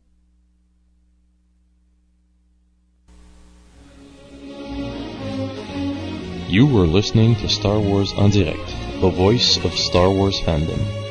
You 6.49 6.67
were 6.67 6.87
listening 6.87 7.35
to 7.37 7.49
Star 7.49 7.79
Wars 7.79 8.13
en 8.17 8.31
Direct, 8.31 8.67
the 9.01 9.11
voice 9.11 9.63
of 9.63 9.75
Star 9.75 10.11
Wars 10.11 10.41
fandom. 10.41 11.08